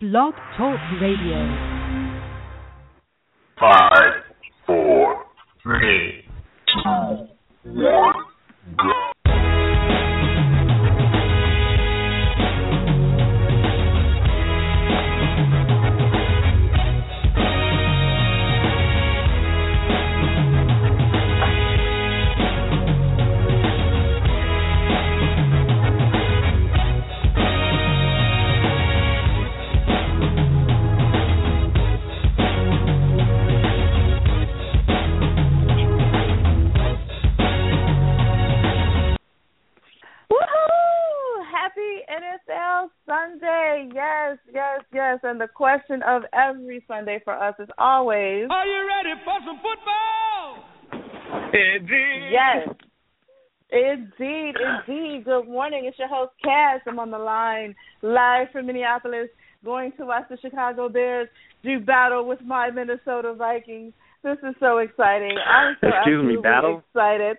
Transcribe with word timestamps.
Blog 0.00 0.32
Talk 0.56 0.80
Radio. 0.98 1.44
Five, 3.60 4.22
four, 4.66 5.24
three, 5.62 6.24
two, 6.72 7.28
one, 7.64 8.14
go. 8.78 9.19
Yes, 44.20 44.38
yes, 44.52 44.80
yes. 44.92 45.18
And 45.22 45.40
the 45.40 45.48
question 45.48 46.02
of 46.06 46.22
every 46.32 46.84
Sunday 46.86 47.20
for 47.24 47.32
us 47.32 47.54
is 47.58 47.68
always 47.78 48.46
Are 48.50 48.66
you 48.66 48.88
ready 48.88 49.20
for 49.24 49.38
some 49.46 49.60
football? 49.62 51.50
Indeed. 51.52 52.30
Yes. 52.30 52.68
Indeed, 53.72 54.54
indeed. 54.58 55.24
Good 55.24 55.48
morning. 55.48 55.84
It's 55.86 55.98
your 55.98 56.08
host, 56.08 56.32
Kass. 56.42 56.80
I'm 56.86 56.98
on 56.98 57.10
the 57.10 57.18
line 57.18 57.74
live 58.02 58.48
from 58.52 58.66
Minneapolis, 58.66 59.28
going 59.64 59.92
to 59.96 60.06
watch 60.06 60.24
the 60.28 60.36
Chicago 60.42 60.88
Bears 60.88 61.28
do 61.62 61.78
battle 61.80 62.26
with 62.26 62.40
my 62.42 62.70
Minnesota 62.70 63.34
Vikings. 63.34 63.92
This 64.22 64.38
is 64.42 64.54
so 64.60 64.78
exciting. 64.78 65.36
I'm 65.38 65.76
so 65.80 65.88
Excuse 65.88 66.26
me, 66.26 66.36
battle? 66.42 66.82
excited. 66.88 67.36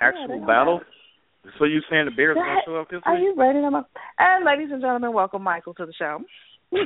Actual 0.00 0.40
they 0.40 0.46
battle? 0.46 0.80
So 1.58 1.64
you 1.64 1.80
saying 1.90 2.04
the 2.06 2.10
Bears 2.10 2.36
That- 2.36 2.44
gonna 2.44 2.60
show 2.66 2.76
up 2.76 2.88
this 2.90 3.00
Are 3.06 3.14
week? 3.14 3.22
you 3.22 3.34
ready 3.36 3.60
to 3.60 3.86
And 4.18 4.44
ladies 4.44 4.70
and 4.70 4.80
gentlemen, 4.80 5.12
welcome 5.12 5.42
Michael 5.42 5.74
to 5.74 5.86
the 5.86 5.92
show. 5.92 6.22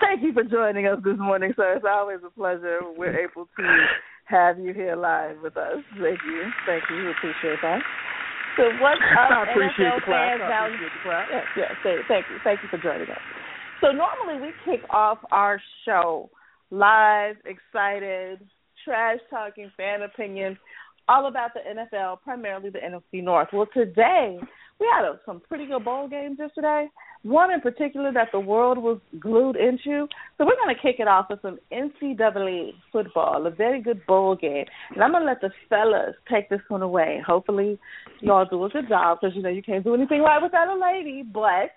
Thank 0.00 0.22
you 0.22 0.32
for 0.32 0.44
joining 0.44 0.86
us 0.86 0.98
this 1.04 1.16
morning, 1.18 1.52
sir. 1.56 1.74
It's 1.76 1.84
always 1.88 2.18
a 2.26 2.30
pleasure. 2.30 2.80
We're 2.96 3.18
able 3.18 3.46
to 3.56 3.86
have 4.26 4.58
you 4.58 4.74
here 4.74 4.96
live 4.96 5.36
with 5.42 5.56
us. 5.56 5.78
Thank 6.00 6.20
you. 6.26 6.42
Thank 6.66 6.84
you. 6.90 6.96
We 6.96 7.10
appreciate 7.10 7.58
that. 7.62 7.80
So 8.56 8.64
what's 8.80 9.00
up, 9.18 9.30
I 9.30 9.50
appreciate 9.50 9.86
NFL 9.86 9.96
the 10.00 10.04
clap. 10.04 10.38
fans 10.38 10.42
I 10.42 10.66
appreciate 10.66 10.92
the 10.92 11.02
clap. 11.02 11.26
Yes, 11.30 11.44
yes. 11.56 11.70
Thank 11.82 12.06
thank 12.08 12.24
you. 12.30 12.36
Thank 12.44 12.60
you 12.62 12.68
for 12.68 12.78
joining 12.78 13.08
us. 13.10 13.20
So 13.80 13.92
normally 13.92 14.40
we 14.40 14.52
kick 14.64 14.82
off 14.90 15.18
our 15.30 15.60
show 15.84 16.30
live, 16.70 17.36
excited, 17.44 18.40
trash 18.86 19.18
talking, 19.28 19.70
fan 19.76 20.02
opinions, 20.02 20.56
all 21.08 21.26
about 21.26 21.50
the 21.52 21.60
NFL, 21.60 22.22
primarily 22.22 22.70
the 22.70 22.78
NFC 22.78 23.22
North. 23.22 23.48
Well, 23.52 23.66
today 23.74 24.38
we 24.80 24.88
had 24.94 25.04
a, 25.04 25.20
some 25.26 25.40
pretty 25.48 25.66
good 25.66 25.84
bowl 25.84 26.08
games 26.08 26.38
yesterday. 26.38 26.88
One 27.22 27.52
in 27.52 27.60
particular 27.60 28.12
that 28.12 28.28
the 28.32 28.40
world 28.40 28.78
was 28.78 29.00
glued 29.18 29.56
into. 29.56 30.06
So 30.38 30.46
we're 30.46 30.56
going 30.56 30.74
to 30.74 30.80
kick 30.80 30.96
it 30.98 31.08
off 31.08 31.26
with 31.28 31.42
some 31.42 31.58
NCAA 31.72 32.70
football, 32.92 33.46
a 33.46 33.50
very 33.50 33.82
good 33.82 34.04
bowl 34.06 34.36
game. 34.36 34.64
And 34.94 35.02
I'm 35.02 35.12
going 35.12 35.22
to 35.22 35.28
let 35.28 35.40
the 35.40 35.50
fellas 35.68 36.14
take 36.30 36.48
this 36.48 36.60
one 36.68 36.82
away. 36.82 37.20
Hopefully, 37.26 37.78
y'all 38.20 38.46
do 38.48 38.64
a 38.64 38.68
good 38.68 38.88
job 38.88 39.18
because 39.20 39.34
you 39.34 39.42
know 39.42 39.48
you 39.48 39.62
can't 39.62 39.84
do 39.84 39.94
anything 39.94 40.20
right 40.20 40.42
without 40.42 40.68
a 40.68 40.78
lady. 40.78 41.22
But 41.22 41.70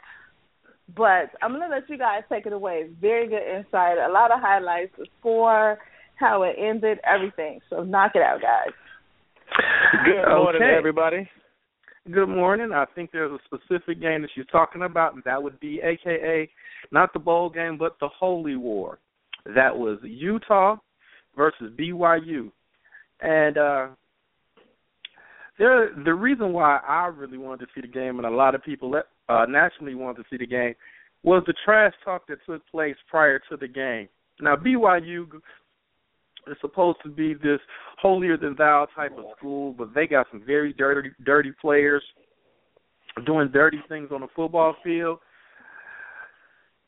but 0.95 1.29
I'm 1.41 1.51
gonna 1.51 1.67
let 1.69 1.89
you 1.89 1.97
guys 1.97 2.23
take 2.29 2.45
it 2.45 2.53
away. 2.53 2.89
Very 2.99 3.27
good 3.27 3.43
insight, 3.43 3.97
a 3.97 4.11
lot 4.11 4.31
of 4.31 4.39
highlights, 4.39 4.93
the 4.97 5.05
score, 5.19 5.77
how 6.19 6.43
it 6.43 6.55
ended, 6.57 6.99
everything. 7.03 7.59
So 7.69 7.83
knock 7.83 8.11
it 8.15 8.21
out, 8.21 8.41
guys. 8.41 8.73
Good 10.05 10.27
morning, 10.27 10.61
Okay. 10.61 10.75
everybody. 10.77 11.29
Good 12.11 12.27
morning. 12.27 12.71
I 12.71 12.85
think 12.95 13.11
there's 13.11 13.31
a 13.31 13.39
specific 13.45 13.99
game 13.99 14.21
that 14.21 14.31
you're 14.35 14.45
talking 14.45 14.83
about, 14.83 15.13
and 15.13 15.23
that 15.25 15.41
would 15.41 15.59
be 15.59 15.81
AKA 15.81 16.49
not 16.91 17.13
the 17.13 17.19
bowl 17.19 17.49
game, 17.49 17.77
but 17.77 17.97
the 17.99 18.07
Holy 18.07 18.55
War. 18.55 18.99
That 19.45 19.77
was 19.77 19.99
Utah 20.03 20.77
versus 21.35 21.71
BYU, 21.77 22.51
and 23.21 23.57
uh 23.57 23.87
there. 25.57 25.93
The 26.03 26.13
reason 26.13 26.53
why 26.53 26.79
I 26.87 27.07
really 27.07 27.37
wanted 27.37 27.65
to 27.65 27.71
see 27.75 27.81
the 27.81 27.87
game, 27.87 28.17
and 28.17 28.25
a 28.25 28.29
lot 28.29 28.55
of 28.55 28.63
people 28.63 28.93
uh, 29.29 29.45
nationally 29.47 29.95
wanted 29.95 30.23
to 30.23 30.29
see 30.29 30.37
the 30.37 30.47
game, 30.47 30.73
was 31.23 31.43
the 31.45 31.53
trash 31.65 31.93
talk 32.03 32.27
that 32.27 32.39
took 32.45 32.65
place 32.69 32.95
prior 33.09 33.39
to 33.49 33.57
the 33.57 33.67
game. 33.67 34.07
Now 34.41 34.55
BYU 34.55 35.27
is 36.51 36.57
supposed 36.61 36.97
to 37.03 37.09
be 37.09 37.33
this 37.33 37.59
holier 38.01 38.37
than 38.37 38.55
thou 38.57 38.87
type 38.95 39.17
of 39.17 39.25
school, 39.37 39.73
but 39.77 39.93
they 39.93 40.07
got 40.07 40.27
some 40.31 40.43
very 40.45 40.73
dirty 40.73 41.09
dirty 41.25 41.51
players 41.61 42.03
doing 43.25 43.49
dirty 43.51 43.79
things 43.89 44.09
on 44.11 44.21
the 44.21 44.27
football 44.35 44.75
field. 44.83 45.19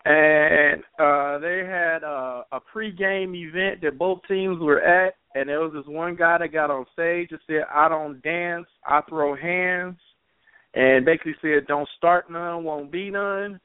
And 0.05 0.81
uh 0.99 1.37
they 1.39 1.63
had 1.65 2.03
uh, 2.03 2.43
a 2.51 2.59
pregame 2.75 3.35
event 3.35 3.81
that 3.81 3.99
both 3.99 4.19
teams 4.27 4.59
were 4.59 4.81
at 4.81 5.13
and 5.35 5.47
there 5.47 5.59
was 5.59 5.73
this 5.73 5.85
one 5.85 6.15
guy 6.15 6.39
that 6.39 6.51
got 6.51 6.71
on 6.71 6.85
stage 6.91 7.29
and 7.31 7.39
said, 7.45 7.65
I 7.73 7.87
don't 7.87 8.21
dance, 8.21 8.67
I 8.85 9.01
throw 9.07 9.35
hands 9.35 9.97
and 10.73 11.05
basically 11.05 11.35
said 11.41 11.67
don't 11.67 11.87
start 11.97 12.31
none, 12.31 12.63
won't 12.63 12.91
be 12.91 13.11
none 13.11 13.59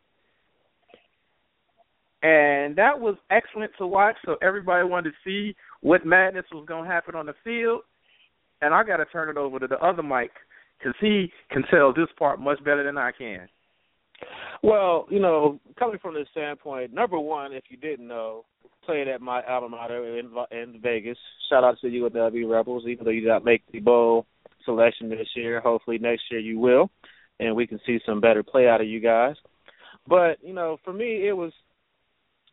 and 2.26 2.74
that 2.76 2.98
was 2.98 3.16
excellent 3.30 3.72
to 3.78 3.86
watch. 3.86 4.16
So 4.24 4.36
everybody 4.42 4.88
wanted 4.88 5.10
to 5.10 5.16
see 5.24 5.54
what 5.86 6.04
madness 6.04 6.44
was 6.52 6.66
going 6.66 6.82
to 6.82 6.90
happen 6.90 7.14
on 7.14 7.26
the 7.26 7.34
field. 7.44 7.82
And 8.60 8.74
I 8.74 8.82
got 8.82 8.96
to 8.96 9.04
turn 9.04 9.28
it 9.28 9.36
over 9.36 9.60
to 9.60 9.68
the 9.68 9.78
other 9.78 10.02
Mike 10.02 10.32
because 10.76 10.96
he 11.00 11.30
can 11.52 11.62
tell 11.70 11.92
this 11.92 12.08
part 12.18 12.40
much 12.40 12.58
better 12.64 12.82
than 12.82 12.98
I 12.98 13.12
can. 13.12 13.48
Well, 14.64 15.06
you 15.10 15.20
know, 15.20 15.60
coming 15.78 16.00
from 16.02 16.14
this 16.14 16.26
standpoint, 16.32 16.92
number 16.92 17.20
one, 17.20 17.52
if 17.52 17.64
you 17.68 17.76
didn't 17.76 18.08
know, 18.08 18.44
played 18.84 19.06
at 19.06 19.20
my 19.20 19.42
alma 19.44 19.68
mater 19.68 20.18
in 20.18 20.32
in 20.50 20.80
Vegas. 20.82 21.18
Shout 21.48 21.62
out 21.62 21.76
to 21.80 21.88
you 21.88 22.08
UNLV 22.08 22.50
Rebels, 22.50 22.84
even 22.88 23.04
though 23.04 23.12
you 23.12 23.20
did 23.20 23.28
not 23.28 23.44
make 23.44 23.62
the 23.70 23.78
bowl 23.78 24.26
selection 24.64 25.08
this 25.08 25.28
year. 25.36 25.60
Hopefully 25.60 25.98
next 25.98 26.22
year 26.32 26.40
you 26.40 26.58
will, 26.58 26.90
and 27.38 27.54
we 27.54 27.66
can 27.66 27.78
see 27.86 28.00
some 28.04 28.20
better 28.20 28.42
play 28.42 28.66
out 28.66 28.80
of 28.80 28.88
you 28.88 28.98
guys. 28.98 29.36
But 30.08 30.38
you 30.42 30.54
know, 30.54 30.78
for 30.84 30.92
me, 30.92 31.28
it 31.28 31.36
was 31.36 31.52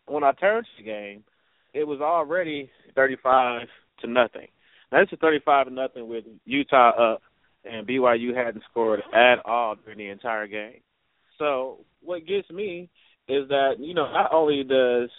when 0.06 0.24
I 0.24 0.34
turned 0.34 0.66
to 0.66 0.84
the 0.84 0.84
game, 0.84 1.24
it 1.74 1.86
was 1.86 2.02
already 2.02 2.70
thirty-five 2.96 3.68
to 4.02 4.08
nothing. 4.08 4.48
Now 4.92 5.02
it's 5.02 5.14
a 5.14 5.18
thirty-five 5.18 5.68
to 5.68 5.74
nothing 5.74 6.08
with 6.08 6.26
Utah 6.46 7.14
up, 7.14 7.22
and 7.66 7.88
BYU 7.88 8.36
hadn't 8.36 8.64
scored 8.70 9.02
at 9.14 9.36
all 9.46 9.76
during 9.76 9.98
the 9.98 10.10
entire 10.10 10.48
game. 10.48 10.82
So 11.40 11.80
what 12.02 12.28
gets 12.28 12.50
me 12.50 12.90
is 13.28 13.48
that 13.50 13.76
you 13.80 13.94
know 13.94 14.12
not 14.12 14.34
only 14.34 14.64
does 14.64 15.10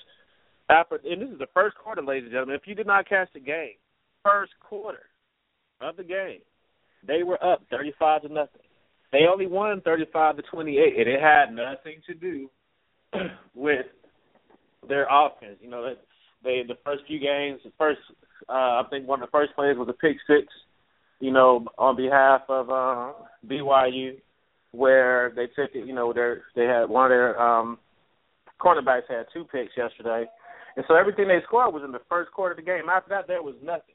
after 0.69 1.01
and 1.05 1.21
this 1.21 1.29
is 1.31 1.39
the 1.39 1.47
first 1.53 1.77
quarter, 1.77 2.03
ladies 2.03 2.25
and 2.25 2.33
gentlemen. 2.33 2.57
If 2.57 2.67
you 2.67 2.75
did 2.75 2.87
not 2.87 3.09
catch 3.09 3.29
the 3.35 3.41
game, 3.41 3.75
first 4.23 4.53
quarter 4.61 5.07
of 5.81 5.97
the 5.97 6.05
game, 6.05 6.41
they 7.07 7.23
were 7.23 7.43
up 7.45 7.63
thirty-five 7.71 8.23
to 8.23 8.29
nothing. 8.29 8.63
They 9.13 9.27
only 9.31 9.47
won 9.47 9.81
thirty-five 9.81 10.37
to 10.37 10.43
twenty-eight, 10.43 10.99
and 10.99 11.09
it 11.09 11.21
had 11.21 11.55
nothing 11.55 12.01
to 12.07 12.15
do 12.15 12.49
with 13.55 13.87
their 14.89 15.07
offense. 15.11 15.59
You 15.61 15.71
know, 15.71 15.95
they 16.45 16.63
the 16.67 16.79
first 16.85 17.03
few 17.07 17.19
games, 17.19 17.61
the 17.65 17.73
first 17.79 18.01
uh, 18.49 18.53
I 18.53 18.83
think 18.91 19.09
one 19.09 19.23
of 19.23 19.29
the 19.29 19.33
first 19.33 19.55
plays 19.55 19.77
was 19.77 19.89
a 19.89 19.93
pick 19.93 20.17
six. 20.27 20.47
You 21.21 21.31
know, 21.31 21.67
on 21.79 21.97
behalf 21.97 22.43
of 22.49 22.69
uh, 22.69 23.13
BYU, 23.47 24.21
where 24.73 25.33
they 25.35 25.47
took 25.47 25.75
it. 25.75 25.87
You 25.87 25.95
know, 25.95 26.13
they 26.13 26.35
they 26.55 26.67
had 26.67 26.89
one 26.89 27.07
of 27.07 27.11
their 27.11 27.41
um, 27.41 27.79
cornerbacks 28.61 29.09
had 29.09 29.27
two 29.33 29.45
picks 29.45 29.73
yesterday, 29.77 30.27
and 30.77 30.85
so 30.89 30.95
everything 30.95 31.29
they 31.29 31.41
scored 31.47 31.73
was 31.73 31.83
in 31.85 31.93
the 31.93 32.01
first 32.09 32.33
quarter 32.33 32.53
of 32.53 32.57
the 32.57 32.63
game. 32.63 32.89
After 32.91 33.11
that, 33.11 33.27
there 33.27 33.43
was 33.43 33.55
nothing. 33.63 33.95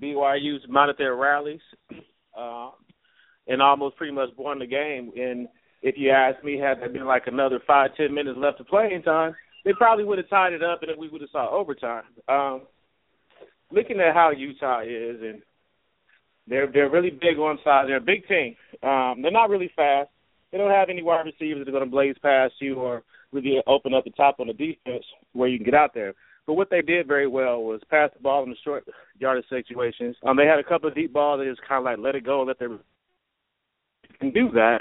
BYU's 0.00 0.62
mounted 0.68 0.96
their 0.96 1.16
rallies, 1.16 1.60
uh, 2.38 2.70
and 3.48 3.60
almost 3.60 3.96
pretty 3.96 4.14
much 4.14 4.30
won 4.38 4.58
the 4.60 4.66
game. 4.66 5.12
And 5.16 5.48
if 5.82 5.96
you 5.98 6.10
ask 6.10 6.42
me, 6.44 6.58
had 6.58 6.80
there 6.80 6.88
been 6.88 7.06
like 7.06 7.26
another 7.26 7.60
five 7.66 7.90
ten 7.96 8.14
minutes 8.14 8.38
left 8.40 8.60
of 8.60 8.68
playing 8.68 9.02
time, 9.02 9.34
they 9.64 9.72
probably 9.72 10.04
would 10.04 10.18
have 10.18 10.28
tied 10.28 10.52
it 10.52 10.62
up, 10.62 10.82
and 10.82 10.90
then 10.90 10.98
we 10.98 11.08
would 11.08 11.20
have 11.20 11.30
saw 11.30 11.50
overtime. 11.50 12.04
Um, 12.28 12.62
looking 13.70 14.00
at 14.00 14.14
how 14.14 14.30
Utah 14.30 14.80
is, 14.80 15.20
and 15.20 15.42
they're 16.46 16.70
they're 16.72 16.90
really 16.90 17.10
big 17.10 17.38
on 17.38 17.58
size. 17.64 17.84
They're 17.86 17.96
a 17.96 18.00
big 18.00 18.26
team. 18.26 18.56
Um, 18.82 19.22
they're 19.22 19.30
not 19.30 19.50
really 19.50 19.70
fast. 19.76 20.08
They 20.50 20.58
don't 20.58 20.70
have 20.70 20.88
any 20.90 21.02
wide 21.02 21.26
receivers 21.26 21.64
that 21.64 21.68
are 21.68 21.72
going 21.72 21.84
to 21.84 21.90
blaze 21.90 22.16
past 22.22 22.54
you 22.60 22.74
or 22.74 23.02
really 23.32 23.58
open 23.66 23.94
up 23.94 24.04
the 24.04 24.10
top 24.10 24.40
on 24.40 24.48
the 24.48 24.52
defense 24.52 25.04
where 25.32 25.48
you 25.48 25.58
can 25.58 25.64
get 25.64 25.74
out 25.74 25.94
there. 25.94 26.14
But 26.46 26.54
what 26.54 26.70
they 26.70 26.82
did 26.82 27.06
very 27.06 27.28
well 27.28 27.62
was 27.62 27.80
pass 27.88 28.10
the 28.12 28.22
ball 28.22 28.42
in 28.42 28.50
the 28.50 28.56
short 28.64 28.84
yardage 29.18 29.44
situations. 29.48 30.16
Um, 30.26 30.36
they 30.36 30.46
had 30.46 30.58
a 30.58 30.64
couple 30.64 30.88
of 30.88 30.96
deep 30.96 31.12
balls. 31.12 31.40
They 31.40 31.48
just 31.48 31.66
kind 31.68 31.78
of 31.78 31.84
like 31.84 31.98
let 31.98 32.16
it 32.16 32.24
go, 32.24 32.42
let 32.42 32.58
their 32.58 32.70
can 34.18 34.32
do 34.32 34.50
that. 34.52 34.80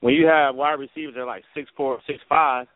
When 0.00 0.14
you 0.14 0.26
have 0.26 0.54
wide 0.54 0.78
receivers 0.78 1.14
that 1.14 1.22
are 1.22 1.26
like 1.26 1.44
six 1.54 1.68
four, 1.76 1.98
six 2.06 2.18
five, 2.28 2.66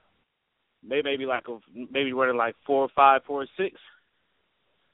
they 0.89 1.03
may 1.03 1.17
be 1.17 1.27
like 1.27 1.45
a, 1.49 1.59
maybe 1.91 2.13
running 2.13 2.37
like 2.37 2.55
four 2.67 2.89
five, 2.95 3.23
four 3.27 3.47
six, 3.57 3.77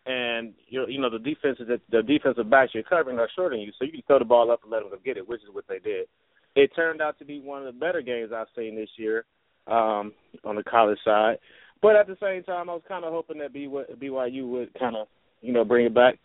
and 0.06 0.54
you 0.68 0.86
you 0.88 1.00
know 1.00 1.10
the 1.10 1.18
defenses 1.18 1.66
that 1.68 1.80
the 1.90 2.02
defensive 2.02 2.50
backs 2.50 2.72
you're 2.74 2.82
covering 2.82 3.18
are 3.18 3.28
than 3.36 3.60
you, 3.60 3.72
so 3.78 3.84
you 3.84 3.92
can 3.92 4.02
throw 4.06 4.18
the 4.18 4.24
ball 4.24 4.50
up 4.50 4.60
and 4.62 4.72
let 4.72 4.80
them 4.80 4.90
go 4.90 4.96
get 5.04 5.16
it, 5.16 5.28
which 5.28 5.42
is 5.42 5.48
what 5.52 5.64
they 5.68 5.78
did. 5.78 6.06
It 6.54 6.70
turned 6.74 7.00
out 7.00 7.18
to 7.18 7.24
be 7.24 7.40
one 7.40 7.66
of 7.66 7.72
the 7.72 7.78
better 7.78 8.02
games 8.02 8.32
I've 8.34 8.48
seen 8.56 8.74
this 8.74 8.88
year 8.96 9.24
um, 9.66 10.12
on 10.44 10.56
the 10.56 10.64
college 10.64 10.98
side. 11.04 11.38
But 11.80 11.94
at 11.94 12.06
the 12.06 12.16
same 12.20 12.42
time, 12.42 12.68
I 12.68 12.74
was 12.74 12.82
kind 12.88 13.04
of 13.04 13.12
hoping 13.12 13.38
that 13.38 13.52
BYU 13.52 14.48
would 14.48 14.74
kind 14.78 14.96
of, 14.96 15.06
you 15.40 15.52
know, 15.52 15.64
bring 15.64 15.86
it 15.86 15.94
back. 15.94 16.18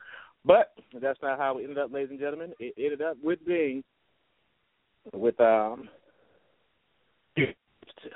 But 0.46 0.74
that's 1.00 1.20
not 1.22 1.38
how 1.38 1.58
it 1.58 1.64
ended 1.64 1.78
up, 1.78 1.94
ladies 1.94 2.10
and 2.10 2.20
gentlemen. 2.20 2.54
It 2.60 2.74
ended 2.78 3.02
up 3.02 3.18
with 3.22 3.46
being 3.46 3.84
with 5.14 5.40
um 5.40 5.90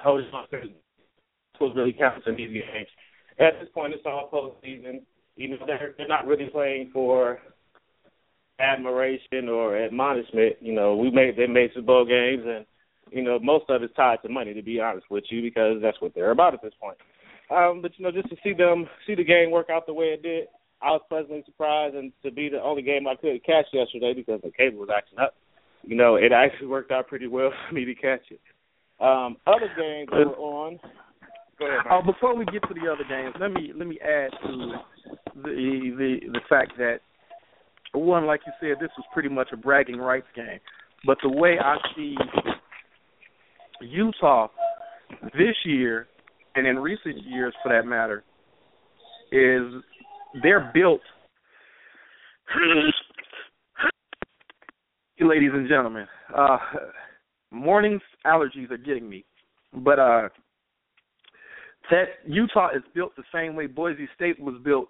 holding 0.02 0.28
on 0.32 0.48
what 1.60 1.76
really 1.76 1.94
counts 1.94 2.26
in 2.28 2.36
these 2.36 2.52
games. 2.52 2.88
At 3.40 3.60
this 3.60 3.70
point, 3.74 3.94
it's 3.94 4.04
all 4.06 4.30
postseason. 4.32 5.02
You 5.36 5.50
know, 5.50 5.58
they're 5.66 5.94
they're 5.98 6.08
not 6.08 6.26
really 6.26 6.50
playing 6.52 6.90
for 6.92 7.40
admiration 8.60 9.50
or 9.50 9.78
admonishment. 9.78 10.56
You 10.62 10.74
know, 10.74 10.96
we 10.96 11.12
made 11.12 11.36
they 11.38 11.48
made 11.48 11.72
some 11.76 11.86
bowl 11.86 12.06
games, 12.06 12.44
and 12.46 12.66
you 13.12 13.24
know 13.24 13.40
most 13.40 13.66
of 13.70 13.84
it's 13.84 13.94
tied 13.96 14.20
to 14.24 14.30
money. 14.30 14.54
To 14.54 14.64
be 14.64 14.80
honest 14.80 15.06
with 15.10 15.26
you, 15.30 15.42
because 15.42 15.78
that's 15.82 16.02
what 16.02 16.14
they're 16.16 16.32
about 16.32 16.54
at 16.54 16.62
this 16.62 16.74
point. 16.82 16.98
Um, 17.50 17.82
but 17.82 17.92
you 17.98 18.04
know, 18.04 18.12
just 18.12 18.30
to 18.30 18.36
see 18.44 18.54
them 18.54 18.88
see 19.06 19.16
the 19.16 19.24
game 19.24 19.52
work 19.52 19.68
out 19.70 19.86
the 19.86 19.94
way 19.94 20.08
it 20.08 20.24
did, 20.24 20.48
I 20.82 20.92
was 20.92 21.02
pleasantly 21.10 21.44
surprised, 21.46 21.96
and 21.96 22.12
to 22.24 22.32
be 22.32 22.50
the 22.50 22.62
only 22.62 22.82
game 22.82 23.08
I 23.08 23.16
could 23.16 23.44
catch 23.46 23.66
yesterday 23.72 24.14
because 24.14 24.42
the 24.44 24.52
cable 24.52 24.80
was 24.80 24.90
acting 24.96 25.20
up. 25.20 25.36
You 25.84 25.96
know, 25.96 26.16
it 26.16 26.32
actually 26.32 26.68
worked 26.68 26.92
out 26.92 27.08
pretty 27.08 27.28
well 27.28 27.52
for 27.70 27.76
me 27.76 27.86
to 27.86 27.96
catch 27.96 28.24
it. 28.30 28.42
Um, 29.00 29.38
other 29.46 29.70
games 29.78 30.10
that 30.12 30.28
were 30.28 30.44
on. 30.44 30.80
Ahead. 31.60 31.80
Oh, 31.90 32.02
before 32.06 32.36
we 32.36 32.46
get 32.46 32.62
to 32.68 32.74
the 32.74 32.92
other 32.92 33.04
games, 33.10 33.36
let 33.40 33.52
me 33.52 33.72
let 33.76 33.88
me 33.88 33.98
add 34.02 34.30
to 34.44 34.74
the 35.36 35.92
the 35.98 36.18
the 36.32 36.42
fact 36.48 36.74
that 36.78 37.00
one, 37.94 38.26
like 38.26 38.42
you 38.46 38.54
said, 38.60 38.80
this 38.80 38.92
was 38.98 39.06
pretty 39.14 39.30
much 39.30 39.50
a 39.54 39.58
bragging 39.58 39.98
rights 39.98 40.28
game. 40.36 40.60
But 41.06 41.18
the 41.24 41.30
way 41.30 41.58
I 41.60 41.78
see 41.96 42.16
Utah 43.82 44.50
this 45.34 45.56
year, 45.66 46.08
and 46.56 46.68
in 46.68 46.78
recent 46.78 47.24
years 47.26 47.54
for 47.64 47.70
that 47.70 47.88
matter, 47.88 48.24
is 49.32 49.82
they're 50.44 50.72
built. 50.74 51.02
ladies 55.20 55.52
and 55.54 55.68
gentlemen, 55.68 56.08
uh, 56.36 56.58
morning's 57.52 58.02
allergies 58.26 58.72
are 58.72 58.78
getting 58.78 59.10
me, 59.10 59.26
but 59.74 60.00
uh, 60.00 60.30
that 61.90 62.06
Utah 62.26 62.70
is 62.76 62.84
built 62.94 63.16
the 63.16 63.24
same 63.34 63.56
way 63.56 63.68
Boise 63.68 64.08
State 64.16 64.40
was 64.40 64.56
built 64.64 64.90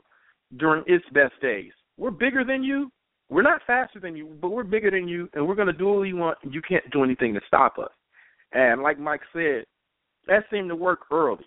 during 0.57 0.83
its 0.87 1.05
best 1.13 1.33
days. 1.41 1.71
We're 1.97 2.11
bigger 2.11 2.43
than 2.43 2.63
you. 2.63 2.91
We're 3.29 3.41
not 3.41 3.61
faster 3.67 3.99
than 3.99 4.15
you, 4.15 4.37
but 4.41 4.49
we're 4.49 4.63
bigger 4.63 4.89
than 4.89 5.07
you, 5.07 5.29
and 5.33 5.45
we're 5.45 5.55
going 5.55 5.67
to 5.67 5.73
do 5.73 5.87
what 5.87 5.99
we 5.99 6.13
want. 6.13 6.37
You 6.49 6.61
can't 6.61 6.89
do 6.91 7.03
anything 7.03 7.33
to 7.33 7.41
stop 7.45 7.77
us. 7.77 7.91
And 8.53 8.81
like 8.81 8.99
Mike 8.99 9.21
said, 9.33 9.65
that 10.27 10.43
seemed 10.51 10.69
to 10.69 10.75
work 10.75 10.99
early. 11.11 11.45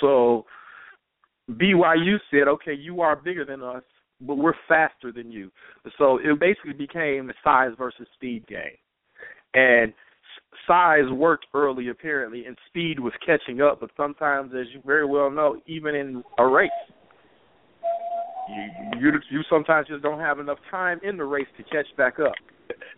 So 0.00 0.44
BYU 1.50 2.18
said, 2.30 2.48
okay, 2.48 2.74
you 2.74 3.00
are 3.00 3.16
bigger 3.16 3.44
than 3.44 3.62
us, 3.62 3.84
but 4.20 4.36
we're 4.36 4.54
faster 4.68 5.12
than 5.12 5.30
you. 5.30 5.50
So 5.98 6.18
it 6.18 6.38
basically 6.38 6.74
became 6.74 7.26
the 7.26 7.34
size 7.42 7.72
versus 7.78 8.06
speed 8.14 8.46
game. 8.46 8.76
And 9.54 9.94
size 10.66 11.10
worked 11.12 11.46
early, 11.54 11.88
apparently, 11.88 12.46
and 12.46 12.56
speed 12.66 12.98
was 12.98 13.12
catching 13.24 13.60
up. 13.60 13.80
But 13.80 13.90
sometimes, 13.96 14.52
as 14.58 14.66
you 14.74 14.80
very 14.84 15.06
well 15.06 15.30
know, 15.30 15.60
even 15.66 15.94
in 15.94 16.24
a 16.38 16.46
race, 16.46 16.70
you 18.48 19.00
you 19.00 19.12
you 19.30 19.42
sometimes 19.50 19.88
just 19.88 20.02
don't 20.02 20.20
have 20.20 20.38
enough 20.38 20.58
time 20.70 21.00
in 21.02 21.16
the 21.16 21.24
race 21.24 21.48
to 21.56 21.62
catch 21.64 21.86
back 21.96 22.18
up. 22.18 22.34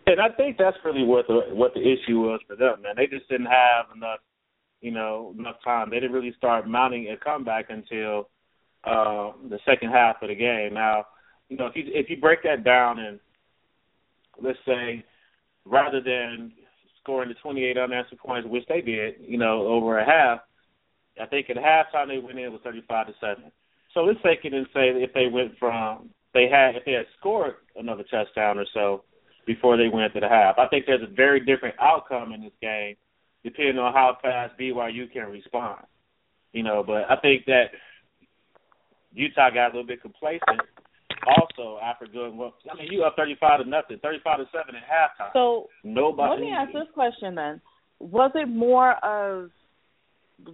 And 0.07 0.19
I 0.19 0.29
think 0.35 0.57
that's 0.57 0.77
really 0.83 1.03
what 1.03 1.27
the 1.27 1.41
what 1.51 1.73
the 1.73 1.81
issue 1.81 2.19
was 2.21 2.39
for 2.47 2.55
them, 2.55 2.81
man. 2.81 2.93
They 2.95 3.07
just 3.07 3.29
didn't 3.29 3.47
have 3.47 3.85
enough, 3.95 4.19
you 4.81 4.91
know, 4.91 5.33
enough 5.37 5.57
time. 5.63 5.89
They 5.89 5.99
didn't 5.99 6.13
really 6.13 6.33
start 6.37 6.67
mounting 6.67 7.09
a 7.09 7.17
comeback 7.17 7.65
until 7.69 8.29
uh, 8.83 9.31
the 9.49 9.59
second 9.65 9.91
half 9.91 10.21
of 10.21 10.29
the 10.29 10.35
game. 10.35 10.73
Now, 10.73 11.05
you 11.49 11.57
know, 11.57 11.67
if 11.67 11.75
you 11.75 11.83
if 11.87 12.09
you 12.09 12.17
break 12.17 12.43
that 12.43 12.63
down 12.63 12.99
and 12.99 13.19
let's 14.41 14.57
say 14.65 15.03
rather 15.65 16.01
than 16.01 16.51
scoring 17.09 17.29
the 17.29 17.35
28 17.35 17.77
unanswered 17.77 18.19
points, 18.19 18.47
which 18.47 18.65
they 18.69 18.81
did, 18.81 19.15
you 19.19 19.37
know, 19.37 19.65
over 19.65 19.97
a 19.97 20.05
half, 20.05 20.41
I 21.19 21.25
think 21.25 21.49
at 21.49 21.57
halftime 21.57 22.07
they 22.07 22.19
went 22.19 22.37
in 22.37 22.53
with 22.53 22.61
35 22.61 23.07
to 23.07 23.13
seven. 23.19 23.51
So 23.93 24.01
let's 24.01 24.19
take 24.23 24.45
it 24.45 24.53
and 24.53 24.67
say 24.73 24.89
if 24.89 25.13
they 25.13 25.27
went 25.27 25.57
from 25.57 26.11
they 26.35 26.47
had 26.47 26.75
if 26.75 26.85
they 26.85 26.91
had 26.91 27.07
scored 27.19 27.55
another 27.75 28.03
touchdown 28.03 28.59
or 28.59 28.65
so 28.73 29.03
before 29.47 29.77
they 29.77 29.89
went 29.91 30.13
to 30.13 30.19
the 30.19 30.29
half. 30.29 30.59
I 30.59 30.67
think 30.67 30.85
there's 30.85 31.01
a 31.01 31.11
very 31.11 31.39
different 31.39 31.75
outcome 31.81 32.33
in 32.33 32.41
this 32.41 32.53
game 32.61 32.95
depending 33.43 33.79
on 33.79 33.93
how 33.93 34.17
fast 34.21 34.53
BYU 34.59 35.11
can 35.11 35.31
respond. 35.31 35.81
You 36.53 36.61
know, 36.61 36.83
but 36.85 37.09
I 37.09 37.15
think 37.21 37.45
that 37.45 37.71
Utah 39.13 39.49
got 39.49 39.67
a 39.67 39.73
little 39.73 39.87
bit 39.87 40.01
complacent 40.01 40.61
also 41.27 41.79
after 41.83 42.05
doing 42.05 42.37
well. 42.37 42.53
I 42.71 42.75
mean, 42.75 42.91
you 42.91 43.03
up 43.03 43.15
thirty-five 43.15 43.63
to 43.63 43.69
nothing, 43.69 43.99
thirty-five 44.01 44.39
to 44.39 44.45
seven 44.51 44.75
at 44.75 44.83
halftime. 44.83 45.33
So 45.33 45.67
nobody. 45.83 46.29
Let 46.29 46.39
me 46.39 46.51
ask 46.51 46.73
this 46.73 46.93
question 46.93 47.35
then: 47.35 47.61
Was 47.99 48.31
it 48.35 48.47
more 48.47 48.93
of 49.03 49.49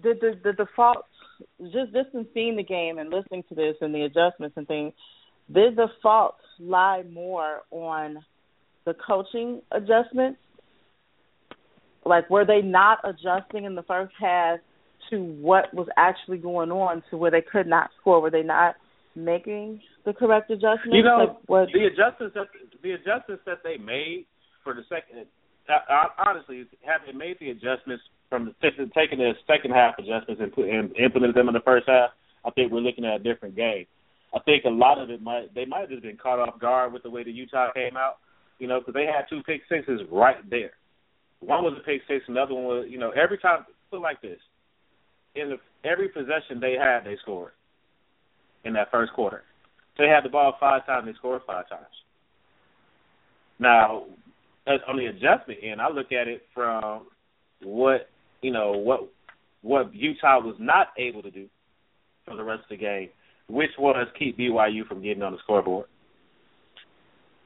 did 0.02 0.20
the 0.20 0.40
the 0.44 0.54
default 0.54 1.06
just 1.62 1.94
just 1.94 2.14
in 2.14 2.26
seeing 2.34 2.56
the 2.56 2.64
game 2.64 2.98
and 2.98 3.10
listening 3.10 3.44
to 3.50 3.56
this 3.56 3.76
and 3.82 3.94
the 3.94 4.04
adjustments 4.04 4.58
and 4.58 4.68
things, 4.68 4.94
did 5.54 5.76
the 5.76 5.88
fault 6.02 6.36
lie 6.60 7.04
more 7.12 7.62
on 7.72 8.24
the 8.86 8.96
coaching 9.06 9.62
adjustments? 9.72 10.40
Like, 12.06 12.30
were 12.30 12.46
they 12.46 12.62
not 12.62 13.00
adjusting 13.04 13.66
in 13.66 13.76
the 13.76 13.84
first 13.84 14.14
half 14.20 14.60
to 15.10 15.20
what 15.20 15.74
was 15.74 15.88
actually 15.98 16.38
going 16.38 16.72
on 16.72 17.04
to 17.10 17.18
where 17.18 17.32
they 17.32 17.42
could 17.42 17.68
not 17.68 17.90
score? 18.00 18.22
Were 18.22 18.30
they 18.30 18.44
not 18.44 18.76
making 19.16 19.82
the 20.06 20.14
correct 20.14 20.52
adjustments? 20.52 20.92
You 20.92 21.04
know, 21.04 21.18
like 21.18 21.38
what, 21.48 21.70
the 21.74 21.88
adjustments 21.88 22.36
that 22.36 22.48
the 22.84 22.92
adjustments 22.92 23.44
that 23.46 23.64
they 23.64 23.78
made 23.78 24.26
for 24.64 24.74
the 24.74 24.84
second, 24.90 25.26
honestly, 26.20 26.68
have 26.86 27.02
they 27.08 27.14
made 27.14 27.38
the 27.40 27.50
adjustments 27.50 28.04
from 28.30 28.54
the, 28.62 28.90
taking 28.94 29.20
the 29.20 29.34
second 29.48 29.72
half 29.72 29.96
adjustments 29.98 30.42
and, 30.42 30.52
put, 30.52 30.68
and 30.68 30.96
implemented 30.98 31.36
them 31.36 31.48
in 31.48 31.54
the 31.54 31.64
first 31.64 31.88
half, 31.88 32.10
I 32.44 32.52
think 32.52 32.72
we're 32.72 32.80
looking 32.80 33.06
at 33.06 33.22
a 33.22 33.24
different 33.24 33.56
game. 33.56 33.86
I 34.36 34.40
think 34.40 34.66
a 34.66 34.70
lot 34.70 35.00
of 35.00 35.10
it 35.10 35.22
might 35.22 35.56
they 35.56 35.66
might 35.66 35.82
have 35.82 35.90
just 35.90 36.04
been 36.04 36.18
caught 36.18 36.40
off 36.40 36.60
guard 36.60 36.92
with 36.92 37.04
the 37.04 37.10
way 37.10 37.24
the 37.24 37.32
Utah 37.32 37.72
came 37.74 37.96
out, 37.96 38.18
you 38.60 38.68
know, 38.68 38.80
because 38.80 38.94
they 38.94 39.06
had 39.06 39.26
two 39.30 39.42
pick 39.44 39.62
sixes 39.70 40.02
right 40.12 40.38
there. 40.50 40.72
One 41.40 41.64
was 41.64 41.78
a 41.80 41.84
pick 41.84 42.02
six, 42.08 42.26
and 42.28 42.36
the 42.36 42.42
other 42.42 42.54
one 42.54 42.66
was, 42.66 42.88
you 42.90 42.98
know, 42.98 43.12
every 43.12 43.38
time 43.38 43.66
put 43.92 44.02
like 44.02 44.22
this, 44.22 44.40
in 45.36 45.50
the, 45.50 45.58
every 45.88 46.10
possession 46.10 46.60
they 46.60 46.76
had, 46.80 47.06
they 47.06 47.16
scored 47.22 47.52
in 48.66 48.74
that 48.74 48.92
first 48.92 49.14
quarter. 49.14 49.44
They 49.98 50.08
had 50.08 50.26
the 50.26 50.30
ball 50.30 50.56
five 50.60 50.86
times, 50.86 51.06
they 51.06 51.14
scored 51.14 51.42
five 51.48 51.70
times. 51.70 51.86
Now, 53.60 54.06
on 54.68 54.98
the 54.98 55.06
adjustment 55.06 55.60
end, 55.64 55.80
I 55.80 55.90
look 55.90 56.12
at 56.12 56.28
it 56.28 56.44
from 56.54 57.08
what 57.64 58.10
you 58.42 58.52
know 58.52 58.74
what 58.74 59.08
what 59.62 59.94
Utah 59.94 60.40
was 60.40 60.56
not 60.60 60.88
able 60.98 61.22
to 61.22 61.32
do 61.32 61.48
for 62.26 62.36
the 62.36 62.44
rest 62.44 62.64
of 62.64 62.70
the 62.70 62.78
game, 62.78 63.10
which 63.48 63.72
was 63.80 64.08
keep 64.18 64.38
BYU 64.38 64.86
from 64.88 65.02
getting 65.02 65.24
on 65.24 65.32
the 65.32 65.40
scoreboard. 65.44 65.88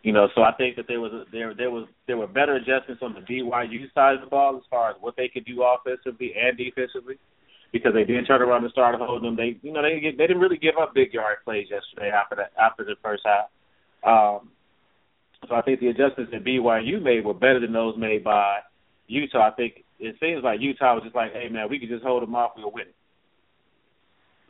You 0.02 0.14
know, 0.14 0.30
so 0.34 0.42
I 0.42 0.54
think 0.54 0.78
that 0.78 0.86
there 0.88 1.02
was 1.02 1.12
a, 1.12 1.26
there 1.32 1.54
there 1.54 1.70
was 1.70 1.88
there 2.08 2.18
were 2.18 2.28
better 2.28 2.56
adjustments 2.56 3.04
on 3.04 3.14
the 3.14 3.22
BYU 3.22 3.94
side 3.94 4.16
of 4.16 4.22
the 4.22 4.28
ball 4.28 4.56
as 4.58 4.64
far 4.70 4.90
as 4.90 4.96
what 5.02 5.16
they 5.18 5.28
could 5.28 5.46
do 5.46 5.62
offensively 5.62 6.34
and 6.42 6.58
defensively, 6.58 7.16
because 7.72 7.94
they 7.94 8.04
did 8.04 8.26
turn 8.28 8.42
around 8.42 8.64
and 8.64 8.72
start 8.72 8.96
holding 9.00 9.24
them. 9.24 9.36
They 9.36 9.58
you 9.62 9.72
know 9.74 9.82
they 9.82 10.00
they 10.02 10.28
didn't 10.28 10.40
really 10.42 10.58
give 10.58 10.76
up 10.82 10.94
big 10.94 11.14
yard 11.14 11.38
plays 11.44 11.68
yesterday 11.70 12.12
after 12.12 12.36
that 12.36 12.52
after 12.60 12.84
the 12.84 12.96
first 13.04 13.24
half. 13.26 13.50
Um, 14.04 14.50
So 15.48 15.56
I 15.56 15.62
think 15.62 15.80
the 15.80 15.88
adjustments 15.88 16.32
that 16.32 16.44
BYU 16.44 17.02
made 17.02 17.26
were 17.26 17.34
better 17.34 17.60
than 17.60 17.74
those 17.74 17.96
made 17.98 18.24
by 18.24 18.60
Utah. 19.08 19.48
I 19.48 19.52
think 19.52 19.84
it 20.00 20.16
seems 20.20 20.44
like 20.44 20.60
Utah 20.62 20.96
was 20.96 21.04
just 21.04 21.16
like, 21.16 21.34
hey 21.34 21.50
man, 21.50 21.70
we 21.70 21.80
could 21.80 21.90
just 21.90 22.04
hold 22.04 22.24
them 22.24 22.36
off, 22.36 22.52
we'll 22.58 22.72
win. 22.72 22.86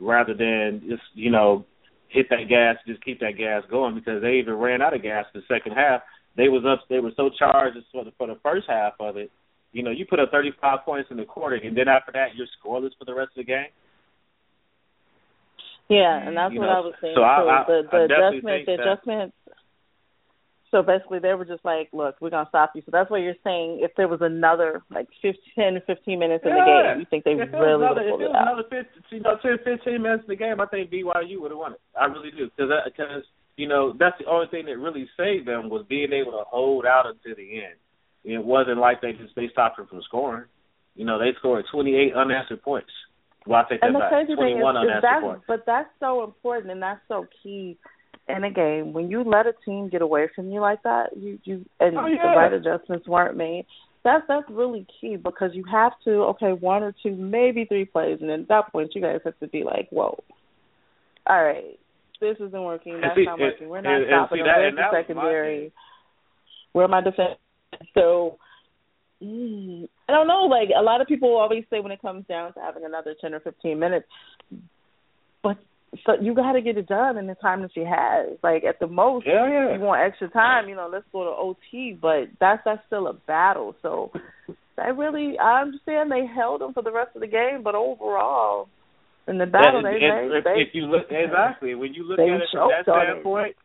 Rather 0.00 0.34
than 0.34 0.82
just 0.88 1.02
you 1.14 1.30
know 1.30 1.64
hit 2.08 2.26
that 2.30 2.48
gas, 2.48 2.76
just 2.86 3.04
keep 3.04 3.20
that 3.20 3.36
gas 3.38 3.62
going 3.70 3.94
because 3.94 4.22
they 4.22 4.34
even 4.34 4.54
ran 4.54 4.82
out 4.82 4.94
of 4.94 5.02
gas 5.02 5.26
the 5.34 5.42
second 5.46 5.72
half. 5.72 6.02
They 6.36 6.48
was 6.48 6.64
up, 6.66 6.86
they 6.88 7.00
were 7.00 7.12
so 7.16 7.30
charged 7.38 7.76
for 7.92 8.04
the 8.04 8.12
for 8.16 8.26
the 8.26 8.38
first 8.42 8.66
half 8.68 8.94
of 8.98 9.16
it. 9.16 9.30
You 9.72 9.82
know, 9.84 9.90
you 9.90 10.04
put 10.04 10.18
up 10.18 10.30
35 10.32 10.80
points 10.84 11.10
in 11.10 11.16
the 11.16 11.24
quarter, 11.24 11.56
and 11.56 11.76
then 11.76 11.86
after 11.88 12.10
that, 12.12 12.34
you're 12.34 12.46
scoreless 12.58 12.90
for 12.98 13.04
the 13.04 13.14
rest 13.14 13.30
of 13.36 13.36
the 13.36 13.44
game. 13.44 13.70
Yeah, 15.88 16.22
and 16.26 16.36
that's 16.36 16.54
You 16.54 16.60
what 16.60 16.66
know, 16.66 16.72
I 16.72 16.80
was 16.80 16.94
saying. 17.00 17.14
so 17.16 17.22
I- 17.22 17.62
I- 17.62 17.64
the 17.64 17.82
the 17.90 17.96
I 17.96 18.06
definitely 18.06 18.06
adjustment, 18.06 18.44
think 18.46 18.66
the 18.66 18.76
that- 18.76 18.80
adjustment. 18.92 19.34
So 20.70 20.82
basically, 20.84 21.18
they 21.18 21.34
were 21.34 21.44
just 21.44 21.64
like, 21.64 21.88
"Look, 21.92 22.14
we're 22.20 22.30
gonna 22.30 22.48
stop 22.48 22.76
you." 22.76 22.82
So 22.82 22.92
that's 22.92 23.10
what 23.10 23.22
you're 23.22 23.34
saying. 23.42 23.80
If 23.80 23.92
there 23.96 24.06
was 24.06 24.20
another 24.22 24.82
like 24.88 25.08
15, 25.20 25.80
15 25.80 26.20
minutes 26.20 26.44
in 26.44 26.50
the 26.52 26.58
Yeah. 26.58 26.92
game, 26.92 27.00
you 27.00 27.06
think 27.06 27.24
they 27.24 27.32
if 27.32 27.52
really 27.52 27.76
would 27.76 27.96
have 27.98 28.06
pulled 28.06 28.22
it 28.22 28.24
it 28.24 28.28
was 28.28 28.36
out? 28.36 28.42
another 28.42 28.62
15, 28.64 29.02
you 29.10 29.20
know, 29.20 29.36
10, 29.38 29.58
15 29.58 30.00
minutes 30.00 30.22
in 30.24 30.28
the 30.28 30.36
game, 30.36 30.60
I 30.60 30.66
think 30.66 30.90
BYU 30.90 31.40
would 31.40 31.50
have 31.50 31.58
won 31.58 31.72
it. 31.72 31.80
I 31.96 32.04
really 32.06 32.30
do 32.30 32.48
because 32.50 32.70
because 32.84 33.26
you 33.56 33.66
know 33.66 33.90
that's 33.94 34.16
the 34.18 34.26
only 34.26 34.46
thing 34.46 34.66
that 34.66 34.78
really 34.78 35.08
saved 35.16 35.46
them 35.46 35.70
was 35.70 35.84
being 35.86 36.12
able 36.12 36.32
to 36.38 36.44
hold 36.44 36.86
out 36.86 37.06
until 37.06 37.34
the 37.34 37.64
end. 37.64 37.74
It 38.24 38.44
wasn't 38.44 38.78
like 38.78 39.00
they 39.00 39.12
just 39.12 39.34
they 39.34 39.48
stopped 39.52 39.78
them 39.78 39.86
from 39.86 40.02
scoring. 40.02 40.44
You 40.94 41.04
know, 41.04 41.18
they 41.18 41.32
scored 41.38 41.64
28 41.72 42.14
unanswered 42.14 42.62
points. 42.62 42.90
Well, 43.46 43.60
I 43.64 43.68
take 43.68 43.80
that 43.80 43.92
back. 43.92 44.10
crazy 44.10 44.36
thing 44.36 44.58
is, 44.58 44.60
21 44.60 44.76
is 44.76 44.80
unanswered 44.80 45.02
that, 45.02 45.20
points. 45.22 45.44
but 45.48 45.64
that's 45.64 45.88
so 45.98 46.24
important 46.24 46.72
and 46.72 46.82
that's 46.82 47.00
so 47.08 47.26
key 47.42 47.78
in 48.28 48.44
a 48.44 48.50
game. 48.50 48.92
When 48.92 49.10
you 49.10 49.24
let 49.24 49.46
a 49.46 49.54
team 49.64 49.88
get 49.88 50.02
away 50.02 50.28
from 50.34 50.50
you 50.50 50.60
like 50.60 50.82
that, 50.82 51.16
you 51.16 51.38
you 51.44 51.64
and 51.80 51.96
Oh, 51.96 52.04
the 52.04 52.36
right 52.36 52.52
adjustments 52.52 53.08
weren't 53.08 53.36
made. 53.36 53.64
That's 54.04 54.24
that's 54.28 54.48
really 54.50 54.86
key 55.00 55.16
because 55.16 55.50
you 55.54 55.64
have 55.70 55.92
to 56.04 56.10
okay 56.34 56.52
one 56.52 56.82
or 56.82 56.94
two 57.02 57.14
maybe 57.14 57.64
three 57.64 57.84
plays 57.84 58.18
and 58.20 58.30
at 58.30 58.48
that 58.48 58.72
point 58.72 58.94
you 58.94 59.00
guys 59.00 59.20
have 59.24 59.38
to 59.40 59.48
be 59.48 59.62
like 59.64 59.88
whoa, 59.90 60.22
all 61.26 61.42
right, 61.44 61.78
this 62.20 62.36
isn't 62.40 62.62
working. 62.62 63.00
That's 63.00 63.14
see- 63.14 63.24
not 63.24 63.38
working. 63.38 63.68
We're 63.68 63.80
not 63.80 63.94
and- 63.94 64.04
and 64.04 64.10
stopping 64.10 64.36
see 64.36 64.42
them. 64.42 64.46
that- 64.46 64.58
Where's 64.58 64.68
and 64.68 64.78
the 64.78 64.82
that 64.82 64.92
was 64.92 64.94
my 64.94 65.00
secondary? 65.00 65.72
Where 66.72 66.88
my 66.88 67.00
defense? 67.00 67.38
So 67.94 68.38
mm, 69.22 69.88
I 70.08 70.12
don't 70.12 70.26
know. 70.28 70.42
Like 70.50 70.68
a 70.76 70.82
lot 70.82 71.00
of 71.00 71.06
people 71.06 71.36
always 71.36 71.64
say 71.70 71.80
when 71.80 71.92
it 71.92 72.02
comes 72.02 72.24
down 72.26 72.52
to 72.54 72.60
having 72.60 72.84
another 72.84 73.14
ten 73.20 73.34
or 73.34 73.40
fifteen 73.40 73.78
minutes, 73.78 74.06
but 75.42 75.56
so 76.06 76.12
you 76.20 76.34
got 76.34 76.52
to 76.52 76.60
get 76.62 76.76
it 76.76 76.86
done 76.86 77.16
in 77.18 77.26
the 77.26 77.34
time 77.34 77.62
that 77.62 77.74
you 77.74 77.84
have. 77.84 78.38
Like 78.42 78.64
at 78.64 78.78
the 78.78 78.86
most, 78.86 79.26
Yeah, 79.26 79.48
yeah. 79.48 79.74
you 79.74 79.80
want 79.80 80.02
extra 80.02 80.28
time. 80.30 80.68
You 80.68 80.76
know, 80.76 80.88
let's 80.92 81.06
go 81.12 81.24
to 81.24 81.30
OT, 81.30 81.98
but 82.00 82.28
that's 82.38 82.62
that's 82.64 82.82
still 82.86 83.06
a 83.08 83.14
battle. 83.14 83.74
So 83.82 84.12
I 84.78 84.88
really 84.88 85.36
I 85.38 85.62
understand 85.62 86.10
they 86.10 86.26
held 86.26 86.60
them 86.60 86.72
for 86.72 86.82
the 86.82 86.92
rest 86.92 87.14
of 87.14 87.20
the 87.20 87.26
game, 87.26 87.62
but 87.62 87.74
overall 87.74 88.68
in 89.28 89.38
the 89.38 89.46
battle 89.46 89.78
And- 89.78 89.86
they 89.86 90.04
and 90.04 90.30
they, 90.32 90.36
if, 90.38 90.44
they 90.44 90.60
if 90.62 90.68
you 90.74 90.86
look 90.86 91.06
exactly 91.10 91.74
when 91.74 91.94
you 91.94 92.04
look 92.04 92.18
at 92.18 92.26
it 92.26 92.42
from 92.52 92.70
that 92.70 92.90
on 92.90 93.46
it. 93.46 93.56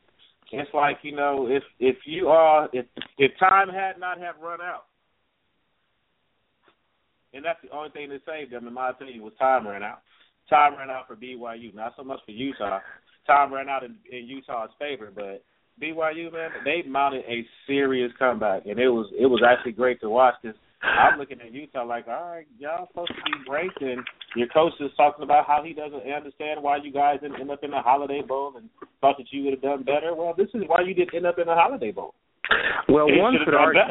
It's 0.60 0.74
like 0.74 0.98
you 1.02 1.16
know 1.16 1.48
if 1.50 1.64
if 1.80 1.98
you 2.06 2.28
are 2.28 2.70
if 2.74 2.86
if 3.18 3.32
time 3.40 3.70
had 3.70 4.00
not 4.00 4.20
have 4.20 4.36
run 4.42 4.62
out, 4.62 4.86
and 7.34 7.44
that's 7.44 7.60
the 7.64 7.76
only 7.76 7.90
thing 7.90 8.10
that 8.10 8.22
saved 8.26 8.52
them, 8.52 8.68
in 8.68 8.74
my 8.74 8.90
opinion, 8.90 9.22
was 9.22 9.34
time 9.40 9.68
ran 9.68 9.84
out. 9.84 10.02
Time 10.50 10.78
ran 10.78 10.90
out 10.90 11.08
for 11.08 11.16
BYU, 11.16 11.74
not 11.74 11.94
so 11.98 12.04
much 12.04 12.20
for 12.26 12.32
Utah. 12.32 12.80
Time 13.26 13.52
ran 13.52 13.68
out 13.68 13.84
in, 13.84 13.96
in 14.12 14.26
Utah's 14.26 14.70
favor, 14.78 15.12
but 15.14 15.44
BYU 15.82 16.32
man, 16.32 16.52
they 16.64 16.88
mounted 16.88 17.26
a 17.28 17.46
serious 17.68 18.12
comeback, 18.18 18.66
and 18.66 18.80
it 18.80 18.90
was 18.90 19.12
it 19.20 19.26
was 19.26 19.42
actually 19.46 19.74
great 19.74 20.00
to 20.02 20.10
watch. 20.10 20.36
Cause 20.42 20.54
I'm 20.82 21.20
looking 21.20 21.42
at 21.42 21.52
Utah 21.52 21.84
like, 21.84 22.08
all 22.08 22.30
right, 22.30 22.48
y'all 22.60 22.88
supposed 22.88 23.10
to 23.10 23.24
be 23.26 23.32
great, 23.48 23.72
and 23.82 24.02
your 24.36 24.48
coach 24.48 24.74
is 24.80 24.92
talking 24.98 25.24
about 25.24 25.48
how 25.48 25.64
he 25.64 25.74
doesn't 25.74 26.02
understand 26.12 26.62
why 26.62 26.78
you 26.78 26.92
guys 26.92 27.20
didn't 27.22 27.40
end 27.40 27.52
up 27.52 27.64
in 27.64 27.72
the 27.72 27.82
Holiday 27.82 28.22
Bowl 28.22 28.54
and 28.58 28.70
thought 29.02 29.18
that 29.18 29.28
you 29.32 29.44
would 29.44 29.54
have 29.54 29.62
done 29.62 29.84
better. 29.84 30.14
Well, 30.14 30.34
this 30.38 30.50
is 30.54 30.64
why 30.68 30.82
you 30.82 30.94
didn't 30.94 31.16
end 31.16 31.26
up 31.26 31.40
in 31.40 31.48
the 31.48 31.54
Holiday 31.54 31.92
Bowl. 31.92 32.14
Well, 32.90 33.08
one 33.10 33.36
could 33.44 33.54
argue. 33.54 33.82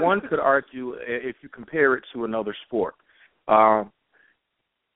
one 0.00 0.20
could 0.28 0.40
argue 0.40 0.94
if 1.06 1.36
you 1.42 1.48
compare 1.48 1.94
it 1.94 2.04
to 2.14 2.24
another 2.24 2.54
sport. 2.66 2.94
Um, 3.48 3.92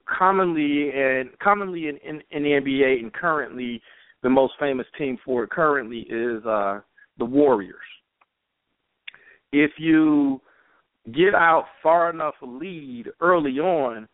commonly 0.07 0.91
and 0.95 1.31
commonly 1.39 1.89
in, 1.89 1.97
in, 1.99 2.23
in 2.31 2.43
the 2.43 2.51
NBA 2.51 3.01
and 3.01 3.13
currently 3.13 3.81
the 4.23 4.31
most 4.31 4.55
famous 4.59 4.87
team 4.99 5.19
for 5.25 5.45
it 5.45 5.51
currently 5.51 6.01
is 6.01 6.45
uh, 6.47 6.81
the 7.19 7.25
Warriors. 7.25 7.77
If 9.53 9.73
you 9.79 10.41
get 11.15 11.35
out 11.35 11.67
far 11.83 12.11
enough 12.11 12.35
lead 12.43 13.07
early 13.21 13.59
on, 13.59 14.09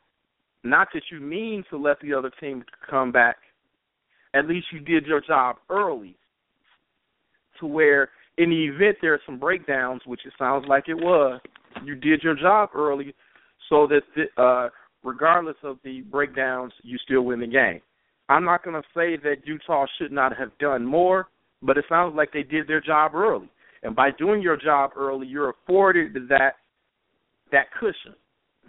not 0.64 0.88
that 0.94 1.02
you 1.10 1.20
mean 1.20 1.64
to 1.70 1.76
let 1.76 2.00
the 2.00 2.14
other 2.14 2.30
team 2.40 2.64
come 2.88 3.12
back, 3.12 3.36
at 4.34 4.46
least 4.46 4.66
you 4.72 4.80
did 4.80 5.06
your 5.06 5.20
job 5.20 5.56
early 5.68 6.16
to 7.60 7.66
where 7.66 8.10
in 8.38 8.50
the 8.50 8.64
event 8.64 8.96
there 9.02 9.14
are 9.14 9.20
some 9.26 9.38
breakdowns, 9.38 10.02
which 10.06 10.20
it 10.24 10.32
sounds 10.38 10.66
like 10.68 10.84
it 10.88 10.94
was, 10.94 11.40
you 11.84 11.94
did 11.94 12.22
your 12.22 12.34
job 12.34 12.70
early 12.74 13.14
so 13.68 13.86
that 13.86 14.02
the, 14.16 14.42
uh 14.42 14.68
regardless 15.04 15.56
of 15.62 15.78
the 15.84 16.02
breakdowns, 16.02 16.72
you 16.82 16.96
still 16.98 17.22
win 17.22 17.40
the 17.40 17.46
game. 17.46 17.80
I'm 18.28 18.44
not 18.44 18.64
going 18.64 18.80
to 18.80 18.88
say 18.94 19.16
that 19.24 19.44
Utah 19.44 19.86
should 19.98 20.12
not 20.12 20.36
have 20.36 20.56
done 20.58 20.86
more, 20.86 21.28
but 21.60 21.76
it 21.76 21.84
sounds 21.88 22.14
like 22.16 22.32
they 22.32 22.44
did 22.44 22.68
their 22.68 22.80
job 22.80 23.14
early. 23.14 23.50
And 23.82 23.96
by 23.96 24.10
doing 24.12 24.40
your 24.40 24.56
job 24.56 24.92
early, 24.96 25.26
you're 25.26 25.50
afforded 25.50 26.14
that 26.28 26.52
that 27.50 27.66
cushion. 27.78 28.14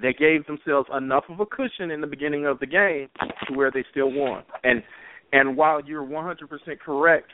They 0.03 0.11
gave 0.11 0.45
themselves 0.47 0.89
enough 0.95 1.23
of 1.29 1.39
a 1.39 1.45
cushion 1.45 1.89
in 1.89 2.01
the 2.01 2.07
beginning 2.07 2.45
of 2.45 2.59
the 2.59 2.65
game 2.65 3.07
to 3.47 3.53
where 3.55 3.71
they 3.71 3.85
still 3.89 4.11
won. 4.11 4.43
And 4.65 4.83
and 5.31 5.55
while 5.57 5.81
you're 5.83 6.05
100% 6.05 6.35
correct 6.85 7.29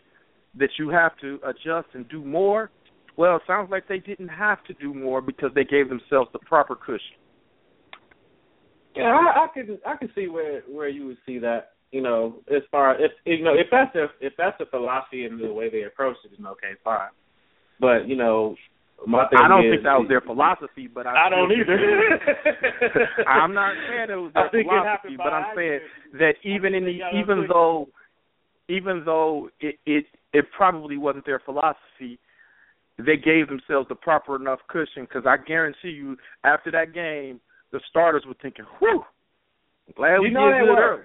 that 0.57 0.69
you 0.77 0.87
have 0.89 1.11
to 1.19 1.39
adjust 1.43 1.87
and 1.93 2.07
do 2.07 2.23
more, 2.23 2.69
well, 3.17 3.37
it 3.37 3.41
sounds 3.47 3.69
like 3.71 3.87
they 3.89 3.97
didn't 3.97 4.29
have 4.29 4.63
to 4.65 4.73
do 4.75 4.93
more 4.93 5.19
because 5.19 5.49
they 5.55 5.65
gave 5.65 5.89
themselves 5.89 6.29
the 6.31 6.39
proper 6.39 6.75
cushion. 6.75 7.17
Yeah, 8.95 9.17
I, 9.17 9.45
I 9.45 9.47
can 9.51 9.79
I 9.85 9.95
can 9.95 10.09
see 10.13 10.27
where 10.27 10.61
where 10.69 10.89
you 10.89 11.07
would 11.07 11.17
see 11.25 11.39
that. 11.39 11.71
You 11.91 12.03
know, 12.03 12.35
as 12.55 12.61
far 12.69 13.03
if 13.03 13.11
you 13.25 13.43
know 13.43 13.55
if 13.55 13.65
that's 13.71 13.91
their 13.93 14.11
if 14.21 14.33
that's 14.37 14.59
the 14.59 14.67
philosophy 14.67 15.25
and 15.25 15.41
the 15.41 15.51
way 15.51 15.71
they 15.71 15.83
approach 15.83 16.17
it, 16.23 16.31
then 16.37 16.45
okay, 16.45 16.73
fine. 16.83 17.09
But 17.79 18.07
you 18.07 18.15
know, 18.15 18.55
I 19.07 19.47
don't 19.47 19.65
is, 19.65 19.71
think 19.71 19.83
that 19.83 19.99
was 19.99 20.07
their 20.09 20.21
philosophy, 20.21 20.87
but 20.87 21.07
I, 21.07 21.27
I 21.27 21.29
don't 21.29 21.51
either. 21.51 21.77
I'm 23.27 23.53
not 23.53 23.73
saying 23.87 24.09
it 24.09 24.15
was 24.15 24.31
their 24.33 24.63
philosophy, 24.63 25.15
but 25.17 25.33
I'm 25.33 25.55
saying 25.55 25.79
that 26.13 26.33
even 26.43 26.73
in 26.73 26.83
the 26.83 26.99
even 27.17 27.47
though 27.47 27.87
even 28.67 29.03
though 29.05 29.49
it 29.59 29.75
it 29.85 30.05
it 30.33 30.45
probably 30.55 30.97
wasn't 30.97 31.25
their 31.25 31.39
philosophy, 31.39 32.19
they 32.97 33.17
gave 33.17 33.47
themselves 33.47 33.87
the 33.89 33.95
proper 33.95 34.35
enough 34.35 34.59
cushion 34.67 35.03
because 35.03 35.23
I 35.25 35.37
guarantee 35.37 35.89
you 35.89 36.17
after 36.43 36.71
that 36.71 36.93
game, 36.93 37.39
the 37.71 37.79
starters 37.89 38.23
were 38.27 38.35
thinking, 38.41 38.65
"Whew, 38.79 39.03
glad 39.95 40.19
we 40.19 40.27
You 40.27 40.33
know 40.33 40.51
did 40.51 40.61
they 40.61 40.67
good 40.67 40.79
early." 40.79 41.03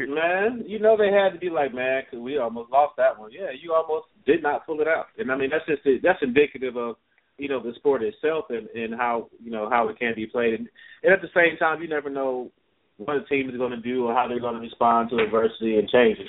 Man, 0.00 0.64
you 0.66 0.78
know 0.78 0.96
they 0.96 1.10
had 1.12 1.32
to 1.32 1.38
be 1.38 1.50
like, 1.50 1.74
man, 1.74 2.02
'cause 2.10 2.20
we 2.20 2.38
almost 2.38 2.70
lost 2.70 2.96
that 2.96 3.18
one. 3.18 3.30
Yeah, 3.32 3.50
you 3.50 3.72
almost 3.74 4.06
did 4.26 4.42
not 4.42 4.66
pull 4.66 4.80
it 4.80 4.88
out, 4.88 5.06
and 5.18 5.30
I 5.30 5.36
mean 5.36 5.50
that's 5.50 5.66
just 5.66 5.82
that's 6.02 6.22
indicative 6.22 6.76
of 6.76 6.96
you 7.38 7.48
know 7.48 7.60
the 7.60 7.74
sport 7.74 8.02
itself 8.02 8.46
and 8.50 8.68
and 8.70 8.94
how 8.94 9.28
you 9.42 9.50
know 9.50 9.68
how 9.68 9.88
it 9.88 9.98
can 9.98 10.14
be 10.14 10.26
played, 10.26 10.54
and, 10.54 10.68
and 11.02 11.12
at 11.12 11.20
the 11.20 11.28
same 11.34 11.56
time 11.58 11.82
you 11.82 11.88
never 11.88 12.10
know 12.10 12.50
what 12.98 13.16
a 13.16 13.24
team 13.24 13.50
is 13.50 13.56
going 13.56 13.72
to 13.72 13.76
do 13.80 14.06
or 14.06 14.14
how 14.14 14.28
they're 14.28 14.38
going 14.40 14.54
to 14.54 14.60
respond 14.60 15.10
to 15.10 15.16
adversity 15.18 15.78
and 15.78 15.88
changes. 15.88 16.28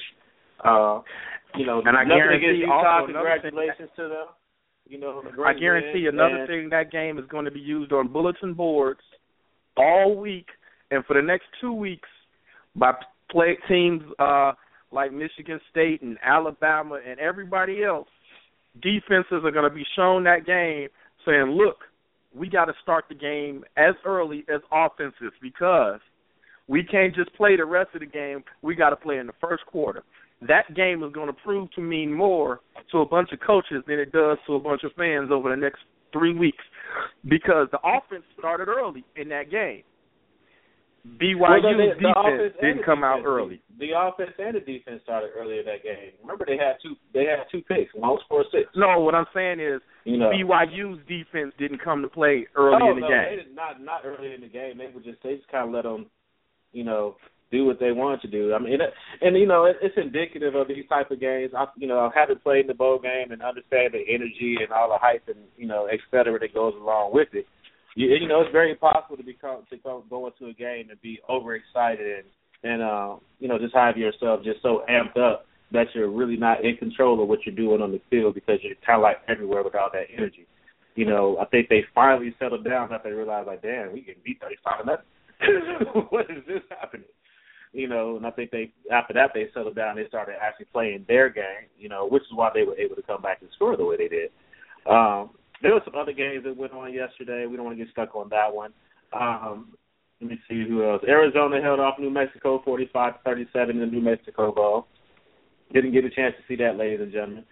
Uh, 0.63 0.99
you 1.55 1.63
know, 1.65 1.79
And 1.85 1.95
I 1.95 2.03
guarantee 2.05 2.63
against 2.63 2.71
also 2.71 2.87
Utah. 2.87 3.05
another 3.05 3.29
thing- 3.41 3.51
Congratulations 3.51 3.89
to 3.97 4.07
them. 4.09 4.27
You 4.87 4.97
know, 4.99 5.23
I 5.45 5.53
guarantee 5.53 6.07
another 6.07 6.37
and- 6.37 6.47
thing 6.47 6.69
that 6.69 6.91
game 6.91 7.19
is 7.19 7.25
going 7.27 7.45
to 7.45 7.51
be 7.51 7.59
used 7.59 7.91
on 7.93 8.07
bulletin 8.07 8.53
boards 8.55 9.01
all 9.77 10.15
week 10.15 10.47
and 10.89 11.05
for 11.05 11.13
the 11.13 11.21
next 11.21 11.45
two 11.61 11.71
weeks 11.73 12.09
by 12.75 12.93
play 13.31 13.57
teams 13.67 14.03
uh 14.19 14.53
like 14.91 15.11
Michigan 15.11 15.59
State 15.71 16.01
and 16.01 16.17
Alabama 16.23 16.99
and 17.07 17.19
everybody 17.19 17.83
else. 17.83 18.07
Defenses 18.81 19.43
are 19.43 19.51
going 19.51 19.69
to 19.69 19.75
be 19.75 19.85
shown 19.95 20.23
that 20.25 20.45
game 20.45 20.89
saying, 21.25 21.47
"Look, 21.51 21.77
we 22.33 22.49
got 22.49 22.65
to 22.65 22.73
start 22.81 23.05
the 23.09 23.15
game 23.15 23.63
as 23.77 23.95
early 24.05 24.45
as 24.53 24.61
offenses 24.71 25.33
because 25.41 25.99
we 26.67 26.83
can't 26.83 27.15
just 27.15 27.33
play 27.35 27.55
the 27.55 27.65
rest 27.65 27.89
of 27.93 28.01
the 28.01 28.05
game. 28.05 28.43
We 28.61 28.75
got 28.75 28.89
to 28.89 28.95
play 28.95 29.17
in 29.17 29.27
the 29.27 29.33
first 29.41 29.65
quarter." 29.65 30.03
That 30.41 30.75
game 30.75 31.01
is 31.03 31.13
going 31.13 31.27
to 31.27 31.33
prove 31.33 31.71
to 31.71 31.81
mean 31.81 32.11
more 32.11 32.59
to 32.91 32.99
a 32.99 33.05
bunch 33.05 33.29
of 33.31 33.39
coaches 33.39 33.83
than 33.87 33.99
it 33.99 34.11
does 34.11 34.37
to 34.47 34.55
a 34.55 34.59
bunch 34.59 34.83
of 34.83 34.91
fans 34.93 35.31
over 35.31 35.49
the 35.49 35.55
next 35.55 35.79
three 36.11 36.33
weeks 36.33 36.63
because 37.27 37.67
the 37.71 37.79
offense 37.79 38.23
started 38.37 38.67
early 38.67 39.03
in 39.15 39.29
that 39.29 39.49
game. 39.49 39.83
BYU's 41.17 41.39
Well, 41.39 41.61
they- 41.61 41.89
the 41.89 41.95
defense 41.95 42.55
didn't 42.61 42.83
come 42.83 43.03
out 43.03 43.23
early. 43.25 43.61
The 43.77 43.91
offense 43.91 44.31
and 44.39 44.55
the 44.55 44.59
defense 44.61 45.01
started 45.03 45.31
earlier 45.35 45.61
that 45.63 45.83
game. 45.83 46.13
Remember, 46.21 46.45
they 46.45 46.57
had 46.57 46.79
two. 46.81 46.95
They 47.13 47.25
had 47.25 47.47
two 47.51 47.61
picks. 47.61 47.93
One 47.93 48.11
was 48.11 48.23
four 48.27 48.45
six. 48.51 48.69
No, 48.75 48.99
what 48.99 49.13
I'm 49.15 49.27
saying 49.33 49.59
is 49.59 49.81
You 50.05 50.17
know. 50.17 50.29
BYU's 50.31 51.05
defense 51.07 51.53
didn't 51.57 51.79
come 51.79 52.01
to 52.01 52.07
play 52.07 52.47
early 52.55 52.79
oh, 52.81 52.91
in 52.91 52.95
the 52.95 53.01
no, 53.01 53.07
game. 53.07 53.29
They 53.29 53.35
did 53.43 53.55
not 53.55 53.81
not 53.81 54.01
early 54.05 54.33
in 54.33 54.41
the 54.41 54.47
game. 54.47 54.77
They 54.77 54.87
were 54.87 55.01
just 55.01 55.21
they 55.23 55.35
just 55.35 55.47
kind 55.49 55.67
of 55.67 55.73
let 55.73 55.83
them, 55.83 56.07
you 56.71 56.83
know, 56.83 57.17
do 57.51 57.65
what 57.65 57.79
they 57.79 57.91
wanted 57.91 58.21
to 58.21 58.27
do. 58.27 58.53
I 58.53 58.59
mean, 58.59 58.81
it, 58.81 58.93
and 59.21 59.37
you 59.37 59.45
know, 59.45 59.65
it, 59.65 59.77
it's 59.81 59.97
indicative 59.97 60.55
of 60.55 60.67
these 60.67 60.87
type 60.87 61.11
of 61.11 61.19
games. 61.19 61.51
I, 61.55 61.65
you 61.77 61.87
know, 61.87 62.09
having 62.15 62.39
played 62.39 62.61
in 62.61 62.67
the 62.67 62.73
bowl 62.73 62.99
game 62.99 63.31
and 63.31 63.41
understand 63.41 63.93
the 63.93 64.03
energy 64.07 64.57
and 64.61 64.71
all 64.71 64.89
the 64.89 64.97
hype 64.99 65.27
and 65.27 65.45
you 65.57 65.67
know, 65.67 65.85
et 65.85 65.99
cetera, 66.11 66.39
that 66.39 66.53
goes 66.53 66.73
along 66.75 67.13
with 67.13 67.29
it. 67.33 67.45
You, 67.95 68.07
you 68.07 68.27
know, 68.27 68.41
it's 68.41 68.51
very 68.51 68.75
possible 68.75 69.17
to 69.17 69.23
become 69.23 69.63
to 69.69 69.77
go, 69.77 70.03
go 70.09 70.27
into 70.27 70.47
a 70.47 70.53
game 70.53 70.89
and 70.89 71.01
be 71.01 71.19
overexcited 71.29 72.05
and 72.05 72.25
and 72.63 72.81
uh, 72.81 73.15
you 73.39 73.47
know, 73.47 73.59
just 73.59 73.75
have 73.75 73.95
yourself 73.95 74.43
just 74.43 74.61
so 74.61 74.83
amped 74.89 75.17
up 75.17 75.45
that 75.71 75.87
you're 75.93 76.09
really 76.09 76.37
not 76.37 76.63
in 76.63 76.77
control 76.77 77.21
of 77.21 77.27
what 77.29 77.39
you're 77.45 77.55
doing 77.55 77.81
on 77.81 77.91
the 77.91 78.01
field 78.09 78.33
because 78.33 78.59
you're 78.63 78.75
kind 78.85 78.97
of 78.97 79.03
like 79.03 79.17
everywhere 79.27 79.63
with 79.63 79.75
all 79.75 79.89
that 79.93 80.07
energy. 80.15 80.47
You 80.95 81.05
know, 81.05 81.37
I 81.39 81.45
think 81.45 81.69
they 81.69 81.83
finally 81.93 82.33
settled 82.39 82.63
down 82.63 82.91
after 82.91 83.09
they 83.09 83.15
realized, 83.15 83.47
like, 83.47 83.61
damn, 83.61 83.91
we 83.91 84.01
can 84.01 84.15
beat 84.23 84.39
35 84.41 84.79
to 84.79 84.85
nothing. 84.85 86.05
what 86.09 86.25
is 86.31 86.43
this 86.47 86.61
happening? 86.69 87.07
You 87.73 87.89
know, 87.89 88.15
and 88.15 88.25
I 88.25 88.31
think 88.31 88.51
they 88.51 88.71
after 88.89 89.13
that 89.13 89.31
they 89.33 89.47
settled 89.53 89.75
down. 89.75 89.97
They 89.97 90.07
started 90.07 90.35
actually 90.41 90.67
playing 90.71 91.05
their 91.09 91.29
game. 91.29 91.67
You 91.77 91.89
know, 91.89 92.07
which 92.07 92.23
is 92.23 92.29
why 92.33 92.49
they 92.53 92.63
were 92.63 92.77
able 92.77 92.95
to 92.95 93.01
come 93.01 93.21
back 93.21 93.39
and 93.41 93.49
score 93.53 93.75
the 93.75 93.85
way 93.85 93.97
they 93.97 94.07
did. 94.07 94.31
Um, 94.89 95.31
there 95.61 95.73
were 95.73 95.81
some 95.85 95.95
other 95.95 96.13
games 96.13 96.43
that 96.43 96.55
went 96.55 96.73
on 96.73 96.93
yesterday. 96.93 97.45
We 97.45 97.55
don't 97.55 97.65
want 97.65 97.77
to 97.77 97.83
get 97.83 97.91
stuck 97.91 98.15
on 98.15 98.29
that 98.29 98.53
one. 98.53 98.73
Um, 99.13 99.73
let 100.21 100.29
me 100.29 100.39
see 100.49 100.65
who 100.67 100.83
else. 100.89 101.01
Arizona 101.07 101.61
held 101.61 101.79
off 101.79 101.99
New 101.99 102.09
Mexico 102.09 102.61
45-37 102.65 103.69
in 103.69 103.79
the 103.79 103.85
New 103.85 104.01
Mexico 104.01 104.51
Bowl. 104.51 104.87
Didn't 105.73 105.93
get 105.93 106.05
a 106.05 106.09
chance 106.09 106.35
to 106.37 106.43
see 106.47 106.61
that, 106.63 106.77
ladies 106.77 107.01
and 107.01 107.11
gentlemen. 107.11 107.45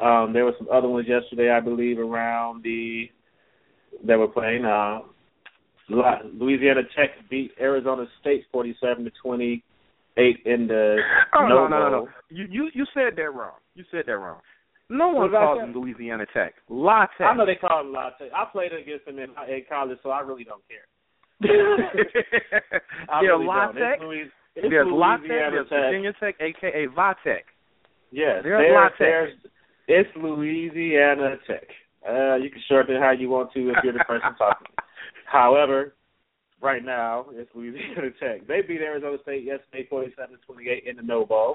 Um, 0.00 0.32
there 0.32 0.44
were 0.44 0.54
some 0.58 0.68
other 0.72 0.88
ones 0.88 1.06
yesterday, 1.08 1.50
I 1.50 1.60
believe, 1.60 1.98
around 1.98 2.62
the 2.62 3.10
that 4.06 4.18
were 4.18 4.28
playing. 4.28 4.64
Uh, 4.64 5.00
Louisiana 5.88 6.82
Tech 6.96 7.10
beat 7.30 7.52
Arizona 7.60 8.04
State 8.20 8.44
forty-seven 8.52 9.04
to 9.04 9.10
twenty-eight 9.22 10.42
in 10.44 10.66
the 10.66 10.96
Oh 11.34 11.46
no, 11.46 11.66
no, 11.68 11.78
no, 11.78 11.88
no. 11.88 12.08
You 12.28 12.46
you 12.50 12.70
you 12.74 12.84
said 12.92 13.16
that 13.16 13.32
wrong. 13.32 13.54
You 13.74 13.84
said 13.90 14.04
that 14.06 14.18
wrong. 14.18 14.40
No 14.88 15.08
one 15.08 15.30
did 15.30 15.36
calls 15.36 15.58
say? 15.58 15.66
them 15.66 15.74
Louisiana 15.80 16.26
Tech. 16.32 16.54
La 16.68 17.06
Tech. 17.18 17.26
I 17.26 17.34
know 17.34 17.44
they 17.46 17.56
call 17.56 17.82
them 17.82 17.92
latte. 17.92 18.30
I 18.34 18.44
played 18.52 18.72
against 18.72 19.04
them 19.06 19.18
in, 19.18 19.30
in 19.48 19.62
college, 19.68 19.98
so 20.02 20.10
I 20.10 20.20
really 20.20 20.44
don't 20.44 20.62
care. 20.68 20.86
I 23.10 23.20
yeah, 23.22 23.28
really 23.28 23.46
La 23.46 23.66
don't. 23.66 23.74
Tech. 23.76 23.94
It's, 23.94 24.02
Louis, 24.02 24.22
it's 24.54 24.66
There's 24.70 24.86
La 24.90 25.16
Tech. 25.16 25.26
There's 25.28 25.68
Tech. 25.68 25.78
Virginia 25.78 26.12
Tech, 26.20 26.34
aka 26.40 26.86
Va 26.94 27.14
Tech. 27.24 27.44
Yes, 28.12 28.40
There's 28.42 28.60
there- 28.62 28.74
La 28.74 28.88
Tech. 28.88 28.98
there's 28.98 29.32
it's 29.88 30.10
Louisiana 30.16 31.36
Tech. 31.46 31.66
Uh, 32.08 32.36
you 32.36 32.50
can 32.50 32.60
shorten 32.68 32.96
it 32.96 33.00
how 33.02 33.10
you 33.10 33.28
want 33.28 33.52
to 33.52 33.70
if 33.70 33.76
you're 33.82 33.92
the 33.92 33.98
person 34.00 34.30
talking. 34.38 34.68
However, 35.26 35.94
right 36.62 36.84
now 36.84 37.26
it's 37.32 37.50
Louisiana 37.54 38.10
Tech. 38.20 38.46
They 38.46 38.62
beat 38.62 38.80
Arizona 38.80 39.16
State 39.22 39.44
yesterday, 39.44 39.86
forty-seven 39.90 40.36
to 40.38 40.46
twenty-eight 40.46 40.84
in 40.88 40.96
the 40.96 41.02
No 41.02 41.24
Bowl. 41.26 41.54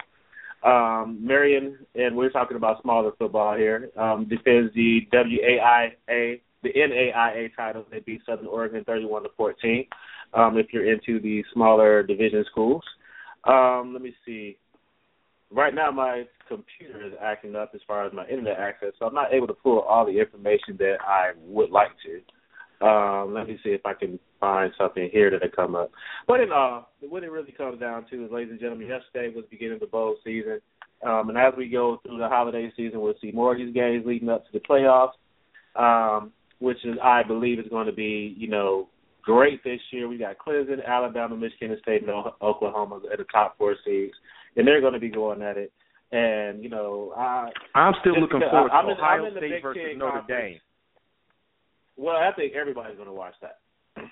Um, 0.63 1.18
Marian, 1.22 1.80
and 1.96 2.15
we're 2.15 2.30
talking 2.30 2.58
about 2.58 2.82
smaller 2.82 3.12
football 3.18 3.56
here. 3.58 3.89
Um, 3.98 4.27
defends 4.30 4.74
the 4.75 5.01
WAIA, 5.12 6.39
the 6.62 6.70
NAIA 6.70 7.56
title. 7.56 7.86
They 7.89 8.00
beat 8.00 8.22
Southern 8.25 8.46
Oregon 8.46 8.84
thirty-one 8.84 9.24
to 9.24 9.30
fourteen. 9.36 9.88
Um, 10.34 10.58
if 10.58 10.68
you're 10.72 10.91
into 10.91 11.20
the 11.20 11.44
smaller 11.53 12.03
division 12.03 12.46
schools, 12.50 12.84
um, 13.46 13.91
let 13.94 14.01
me 14.01 14.13
see. 14.25 14.58
Right 15.50 15.74
now, 15.74 15.91
my 15.91 16.24
computer 16.48 17.06
is 17.06 17.13
acting 17.22 17.56
up 17.56 17.72
as 17.74 17.82
far 17.88 18.06
as 18.06 18.13
my 18.13 18.25
internet 18.27 18.58
access, 18.58 18.94
so 19.00 19.06
I'm 19.06 19.15
not 19.15 19.34
able 19.34 19.48
to 19.48 19.53
pull 19.53 19.80
all 19.80 20.06
the 20.06 20.18
information 20.18 20.77
that 20.77 20.98
I 21.01 21.32
would 21.44 21.72
like 21.72 21.91
to. 22.06 22.22
Um, 22.82 23.34
let 23.34 23.48
me 23.48 23.60
see 23.64 23.70
if 23.70 23.86
I 23.86 23.94
can 23.94 24.20
find 24.40 24.72
something 24.78 25.10
here 25.12 25.30
that'll 25.30 25.50
come 25.50 25.76
up. 25.76 25.92
But 26.28 26.39
in 26.39 26.52
all, 26.52 26.89
what 27.02 27.24
it 27.24 27.32
really 27.32 27.52
comes 27.52 27.80
down 27.80 28.06
to 28.10 28.26
is, 28.26 28.32
ladies 28.32 28.52
and 28.52 28.60
gentlemen, 28.60 28.88
yesterday 28.88 29.34
was 29.34 29.46
the 29.46 29.56
beginning 29.56 29.76
of 29.76 29.80
the 29.82 29.88
bowl 29.88 30.15
season. 30.24 30.60
Um, 31.06 31.30
and 31.30 31.38
as 31.38 31.54
we 31.58 31.70
go 31.70 32.00
through 32.04 32.17
the 32.17 32.28
holiday 32.28 32.72
season, 32.76 33.02
we'll 33.02 33.13
see 33.22 33.32
more 33.32 33.54
of 33.54 33.60
these 33.60 33.74
games 33.74 34.06
leading 34.06 34.30
up 34.30 34.46
to 34.46 34.52
the 34.52 34.60
playoffs, 34.60 35.12
um, 35.76 36.32
which 36.60 36.84
is, 36.86 36.98
I 37.04 37.24
believe, 37.24 37.60
is 37.60 37.67
going 37.70 37.88
to 37.88 37.94
be, 37.94 38.36
you 38.38 38.48
know, 38.48 38.88
great 39.24 39.63
this 39.63 39.80
year. 39.91 40.08
We 40.08 40.17
got 40.17 40.38
Clemson, 40.38 40.86
Alabama, 40.86 41.36
Michigan 41.36 41.76
State, 41.82 42.04
and 42.04 42.12
Oklahoma 42.41 43.02
at 43.12 43.17
the 43.20 43.26
top 43.26 43.58
four 43.58 43.76
seeds, 43.86 44.13
and 44.56 44.67
they're 44.67 44.82
going 44.82 44.94
to 44.94 45.00
be 45.00 45.10
going 45.10 45.41
at 45.41 45.58
it. 45.58 45.72
And 46.12 46.62
you 46.62 46.70
know, 46.70 47.13
I 47.15 47.50
I'm 47.74 47.94
still 48.02 48.20
looking 48.20 48.41
forward 48.52 48.70
to 48.70 48.76
I'm 48.76 48.86
in- 48.89 48.98
Ohio 48.98 49.26
in 49.28 49.34
the 49.34 49.39
State 49.39 49.62
versus 49.62 49.82
Notre. 49.96 50.26
Dame. 50.28 50.60
Well, 52.02 52.16
I 52.18 52.32
think 52.36 52.54
everybody's 52.56 52.96
going 52.96 53.08
to 53.08 53.14
watch 53.14 53.36
that. 53.42 53.60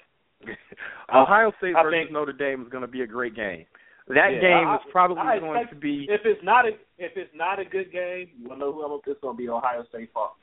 Ohio 1.14 1.52
State 1.58 1.76
I 1.76 1.84
versus 1.84 2.00
think- 2.06 2.12
Notre 2.12 2.34
Dame 2.34 2.62
is 2.62 2.70
going 2.70 2.82
to 2.82 2.88
be 2.88 3.02
a 3.02 3.08
great 3.08 3.36
game. 3.36 3.66
That 4.08 4.34
Yeah, 4.34 4.40
game 4.42 4.68
I- 4.68 4.76
is 4.76 4.82
probably 4.92 5.22
I 5.22 5.40
going 5.40 5.68
to 5.70 5.76
be. 5.76 6.08
If 6.10 6.22
it's 6.26 6.42
not 6.44 6.66
a 6.66 6.70
if 6.98 7.12
it's 7.16 7.32
not 7.36 7.60
a 7.60 7.66
good 7.66 7.92
game, 7.92 8.30
you 8.42 8.48
know 8.56 8.72
who. 8.74 9.00
It's 9.06 9.20
going 9.22 9.36
to 9.36 9.38
be 9.38 9.50
Ohio 9.50 9.84
State 9.90 10.12
fault. 10.14 10.34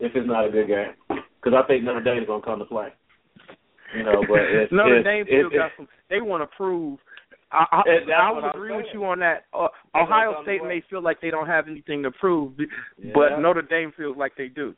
If 0.00 0.12
it's 0.14 0.26
not 0.28 0.46
a 0.46 0.50
good 0.50 0.68
game, 0.68 0.92
because 1.08 1.54
I 1.56 1.66
think 1.66 1.84
Notre 1.84 2.02
Dame 2.02 2.22
is 2.22 2.26
going 2.26 2.42
to 2.42 2.46
come 2.46 2.58
to 2.58 2.64
play. 2.66 2.88
You 3.96 4.04
know, 4.04 4.22
but 4.28 4.40
if, 4.50 4.70
Notre 4.70 4.98
if, 4.98 5.04
Dame 5.04 5.24
still 5.26 5.50
got 5.50 5.70
some. 5.76 5.88
They 6.10 6.20
want 6.20 6.42
to 6.42 6.56
prove. 6.56 6.98
I, 7.50 7.64
I, 7.72 8.12
I 8.14 8.32
would 8.32 8.44
agree 8.44 8.76
with 8.76 8.86
you 8.92 9.06
on 9.06 9.18
that. 9.20 9.46
Uh, 9.54 9.68
Ohio 9.96 10.42
State 10.42 10.62
may 10.62 10.82
feel 10.90 11.02
like 11.02 11.22
they 11.22 11.30
don't 11.30 11.46
have 11.46 11.66
anything 11.68 12.02
to 12.02 12.10
prove, 12.10 12.54
b- 12.58 12.66
Yeah. 13.02 13.12
but 13.14 13.38
Notre 13.40 13.62
Dame 13.62 13.90
feels 13.96 14.18
like 14.18 14.32
they 14.36 14.48
do. 14.48 14.74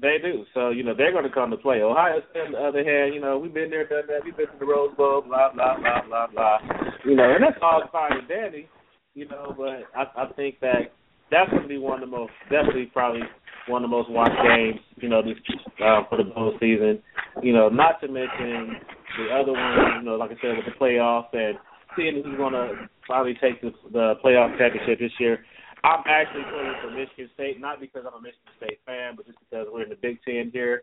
They 0.00 0.18
do. 0.22 0.44
So, 0.52 0.70
you 0.70 0.84
know, 0.84 0.94
they're 0.94 1.12
going 1.12 1.24
to 1.24 1.30
come 1.30 1.50
to 1.50 1.56
play. 1.56 1.80
Ohio 1.80 2.20
State, 2.30 2.46
on 2.46 2.52
the 2.52 2.58
other 2.58 2.84
hand, 2.84 3.14
you 3.14 3.20
know, 3.20 3.38
we've 3.38 3.54
been 3.54 3.70
there, 3.70 3.88
done 3.88 4.04
that. 4.08 4.24
We've 4.24 4.36
been 4.36 4.46
to 4.46 4.58
the 4.58 4.66
Rose 4.66 4.94
Bowl, 4.96 5.22
blah, 5.22 5.52
blah, 5.54 5.78
blah, 5.78 6.02
blah, 6.06 6.26
blah. 6.26 6.58
You 7.04 7.16
know, 7.16 7.24
and 7.24 7.42
that's 7.42 7.56
all 7.62 7.82
fine 7.90 8.18
and 8.18 8.28
dandy, 8.28 8.68
you 9.14 9.26
know, 9.26 9.54
but 9.56 9.88
I, 9.96 10.24
I 10.24 10.32
think 10.36 10.60
that 10.60 10.92
that's 11.30 11.50
going 11.50 11.62
to 11.62 11.68
be 11.68 11.78
one 11.78 12.02
of 12.02 12.10
the 12.10 12.14
most, 12.14 12.32
definitely 12.50 12.90
probably 12.92 13.22
one 13.68 13.82
of 13.84 13.90
the 13.90 13.96
most 13.96 14.10
watched 14.10 14.36
games, 14.46 14.80
you 14.96 15.08
know, 15.08 15.22
this, 15.22 15.38
uh, 15.82 16.02
for 16.08 16.18
the 16.18 16.24
bowl 16.24 16.52
season. 16.60 17.02
You 17.42 17.54
know, 17.54 17.68
not 17.68 18.00
to 18.02 18.08
mention 18.08 18.76
the 19.18 19.34
other 19.34 19.52
ones, 19.52 19.78
you 19.98 20.02
know, 20.04 20.16
like 20.16 20.30
I 20.30 20.34
said, 20.42 20.56
with 20.56 20.66
the 20.66 20.78
playoffs 20.78 21.32
and 21.32 21.56
seeing 21.96 22.22
who's 22.22 22.36
going 22.36 22.52
to 22.52 22.88
probably 23.06 23.34
take 23.40 23.62
the, 23.62 23.72
the 23.92 24.14
playoff 24.24 24.56
championship 24.58 24.98
this 24.98 25.12
year. 25.18 25.40
I'm 25.86 26.02
actually 26.08 26.42
pulling 26.50 26.74
for 26.82 26.90
Michigan 26.90 27.30
State, 27.34 27.60
not 27.60 27.78
because 27.78 28.02
I'm 28.02 28.18
a 28.18 28.20
Michigan 28.20 28.50
State 28.58 28.80
fan, 28.84 29.14
but 29.14 29.24
just 29.24 29.38
because 29.38 29.68
we're 29.70 29.84
in 29.84 29.90
the 29.90 30.02
Big 30.02 30.18
Ten 30.26 30.50
here, 30.52 30.82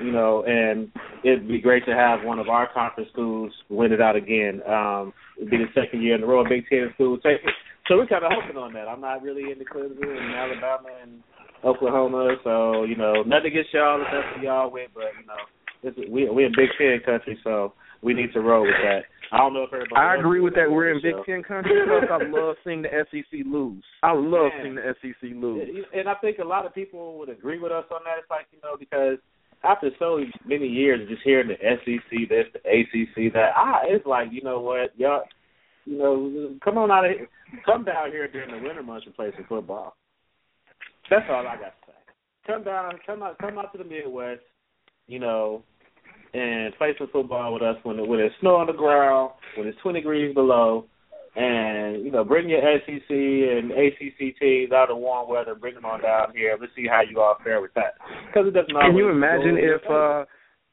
you 0.00 0.12
know, 0.12 0.44
and 0.46 0.92
it'd 1.24 1.48
be 1.48 1.60
great 1.60 1.84
to 1.86 1.94
have 1.94 2.22
one 2.22 2.38
of 2.38 2.48
our 2.48 2.72
conference 2.72 3.10
schools 3.10 3.52
win 3.68 3.92
it 3.92 4.00
out 4.00 4.14
again. 4.14 4.62
Um, 4.62 5.12
it'd 5.36 5.50
be 5.50 5.58
the 5.58 5.66
second 5.74 6.02
year 6.02 6.14
in 6.14 6.22
a 6.22 6.26
row 6.26 6.46
a 6.46 6.48
Big 6.48 6.68
Ten 6.68 6.88
school 6.94 7.18
take 7.18 7.42
it. 7.42 7.54
So 7.88 7.96
we're 7.96 8.06
kind 8.06 8.24
of 8.24 8.30
hoping 8.32 8.56
on 8.56 8.72
that. 8.74 8.86
I'm 8.86 9.00
not 9.00 9.22
really 9.22 9.50
into 9.50 9.64
Clemson 9.64 10.06
and 10.06 10.34
Alabama 10.34 10.88
and 11.02 11.22
Oklahoma, 11.64 12.36
so 12.44 12.84
you 12.84 12.94
know, 12.94 13.24
nothing 13.26 13.50
against 13.50 13.74
y'all 13.74 14.00
if 14.00 14.06
that's 14.12 14.36
what 14.36 14.44
y'all 14.44 14.70
with, 14.70 14.90
but 14.94 15.10
you 15.18 15.26
know, 15.26 15.42
this 15.82 15.92
is, 15.98 16.08
we 16.08 16.30
we're 16.30 16.46
in 16.46 16.52
Big 16.56 16.70
Ten 16.78 17.00
country, 17.04 17.36
so 17.42 17.72
we 18.04 18.12
need 18.12 18.32
to 18.34 18.40
roll 18.40 18.62
with 18.62 18.76
that. 18.84 19.04
I 19.32 19.38
don't 19.38 19.54
know 19.54 19.62
if 19.62 19.72
everybody. 19.72 19.96
I 19.96 20.16
agree 20.16 20.40
with 20.40 20.54
that. 20.54 20.70
We're 20.70 20.92
in 20.92 21.00
Big. 21.02 21.14
Ten 21.26 21.42
country. 21.42 21.72
Plus, 21.86 22.04
I 22.10 22.28
love 22.28 22.56
seeing 22.62 22.82
the 22.82 22.88
SEC 23.10 23.40
lose. 23.46 23.82
I 24.02 24.12
love 24.12 24.52
Man. 24.52 24.62
seeing 24.62 24.74
the 24.74 24.94
SEC 25.00 25.30
lose. 25.34 25.84
And 25.94 26.08
I 26.08 26.14
think 26.16 26.38
a 26.38 26.44
lot 26.44 26.66
of 26.66 26.74
people 26.74 27.18
would 27.18 27.30
agree 27.30 27.58
with 27.58 27.72
us 27.72 27.86
on 27.90 28.00
that. 28.04 28.18
It's 28.20 28.30
like, 28.30 28.46
you 28.52 28.58
know, 28.62 28.76
because 28.78 29.18
after 29.64 29.90
so 29.98 30.20
many 30.46 30.68
years 30.68 31.00
of 31.00 31.08
just 31.08 31.22
hearing 31.24 31.48
the 31.48 31.56
SEC 31.56 32.28
this, 32.28 32.44
the 32.52 32.60
ACC 32.60 33.32
that, 33.32 33.50
I 33.56 33.86
it's 33.86 34.06
like, 34.06 34.28
you 34.30 34.42
know 34.42 34.60
what, 34.60 34.92
y'all, 34.98 35.22
you 35.86 35.98
know, 35.98 36.54
come 36.62 36.76
on 36.78 36.90
out 36.90 37.06
of 37.06 37.12
here, 37.12 37.28
come 37.64 37.84
down 37.84 38.10
here 38.10 38.28
during 38.28 38.50
the 38.50 38.66
winter 38.66 38.82
months 38.82 39.06
and 39.06 39.14
play 39.14 39.32
some 39.34 39.46
football. 39.48 39.96
That's 41.10 41.24
all 41.30 41.46
I 41.46 41.56
got 41.56 41.60
to 41.60 41.86
say. 41.86 41.92
Come 42.46 42.64
down, 42.64 42.92
come 43.06 43.22
out, 43.22 43.38
come 43.38 43.58
out 43.58 43.72
to 43.72 43.78
the 43.78 43.84
Midwest, 43.84 44.42
you 45.06 45.18
know, 45.18 45.62
and 46.34 46.74
play 46.76 46.94
some 46.98 47.08
football 47.12 47.52
with 47.54 47.62
us 47.62 47.76
when 47.84 48.06
when 48.08 48.18
there's 48.18 48.32
snow 48.40 48.56
on 48.56 48.66
the 48.66 48.72
ground, 48.72 49.30
when 49.56 49.66
it's 49.68 49.78
20 49.82 50.00
degrees 50.00 50.34
below, 50.34 50.84
and 51.36 52.04
you 52.04 52.10
know, 52.10 52.24
bring 52.24 52.48
your 52.48 52.60
SEC 52.60 53.10
and 53.10 53.70
ACC 53.70 54.38
teams 54.38 54.72
out 54.72 54.90
of 54.90 54.98
warm 54.98 55.28
weather, 55.28 55.54
bring 55.54 55.74
them 55.74 55.84
on 55.84 56.02
down 56.02 56.32
here. 56.34 56.56
Let's 56.60 56.72
see 56.76 56.86
how 56.88 57.02
you 57.08 57.20
all 57.20 57.36
fare 57.42 57.60
with 57.60 57.74
that. 57.74 57.94
Because 58.26 58.48
it 58.48 58.54
doesn't. 58.54 58.74
Can 58.74 58.96
you 58.96 59.08
imagine 59.10 59.56
if 59.58 59.82
uh 59.90 60.24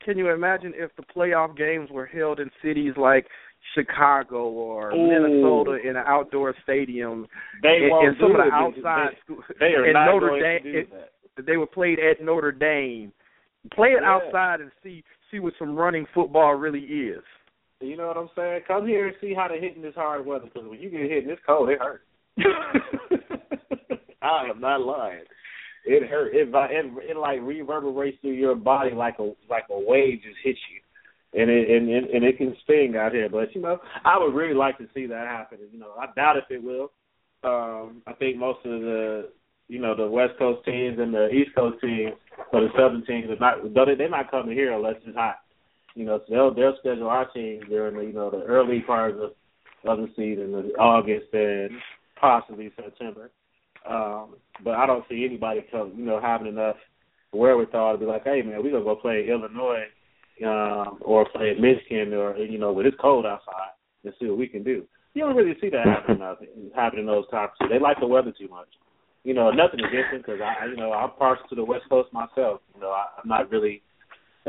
can 0.03 0.17
you 0.17 0.29
imagine 0.29 0.73
if 0.75 0.89
the 0.95 1.03
playoff 1.15 1.55
games 1.55 1.89
were 1.91 2.07
held 2.07 2.39
in 2.39 2.49
cities 2.63 2.93
like 2.97 3.27
Chicago 3.75 4.49
or 4.49 4.91
Ooh. 4.91 5.07
Minnesota 5.07 5.77
in 5.87 5.95
an 5.95 6.03
outdoor 6.07 6.55
stadium 6.63 7.27
they 7.61 7.87
and, 7.91 8.07
and 8.07 8.17
some 8.19 8.31
of 8.31 8.37
the 8.37 8.51
outside 8.51 9.09
They, 9.11 9.17
schools 9.23 9.43
they 9.59 9.65
are 9.67 9.93
not 9.93 10.05
Notre 10.11 10.29
going 10.29 10.41
Dame 10.41 10.63
to 10.63 10.71
do 10.71 10.77
it- 10.79 11.45
they 11.45 11.55
were 11.57 11.67
played 11.67 11.97
at 11.99 12.23
Notre 12.23 12.51
Dame. 12.51 13.13
Play 13.73 13.89
it 13.89 14.01
Yeah. 14.01 14.09
outside 14.11 14.59
and 14.59 14.71
see 14.83 15.03
see 15.31 15.39
what 15.39 15.53
some 15.57 15.75
running 15.75 16.05
football 16.13 16.53
really 16.55 16.79
is. 16.79 17.23
You 17.79 17.97
know 17.97 18.07
what 18.07 18.17
I'm 18.17 18.29
saying? 18.35 18.61
Come 18.67 18.87
here 18.87 19.07
and 19.07 19.15
see 19.19 19.33
how 19.33 19.47
they 19.47 19.59
hit 19.59 19.75
in 19.75 19.81
this 19.81 19.95
hard 19.95 20.25
weather. 20.25 20.45
Because 20.45 20.69
when 20.69 20.79
you 20.79 20.89
get 20.89 21.01
hit 21.01 21.23
in 21.23 21.29
this 21.29 21.39
cold, 21.45 21.69
it 21.69 21.79
hurts. 21.79 22.03
I 24.21 24.45
am 24.49 24.59
not 24.61 24.81
lying. 24.81 25.23
It 25.83 26.07
hurt. 26.07 26.35
It, 26.35 26.49
it 26.53 27.09
it 27.09 27.17
like 27.17 27.39
reverberates 27.41 28.19
through 28.21 28.33
your 28.33 28.55
body 28.55 28.91
like 28.91 29.17
a 29.17 29.33
like 29.49 29.65
a 29.71 29.79
wave 29.79 30.21
just 30.21 30.37
hits 30.43 30.59
you, 30.71 31.41
and 31.41 31.49
it 31.49 31.69
and 31.71 31.89
and, 31.89 32.05
and 32.07 32.23
it 32.23 32.37
can 32.37 32.55
sting 32.63 32.95
out 32.95 33.13
here. 33.13 33.29
But 33.29 33.55
you 33.55 33.61
know, 33.61 33.79
I 34.05 34.19
would 34.19 34.35
really 34.35 34.53
like 34.53 34.77
to 34.77 34.87
see 34.93 35.07
that 35.07 35.25
happen. 35.25 35.57
You 35.71 35.79
know, 35.79 35.93
I 35.99 36.05
doubt 36.15 36.37
if 36.37 36.43
it 36.51 36.63
will. 36.63 36.91
Um, 37.43 38.03
I 38.05 38.13
think 38.13 38.37
most 38.37 38.59
of 38.63 38.81
the 38.81 39.29
you 39.71 39.79
know 39.79 39.95
the 39.95 40.05
West 40.05 40.33
Coast 40.37 40.65
teams 40.65 40.99
and 40.99 41.13
the 41.13 41.29
East 41.29 41.55
Coast 41.55 41.79
teams, 41.79 42.11
or 42.51 42.59
the 42.59 42.67
Southern 42.77 43.05
teams, 43.05 43.29
are 43.29 43.39
not 43.39 43.73
they're 43.73 44.09
not 44.09 44.29
coming 44.29 44.53
here 44.53 44.73
unless 44.73 44.97
it's 45.05 45.15
hot. 45.15 45.37
You 45.95 46.03
know, 46.05 46.19
so 46.27 46.33
they'll 46.33 46.53
they'll 46.53 46.77
schedule 46.79 47.07
our 47.07 47.31
teams 47.31 47.63
during 47.69 47.95
the 47.95 48.01
you 48.03 48.11
know 48.11 48.29
the 48.29 48.43
early 48.43 48.81
part 48.81 49.11
of 49.11 49.17
the 49.17 49.89
of 49.89 49.97
the 49.99 50.09
season, 50.17 50.71
August 50.77 51.33
and 51.33 51.71
possibly 52.19 52.69
September. 52.75 53.31
Um, 53.89 54.35
but 54.61 54.71
I 54.71 54.85
don't 54.85 55.05
see 55.09 55.25
anybody 55.25 55.65
come, 55.71 55.93
you 55.95 56.05
know, 56.05 56.19
having 56.21 56.47
enough 56.47 56.75
wherewithal 57.31 57.93
to 57.93 57.97
be 57.97 58.05
like, 58.05 58.25
hey 58.25 58.41
man, 58.41 58.61
we 58.61 58.71
gonna 58.71 58.83
go 58.83 58.97
play 58.97 59.25
Illinois, 59.29 59.85
um, 60.45 60.99
or 60.99 61.27
play 61.29 61.55
Michigan, 61.57 62.13
or 62.13 62.35
you 62.37 62.59
know, 62.59 62.73
when 62.73 62.85
it's 62.85 62.97
cold 62.99 63.25
outside, 63.25 63.71
and 64.03 64.13
see 64.19 64.27
what 64.27 64.37
we 64.37 64.47
can 64.47 64.63
do. 64.63 64.85
You 65.13 65.23
don't 65.23 65.35
really 65.35 65.57
see 65.61 65.69
that 65.69 65.85
happening 65.85 66.71
happening 66.75 67.05
in 67.05 67.07
those 67.07 67.25
conferences. 67.31 67.67
They 67.69 67.79
like 67.79 68.01
the 68.01 68.07
weather 68.07 68.33
too 68.37 68.49
much. 68.49 68.67
You 69.23 69.33
know, 69.33 69.51
nothing 69.51 69.79
against 69.81 70.11
them 70.11 70.21
because 70.25 70.41
I, 70.41 70.65
you 70.65 70.77
know, 70.77 70.93
I'm 70.93 71.11
partial 71.11 71.47
to 71.49 71.55
the 71.55 71.63
West 71.63 71.83
Coast 71.89 72.11
myself. 72.11 72.61
You 72.73 72.81
know, 72.81 72.89
I, 72.89 73.05
I'm 73.21 73.29
not 73.29 73.51
really. 73.51 73.81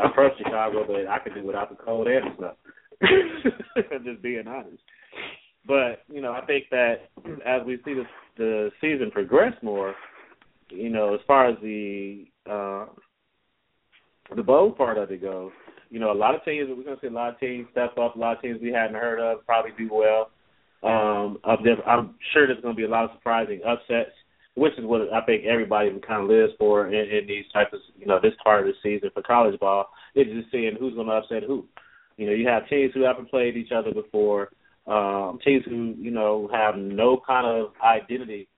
I'm 0.03 0.13
from 0.15 0.31
Chicago, 0.39 0.85
but 0.87 1.07
I 1.07 1.19
can 1.19 1.35
do 1.35 1.47
without 1.47 1.69
the 1.69 1.77
cold 1.77 2.07
air 2.07 2.25
and 2.25 2.35
stuff. 2.37 2.57
Just 4.05 4.23
being 4.23 4.47
honest. 4.47 4.83
But 5.67 6.03
you 6.11 6.21
know, 6.21 6.33
I 6.33 6.45
think 6.47 6.65
that 6.71 7.11
as 7.47 7.63
we 7.67 7.77
see 7.85 7.95
the 7.95 8.05
the 8.37 8.71
season 8.81 9.11
progress 9.11 9.53
more, 9.63 9.95
you 10.71 10.89
know, 10.89 11.15
as 11.15 11.21
far 11.27 11.49
as 11.49 11.57
the 11.63 12.25
uh, 12.51 12.87
the 14.35 14.43
bowl 14.43 14.73
part 14.73 14.99
of 14.99 15.11
it 15.11 15.21
goes, 15.21 15.53
you 15.91 16.01
know, 16.01 16.11
a 16.11 16.15
lot 16.15 16.35
of 16.35 16.45
teams 16.45 16.69
we're 16.71 16.85
gonna 16.85 16.97
see 17.01 17.09
a 17.09 17.11
lot 17.11 17.35
of 17.35 17.41
teams 17.41 17.67
step 17.71 17.97
up, 17.99 18.17
a 18.17 18.19
lot 18.19 18.37
of 18.37 18.43
teams 18.43 18.59
we 18.63 18.73
hadn't 18.73 18.97
heard 18.97 19.21
of 19.21 19.45
probably 19.45 19.73
do 19.77 19.89
well. 19.93 20.31
Um, 20.83 21.39
I'm 21.45 22.15
sure 22.33 22.47
there's 22.47 22.61
to 22.61 22.75
be 22.75 22.85
a 22.85 22.89
lot 22.89 23.05
of 23.05 23.11
surprising 23.15 23.61
upsets, 23.65 24.11
which 24.55 24.75
is 24.79 24.85
what 24.85 25.13
I 25.13 25.23
think 25.23 25.45
everybody 25.45 25.91
kind 26.07 26.23
of 26.23 26.29
lives 26.29 26.53
for 26.59 26.87
in, 26.89 26.95
in 26.95 27.27
these 27.27 27.45
types 27.53 27.73
of, 27.73 27.81
you 27.99 28.07
know, 28.07 28.21
this 28.21 28.35
part 28.45 28.61
of 28.61 28.67
the 28.67 28.75
season 28.83 29.11
for 29.15 29.23
college 29.23 29.59
ball. 29.59 29.87
It's 30.15 30.31
just 30.31 30.53
seeing 30.53 30.77
who's 30.79 30.95
going 30.95 31.07
to 31.07 31.15
upset 31.15 31.45
who. 31.45 31.67
You 32.19 32.27
know, 32.27 32.33
you 32.33 32.47
have 32.47 32.69
teams 32.69 32.93
who 32.93 33.03
haven't 33.03 33.31
played 33.31 33.57
each 33.57 33.73
other 33.73 33.93
before 33.93 34.51
um, 34.87 35.39
teams 35.45 35.65
who 35.65 35.95
you 35.99 36.11
know 36.11 36.49
have 36.53 36.77
no 36.77 37.21
kind 37.27 37.47
of 37.47 37.73
identity 37.83 38.49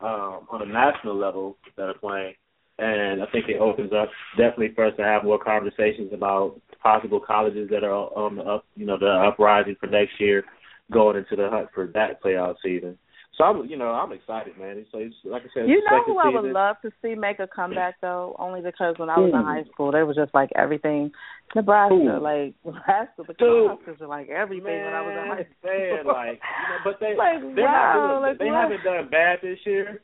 um, 0.00 0.46
on 0.50 0.62
a 0.62 0.66
national 0.66 1.16
level 1.16 1.56
that 1.76 1.88
are 1.88 1.98
playing, 1.98 2.34
and 2.78 3.22
I 3.22 3.26
think 3.26 3.48
it 3.48 3.60
opens 3.60 3.92
up 3.92 4.08
definitely 4.36 4.72
for 4.74 4.86
us 4.86 4.94
to 4.96 5.04
have 5.04 5.24
more 5.24 5.38
conversations 5.38 6.12
about 6.12 6.60
possible 6.82 7.20
colleges 7.20 7.68
that 7.70 7.84
are 7.84 7.92
on 7.92 8.36
the 8.36 8.42
up, 8.42 8.66
you 8.76 8.86
know, 8.86 8.98
the 8.98 9.06
uprising 9.06 9.76
for 9.78 9.86
next 9.86 10.18
year, 10.18 10.44
going 10.90 11.16
into 11.16 11.36
the 11.36 11.50
hunt 11.50 11.68
for 11.74 11.86
that 11.88 12.22
playoff 12.22 12.56
season. 12.62 12.98
So 13.36 13.42
I'm, 13.44 13.68
you 13.68 13.76
know, 13.76 13.88
I'm 13.88 14.12
excited, 14.12 14.56
man. 14.58 14.86
So 14.92 14.98
it's, 14.98 15.14
like 15.24 15.42
I 15.42 15.46
said, 15.52 15.68
you 15.68 15.82
know 15.90 16.02
who 16.06 16.18
I 16.18 16.28
would 16.28 16.52
love 16.52 16.76
to 16.82 16.90
see 17.02 17.16
make 17.16 17.40
a 17.40 17.48
comeback 17.48 18.00
though, 18.00 18.36
only 18.38 18.60
because 18.60 18.94
when 18.98 19.10
I 19.10 19.18
was 19.18 19.32
in 19.34 19.40
hmm. 19.40 19.46
high 19.46 19.64
school, 19.72 19.90
they 19.90 20.04
was 20.04 20.14
just 20.14 20.32
like 20.34 20.50
everything. 20.54 21.10
Nebraska, 21.54 21.94
Ooh. 21.94 22.22
like 22.22 22.54
Nebraska, 22.64 23.22
the. 23.26 23.34
Cornhuskers 23.34 24.00
are 24.00 24.06
like 24.06 24.28
everything 24.28 24.64
Man, 24.64 24.84
when 24.84 24.94
I 24.94 25.00
was 25.02 25.14
in 25.18 25.30
high 25.30 25.46
school. 25.50 25.70
man, 25.70 26.06
like, 26.06 26.40
you 26.40 26.68
know, 26.70 26.78
but 26.84 27.00
they 27.00 27.14
Like, 27.18 27.40
they're 27.54 27.64
wow, 27.64 27.94
not 27.94 28.14
really, 28.14 28.30
like, 28.30 28.38
they 28.38 28.50
what? 28.50 28.62
haven't 28.62 28.84
done 28.84 29.08
bad 29.10 29.38
this 29.42 29.58
year. 29.64 30.00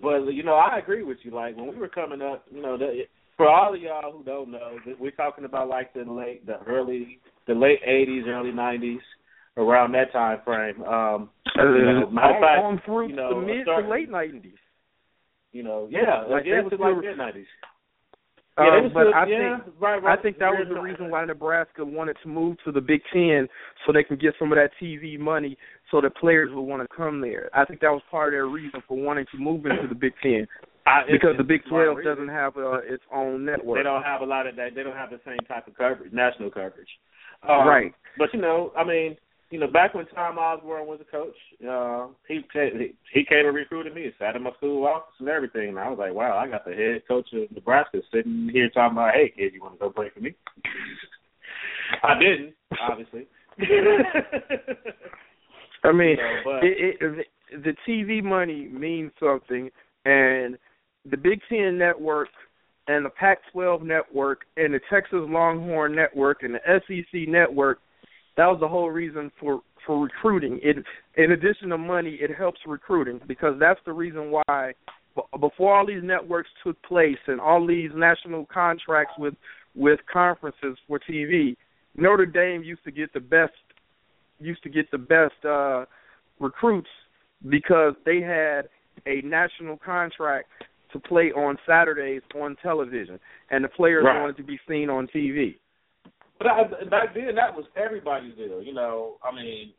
But 0.00 0.26
you 0.32 0.42
know, 0.42 0.54
I 0.54 0.78
agree 0.78 1.02
with 1.02 1.18
you. 1.22 1.30
Like 1.30 1.56
when 1.56 1.68
we 1.68 1.76
were 1.76 1.88
coming 1.88 2.22
up, 2.22 2.44
you 2.50 2.62
know, 2.62 2.76
the, 2.76 3.04
for 3.36 3.48
all 3.48 3.74
of 3.74 3.80
y'all 3.80 4.12
who 4.12 4.24
don't 4.24 4.50
know, 4.50 4.78
we're 4.98 5.10
talking 5.12 5.44
about 5.44 5.68
like 5.68 5.92
the 5.92 6.04
late, 6.04 6.46
the 6.46 6.58
early, 6.66 7.20
the 7.46 7.54
late 7.54 7.80
'80s, 7.86 8.26
early 8.26 8.50
'90s, 8.50 8.98
around 9.56 9.92
that 9.92 10.12
time 10.12 10.38
frame. 10.44 10.82
Um, 10.84 11.30
you 11.56 11.62
know, 11.62 12.10
matter 12.10 12.38
fact, 12.40 12.62
on 12.62 12.80
through 12.84 13.08
you 13.08 13.16
know, 13.16 13.40
the 13.40 13.46
mid 13.46 13.62
start- 13.64 13.84
to 13.84 13.90
late 13.90 14.10
nineties. 14.10 14.52
You 15.52 15.62
know, 15.62 15.86
yeah, 15.88 16.24
Like, 16.28 16.44
yeah, 16.44 16.56
they 16.56 16.62
was 16.62 16.72
like 16.80 16.96
mid 17.04 17.16
'90s. 17.16 17.46
Um, 18.56 18.66
Yeah, 18.66 18.80
they 18.82 18.88
but 18.92 19.06
I 19.14 19.26
yeah, 19.26 19.58
think 19.58 19.74
right, 19.80 20.02
right. 20.02 20.18
I 20.18 20.22
think 20.22 20.38
that 20.38 20.50
was 20.50 20.66
the 20.68 20.80
reason 20.80 21.10
why 21.10 21.24
Nebraska 21.24 21.84
wanted 21.84 22.16
to 22.22 22.28
move 22.28 22.56
to 22.64 22.72
the 22.72 22.80
Big 22.80 23.02
Ten 23.12 23.48
so 23.86 23.92
they 23.92 24.02
can 24.02 24.16
get 24.16 24.34
some 24.38 24.50
of 24.52 24.58
that 24.58 24.70
TV 24.82 25.18
money 25.18 25.56
so 25.90 26.00
that 26.00 26.16
players 26.16 26.50
would 26.52 26.62
want 26.62 26.82
to 26.82 26.96
come 26.96 27.20
there. 27.20 27.50
I 27.54 27.64
think 27.64 27.80
that 27.80 27.90
was 27.90 28.02
part 28.10 28.28
of 28.28 28.32
their 28.32 28.46
reason 28.46 28.82
for 28.88 28.96
wanting 28.96 29.26
to 29.30 29.38
move 29.38 29.64
into 29.66 29.86
the 29.88 29.94
Big 29.94 30.12
Ten 30.22 30.46
I, 30.86 31.02
because 31.10 31.36
the 31.38 31.44
Big 31.44 31.62
Twelve 31.68 32.02
doesn't 32.02 32.28
have 32.28 32.56
uh, 32.56 32.78
its 32.78 33.02
own 33.12 33.44
network. 33.44 33.78
They 33.78 33.84
don't 33.84 34.02
have 34.02 34.22
a 34.22 34.26
lot 34.26 34.46
of 34.48 34.56
that. 34.56 34.74
They 34.74 34.82
don't 34.82 34.96
have 34.96 35.10
the 35.10 35.20
same 35.24 35.38
type 35.46 35.68
of 35.68 35.76
coverage, 35.76 36.12
national 36.12 36.50
coverage. 36.50 36.90
Um, 37.48 37.66
Right. 37.68 37.92
But 38.18 38.34
you 38.34 38.40
know, 38.40 38.72
I 38.76 38.82
mean, 38.84 39.16
you 39.50 39.58
know, 39.60 39.66
back 39.66 39.94
when 39.94 40.06
Tom 40.06 40.38
Osborne 40.38 40.86
was 40.86 41.00
a 41.00 41.04
coach, 41.10 41.34
uh, 41.68 42.08
he 42.26 42.40
he 42.52 42.94
he 43.12 43.24
came 43.24 43.46
and 43.46 43.54
recruited 43.54 43.94
me, 43.94 44.10
sat 44.18 44.36
in 44.36 44.42
my 44.42 44.52
school 44.56 44.86
office 44.86 45.14
and 45.18 45.28
everything, 45.28 45.68
and 45.70 45.78
I 45.78 45.88
was 45.88 45.98
like, 45.98 46.14
wow, 46.14 46.36
I 46.36 46.48
got 46.48 46.64
the 46.64 46.72
head 46.72 47.02
coach 47.06 47.28
of 47.32 47.50
Nebraska 47.52 48.00
sitting 48.12 48.48
here 48.52 48.70
talking 48.70 48.96
about, 48.96 49.14
hey, 49.14 49.32
kid, 49.36 49.52
you 49.54 49.62
want 49.62 49.74
to 49.74 49.78
go 49.78 49.90
play 49.90 50.10
for 50.12 50.20
me? 50.20 50.34
I 52.02 52.18
didn't, 52.18 52.54
obviously. 52.80 53.26
I 55.84 55.92
mean, 55.92 56.16
know, 56.16 56.40
but- 56.44 56.64
it, 56.64 56.96
it, 57.00 57.26
the 57.62 57.74
TV 57.86 58.22
money 58.22 58.68
means 58.68 59.12
something, 59.20 59.70
and 60.04 60.58
the 61.08 61.16
Big 61.16 61.40
Ten 61.48 61.78
network 61.78 62.28
and 62.88 63.04
the 63.04 63.10
Pac-12 63.10 63.82
network 63.82 64.40
and 64.56 64.74
the 64.74 64.80
Texas 64.90 65.20
Longhorn 65.20 65.94
network 65.94 66.42
and 66.42 66.54
the 66.54 66.80
SEC 66.86 67.28
network. 67.28 67.78
That 68.36 68.46
was 68.46 68.58
the 68.60 68.68
whole 68.68 68.90
reason 68.90 69.30
for 69.40 69.60
for 69.86 70.02
recruiting. 70.02 70.60
It, 70.62 70.76
in 71.16 71.32
addition 71.32 71.68
to 71.68 71.78
money, 71.78 72.16
it 72.20 72.30
helps 72.34 72.60
recruiting 72.66 73.20
because 73.28 73.54
that's 73.60 73.80
the 73.84 73.92
reason 73.92 74.30
why 74.30 74.72
before 75.40 75.76
all 75.76 75.86
these 75.86 76.02
networks 76.02 76.48
took 76.64 76.80
place 76.82 77.18
and 77.26 77.40
all 77.40 77.66
these 77.66 77.90
national 77.94 78.46
contracts 78.46 79.14
with 79.18 79.34
with 79.74 80.00
conferences 80.12 80.78
for 80.86 80.98
TV, 81.00 81.56
Notre 81.96 82.26
Dame 82.26 82.62
used 82.62 82.84
to 82.84 82.90
get 82.90 83.12
the 83.12 83.20
best 83.20 83.52
used 84.40 84.62
to 84.62 84.68
get 84.68 84.90
the 84.90 84.98
best 84.98 85.44
uh 85.44 85.84
recruits 86.40 86.88
because 87.48 87.94
they 88.04 88.20
had 88.20 88.62
a 89.06 89.20
national 89.22 89.76
contract 89.76 90.48
to 90.92 90.98
play 90.98 91.30
on 91.32 91.56
Saturdays 91.66 92.22
on 92.40 92.56
television 92.62 93.18
and 93.50 93.64
the 93.64 93.68
players 93.68 94.04
Right. 94.04 94.20
wanted 94.20 94.36
to 94.38 94.42
be 94.44 94.58
seen 94.68 94.88
on 94.90 95.08
TV. 95.08 95.56
But 96.38 96.46
I, 96.48 96.62
back 96.90 97.14
then, 97.14 97.34
that 97.36 97.54
was 97.54 97.64
everybody's 97.76 98.34
deal. 98.36 98.62
You 98.62 98.74
know, 98.74 99.16
I 99.22 99.34
mean, 99.34 99.72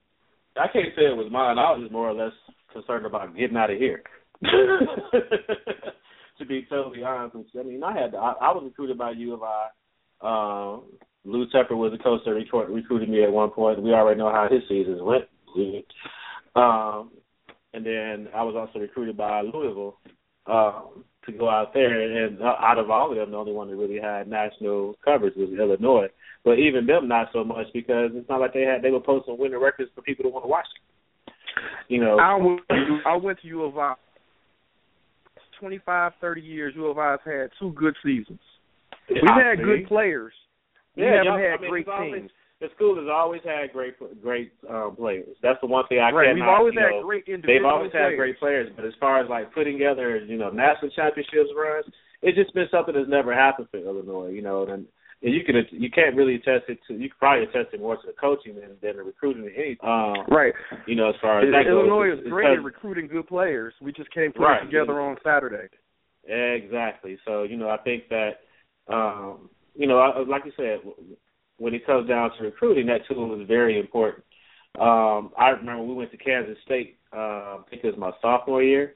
I 0.57 0.67
can't 0.67 0.93
say 0.95 1.03
it 1.03 1.17
was 1.17 1.31
mine. 1.31 1.59
I 1.59 1.71
was 1.71 1.81
just 1.81 1.91
more 1.91 2.09
or 2.09 2.13
less 2.13 2.33
concerned 2.71 3.05
about 3.05 3.35
getting 3.35 3.57
out 3.57 3.71
of 3.71 3.77
here. 3.77 4.01
to 6.37 6.45
be 6.45 6.65
totally 6.69 7.03
honest 7.03 7.35
I 7.57 7.63
mean, 7.63 7.83
I 7.83 7.93
had 7.97 8.15
I, 8.15 8.33
I 8.41 8.51
was 8.51 8.63
recruited 8.65 8.97
by 8.97 9.11
U 9.11 9.33
of 9.33 9.41
I. 9.43 9.67
Um, 10.21 10.83
Lou 11.25 11.45
Tepper 11.47 11.75
was 11.75 11.91
the 11.91 12.03
coach 12.03 12.21
that 12.25 12.31
recruit, 12.31 12.69
recruited 12.69 13.09
me 13.09 13.23
at 13.23 13.31
one 13.31 13.49
point. 13.49 13.81
We 13.81 13.93
already 13.93 14.19
know 14.19 14.31
how 14.31 14.47
his 14.49 14.61
seasons 14.69 15.01
went. 15.01 15.25
Um, 16.55 17.11
and 17.73 17.85
then 17.85 18.27
I 18.33 18.43
was 18.43 18.55
also 18.55 18.79
recruited 18.79 19.17
by 19.17 19.41
Louisville 19.41 19.97
um, 20.47 21.03
to 21.25 21.31
go 21.31 21.49
out 21.49 21.73
there. 21.73 22.25
And 22.25 22.41
out 22.41 22.77
of 22.77 22.89
all 22.89 23.11
of 23.11 23.17
them, 23.17 23.31
the 23.31 23.37
only 23.37 23.51
one 23.53 23.69
that 23.69 23.75
really 23.75 23.99
had 23.99 24.27
national 24.27 24.95
coverage 25.03 25.35
was 25.35 25.49
Illinois. 25.57 26.07
But 26.43 26.59
even 26.59 26.85
them, 26.85 27.07
not 27.07 27.29
so 27.33 27.43
much 27.43 27.67
because 27.73 28.11
it's 28.13 28.29
not 28.29 28.39
like 28.39 28.53
they 28.53 28.61
had 28.61 28.81
they 28.81 28.91
were 28.91 28.99
posting 28.99 29.37
winning 29.37 29.59
records 29.59 29.89
for 29.95 30.01
people 30.01 30.23
to 30.23 30.29
want 30.29 30.45
to 30.45 30.49
watch. 30.49 30.65
Them. 30.75 31.33
You 31.87 32.01
know, 32.01 32.17
I 32.19 32.35
went, 32.35 32.61
I 33.05 33.15
went 33.15 33.39
to 33.41 33.47
U 33.47 33.63
of 33.63 33.77
I. 33.77 33.93
Twenty 35.59 35.79
five, 35.85 36.11
thirty 36.19 36.41
years, 36.41 36.73
U 36.75 36.87
of 36.87 36.97
I's 36.97 37.19
had 37.25 37.49
two 37.59 37.71
good 37.73 37.95
seasons. 38.03 38.39
We've 39.09 39.21
had 39.25 39.63
good 39.63 39.87
players. 39.87 40.33
We 40.97 41.03
yeah, 41.03 41.23
haven't 41.23 41.41
had 41.41 41.51
I 41.57 41.61
mean, 41.61 41.69
great 41.69 41.81
it's 41.87 41.89
always- 41.93 42.13
teams. 42.21 42.31
The 42.65 42.73
school 42.73 42.97
has 42.97 43.05
always 43.05 43.41
had 43.45 43.71
great 43.71 43.93
great 44.23 44.51
um, 44.67 44.95
players. 44.97 45.37
That's 45.43 45.61
the 45.61 45.67
one 45.67 45.85
thing 45.87 45.99
I 45.99 46.09
Right, 46.09 46.33
cannot. 46.33 46.33
we've 46.33 46.49
always 46.57 46.73
you 46.73 46.81
had 46.81 46.89
know, 46.97 47.03
great 47.05 47.25
They've 47.27 47.63
always 47.63 47.93
had 47.93 48.17
great 48.17 48.39
players, 48.39 48.71
but 48.75 48.85
as 48.85 48.93
far 48.99 49.21
as 49.21 49.29
like 49.29 49.53
putting 49.53 49.77
together, 49.77 50.17
you 50.17 50.37
know, 50.37 50.49
national 50.49 50.89
championships 50.91 51.53
runs, 51.55 51.85
it's 52.23 52.35
just 52.35 52.53
been 52.55 52.65
something 52.71 52.95
that's 52.95 53.09
never 53.09 53.35
happened 53.35 53.67
for 53.69 53.77
Illinois. 53.77 54.29
You 54.33 54.41
know, 54.41 54.63
and, 54.63 54.87
and 55.21 55.33
you 55.33 55.43
can 55.45 55.61
you 55.69 55.91
can't 55.91 56.15
really 56.15 56.35
attest 56.41 56.65
it 56.69 56.79
to 56.87 56.93
you 56.97 57.09
can 57.09 57.19
probably 57.19 57.43
attest 57.45 57.73
it 57.73 57.79
more 57.79 57.97
to 57.97 58.07
the 58.07 58.13
coaching 58.13 58.55
than, 58.55 58.73
than 58.81 58.97
the 58.97 59.03
recruiting 59.03 59.43
than 59.43 59.53
anything. 59.53 59.85
Um, 59.85 60.25
Right. 60.27 60.53
You 60.87 60.95
know, 60.95 61.09
as 61.09 61.15
far 61.21 61.41
as 61.45 61.51
that 61.53 61.69
Illinois 61.69 62.15
goes, 62.15 62.25
is 62.25 62.31
great 62.33 62.49
at 62.49 62.63
recruiting 62.63 63.05
good 63.07 63.27
players. 63.27 63.75
We 63.79 63.91
just 63.93 64.11
can't 64.11 64.33
put 64.33 64.41
Right. 64.41 64.63
it 64.63 64.65
together 64.65 64.99
on 64.99 65.17
Saturday. 65.23 65.69
Exactly. 66.25 67.19
So 67.25 67.43
you 67.43 67.57
know, 67.57 67.69
I 67.69 67.77
think 67.77 68.09
that 68.09 68.41
um, 68.87 69.49
you 69.75 69.85
know, 69.85 69.99
I, 69.99 70.19
like 70.25 70.45
you 70.45 70.53
said, 70.57 70.79
when 71.57 71.73
it 71.73 71.85
comes 71.85 72.07
down 72.07 72.31
to 72.37 72.43
recruiting, 72.43 72.87
that 72.87 73.01
tool 73.07 73.39
is 73.39 73.47
very 73.47 73.79
important. 73.79 74.23
Um, 74.79 75.31
I 75.37 75.49
remember 75.49 75.83
we 75.83 75.93
went 75.93 76.11
to 76.11 76.17
Kansas 76.17 76.57
State, 76.65 76.97
uh, 77.15 77.59
I 77.59 77.61
think 77.69 77.83
it 77.83 77.87
was 77.87 77.97
my 77.97 78.11
sophomore 78.21 78.61
year, 78.61 78.95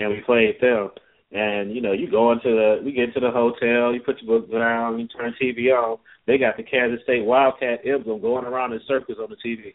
and 0.00 0.10
we 0.10 0.20
played 0.26 0.56
them. 0.60 0.90
And 1.30 1.74
you 1.74 1.80
know, 1.80 1.92
you 1.92 2.10
go 2.10 2.32
into 2.32 2.50
the, 2.50 2.82
we 2.84 2.92
get 2.92 3.14
to 3.14 3.20
the 3.20 3.30
hotel, 3.30 3.92
you 3.92 4.00
put 4.04 4.20
your 4.22 4.40
book 4.40 4.50
down, 4.52 4.98
you 4.98 5.08
turn 5.08 5.34
TV 5.40 5.70
on. 5.70 5.98
They 6.26 6.38
got 6.38 6.56
the 6.56 6.62
Kansas 6.62 7.02
State 7.04 7.24
Wildcat 7.24 7.80
emblem 7.84 8.20
going 8.20 8.44
around 8.44 8.72
in 8.72 8.80
circles 8.86 9.18
on 9.20 9.30
the 9.30 9.36
TV. 9.36 9.74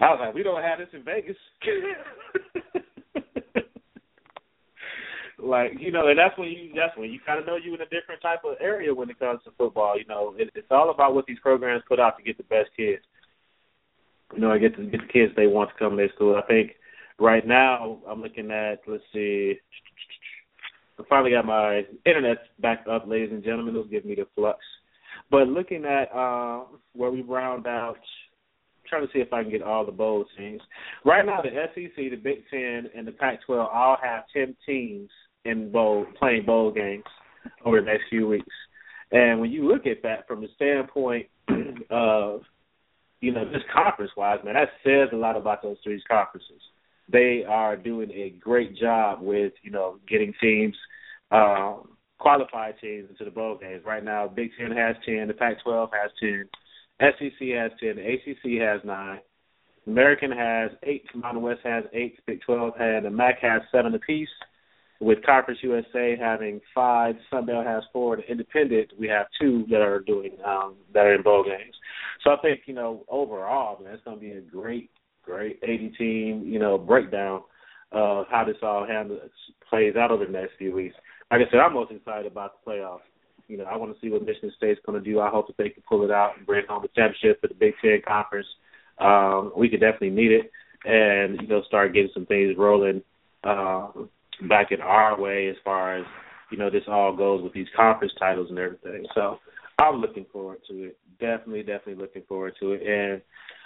I 0.00 0.10
was 0.10 0.18
like, 0.20 0.34
we 0.34 0.42
don't 0.42 0.62
have 0.62 0.78
this 0.78 0.88
in 0.92 1.04
Vegas. 1.04 1.36
like 5.38 5.72
you 5.78 5.92
know, 5.92 6.08
and 6.08 6.18
that's 6.18 6.36
when 6.36 6.48
you 6.48 6.72
that's 6.74 6.96
when 6.96 7.10
you 7.10 7.20
kind 7.24 7.38
of 7.38 7.46
know 7.46 7.56
you 7.56 7.74
in 7.74 7.80
a 7.80 7.84
different 7.84 8.20
type 8.20 8.40
of 8.44 8.56
area 8.60 8.94
when 8.94 9.10
it 9.10 9.18
comes 9.18 9.40
to 9.44 9.50
football. 9.56 9.98
You 9.98 10.04
know, 10.06 10.34
it, 10.36 10.50
it's 10.54 10.66
all 10.70 10.90
about 10.90 11.14
what 11.14 11.26
these 11.26 11.38
programs 11.40 11.84
put 11.88 12.00
out 12.00 12.16
to 12.18 12.24
get 12.24 12.36
the 12.36 12.44
best 12.44 12.70
kids. 12.76 13.02
You 14.34 14.40
know, 14.40 14.50
I 14.50 14.58
get 14.58 14.76
to 14.76 14.84
get 14.84 15.00
the 15.00 15.12
kids 15.12 15.32
they 15.36 15.46
want 15.46 15.70
to 15.70 15.76
come 15.78 15.90
to 15.92 15.96
their 15.96 16.12
school. 16.14 16.36
I 16.36 16.46
think 16.46 16.72
right 17.18 17.46
now 17.46 17.98
I'm 18.08 18.20
looking 18.20 18.50
at 18.50 18.80
let's 18.86 19.02
see. 19.12 19.54
I 20.98 21.04
finally 21.08 21.30
got 21.30 21.46
my 21.46 21.82
internet 22.04 22.38
back 22.60 22.84
up, 22.90 23.06
ladies 23.06 23.30
and 23.30 23.44
gentlemen. 23.44 23.74
It'll 23.74 23.86
give 23.86 24.04
me 24.04 24.16
the 24.16 24.26
flux. 24.34 24.58
But 25.30 25.46
looking 25.46 25.84
at 25.84 26.12
uh, 26.12 26.64
where 26.94 27.10
we 27.10 27.22
round 27.22 27.66
out 27.66 27.98
trying 28.88 29.06
to 29.06 29.12
see 29.12 29.20
if 29.20 29.32
I 29.32 29.42
can 29.42 29.52
get 29.52 29.62
all 29.62 29.84
the 29.84 29.92
bowl 29.92 30.24
teams. 30.36 30.62
Right 31.04 31.24
now, 31.24 31.42
the 31.42 31.50
SEC, 31.50 31.94
the 31.94 32.16
Big 32.16 32.38
Ten, 32.50 32.88
and 32.96 33.06
the 33.06 33.12
Pac-12 33.12 33.68
all 33.72 33.98
have 34.02 34.24
ten 34.34 34.56
teams 34.66 35.10
in 35.48 35.70
bowl 35.70 36.06
playing 36.18 36.44
bowl 36.44 36.70
games 36.70 37.04
over 37.64 37.80
the 37.80 37.86
next 37.86 38.04
few 38.10 38.28
weeks. 38.28 38.54
And 39.10 39.40
when 39.40 39.50
you 39.50 39.66
look 39.66 39.86
at 39.86 40.02
that 40.02 40.26
from 40.26 40.40
the 40.42 40.48
standpoint 40.56 41.26
of 41.90 42.42
you 43.20 43.32
know 43.32 43.44
just 43.52 43.66
conference 43.72 44.12
wise, 44.16 44.38
man, 44.44 44.54
that 44.54 44.68
says 44.84 45.08
a 45.12 45.16
lot 45.16 45.36
about 45.36 45.62
those 45.62 45.76
three 45.82 46.02
conferences. 46.08 46.60
They 47.10 47.42
are 47.48 47.76
doing 47.76 48.10
a 48.10 48.34
great 48.38 48.76
job 48.76 49.20
with 49.22 49.52
you 49.62 49.70
know 49.70 49.98
getting 50.08 50.34
teams. 50.40 50.76
Um, 51.30 51.88
qualified 52.18 52.74
teams 52.80 53.08
into 53.10 53.24
the 53.24 53.30
bowl 53.30 53.56
games. 53.60 53.82
Right 53.86 54.04
now, 54.04 54.26
Big 54.28 54.50
Ten 54.58 54.76
has 54.76 54.96
ten, 55.06 55.28
the 55.28 55.34
Pac-12 55.34 55.88
has 55.92 56.10
ten, 56.18 56.48
SEC 57.00 57.48
has 57.54 57.70
ten, 57.80 57.96
the 57.96 58.02
ACC 58.02 58.60
has 58.60 58.80
nine, 58.84 59.20
American 59.86 60.30
has 60.30 60.70
eight, 60.82 61.04
Mountain 61.14 61.42
West 61.42 61.60
has 61.64 61.84
eight, 61.92 62.18
Big 62.26 62.40
Twelve 62.42 62.74
and 62.78 63.04
the 63.04 63.10
MAC 63.10 63.38
has 63.40 63.62
seven 63.72 63.94
apiece. 63.94 64.28
With 65.00 65.24
Conference 65.24 65.60
USA 65.62 66.16
having 66.18 66.60
five, 66.74 67.14
Sunbelt 67.32 67.64
has 67.64 67.84
four, 67.92 68.16
the 68.16 68.28
Independent 68.28 68.92
we 68.98 69.06
have 69.08 69.26
two 69.40 69.64
that 69.70 69.80
are 69.80 70.00
doing 70.00 70.32
um, 70.44 70.74
that 70.92 71.06
are 71.06 71.14
in 71.14 71.22
bowl 71.22 71.44
games. 71.44 71.74
So 72.24 72.30
I 72.30 72.36
think 72.42 72.62
you 72.66 72.74
know 72.74 73.04
overall, 73.08 73.82
man, 73.82 73.94
it's 73.94 74.02
going 74.04 74.16
to 74.16 74.20
be 74.20 74.32
a 74.32 74.40
great, 74.40 74.90
great 75.22 75.60
80 75.62 75.90
team 75.96 76.42
you 76.46 76.58
know 76.58 76.78
breakdown 76.78 77.42
of 77.92 78.26
how 78.30 78.44
this 78.44 78.56
all 78.62 78.86
handles 78.86 79.20
plays 79.68 79.94
out 79.96 80.10
over 80.10 80.26
the 80.26 80.32
next 80.32 80.52
few 80.58 80.74
weeks. 80.74 80.96
Like 81.30 81.42
I 81.46 81.50
said, 81.50 81.60
I'm 81.60 81.74
most 81.74 81.92
excited 81.92 82.30
about 82.30 82.64
the 82.64 82.70
playoffs 82.70 83.00
you 83.48 83.56
know, 83.56 83.64
I 83.64 83.76
want 83.76 83.94
to 83.94 84.00
see 84.00 84.10
what 84.10 84.24
Michigan 84.24 84.52
State's 84.56 84.80
going 84.84 85.02
to 85.02 85.10
do. 85.10 85.20
I 85.20 85.30
hope 85.30 85.46
that 85.46 85.56
they 85.56 85.70
can 85.70 85.82
pull 85.88 86.04
it 86.04 86.10
out 86.10 86.36
and 86.36 86.46
bring 86.46 86.66
home 86.68 86.82
the 86.82 86.88
championship 86.88 87.40
for 87.40 87.48
the 87.48 87.54
Big 87.54 87.72
Ten 87.82 88.00
Conference. 88.06 88.46
Um, 88.98 89.52
we 89.56 89.68
could 89.68 89.80
definitely 89.80 90.10
need 90.10 90.32
it, 90.32 90.50
and 90.84 91.40
you 91.40 91.48
know, 91.48 91.62
start 91.66 91.94
getting 91.94 92.10
some 92.12 92.26
things 92.26 92.54
rolling 92.58 93.02
uh, 93.44 93.88
back 94.48 94.72
in 94.72 94.80
our 94.80 95.20
way 95.20 95.48
as 95.48 95.56
far 95.64 95.96
as 95.96 96.04
you 96.50 96.58
know 96.58 96.70
this 96.70 96.84
all 96.88 97.16
goes 97.16 97.42
with 97.42 97.52
these 97.52 97.66
conference 97.76 98.12
titles 98.18 98.50
and 98.50 98.58
everything. 98.58 99.06
So 99.14 99.38
I'm 99.78 99.96
looking 99.96 100.26
forward 100.32 100.58
to 100.68 100.84
it. 100.84 100.98
Definitely, 101.20 101.62
definitely 101.62 101.96
looking 101.96 102.22
forward 102.28 102.54
to 102.60 102.72
it. 102.72 102.82
And 102.86 103.22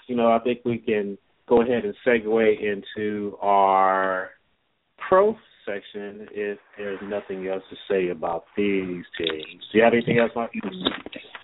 you 0.06 0.16
know, 0.16 0.32
I 0.32 0.38
think 0.40 0.60
we 0.64 0.78
can 0.78 1.18
go 1.48 1.62
ahead 1.62 1.84
and 1.84 1.94
segue 2.06 2.56
into 2.62 3.36
our 3.40 4.30
pro 5.08 5.36
section 5.66 6.26
if 6.32 6.58
there's 6.76 6.98
nothing 7.02 7.46
else 7.46 7.62
to 7.70 7.76
say 7.88 8.08
about 8.10 8.44
these 8.56 9.04
teams. 9.18 9.62
Do 9.70 9.78
you 9.78 9.84
have 9.84 9.92
anything 9.92 10.18
else, 10.18 10.32
Mike? 10.34 10.50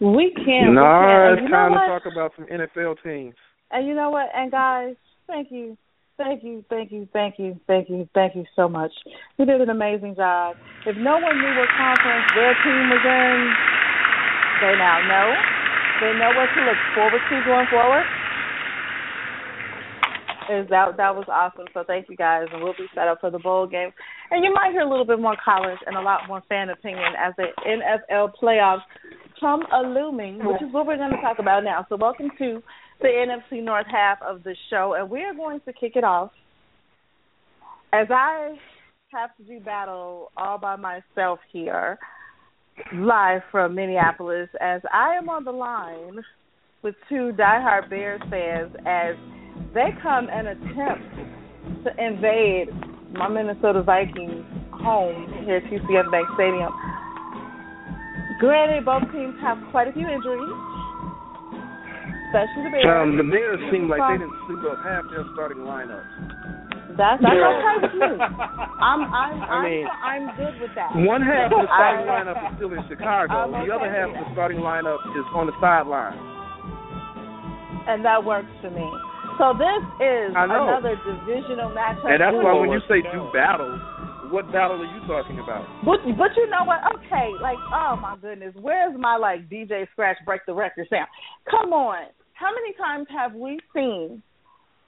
We 0.01 0.33
can. 0.35 0.75
No, 0.75 1.35
we 1.37 1.43
it's 1.43 1.51
time 1.51 1.73
to 1.73 1.79
talk 1.87 2.03
about 2.11 2.33
some 2.37 2.47
NFL 2.47 2.97
teams. 3.03 3.35
And 3.71 3.87
you 3.87 3.95
know 3.95 4.11
what? 4.11 4.29
And 4.35 4.51
guys, 4.51 4.95
thank 5.27 5.51
you. 5.51 5.77
Thank 6.19 6.43
you, 6.43 6.65
thank 6.69 6.91
you, 6.91 7.09
thank 7.13 7.39
you, 7.39 7.61
thank 7.69 7.89
you, 7.89 8.09
thank 8.13 8.35
you 8.35 8.45
so 8.57 8.69
much. 8.69 8.91
You 9.39 9.47
did 9.47 9.61
an 9.61 9.71
amazing 9.71 10.17
job. 10.17 10.57
If 10.85 10.97
no 10.99 11.15
one 11.15 11.39
knew 11.39 11.55
what 11.55 11.71
conference 11.79 12.27
their 12.35 12.59
team 12.59 12.91
was 12.91 13.05
in, 13.07 13.39
they 14.59 14.75
now 14.75 14.99
know. 15.07 15.31
They 16.03 16.19
know 16.19 16.35
what 16.35 16.51
to 16.59 16.61
look 16.67 16.81
forward 16.95 17.23
to 17.23 17.45
going 17.47 17.67
forward 17.71 18.03
is 20.51 20.69
that 20.71 20.97
that 20.97 21.15
was 21.15 21.27
awesome. 21.29 21.67
So 21.75 21.85
thank 21.87 22.09
you 22.09 22.17
guys, 22.17 22.47
and 22.53 22.63
we'll 22.63 22.73
be 22.73 22.89
set 22.95 23.07
up 23.07 23.21
for 23.21 23.31
the 23.31 23.39
bowl 23.39 23.67
game. 23.67 23.91
And 24.31 24.45
you 24.45 24.53
might 24.53 24.73
hear 24.73 24.81
a 24.81 24.89
little 24.89 25.05
bit 25.05 25.21
more 25.21 25.37
college 25.43 25.79
and 25.87 25.97
a 25.97 26.01
lot 26.01 26.27
more 26.27 26.43
fan 26.49 26.71
opinion 26.71 27.13
as 27.19 27.35
the 27.37 27.49
NFL 27.67 28.33
playoffs 28.43 28.83
come 29.39 29.63
a 29.73 29.83
looming, 29.83 30.45
which 30.45 30.63
is 30.63 30.73
what 30.73 30.87
we're 30.87 30.97
going 30.97 31.13
to 31.13 31.21
talk 31.21 31.39
about 31.39 31.65
now. 31.65 31.87
So 31.89 31.97
welcome 31.97 32.31
to 32.39 32.63
the 33.01 33.09
NFC 33.09 33.63
North 33.63 33.87
half 33.91 34.19
of 34.23 34.43
the 34.43 34.55
show, 34.71 34.95
and 34.99 35.09
we 35.09 35.23
are 35.23 35.35
going 35.35 35.61
to 35.61 35.73
kick 35.73 35.93
it 35.95 36.05
off 36.05 36.31
as 37.93 38.07
I 38.11 38.57
have 39.13 39.35
to 39.37 39.43
do 39.45 39.61
battle 39.61 40.31
all 40.37 40.59
by 40.59 40.77
myself 40.77 41.39
here, 41.51 41.99
live 42.95 43.43
from 43.51 43.75
Minneapolis, 43.75 44.49
as 44.61 44.83
I 44.93 45.15
am 45.15 45.29
on 45.29 45.45
the 45.45 45.53
line 45.53 46.21
with 46.83 46.95
two 47.09 47.33
diehard 47.39 47.89
Bears 47.89 48.21
fans 48.31 48.75
as 48.87 49.17
they 49.75 49.89
come 50.03 50.29
and 50.31 50.49
attempt 50.49 51.85
to 51.85 52.05
invade 52.05 52.69
my 53.13 53.29
Minnesota 53.29 53.83
Vikings 53.83 54.45
home 54.73 55.33
here 55.45 55.57
at 55.57 55.65
TCF 55.65 56.11
Bank 56.11 56.29
Stadium. 56.35 56.73
Granted, 58.39 58.85
both 58.85 59.11
teams 59.13 59.35
have 59.41 59.59
quite 59.71 59.89
a 59.89 59.93
few 59.93 60.07
injuries, 60.07 60.55
especially 62.29 62.63
the 62.69 62.73
Bears. 62.77 62.87
Um, 62.87 63.17
the 63.17 63.25
Bears 63.25 63.61
seem 63.73 63.89
like 63.89 64.05
they 64.05 64.21
didn't 64.21 64.37
sleep 64.47 64.61
up 64.69 64.79
half 64.85 65.09
their 65.11 65.25
starting 65.33 65.65
lineups. 65.65 66.05
That's 66.99 67.23
that's 67.23 67.31
okay 67.31 67.77
with 67.79 67.95
me. 67.95 68.11
I'm 68.83 69.07
I'm 69.07 69.35
I 69.39 69.57
mean, 69.63 69.87
I'm, 69.87 70.29
I'm 70.29 70.37
good 70.37 70.55
with 70.61 70.75
that. 70.75 70.91
One 70.99 71.23
half 71.23 71.53
of 71.55 71.63
the 71.63 71.71
starting 71.79 72.07
lineup 72.11 72.39
is 72.43 72.51
still 72.59 72.73
in 72.75 72.83
Chicago. 72.91 73.33
I'm 73.33 73.55
the 73.55 73.71
other 73.71 73.87
half 73.87 74.11
with 74.11 74.19
of 74.19 74.25
the 74.27 74.33
starting 74.35 74.59
lineup 74.59 74.99
is 75.15 75.27
on 75.31 75.47
the 75.47 75.55
sideline. 75.63 76.19
and 77.87 78.05
that 78.05 78.21
works 78.25 78.51
for 78.61 78.71
me. 78.71 78.85
So 79.39 79.55
this 79.55 79.83
is 80.03 80.35
another 80.35 80.99
divisional 81.07 81.71
matchup. 81.71 82.11
And 82.11 82.19
that's 82.19 82.35
why 82.35 82.53
when 82.59 82.75
you 82.75 82.83
say 82.91 83.01
do 83.07 83.31
battle, 83.31 83.79
what 84.35 84.51
battle 84.51 84.83
are 84.83 84.91
you 84.91 85.01
talking 85.07 85.39
about? 85.39 85.63
But 85.87 86.03
but 86.19 86.35
you 86.35 86.51
know 86.51 86.67
what? 86.67 86.83
Okay, 86.99 87.31
like 87.41 87.59
oh 87.71 87.95
my 88.03 88.17
goodness, 88.21 88.55
where's 88.59 88.99
my 88.99 89.17
like 89.17 89.49
DJ 89.49 89.87
Scratch 89.93 90.19
break 90.27 90.43
the 90.47 90.55
record 90.55 90.89
sound? 90.91 91.07
Come 91.49 91.73
on, 91.73 92.11
how 92.39 92.51
many 92.55 92.73
times 92.75 93.07
have 93.11 93.35
we 93.35 93.59
seen 93.75 94.23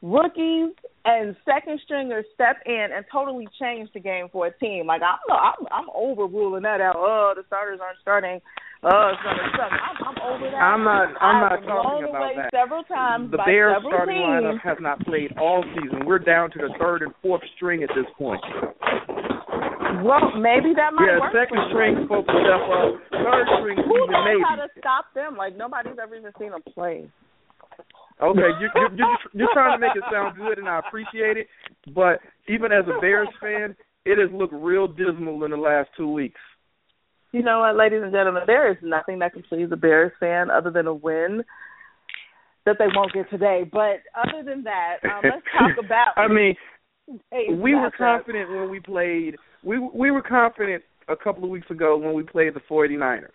rookies 0.03 0.73
and 1.05 1.37
second 1.45 1.79
stringers 1.85 2.25
step 2.33 2.57
in 2.65 2.89
and 2.95 3.05
totally 3.13 3.47
change 3.61 3.89
the 3.93 4.01
game 4.01 4.29
for 4.33 4.47
a 4.47 4.53
team? 4.59 4.87
Like 4.87 5.03
I'm 5.03 5.19
I'm 5.31 5.67
I'm 5.71 5.89
overruling 5.95 6.63
that 6.63 6.81
out. 6.81 6.95
Oh, 6.97 7.33
the 7.37 7.43
starters 7.47 7.81
aren't 7.83 7.99
starting. 8.01 8.41
Oh, 8.83 9.13
it's 9.13 9.21
gonna 9.21 9.45
suck. 9.61 9.73
I'm, 9.77 9.97
I'm 10.09 10.19
over 10.25 10.47
that. 10.51 10.57
I'm 10.57 10.85
not. 10.85 11.13
I'm 11.21 11.41
not 11.45 11.61
talking 11.69 12.09
about 12.09 12.33
that. 12.37 12.49
Several 12.55 12.83
times 12.85 13.31
The 13.31 13.37
Bears 13.45 13.77
starting 13.87 14.17
teams. 14.17 14.25
lineup 14.57 14.61
has 14.65 14.79
not 14.81 15.01
played 15.05 15.37
all 15.37 15.63
season. 15.77 16.07
We're 16.07 16.19
down 16.19 16.51
to 16.53 16.59
the 16.59 16.73
third 16.81 17.03
and 17.03 17.13
fourth 17.21 17.43
string 17.57 17.83
at 17.83 17.91
this 17.95 18.07
point. 18.17 18.41
Well, 20.01 20.33
maybe 20.41 20.73
that 20.81 20.95
might 20.97 21.13
Yeah, 21.13 21.21
work. 21.21 21.33
second 21.37 21.61
for 21.69 21.85
you. 21.85 21.93
string 21.93 22.09
folks 22.09 22.31
step 22.33 22.63
up. 22.73 22.91
Third 23.13 23.47
string 23.61 23.77
Who 23.85 23.93
even 24.01 24.17
knows 24.17 24.25
maybe. 24.33 24.43
how 24.49 24.57
to 24.57 24.69
stop 24.81 25.13
them? 25.15 25.37
Like 25.37 25.57
nobody's 25.61 26.01
ever 26.01 26.17
even 26.17 26.33
seen 26.39 26.51
them 26.57 26.63
play. 26.73 27.05
Okay, 28.23 28.41
you, 28.61 28.69
you, 28.75 28.89
you're, 28.97 29.19
you're 29.33 29.49
trying 29.53 29.79
to 29.79 29.87
make 29.87 29.97
it 29.97 30.03
sound 30.13 30.37
good, 30.37 30.59
and 30.59 30.69
I 30.69 30.79
appreciate 30.79 31.37
it. 31.37 31.47
But 31.95 32.21
even 32.49 32.73
as 32.73 32.85
a 32.85 33.01
Bears 33.01 33.29
fan, 33.41 33.77
it 34.05 34.19
has 34.19 34.31
looked 34.33 34.55
real 34.55 34.87
dismal 34.89 35.45
in 35.45 35.51
the 35.51 35.57
last 35.57 35.91
two 35.97 36.11
weeks. 36.13 36.41
You 37.33 37.43
know 37.43 37.61
what, 37.61 37.77
ladies 37.77 38.03
and 38.03 38.13
gentlemen, 38.13 38.43
there 38.47 38.71
is 38.71 38.79
nothing 38.83 39.21
that 39.21 39.33
can 39.33 39.43
please 39.43 39.69
a 39.73 39.77
Bears 39.77 40.13
fan 40.19 40.51
other 40.51 40.71
than 40.71 40.87
a 40.87 40.95
win 40.95 41.45
that 42.67 42.77
they 42.79 42.87
won't 42.95 43.13
get 43.13 43.31
today. 43.31 43.63
But 43.71 44.03
other 44.15 44.43
than 44.45 44.65
that, 44.65 44.97
um, 45.05 45.23
let's 45.23 45.47
talk 45.57 45.79
about. 45.85 46.15
I 46.17 46.27
mean, 46.27 46.57
Hey, 47.33 47.53
we 47.53 47.75
were 47.75 47.91
confident 47.97 48.51
when 48.51 48.71
we 48.71 48.81
played. 48.81 49.37
We 49.65 49.79
we 49.79 50.11
were 50.11 50.23
confident 50.23 50.85
a 51.09 51.17
couple 51.17 51.45
of 51.45 51.51
weeks 51.51 51.71
ago 51.71 51.97
when 51.97 52.15
we 52.15 52.23
played 52.23 52.55
the 52.55 52.61
49ers, 52.61 53.29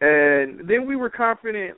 and 0.00 0.68
then 0.68 0.86
we 0.86 0.96
were 0.96 1.10
confident 1.10 1.76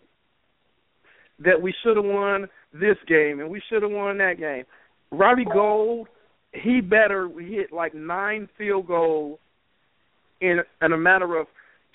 that 1.39 1.61
we 1.61 1.75
should 1.83 1.97
have 1.97 2.05
won 2.07 2.47
this 2.73 2.97
game 3.07 3.41
and 3.41 3.51
we 3.51 3.61
should 3.69 3.83
have 3.83 3.93
won 3.93 4.19
that 4.19 4.39
game. 4.39 4.65
Robbie 5.11 5.45
Gould, 5.45 6.09
he 6.53 6.81
better 6.81 7.29
hit 7.39 7.73
like 7.73 7.95
nine 7.95 8.49
field 8.57 8.87
goals 8.87 9.39
in 10.41 10.61
in 10.83 10.93
a 10.93 10.97
matter 10.99 11.37
of 11.39 11.47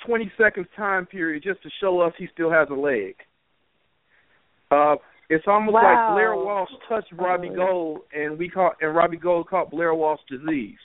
20 0.08 0.32
seconds 0.38 0.68
time 0.76 1.06
period 1.06 1.44
just 1.44 1.62
to 1.64 1.70
show 1.80 2.00
us 2.02 2.14
he 2.18 2.28
still 2.34 2.52
has 2.52 2.68
a 2.72 2.74
leg. 2.74 3.16
Uh, 4.72 4.96
it's 5.30 5.46
almost 5.48 5.74
Wow. 5.74 5.84
like 5.84 6.16
Blair 6.16 6.36
Walsh 6.36 6.70
touched 6.90 7.12
Robbie 7.14 7.50
Oh. 7.52 7.56
Gould, 7.56 8.00
and 8.14 8.38
we 8.38 8.50
caught 8.50 8.76
and 8.82 8.96
Robbie 8.96 9.18
Gould 9.18 9.48
caught 9.48 9.70
Blair 9.72 9.94
Walsh 9.94 10.22
disease. 10.30 10.78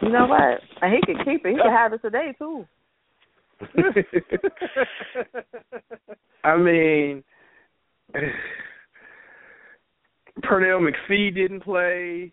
You 0.00 0.08
know 0.10 0.26
what? 0.26 0.60
And 0.80 0.92
he 0.94 1.00
could 1.04 1.24
keep 1.24 1.44
it. 1.44 1.50
He 1.50 1.56
could 1.56 1.70
have 1.70 1.92
it 1.92 2.02
today 2.02 2.34
too. 2.38 2.66
I 6.44 6.56
mean, 6.56 7.22
Pernell 10.40 10.80
McPhee 10.80 11.34
didn't 11.34 11.62
play. 11.62 12.32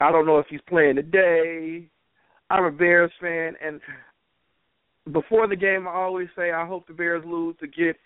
I 0.00 0.12
don't 0.12 0.26
know 0.26 0.38
if 0.38 0.46
he's 0.48 0.60
playing 0.68 0.96
today. 0.96 1.88
I'm 2.50 2.64
a 2.64 2.70
Bears 2.70 3.10
fan, 3.20 3.54
and 3.64 3.80
before 5.12 5.46
the 5.48 5.56
game, 5.56 5.86
I 5.86 5.92
always 5.92 6.28
say 6.36 6.52
I 6.52 6.66
hope 6.66 6.86
the 6.86 6.94
Bears 6.94 7.24
lose 7.26 7.56
to 7.60 7.66
get 7.66 7.96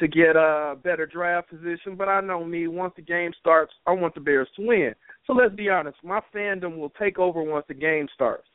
to 0.00 0.08
get 0.08 0.36
a 0.36 0.76
better 0.82 1.06
draft 1.06 1.48
position. 1.48 1.96
But 1.96 2.08
I 2.08 2.20
know 2.20 2.44
me. 2.44 2.66
Once 2.68 2.92
the 2.96 3.02
game 3.02 3.32
starts, 3.40 3.72
I 3.86 3.92
want 3.92 4.14
the 4.14 4.20
Bears 4.20 4.48
to 4.56 4.66
win. 4.66 4.94
So 5.26 5.32
let's 5.32 5.54
be 5.54 5.70
honest. 5.70 5.96
My 6.04 6.20
fandom 6.34 6.76
will 6.76 6.90
take 6.90 7.18
over 7.18 7.42
once 7.42 7.64
the 7.68 7.74
game 7.74 8.06
starts. 8.14 8.46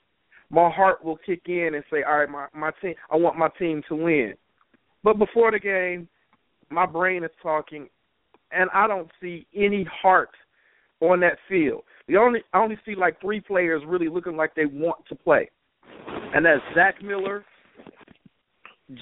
My 0.51 0.69
heart 0.69 1.03
will 1.03 1.17
kick 1.25 1.43
in 1.47 1.75
and 1.75 1.83
say, 1.89 2.03
"All 2.03 2.19
right, 2.19 2.29
my 2.29 2.47
my 2.53 2.71
team. 2.81 2.93
I 3.09 3.15
want 3.15 3.37
my 3.37 3.49
team 3.57 3.81
to 3.87 3.95
win." 3.95 4.33
But 5.03 5.17
before 5.17 5.49
the 5.51 5.59
game, 5.59 6.07
my 6.69 6.85
brain 6.85 7.23
is 7.23 7.31
talking, 7.41 7.89
and 8.51 8.69
I 8.73 8.85
don't 8.87 9.09
see 9.21 9.47
any 9.55 9.85
heart 9.85 10.29
on 10.99 11.21
that 11.21 11.37
field. 11.47 11.83
The 12.07 12.17
only 12.17 12.41
I 12.53 12.59
only 12.59 12.77
see 12.85 12.95
like 12.95 13.19
three 13.21 13.39
players 13.39 13.81
really 13.85 14.09
looking 14.09 14.35
like 14.35 14.53
they 14.53 14.65
want 14.65 15.05
to 15.07 15.15
play, 15.15 15.49
and 16.07 16.45
that's 16.45 16.61
Zach 16.75 17.01
Miller, 17.01 17.45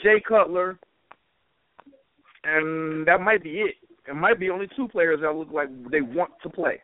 Jay 0.03 0.21
Cutler, 0.27 0.77
and 2.43 3.07
that 3.07 3.21
might 3.21 3.43
be 3.43 3.61
it. 3.61 3.75
It 4.07 4.15
might 4.15 4.39
be 4.39 4.49
only 4.49 4.67
two 4.75 4.87
players 4.87 5.19
that 5.21 5.35
look 5.35 5.51
like 5.51 5.69
they 5.89 6.01
want 6.01 6.31
to 6.43 6.49
play. 6.49 6.81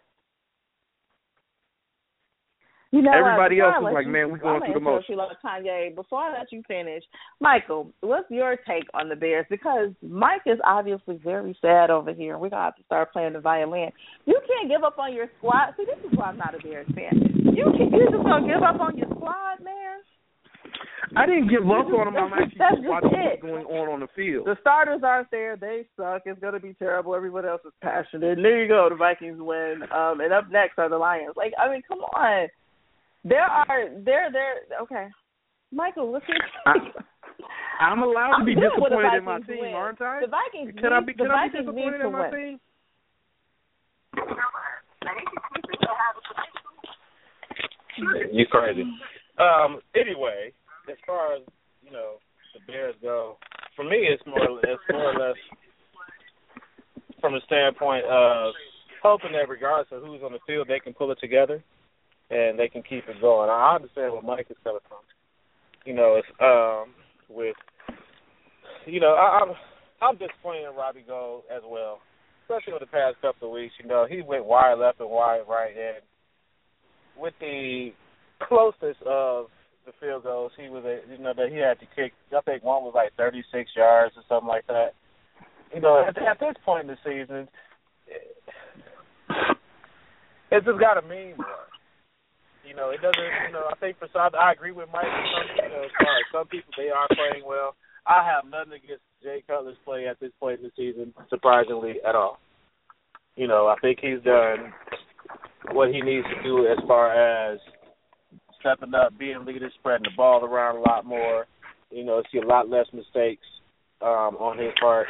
You 2.92 3.02
know 3.02 3.12
Everybody 3.12 3.60
else 3.60 3.76
Before 3.76 3.88
I 3.88 3.92
is 3.92 3.96
like, 3.96 4.06
you- 4.06 4.12
man, 4.12 4.32
we 4.32 4.40
going 4.40 4.62
through 4.62 4.74
the 4.76 4.80
gonna 4.80 4.96
motions. 5.04 5.10
interrupt 5.10 5.42
you 5.44 5.48
like 5.50 5.64
Kanye. 5.66 5.96
Before 5.96 6.20
I 6.22 6.32
let 6.38 6.52
you 6.52 6.64
finish, 6.68 7.04
Michael, 7.42 7.92
what's 8.02 8.30
your 8.32 8.56
take 8.68 8.86
on 8.94 9.10
the 9.10 9.16
Bears? 9.16 9.46
Because 9.50 9.90
Mike 10.02 10.44
is 10.46 10.60
obviously 10.64 11.18
very 11.24 11.58
sad 11.62 11.90
over 11.90 12.14
here. 12.14 12.34
and 12.34 12.42
We're 12.42 12.50
gonna 12.50 12.64
have 12.72 12.76
to 12.78 12.84
start 12.84 13.12
playing 13.12 13.34
the 13.34 13.42
violin. 13.42 13.92
You 14.26 14.40
can't 14.48 14.70
give 14.70 14.84
up 14.84 14.98
on 14.98 15.14
your 15.14 15.28
squad. 15.38 15.74
See, 15.78 15.86
this 15.86 16.00
is 16.10 16.18
why 16.18 16.26
I'm 16.28 16.38
not 16.38 16.56
a 16.56 16.60
Bears 16.60 16.88
fan. 16.96 17.20
You 17.54 17.66
can 17.76 17.92
you 17.92 18.08
just 18.12 18.24
gonna 18.24 18.48
give 18.48 18.64
up 18.64 18.80
on 18.80 18.96
your 18.98 19.08
squad, 19.10 19.60
man? 19.64 20.00
I 21.16 21.26
didn't 21.26 21.50
give 21.50 21.64
up 21.70 21.88
on 21.88 22.14
them. 22.14 22.18
I'm 22.18 22.34
actually 22.40 22.58
That's 22.58 22.76
just 22.76 22.84
just 22.84 22.90
watching 22.90 23.14
it. 23.14 23.44
what's 23.44 23.64
going 23.64 23.66
on 23.68 23.90
on 23.94 24.00
the 24.02 24.08
field. 24.16 24.48
The 24.48 24.58
starters 24.62 25.02
aren't 25.04 25.32
there. 25.32 25.56
They 25.56 25.86
suck. 25.96 26.24
It's 26.26 26.40
going 26.42 26.54
to 26.56 26.60
be 26.60 26.74
terrible. 26.74 27.16
Everyone 27.16 27.46
else 27.46 27.62
is 27.66 27.72
passionate. 27.82 28.38
And 28.38 28.44
there 28.44 28.62
you 28.62 28.68
go. 28.68 28.88
The 28.90 28.96
Vikings 28.96 29.38
win. 29.40 29.84
Um, 29.96 30.20
and 30.20 30.34
up 30.34 30.50
next 30.52 30.78
are 30.80 30.90
the 30.90 30.98
Lions. 30.98 31.36
Like, 31.38 31.54
I 31.60 31.70
mean, 31.72 31.84
come 31.88 32.00
on. 32.00 32.48
There 33.26 33.42
are 33.42 33.90
there 34.06 34.30
there. 34.32 34.54
Okay, 34.84 35.08
Michael, 35.72 36.12
what's 36.12 36.26
your 36.28 36.38
take? 36.38 36.94
I'm 37.82 38.04
allowed 38.04 38.38
to 38.38 38.46
be 38.46 38.54
good 38.56 38.70
with 38.78 38.92
the 38.94 38.98
disappointed 39.02 39.18
in 39.18 39.24
my 39.26 39.40
team, 39.42 39.58
win. 39.62 39.74
aren't 39.74 40.00
I? 40.02 40.22
The 40.22 40.28
Vikings 40.28 40.80
Can 40.80 40.94
I 40.94 41.00
need- 41.00 41.06
be? 41.08 41.14
the 41.14 41.24
Can 41.24 41.32
I 41.32 41.48
be 41.48 41.50
Vikings 41.50 41.66
disappointed 41.66 42.02
in 42.06 42.12
my 42.12 42.30
win. 42.30 42.32
team? 42.32 42.60
You 48.32 48.46
crazy. 48.48 48.84
Um. 49.40 49.80
Anyway, 49.96 50.52
as 50.90 50.98
far 51.06 51.36
as 51.36 51.42
you 51.84 51.92
know, 51.92 52.16
the 52.54 52.72
Bears 52.72 52.96
go, 53.02 53.38
for 53.76 53.84
me, 53.84 53.98
it's 54.10 54.24
more 54.26 54.60
it's 54.64 54.82
more 54.92 55.14
or 55.14 55.20
less 55.20 55.38
from 57.22 57.34
the 57.34 57.42
standpoint 57.46 58.06
of 58.06 58.54
hoping 59.02 59.32
that 59.34 59.50
regardless 59.50 59.88
of 59.92 60.04
who's 60.04 60.22
on 60.24 60.32
the 60.34 60.40
field, 60.46 60.68
they 60.68 60.80
can 60.80 60.94
pull 60.94 61.12
it 61.12 61.18
together 61.22 61.64
and 62.30 62.58
they 62.58 62.68
can 62.68 62.84
keep 62.84 63.08
it 63.08 63.22
going. 63.22 63.50
I 63.50 63.76
understand 63.76 64.14
where 64.14 64.22
Mike 64.22 64.48
is 64.50 64.58
coming 64.64 64.82
from. 64.88 65.00
You 65.86 65.94
know, 65.94 66.20
it's 66.20 66.28
um 66.42 66.94
with 67.30 67.56
you 68.86 69.00
know 69.00 69.14
I, 69.14 69.42
I'm 69.42 69.54
I'm 70.02 70.18
disappointed 70.18 70.70
in 70.70 70.76
Robbie 70.76 71.06
Gould 71.08 71.44
as 71.56 71.62
well, 71.66 72.00
especially 72.44 72.74
over 72.74 72.86
the 72.86 72.92
past 72.92 73.22
couple 73.22 73.50
of 73.50 73.54
weeks. 73.54 73.74
You 73.82 73.88
know, 73.88 74.06
he 74.10 74.22
went 74.22 74.46
wide 74.46 74.76
left 74.76 75.00
and 75.00 75.10
wide 75.10 75.44
right, 75.48 75.72
and 75.72 76.04
with 77.18 77.34
the 77.40 77.92
closest 78.48 79.02
of 79.06 79.48
the 79.86 79.94
field 80.00 80.24
goals, 80.24 80.52
he 80.60 80.70
was 80.70 80.84
a, 80.84 81.00
you 81.12 81.20
know 81.20 81.34
that 81.36 81.50
he 81.50 81.58
had 81.58 81.80
to 81.80 81.86
kick. 81.96 82.14
I 82.36 82.42
think 82.42 82.64
one 82.64 82.84
was 82.84 82.94
like 82.96 83.14
36 83.16 83.70
yards 83.76 84.16
or 84.18 84.24
something 84.28 84.48
like 84.48 84.66
that. 84.68 84.94
You 85.74 85.82
know, 85.82 86.04
at, 86.08 86.18
at 86.18 86.40
this 86.40 86.56
point 86.64 86.90
in 86.90 86.96
the 86.96 86.98
season, 87.04 87.48
it's 90.52 90.66
just 90.66 90.80
got 90.80 90.96
to 90.96 91.08
mean 91.08 91.36
more. 91.38 91.75
You 92.68 92.76
know, 92.76 92.90
it 92.90 93.02
doesn't. 93.02 93.32
You 93.48 93.54
know, 93.54 93.66
I 93.70 93.76
think 93.80 94.00
for 94.00 94.10
some, 94.12 94.34
I 94.34 94.52
agree 94.52 94.72
with 94.72 94.90
Mike. 94.92 95.06
Some, 95.06 95.66
you 95.66 95.70
know, 95.70 95.84
as 95.86 95.92
some 96.34 96.48
people, 96.48 96.74
they 96.78 96.90
are 96.90 97.08
playing 97.14 97.46
well. 97.46 97.76
I 98.08 98.26
have 98.26 98.46
nothing 98.46 98.82
against 98.84 99.04
Jay 99.24 99.44
Cutler's 99.48 99.78
play 99.86 100.08
at 100.08 100.20
this 100.20 100.32
point 100.40 100.60
in 100.60 100.66
the 100.66 100.72
season, 100.76 101.14
surprisingly 101.30 101.96
at 102.08 102.16
all. 102.16 102.40
You 103.36 103.48
know, 103.48 103.68
I 103.68 103.76
think 103.82 104.00
he's 104.02 104.22
done 104.24 104.74
what 105.72 105.90
he 105.90 106.02
needs 106.02 106.26
to 106.28 106.44
do 106.44 106.68
as 106.68 106.78
far 106.88 107.14
as 107.14 107.60
stepping 108.60 108.94
up, 108.94 109.18
being 109.18 109.46
leader, 109.46 109.70
spreading 109.80 110.06
the 110.06 110.16
ball 110.16 110.46
around 110.46 110.78
a 110.78 110.82
lot 110.82 111.06
more. 111.06 111.46
You 111.92 112.04
know, 112.04 112.22
see 112.32 112.40
a 112.40 112.46
lot 112.46 112.70
less 112.70 112.86
mistakes 112.94 113.46
um, 114.02 114.38
on 114.38 114.58
his 114.58 114.74
part. 114.80 115.08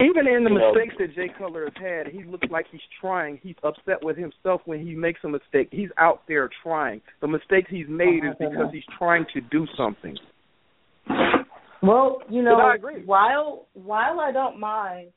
Even 0.00 0.28
in 0.28 0.44
the 0.44 0.50
You 0.50 0.58
know- 0.58 0.72
mistakes 0.72 0.94
that 0.98 1.14
Jay 1.14 1.28
Cutler 1.28 1.64
has 1.64 1.74
had, 1.82 2.06
he 2.12 2.22
looks 2.22 2.48
like 2.50 2.66
he's 2.70 2.80
trying. 3.00 3.38
He's 3.42 3.56
upset 3.64 4.02
with 4.04 4.16
himself 4.16 4.62
when 4.64 4.78
he 4.86 4.94
makes 4.94 5.24
a 5.24 5.28
mistake. 5.28 5.68
He's 5.72 5.90
out 5.98 6.22
there 6.28 6.48
trying. 6.62 7.00
The 7.20 7.26
mistakes 7.28 7.68
he's 7.70 7.88
made 7.88 8.22
Oh, 8.24 8.30
is 8.30 8.36
because 8.38 8.72
he's 8.72 8.84
trying 8.96 9.26
to 9.34 9.40
do 9.40 9.66
something. 9.76 10.16
Well, 11.82 12.22
you 12.28 12.42
know, 12.42 12.56
I 12.60 12.74
agree. 12.74 13.04
while 13.04 13.66
while 13.74 14.18
I 14.20 14.32
don't 14.32 14.58
mind 14.58 15.10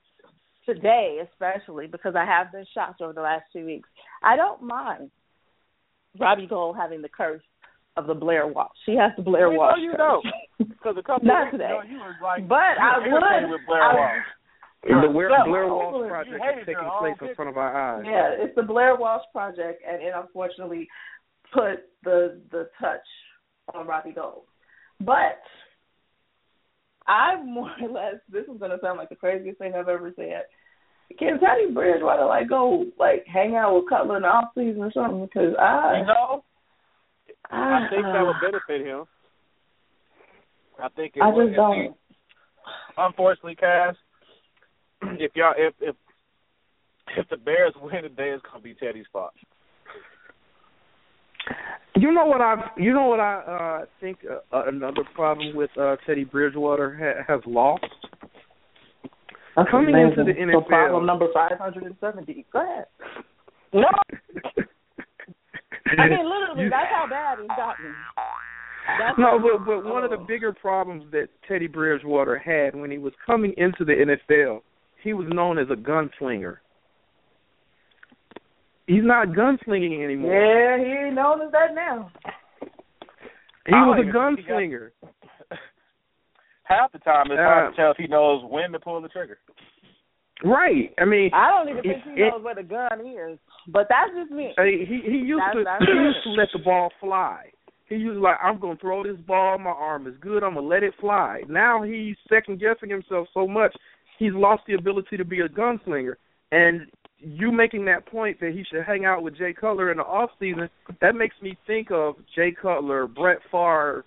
today, 0.66 1.20
especially 1.32 1.88
because 1.88 2.16
I 2.16 2.24
have 2.26 2.52
been 2.52 2.66
shocked 2.74 3.02
over 3.02 3.14
the 3.14 3.22
last 3.22 3.46
two 3.52 3.66
weeks, 3.66 3.90
I 4.24 4.36
don't 4.36 4.62
mind 4.62 5.10
Robbie 6.20 6.46
Gould 6.48 6.76
having 6.76 7.02
the 7.02 7.10
curse 7.10 7.42
of 7.98 8.06
the 8.06 8.14
Blair 8.14 8.46
Walsh. 8.48 8.70
She 8.86 8.96
has 8.96 9.12
the 9.18 9.24
Blair 9.24 9.50
We 9.50 9.58
Walsh. 9.58 9.78
know 9.78 9.84
you 9.84 9.92
curse. 9.92 9.98
don't. 9.98 10.70
Because 10.70 10.96
a 11.00 11.04
couple 11.04 11.28
Not 11.28 11.48
of 11.48 11.54
weeks 11.54 11.64
today. 11.64 11.66
ago, 11.74 11.82
you 11.90 11.98
was 11.98 12.16
like, 12.22 12.48
But 12.48 12.78
you 12.78 12.86
I 12.86 12.98
were 13.00 13.06
irritated 13.08 13.50
would. 13.50 13.52
with 13.58 13.66
Blair 13.68 13.84
I- 13.84 13.96
Walsh. 13.96 14.26
The 14.84 15.10
Blair, 15.12 15.30
Yeah, 15.30 15.44
Blair 15.46 15.68
Walsh 15.68 16.10
project 16.10 16.36
is 16.36 16.66
taking 16.66 16.74
her 16.76 17.00
place 17.00 17.16
all 17.22 17.28
in 17.30 17.36
front 17.36 17.50
of 17.50 17.58
our 17.58 18.00
eyes. 18.00 18.04
Yeah, 18.06 18.44
it's 18.44 18.56
the 18.56 18.64
Blair 18.64 18.96
Walsh 18.96 19.22
project, 19.32 19.84
and 19.88 20.02
it 20.02 20.14
unfortunately 20.16 20.88
put 21.54 21.86
the 22.04 22.42
the 22.52 22.70
touch 22.80 23.06
on 23.76 23.86
Robbie 23.86 24.12
Gould. 24.12 24.44
But 25.00 25.40
I 27.08 27.42
more 27.44 27.70
or 27.82 27.90
less, 27.90 28.16
this 28.32 28.44
is 28.44 28.60
going 28.60 28.72
to 28.72 28.80
sound 28.82 28.98
like 28.98 29.10
the 29.10 29.16
craziest 29.16 29.60
thing 29.60 29.74
I've 29.76 29.88
ever 29.88 30.12
said. 30.16 30.44
Can 31.20 31.40
Teddy 31.40 31.72
Bridgewater 31.74 32.26
like 32.26 32.50
go 32.50 32.86
like 32.98 33.26
hang 33.32 33.56
out 33.56 33.76
with 33.76 33.90
Cutler 33.90 34.16
in 34.18 34.22
the 34.24 34.30
off 34.30 34.52
season 34.56 34.82
or 34.82 34.92
something? 34.94 35.26
Because 35.26 35.54
I, 35.60 36.00
You 36.00 36.06
know, 36.06 36.44
I 37.52 37.86
I, 37.86 37.88
think 37.90 38.04
that 38.04 38.22
would 38.22 38.36
uh, 38.38 38.52
benefit 38.52 38.88
him. 38.88 39.04
I 40.82 40.90
think 40.90 41.14
it 41.16 41.22
I 41.22 41.28
would. 41.28 41.48
just 41.48 41.56
don't. 41.58 41.96
Unfortunately, 42.98 43.56
Kass, 43.56 43.96
if 45.20 45.32
y'all 45.36 45.54
if 45.58 45.74
if 45.80 45.96
if 47.18 47.28
the 47.30 47.38
Bears 47.38 47.74
win 47.82 48.04
today, 48.04 48.30
it's 48.30 48.44
gonna 48.50 48.64
be 48.64 48.74
Teddy's 48.76 49.06
fault. 49.12 49.34
You 51.96 52.12
know 52.14 52.26
what 52.26 52.42
I? 52.42 52.70
You 52.78 52.94
know 52.94 53.08
what 53.08 53.20
I 53.20 53.36
uh, 53.82 53.86
think? 54.00 54.20
Uh, 54.30 54.56
uh, 54.56 54.64
another 54.68 55.04
problem 55.14 55.56
with 55.56 55.70
uh, 55.80 55.98
Teddy 56.06 56.24
Bridgewater 56.24 56.96
ha- 56.96 57.24
has 57.28 57.42
lost. 57.46 57.84
That's 59.56 59.70
Coming 59.70 59.94
amazing. 59.94 60.20
into 60.20 60.34
the 60.34 60.54
So 60.54 60.62
NFL. 60.62 60.68
problem 60.68 61.06
number 61.06 61.28
five 61.34 61.58
hundred 61.58 61.84
and 61.84 61.96
seventy. 62.00 62.46
Go 62.54 62.64
ahead. 62.64 62.86
No, 63.74 63.82
I 65.98 66.08
mean, 66.08 66.30
literally, 66.30 66.70
that's 66.70 66.92
how 66.94 67.08
bad 67.10 67.40
it's 67.40 67.48
gotten. 67.50 67.94
That's 69.00 69.18
No, 69.18 69.40
but 69.40 69.66
but 69.66 69.86
one 69.86 70.04
of 70.04 70.10
the 70.12 70.18
bigger 70.28 70.54
problems 70.54 71.04
that 71.12 71.28
Teddy 71.48 71.68
Bridgewater 71.68 72.38
had 72.38 72.76
when 72.80 72.92
he 72.92 72.98
was 72.98 73.14
coming 73.26 73.54
into 73.58 73.84
the 73.86 74.18
NFL, 74.30 74.62
he 75.04 75.14
was 75.14 75.28
known 75.32 75.58
as 75.58 75.68
a 75.70 75.76
gunslinger. 75.76 76.58
He's 78.88 79.04
not 79.04 79.30
gunslinging 79.30 80.04
anymore. 80.04 80.34
Yeah, 80.34 80.78
he 80.84 81.06
ain't 81.08 81.16
known 81.16 81.42
as 81.42 81.52
that 81.52 81.74
now. 81.74 82.12
He 83.66 83.74
I 83.74 83.86
was 83.88 83.98
a 83.98 84.02
even 84.02 84.36
think 84.36 84.48
got- 84.48 84.58
gunslinger. 84.58 84.90
half 86.64 86.92
the 86.92 87.00
time 87.00 87.28
it's 87.32 87.40
hard 87.40 87.68
Uh, 87.68 87.70
to 87.72 87.76
tell 87.76 87.92
if 87.92 87.98
he 87.98 88.08
knows 88.08 88.44
when 88.50 88.72
to 88.72 88.80
pull 88.80 89.02
the 89.02 89.08
trigger. 89.10 89.38
Right. 90.44 90.92
I 91.00 91.06
mean, 91.06 91.30
I 91.34 91.50
don't 91.52 91.70
even 91.70 91.84
think 91.84 91.98
It- 92.08 92.16
he 92.16 92.22
it- 92.24 92.30
knows 92.32 92.42
where 92.44 92.56
the 92.56 92.64
gun 92.64 93.06
is. 93.06 93.38
But 93.68 93.88
that's 93.90 94.12
just 94.16 94.32
me. 94.32 94.54
uh, 94.58 94.64
he 94.64 95.02
he 95.06 95.18
used 95.18 95.42
That's- 95.42 95.56
to 95.56 95.64
that's 95.64 95.86
he 95.86 95.92
used 95.92 96.24
to 96.24 96.30
let 96.32 96.50
the 96.52 96.60
ball 96.60 96.92
fly. 97.00 97.52
He 97.86 98.06
was 98.06 98.18
like, 98.18 98.38
I'm 98.42 98.58
gonna 98.58 98.78
throw 98.78 99.04
this 99.04 99.18
ball. 99.28 99.58
My 99.60 99.70
arm 99.72 100.08
is 100.08 100.16
good. 100.20 100.44
I'm 100.44 100.56
gonna 100.56 100.66
let 100.66 100.82
it 100.82 100.96
fly. 101.00 101.44
Now 101.48 101.84
he's 101.84 102.16
second 102.30 102.60
guessing 102.60 102.90
himself 102.90 103.28
so 103.34 103.48
much, 103.48 103.76
he's 104.22 104.34
lost 104.34 104.62
the 104.68 104.76
ability 104.76 105.18
to 105.18 105.26
be 105.26 105.40
a 105.40 105.50
gunslinger. 105.50 106.14
And 106.52 106.82
you 107.18 107.52
making 107.52 107.86
that 107.86 108.06
point 108.06 108.40
that 108.40 108.52
he 108.52 108.64
should 108.70 108.84
hang 108.86 109.04
out 109.04 109.24
with 109.24 109.36
Jay 109.36 109.52
Cutler 109.52 109.90
in 109.90 109.98
the 109.98 110.04
off 110.04 110.30
season, 110.40 110.70
that 111.02 111.16
makes 111.16 111.36
me 111.42 111.58
think 111.66 111.90
of 111.92 112.16
Jay 112.36 112.54
Cutler, 112.60 113.08
Brett 113.08 113.40
Favre, 113.52 114.06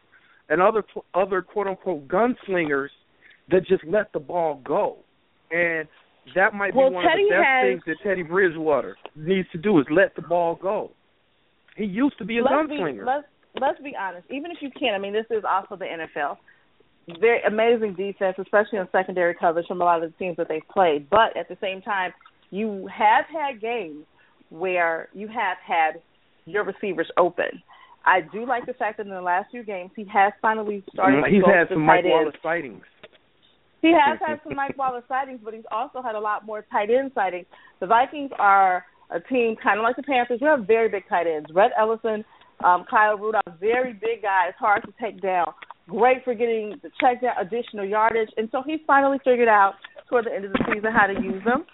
and 0.48 0.62
other 0.62 0.84
other 1.14 1.42
quote 1.42 1.66
unquote 1.66 2.06
gunslingers 2.06 2.90
that 3.50 3.66
just 3.66 3.82
let 3.84 4.12
the 4.12 4.20
ball 4.20 4.60
go. 4.64 4.98
And 5.50 5.88
that 6.36 6.54
might 6.54 6.72
be 6.72 6.78
one 6.78 6.92
Teddy 6.92 7.24
of 7.24 7.28
the 7.28 7.34
best 7.34 7.46
has, 7.46 7.64
things 7.64 7.82
that 7.86 8.08
Teddy 8.08 8.22
Bridgewater 8.22 8.96
needs 9.16 9.48
to 9.50 9.58
do 9.58 9.80
is 9.80 9.86
let 9.90 10.14
the 10.14 10.22
ball 10.22 10.56
go. 10.60 10.92
He 11.76 11.84
used 11.84 12.18
to 12.18 12.24
be 12.24 12.38
a 12.38 12.42
let's 12.42 12.54
gunslinger. 12.54 13.00
Be, 13.00 13.04
let's 13.04 13.26
let's 13.60 13.80
be 13.82 13.94
honest. 13.98 14.26
Even 14.30 14.52
if 14.52 14.58
you 14.60 14.70
can't, 14.78 14.94
I 14.94 14.98
mean, 14.98 15.12
this 15.12 15.26
is 15.30 15.44
also 15.48 15.76
the 15.76 15.86
NFL. 15.86 16.36
Very 17.20 17.42
amazing 17.42 17.94
defense, 17.94 18.36
especially 18.38 18.78
in 18.78 18.88
secondary 18.90 19.34
coverage 19.34 19.66
from 19.66 19.80
a 19.80 19.84
lot 19.84 20.02
of 20.02 20.10
the 20.10 20.16
teams 20.16 20.36
that 20.38 20.48
they've 20.48 20.66
played. 20.72 21.10
But 21.10 21.36
at 21.36 21.48
the 21.48 21.56
same 21.60 21.82
time, 21.82 22.12
you 22.50 22.88
have 22.96 23.24
had 23.26 23.60
games 23.60 24.04
where 24.48 25.08
you 25.12 25.28
have 25.28 25.58
had 25.66 26.00
your 26.46 26.64
receivers 26.64 27.10
open. 27.18 27.62
I 28.06 28.20
do 28.20 28.46
like 28.46 28.66
the 28.66 28.74
fact 28.74 28.98
that 28.98 29.06
in 29.06 29.12
the 29.12 29.20
last 29.20 29.50
few 29.50 29.64
games 29.64 29.90
he 29.96 30.04
has 30.12 30.32
finally 30.42 30.84
started. 30.92 31.24
Mm, 31.24 31.30
he's 31.30 31.44
had 31.44 31.68
some 31.68 31.80
Mike. 31.80 32.04
Wallace 32.04 32.34
sightings. 32.42 32.82
He 33.80 33.92
has 33.92 34.18
had 34.26 34.40
some 34.44 34.56
Mike 34.56 34.78
Wallace 34.78 35.04
sightings, 35.08 35.40
but 35.44 35.52
he's 35.52 35.64
also 35.70 36.00
had 36.00 36.14
a 36.14 36.20
lot 36.20 36.46
more 36.46 36.64
tight 36.70 36.88
end 36.90 37.12
sightings. 37.14 37.46
The 37.80 37.86
Vikings 37.86 38.30
are 38.38 38.84
a 39.10 39.20
team 39.20 39.56
kind 39.62 39.78
of 39.78 39.82
like 39.82 39.96
the 39.96 40.02
Panthers. 40.02 40.40
We 40.40 40.46
have 40.46 40.66
very 40.66 40.88
big 40.88 41.08
tight 41.08 41.26
ends. 41.26 41.48
Rhett 41.52 41.72
Ellison, 41.78 42.24
um, 42.64 42.84
Kyle 42.88 43.18
Rudolph, 43.18 43.42
very 43.60 43.92
big 43.92 44.22
guys, 44.22 44.52
hard 44.58 44.82
to 44.84 44.92
take 45.00 45.20
down. 45.20 45.52
Great 45.88 46.24
for 46.24 46.34
getting 46.34 46.74
the 46.82 46.90
check 47.00 47.20
down, 47.20 47.34
additional 47.40 47.84
yardage. 47.84 48.30
And 48.36 48.48
so 48.50 48.62
he's 48.64 48.80
finally 48.86 49.18
figured 49.24 49.48
out 49.48 49.74
toward 50.08 50.26
the 50.26 50.34
end 50.34 50.46
of 50.46 50.52
the 50.52 50.64
season 50.72 50.92
how 50.92 51.06
to 51.06 51.14
use 51.14 51.42
them. 51.44 51.64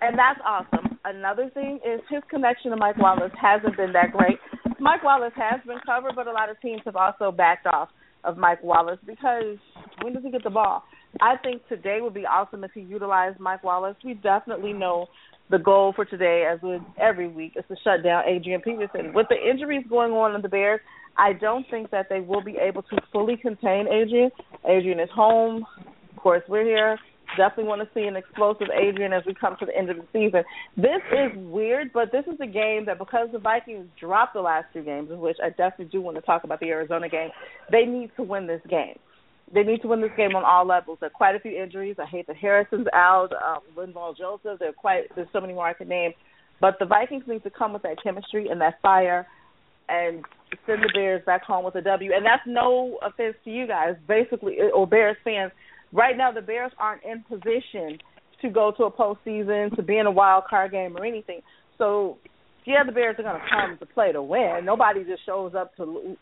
And 0.00 0.18
that's 0.18 0.40
awesome. 0.44 0.98
Another 1.04 1.50
thing 1.54 1.80
is 1.86 2.00
his 2.10 2.22
connection 2.30 2.70
to 2.70 2.76
Mike 2.76 2.98
Wallace 2.98 3.32
hasn't 3.40 3.76
been 3.76 3.92
that 3.92 4.12
great. 4.12 4.38
Mike 4.78 5.02
Wallace 5.02 5.32
has 5.36 5.60
been 5.66 5.78
covered, 5.86 6.14
but 6.14 6.26
a 6.26 6.32
lot 6.32 6.50
of 6.50 6.60
teams 6.60 6.82
have 6.84 6.96
also 6.96 7.30
backed 7.30 7.66
off 7.66 7.88
of 8.24 8.36
Mike 8.36 8.62
Wallace 8.62 8.98
because 9.06 9.56
when 10.02 10.12
does 10.12 10.22
he 10.22 10.30
get 10.30 10.44
the 10.44 10.50
ball? 10.50 10.82
I 11.20 11.36
think 11.42 11.66
today 11.68 11.98
would 12.00 12.14
be 12.14 12.26
awesome 12.26 12.64
if 12.64 12.72
he 12.74 12.80
utilized 12.80 13.40
Mike 13.40 13.64
Wallace. 13.64 13.96
We 14.04 14.14
definitely 14.14 14.72
know 14.72 15.06
the 15.50 15.58
goal 15.58 15.92
for 15.94 16.04
today, 16.04 16.46
as 16.52 16.60
with 16.62 16.82
every 17.00 17.28
week, 17.28 17.52
is 17.56 17.64
to 17.68 17.76
shut 17.82 18.02
down 18.02 18.24
Adrian 18.26 18.60
Peterson. 18.60 19.14
With 19.14 19.28
the 19.28 19.36
injuries 19.36 19.84
going 19.88 20.12
on 20.12 20.34
in 20.34 20.42
the 20.42 20.48
Bears, 20.48 20.80
I 21.18 21.32
don't 21.32 21.66
think 21.70 21.90
that 21.90 22.08
they 22.08 22.20
will 22.20 22.42
be 22.42 22.56
able 22.58 22.82
to 22.82 22.96
fully 23.12 23.36
contain 23.36 23.86
Adrian. 23.88 24.30
Adrian 24.66 25.00
is 25.00 25.08
home. 25.14 25.64
Of 26.10 26.16
course, 26.16 26.42
we're 26.48 26.64
here. 26.64 26.98
Definitely 27.36 27.64
want 27.64 27.82
to 27.82 27.88
see 27.92 28.06
an 28.06 28.16
explosive 28.16 28.68
Adrian 28.72 29.12
as 29.12 29.24
we 29.26 29.34
come 29.34 29.56
to 29.58 29.66
the 29.66 29.76
end 29.76 29.90
of 29.90 29.96
the 29.96 30.06
season. 30.12 30.44
This 30.76 31.02
is 31.12 31.32
weird, 31.36 31.92
but 31.92 32.12
this 32.12 32.24
is 32.26 32.38
a 32.40 32.46
game 32.46 32.86
that 32.86 32.98
because 32.98 33.28
the 33.32 33.38
Vikings 33.38 33.88
dropped 33.98 34.34
the 34.34 34.40
last 34.40 34.66
two 34.72 34.82
games, 34.82 35.10
of 35.10 35.18
which 35.18 35.36
I 35.42 35.50
definitely 35.50 35.86
do 35.86 36.00
want 36.00 36.16
to 36.16 36.22
talk 36.22 36.44
about 36.44 36.60
the 36.60 36.68
Arizona 36.68 37.08
game, 37.08 37.30
they 37.70 37.84
need 37.84 38.10
to 38.16 38.22
win 38.22 38.46
this 38.46 38.62
game. 38.70 38.98
They 39.52 39.62
need 39.62 39.82
to 39.82 39.88
win 39.88 40.00
this 40.00 40.10
game 40.16 40.34
on 40.34 40.44
all 40.44 40.66
levels. 40.66 40.98
There 41.00 41.08
are 41.08 41.10
quite 41.10 41.36
a 41.36 41.40
few 41.40 41.52
injuries. 41.52 41.96
I 41.98 42.06
hate 42.06 42.26
that 42.26 42.36
Harrison's 42.36 42.88
out, 42.92 43.30
um, 43.32 43.60
Linval 43.76 44.16
Joseph. 44.16 44.58
There 44.58 44.70
are 44.70 44.72
quite 44.72 45.14
there's 45.14 45.28
so 45.32 45.40
many 45.40 45.52
more 45.52 45.66
I 45.66 45.72
could 45.72 45.88
name, 45.88 46.12
but 46.60 46.78
the 46.78 46.86
Vikings 46.86 47.24
need 47.26 47.42
to 47.44 47.50
come 47.50 47.72
with 47.72 47.82
that 47.82 48.02
chemistry 48.02 48.48
and 48.48 48.60
that 48.60 48.80
fire, 48.82 49.26
and 49.88 50.24
send 50.66 50.82
the 50.82 50.90
Bears 50.94 51.22
back 51.26 51.42
home 51.42 51.64
with 51.64 51.74
a 51.74 51.82
W. 51.82 52.12
And 52.14 52.24
that's 52.24 52.42
no 52.46 52.98
offense 53.02 53.36
to 53.44 53.50
you 53.50 53.66
guys, 53.66 53.94
basically, 54.06 54.56
or 54.74 54.86
Bears 54.86 55.16
fans. 55.24 55.52
Right 55.92 56.16
now, 56.16 56.32
the 56.32 56.40
Bears 56.42 56.72
aren't 56.78 57.02
in 57.04 57.22
position 57.28 57.98
to 58.42 58.50
go 58.50 58.72
to 58.76 58.84
a 58.84 58.90
postseason, 58.90 59.74
to 59.76 59.82
be 59.82 59.98
in 59.98 60.06
a 60.06 60.10
wild 60.10 60.44
card 60.48 60.70
game 60.72 60.96
or 60.96 61.04
anything. 61.04 61.40
So, 61.78 62.18
yeah, 62.64 62.82
the 62.84 62.92
Bears 62.92 63.16
are 63.18 63.22
going 63.22 63.40
to 63.40 63.46
come 63.50 63.78
to 63.78 63.86
play 63.86 64.12
to 64.12 64.22
win. 64.22 64.60
Nobody 64.64 65.04
just 65.04 65.24
shows 65.24 65.54
up 65.54 65.74
to 65.76 65.84
lose. 65.84 66.16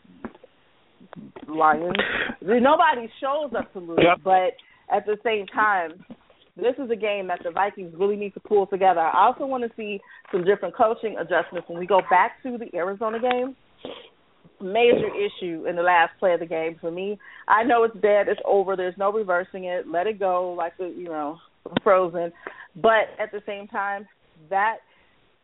Lions. 1.47 1.95
Nobody 2.41 3.09
shows 3.21 3.51
up 3.57 3.71
to 3.73 3.79
lose, 3.79 3.99
Yep. 4.01 4.19
but 4.23 4.53
at 4.93 5.05
the 5.05 5.17
same 5.23 5.45
time, 5.47 6.03
this 6.57 6.73
is 6.83 6.89
a 6.89 6.95
game 6.95 7.27
that 7.27 7.41
the 7.43 7.51
Vikings 7.51 7.93
really 7.97 8.15
need 8.15 8.33
to 8.33 8.39
pull 8.39 8.65
together. 8.65 9.01
I 9.01 9.27
also 9.27 9.45
want 9.45 9.63
to 9.63 9.71
see 9.75 9.99
some 10.31 10.43
different 10.45 10.75
coaching 10.75 11.17
adjustments 11.17 11.67
when 11.67 11.79
we 11.79 11.85
go 11.85 12.01
back 12.09 12.41
to 12.43 12.57
the 12.57 12.73
Arizona 12.75 13.19
game. 13.19 13.55
Major 14.61 15.07
issue 15.07 15.65
in 15.67 15.75
the 15.75 15.81
last 15.81 16.11
play 16.19 16.33
of 16.33 16.39
the 16.39 16.45
game 16.45 16.77
for 16.79 16.91
me. 16.91 17.19
I 17.47 17.63
know 17.63 17.83
it's 17.83 17.95
dead, 17.95 18.27
it's 18.27 18.41
over. 18.45 18.75
There's 18.75 18.97
no 18.97 19.11
reversing 19.11 19.65
it. 19.65 19.87
Let 19.87 20.07
it 20.07 20.19
go, 20.19 20.53
like 20.57 20.77
the 20.77 20.87
you 20.87 21.05
know, 21.05 21.37
frozen. 21.83 22.31
But 22.75 23.09
at 23.19 23.31
the 23.31 23.41
same 23.45 23.67
time, 23.67 24.07
that 24.49 24.77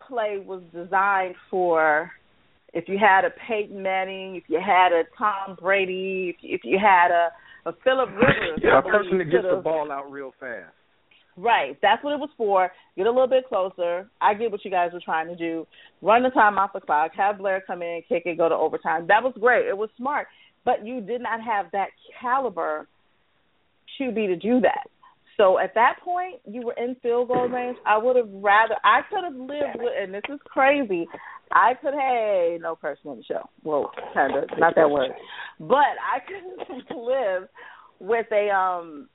play 0.07 0.43
was 0.45 0.61
designed 0.73 1.35
for 1.49 2.11
if 2.73 2.87
you 2.87 2.97
had 2.97 3.25
a 3.25 3.29
Peyton 3.47 3.81
Manning, 3.81 4.35
if 4.35 4.43
you 4.47 4.59
had 4.65 4.91
a 4.91 5.03
Tom 5.17 5.57
Brady, 5.59 6.33
if 6.35 6.43
you, 6.43 6.55
if 6.55 6.61
you 6.63 6.79
had 6.79 7.11
a 7.11 7.29
a 7.65 7.73
Philip 7.83 8.09
Rivers, 8.09 8.59
Yeah, 8.63 8.79
a 8.79 8.81
person 8.81 9.17
that 9.19 9.25
gets 9.25 9.45
the 9.49 9.61
ball 9.63 9.91
out 9.91 10.11
real 10.11 10.33
fast. 10.39 10.73
Right. 11.37 11.77
That's 11.81 12.03
what 12.03 12.13
it 12.13 12.19
was 12.19 12.29
for. 12.37 12.71
Get 12.97 13.07
a 13.07 13.11
little 13.11 13.27
bit 13.27 13.47
closer. 13.47 14.09
I 14.19 14.33
get 14.33 14.51
what 14.51 14.63
you 14.65 14.71
guys 14.71 14.91
were 14.93 15.01
trying 15.03 15.27
to 15.27 15.35
do. 15.35 15.65
Run 16.01 16.23
the 16.23 16.29
time 16.29 16.57
off 16.57 16.73
the 16.73 16.81
clock. 16.81 17.11
Have 17.15 17.37
Blair 17.37 17.63
come 17.65 17.81
in, 17.81 18.01
kick 18.07 18.23
it, 18.25 18.37
go 18.37 18.49
to 18.49 18.55
overtime. 18.55 19.05
That 19.07 19.23
was 19.23 19.33
great. 19.39 19.67
It 19.67 19.77
was 19.77 19.89
smart. 19.97 20.27
But 20.65 20.85
you 20.85 21.01
did 21.01 21.21
not 21.21 21.41
have 21.41 21.67
that 21.71 21.87
caliber 22.21 22.87
QB 23.99 24.15
to 24.15 24.35
do 24.35 24.59
that. 24.61 24.87
So 25.37 25.57
at 25.57 25.73
that 25.75 25.95
point, 26.03 26.39
you 26.45 26.65
were 26.65 26.73
in 26.73 26.95
field 27.01 27.29
goal 27.29 27.47
range. 27.47 27.77
I 27.85 27.97
would 27.97 28.15
have 28.15 28.29
rather. 28.29 28.75
I 28.83 29.01
could 29.09 29.23
have 29.23 29.33
lived 29.33 29.79
with, 29.79 29.93
and 29.99 30.13
this 30.13 30.21
is 30.29 30.39
crazy. 30.45 31.07
I 31.51 31.73
could 31.81 31.93
hey, 31.93 32.59
no 32.61 32.75
cursing 32.75 33.09
on 33.11 33.17
the 33.17 33.23
show. 33.23 33.49
Well, 33.63 33.91
kind 34.13 34.35
of, 34.37 34.49
not 34.59 34.75
that 34.75 34.89
word, 34.89 35.11
but 35.59 35.77
I 35.77 36.19
could 36.27 36.95
live 36.95 37.47
with 37.99 38.27
a 38.31 38.49
um 38.49 39.09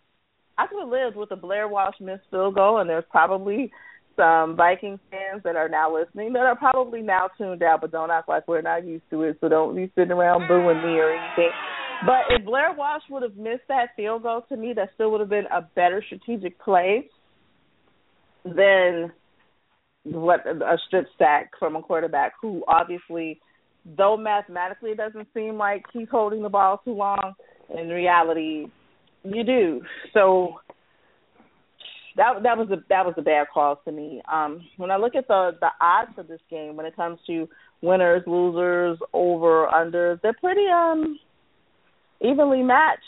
I 0.58 0.66
could 0.66 0.80
have 0.80 0.88
lived 0.88 1.16
with 1.16 1.30
a 1.32 1.36
Blair 1.36 1.68
Walsh 1.68 1.96
missed 2.00 2.24
field 2.30 2.54
goal, 2.54 2.78
and 2.78 2.88
there's 2.88 3.04
probably 3.10 3.70
some 4.16 4.56
Vikings 4.56 5.00
fans 5.10 5.42
that 5.44 5.56
are 5.56 5.68
now 5.68 5.94
listening 5.94 6.32
that 6.32 6.46
are 6.46 6.56
probably 6.56 7.02
now 7.02 7.28
tuned 7.36 7.62
out, 7.62 7.82
but 7.82 7.92
don't 7.92 8.10
act 8.10 8.28
like 8.28 8.48
we're 8.48 8.62
not 8.62 8.86
used 8.86 9.04
to 9.10 9.22
it. 9.22 9.36
So 9.40 9.48
don't 9.48 9.76
be 9.76 9.92
sitting 9.94 10.12
around 10.12 10.48
booing 10.48 10.78
me 10.78 10.98
or 10.98 11.12
anything. 11.12 11.50
But 12.06 12.24
if 12.30 12.44
Blair 12.44 12.74
Walsh 12.76 13.02
would 13.10 13.22
have 13.22 13.36
missed 13.36 13.68
that 13.68 13.90
field 13.96 14.22
goal, 14.22 14.44
to 14.48 14.56
me, 14.56 14.72
that 14.74 14.90
still 14.94 15.10
would 15.12 15.20
have 15.20 15.28
been 15.28 15.46
a 15.46 15.62
better 15.74 16.02
strategic 16.04 16.58
play 16.58 17.08
than 18.44 19.12
what 20.04 20.46
a 20.46 20.76
strip 20.86 21.06
sack 21.18 21.50
from 21.58 21.76
a 21.76 21.82
quarterback 21.82 22.32
who 22.40 22.64
obviously, 22.68 23.40
though 23.96 24.16
mathematically 24.16 24.90
it 24.90 24.96
doesn't 24.96 25.28
seem 25.34 25.56
like 25.56 25.84
he's 25.92 26.08
holding 26.10 26.42
the 26.42 26.48
ball 26.48 26.80
too 26.84 26.92
long, 26.92 27.34
in 27.76 27.88
reality 27.88 28.66
you 29.34 29.44
do. 29.44 29.82
So 30.14 30.60
that 32.16 32.42
that 32.42 32.56
was 32.56 32.68
a 32.70 32.76
that 32.88 33.04
was 33.04 33.14
a 33.18 33.22
bad 33.22 33.46
call 33.52 33.80
to 33.84 33.92
me. 33.92 34.22
Um, 34.32 34.62
when 34.76 34.90
I 34.90 34.96
look 34.96 35.14
at 35.14 35.28
the 35.28 35.52
the 35.60 35.70
odds 35.80 36.18
of 36.18 36.28
this 36.28 36.40
game, 36.50 36.76
when 36.76 36.86
it 36.86 36.96
comes 36.96 37.18
to 37.26 37.48
winners, 37.82 38.22
losers, 38.26 38.98
over, 39.12 39.66
unders, 39.66 40.20
they're 40.22 40.32
pretty 40.40 40.66
um 40.72 41.18
evenly 42.20 42.62
matched. 42.62 43.02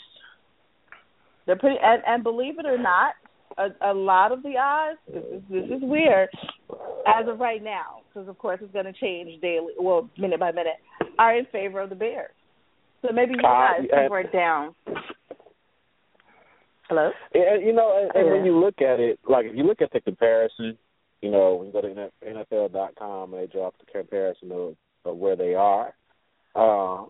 They're 1.47 1.57
pretty, 1.57 1.77
and, 1.81 2.03
and 2.05 2.21
believe 2.23 2.59
it 2.59 2.67
or 2.67 2.77
not, 2.77 3.13
a, 3.57 3.91
a 3.91 3.93
lot 3.93 4.31
of 4.31 4.43
the 4.43 4.49
odds. 4.49 4.99
This 5.11 5.23
is, 5.23 5.41
this 5.49 5.63
is 5.77 5.81
weird, 5.81 6.29
as 7.07 7.27
of 7.27 7.39
right 7.39 7.63
now, 7.63 8.01
because 8.07 8.29
of 8.29 8.37
course 8.37 8.59
it's 8.61 8.71
going 8.71 8.85
to 8.85 8.93
change 8.93 9.41
daily, 9.41 9.73
well, 9.79 10.07
minute 10.19 10.39
by 10.39 10.51
minute, 10.51 10.75
are 11.17 11.35
in 11.35 11.45
favor 11.51 11.81
of 11.81 11.89
the 11.89 11.95
Bears. 11.95 12.29
So 13.01 13.11
maybe 13.11 13.31
you 13.31 13.39
Uh, 13.39 13.41
guys 13.41 13.87
yeah. 13.89 13.95
can 13.95 14.09
break 14.09 14.31
down. 14.31 14.75
Hello. 16.89 17.11
And 17.33 17.63
you 17.65 17.71
know, 17.73 17.97
and, 18.01 18.11
and 18.15 18.25
Yeah. 18.27 18.33
when 18.33 18.45
you 18.45 18.59
look 18.59 18.81
at 18.81 18.99
it, 18.99 19.19
like 19.27 19.45
if 19.45 19.55
you 19.55 19.63
look 19.63 19.81
at 19.81 19.91
the 19.91 20.01
comparison, 20.01 20.77
you 21.21 21.29
know, 21.31 21.55
when 21.55 21.67
you 21.67 21.73
go 21.73 21.81
to 21.81 22.11
NFL.com 22.25 23.33
and 23.33 23.43
they 23.43 23.47
drop 23.47 23.75
the 23.79 23.85
comparison 23.91 24.51
of, 24.51 24.75
of 25.05 25.17
where 25.17 25.35
they 25.35 25.53
are, 25.53 25.93
um, 26.55 27.09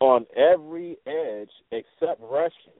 on 0.00 0.26
every 0.36 0.96
edge 1.06 1.50
except 1.70 2.20
rushing, 2.22 2.72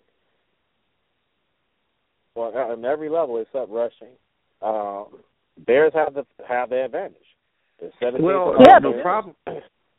well, 2.35 2.57
on 2.57 2.85
every 2.85 3.09
level 3.09 3.39
except 3.39 3.71
rushing, 3.71 4.15
um, 4.63 5.07
Bears 5.67 5.93
have 5.95 6.15
the 6.15 6.25
have 6.49 6.71
the 6.71 6.85
advantage. 6.85 7.17
The 7.81 7.91
Well, 8.21 8.49
overall 8.51 8.63
uh, 8.71 8.81
the 8.81 9.01
problem 9.03 9.35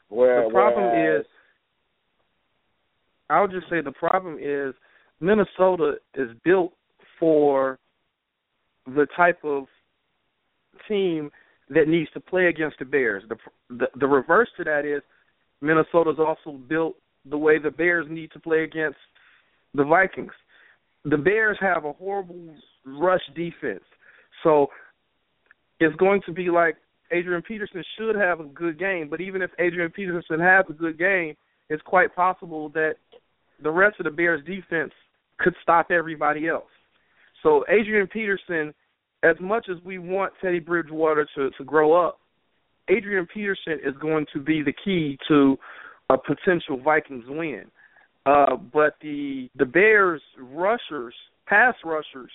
where, 0.09 0.45
the 0.45 0.49
problem 0.49 0.83
whereas- 0.85 1.21
is 1.21 1.27
I'll 3.29 3.47
just 3.47 3.69
say 3.69 3.81
the 3.81 3.91
problem 3.91 4.37
is 4.39 4.73
Minnesota 5.19 5.95
is 6.15 6.29
built 6.43 6.73
for 7.19 7.79
the 8.85 9.07
type 9.15 9.39
of 9.43 9.65
team 10.87 11.31
that 11.69 11.87
needs 11.87 12.09
to 12.11 12.19
play 12.19 12.47
against 12.47 12.79
the 12.79 12.85
Bears. 12.85 13.23
The 13.27 13.37
the, 13.69 13.87
the 13.99 14.07
reverse 14.07 14.49
to 14.57 14.63
that 14.63 14.85
is 14.85 15.01
Minnesota's 15.61 16.19
also 16.19 16.57
built 16.57 16.95
the 17.29 17.37
way 17.37 17.59
the 17.59 17.71
Bears 17.71 18.05
need 18.09 18.31
to 18.31 18.39
play 18.39 18.63
against 18.63 18.99
the 19.73 19.83
Vikings. 19.83 20.31
The 21.03 21.17
Bears 21.17 21.57
have 21.59 21.83
a 21.85 21.93
horrible 21.93 22.55
rush 22.85 23.21
defense. 23.35 23.83
So 24.43 24.67
it's 25.79 25.95
going 25.97 26.21
to 26.25 26.31
be 26.31 26.49
like 26.49 26.77
Adrian 27.11 27.41
Peterson 27.41 27.83
should 27.97 28.15
have 28.15 28.39
a 28.39 28.45
good 28.45 28.79
game, 28.79 29.09
but 29.09 29.21
even 29.21 29.41
if 29.41 29.51
Adrian 29.59 29.91
Peterson 29.91 30.39
has 30.39 30.65
a 30.69 30.73
good 30.73 30.97
game, 30.97 31.35
it's 31.69 31.81
quite 31.83 32.15
possible 32.15 32.69
that 32.69 32.95
the 33.61 33.71
rest 33.71 33.99
of 33.99 34.05
the 34.05 34.11
Bears 34.11 34.43
defense 34.45 34.91
could 35.39 35.55
stop 35.61 35.91
everybody 35.91 36.47
else. 36.47 36.65
So 37.43 37.63
Adrian 37.69 38.07
Peterson, 38.07 38.73
as 39.23 39.35
much 39.39 39.67
as 39.69 39.77
we 39.83 39.99
want 39.99 40.33
Teddy 40.41 40.59
Bridgewater 40.59 41.27
to, 41.35 41.49
to 41.51 41.63
grow 41.63 41.93
up, 41.93 42.19
Adrian 42.89 43.27
Peterson 43.31 43.79
is 43.85 43.95
going 43.99 44.25
to 44.33 44.39
be 44.39 44.61
the 44.61 44.73
key 44.83 45.17
to 45.27 45.57
a 46.09 46.17
potential 46.17 46.79
Vikings 46.81 47.25
win. 47.27 47.65
Uh, 48.25 48.57
but 48.57 48.95
the 49.01 49.49
the 49.57 49.65
Bears 49.65 50.21
rushers, 50.37 51.13
pass 51.45 51.75
rushers, 51.85 52.31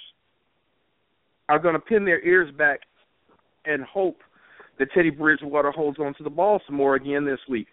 are 1.49 1.59
going 1.59 1.75
to 1.75 1.81
pin 1.81 2.05
their 2.05 2.25
ears 2.25 2.53
back 2.57 2.81
and 3.67 3.83
hope 3.83 4.19
that 4.79 4.89
Teddy 4.93 5.11
Bridgewater 5.11 5.71
holds 5.71 5.99
on 5.99 6.15
to 6.15 6.25
the 6.25 6.31
ball 6.31 6.61
some 6.67 6.77
more 6.77 6.95
again 6.95 7.25
this 7.27 7.41
week. 7.49 7.67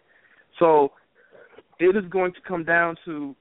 So 0.59 0.91
it 1.79 1.95
is 1.95 2.09
going 2.09 2.33
to 2.33 2.39
come 2.45 2.65
down 2.65 2.97
to 3.05 3.35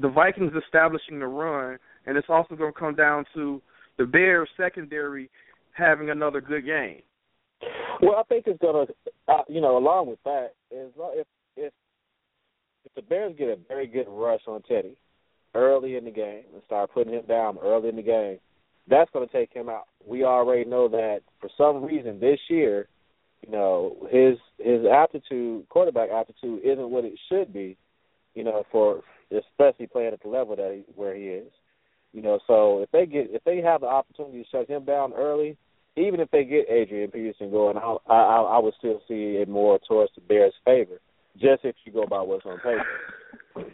the 0.00 0.08
Vikings 0.08 0.52
establishing 0.64 1.18
the 1.18 1.26
run, 1.26 1.78
and 2.06 2.16
it's 2.16 2.28
also 2.28 2.54
going 2.54 2.72
to 2.72 2.78
come 2.78 2.94
down 2.94 3.24
to 3.34 3.60
the 3.98 4.04
Bears 4.04 4.48
secondary 4.56 5.30
having 5.72 6.10
another 6.10 6.40
good 6.40 6.64
game. 6.64 7.02
Well, 8.02 8.16
I 8.16 8.22
think 8.24 8.44
it's 8.46 8.60
going 8.60 8.86
to, 8.86 8.92
uh, 9.28 9.42
you 9.48 9.60
know, 9.60 9.78
along 9.78 10.08
with 10.08 10.22
that, 10.24 10.54
is 10.70 10.92
if 10.96 11.26
if 11.56 11.72
if 12.84 12.94
the 12.94 13.02
Bears 13.02 13.34
get 13.38 13.48
a 13.48 13.56
very 13.68 13.86
good 13.86 14.06
rush 14.08 14.42
on 14.46 14.62
Teddy 14.62 14.96
early 15.54 15.96
in 15.96 16.04
the 16.04 16.10
game 16.10 16.44
and 16.52 16.62
start 16.66 16.92
putting 16.92 17.14
him 17.14 17.24
down 17.26 17.58
early 17.62 17.88
in 17.88 17.96
the 17.96 18.02
game, 18.02 18.38
that's 18.88 19.10
going 19.12 19.26
to 19.26 19.32
take 19.32 19.52
him 19.52 19.68
out. 19.68 19.86
We 20.06 20.24
already 20.24 20.68
know 20.68 20.88
that 20.88 21.20
for 21.40 21.48
some 21.56 21.82
reason 21.82 22.20
this 22.20 22.38
year, 22.48 22.88
you 23.44 23.50
know, 23.50 23.96
his 24.10 24.36
his 24.58 24.84
aptitude, 24.86 25.68
quarterback 25.68 26.10
aptitude, 26.10 26.60
isn't 26.64 26.90
what 26.90 27.04
it 27.04 27.18
should 27.30 27.52
be. 27.52 27.76
You 28.36 28.44
know, 28.44 28.62
for 28.70 29.02
especially 29.32 29.88
playing 29.88 30.12
at 30.12 30.22
the 30.22 30.28
level 30.28 30.54
that 30.54 30.72
he, 30.72 30.92
where 30.94 31.16
he 31.16 31.24
is. 31.24 31.50
You 32.12 32.22
know, 32.22 32.38
so 32.46 32.80
if 32.82 32.90
they 32.92 33.06
get 33.06 33.28
if 33.30 33.42
they 33.44 33.60
have 33.60 33.80
the 33.80 33.88
opportunity 33.88 34.42
to 34.42 34.48
shut 34.50 34.70
him 34.70 34.84
down 34.84 35.12
early, 35.14 35.56
even 35.96 36.20
if 36.20 36.30
they 36.30 36.44
get 36.44 36.70
Adrian 36.70 37.10
Peterson 37.10 37.50
going, 37.50 37.76
I 37.76 37.96
I, 38.06 38.42
I 38.42 38.58
would 38.58 38.74
still 38.78 39.02
see 39.08 39.38
it 39.40 39.48
more 39.48 39.78
towards 39.88 40.12
the 40.14 40.20
Bears' 40.22 40.54
favor, 40.64 41.00
just 41.34 41.64
if 41.64 41.74
you 41.84 41.92
go 41.92 42.06
by 42.06 42.22
what's 42.22 42.46
on 42.46 42.58
paper. 42.58 43.70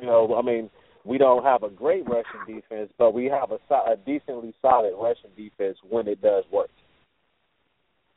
You 0.00 0.06
know, 0.06 0.34
I 0.36 0.42
mean, 0.42 0.70
we 1.04 1.18
don't 1.18 1.44
have 1.44 1.62
a 1.62 1.70
great 1.70 2.08
rushing 2.08 2.54
defense, 2.54 2.90
but 2.98 3.12
we 3.12 3.26
have 3.26 3.50
a, 3.52 3.74
a 3.74 3.96
decently 4.04 4.54
solid 4.62 4.94
rushing 5.00 5.30
defense 5.36 5.76
when 5.88 6.08
it 6.08 6.22
does 6.22 6.44
work. 6.50 6.70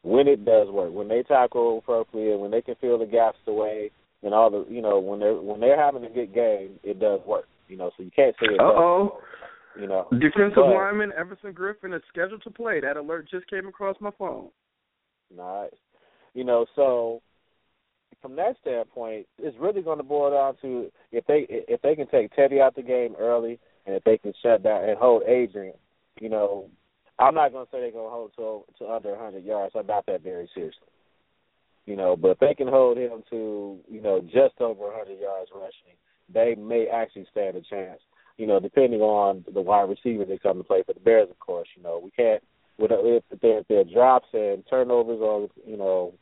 When 0.01 0.27
it 0.27 0.45
does 0.45 0.69
work, 0.69 0.93
when 0.93 1.07
they 1.07 1.23
tackle 1.23 1.79
appropriately, 1.79 2.35
when 2.37 2.51
they 2.51 2.61
can 2.61 2.75
fill 2.81 2.97
the 2.97 3.05
gaps 3.05 3.37
away, 3.47 3.91
and 4.23 4.33
all 4.33 4.49
the 4.49 4.65
you 4.69 4.81
know 4.81 4.99
when 4.99 5.19
they're 5.19 5.35
when 5.35 5.59
they're 5.59 5.79
having 5.79 6.05
a 6.05 6.09
good 6.09 6.33
game, 6.33 6.79
it 6.83 6.99
does 6.99 7.19
work. 7.25 7.45
You 7.67 7.77
know, 7.77 7.91
so 7.97 8.03
you 8.03 8.11
can't 8.15 8.35
say 8.39 8.53
it. 8.53 8.59
Uh 8.59 8.63
oh. 8.63 9.19
You 9.79 9.87
know, 9.87 10.07
defensive 10.11 10.53
but, 10.55 10.67
lineman 10.67 11.11
Everson 11.17 11.51
Griffen 11.51 11.95
is 11.95 12.03
scheduled 12.09 12.43
to 12.43 12.51
play. 12.51 12.79
That 12.79 12.95
alert 12.95 13.27
just 13.29 13.49
came 13.49 13.67
across 13.67 13.95
my 13.99 14.11
phone. 14.19 14.49
Nice. 15.35 15.71
You 16.35 16.43
know, 16.43 16.67
so 16.75 17.21
from 18.21 18.35
that 18.35 18.55
standpoint, 18.61 19.25
it's 19.39 19.57
really 19.59 19.81
going 19.81 19.97
to 19.97 20.03
boil 20.03 20.31
down 20.31 20.55
to 20.61 20.91
if 21.11 21.25
they 21.25 21.47
if 21.49 21.81
they 21.81 21.95
can 21.95 22.07
take 22.07 22.35
Teddy 22.35 22.61
out 22.61 22.75
the 22.75 22.83
game 22.83 23.15
early, 23.19 23.59
and 23.85 23.95
if 23.95 24.03
they 24.03 24.17
can 24.17 24.33
shut 24.41 24.63
down 24.63 24.87
and 24.87 24.97
hold 24.97 25.23
Adrian. 25.23 25.75
You 26.21 26.29
know, 26.29 26.69
I'm 27.17 27.33
not 27.33 27.51
going 27.51 27.65
to 27.65 27.71
say 27.71 27.79
they're 27.79 27.91
going 27.91 28.05
to 28.05 28.11
hold 28.11 28.31
to 28.37 28.83
to 28.83 28.91
under 28.91 29.11
100 29.11 29.43
yards. 29.43 29.73
I 29.75 29.81
doubt 29.81 30.05
that 30.07 30.21
very 30.23 30.49
seriously. 30.53 30.87
You 31.85 31.97
know, 31.97 32.15
but 32.15 32.31
if 32.31 32.39
they 32.39 32.53
can 32.53 32.67
hold 32.67 32.97
him 32.97 33.23
to 33.29 33.77
you 33.89 34.01
know 34.01 34.21
just 34.21 34.59
over 34.59 34.85
100 34.85 35.19
yards 35.19 35.51
rushing, 35.53 35.97
they 36.33 36.55
may 36.55 36.87
actually 36.87 37.27
stand 37.31 37.57
a 37.57 37.61
chance. 37.61 37.99
You 38.37 38.47
know, 38.47 38.59
depending 38.59 39.01
on 39.01 39.45
the 39.53 39.61
wide 39.61 39.89
receiver 39.89 40.25
they 40.25 40.37
come 40.37 40.57
to 40.57 40.63
play 40.63 40.83
for 40.83 40.93
the 40.93 40.99
Bears, 40.99 41.29
of 41.29 41.39
course. 41.39 41.67
You 41.75 41.83
know, 41.83 41.99
we 42.03 42.11
can't 42.11 42.41
with 42.77 42.91
if 42.91 43.23
there 43.41 43.59
if 43.59 43.67
there 43.67 43.83
drops 43.83 44.27
and 44.33 44.63
turnovers 44.69 45.19
or 45.21 45.49
you 45.65 45.77
know 45.77 46.13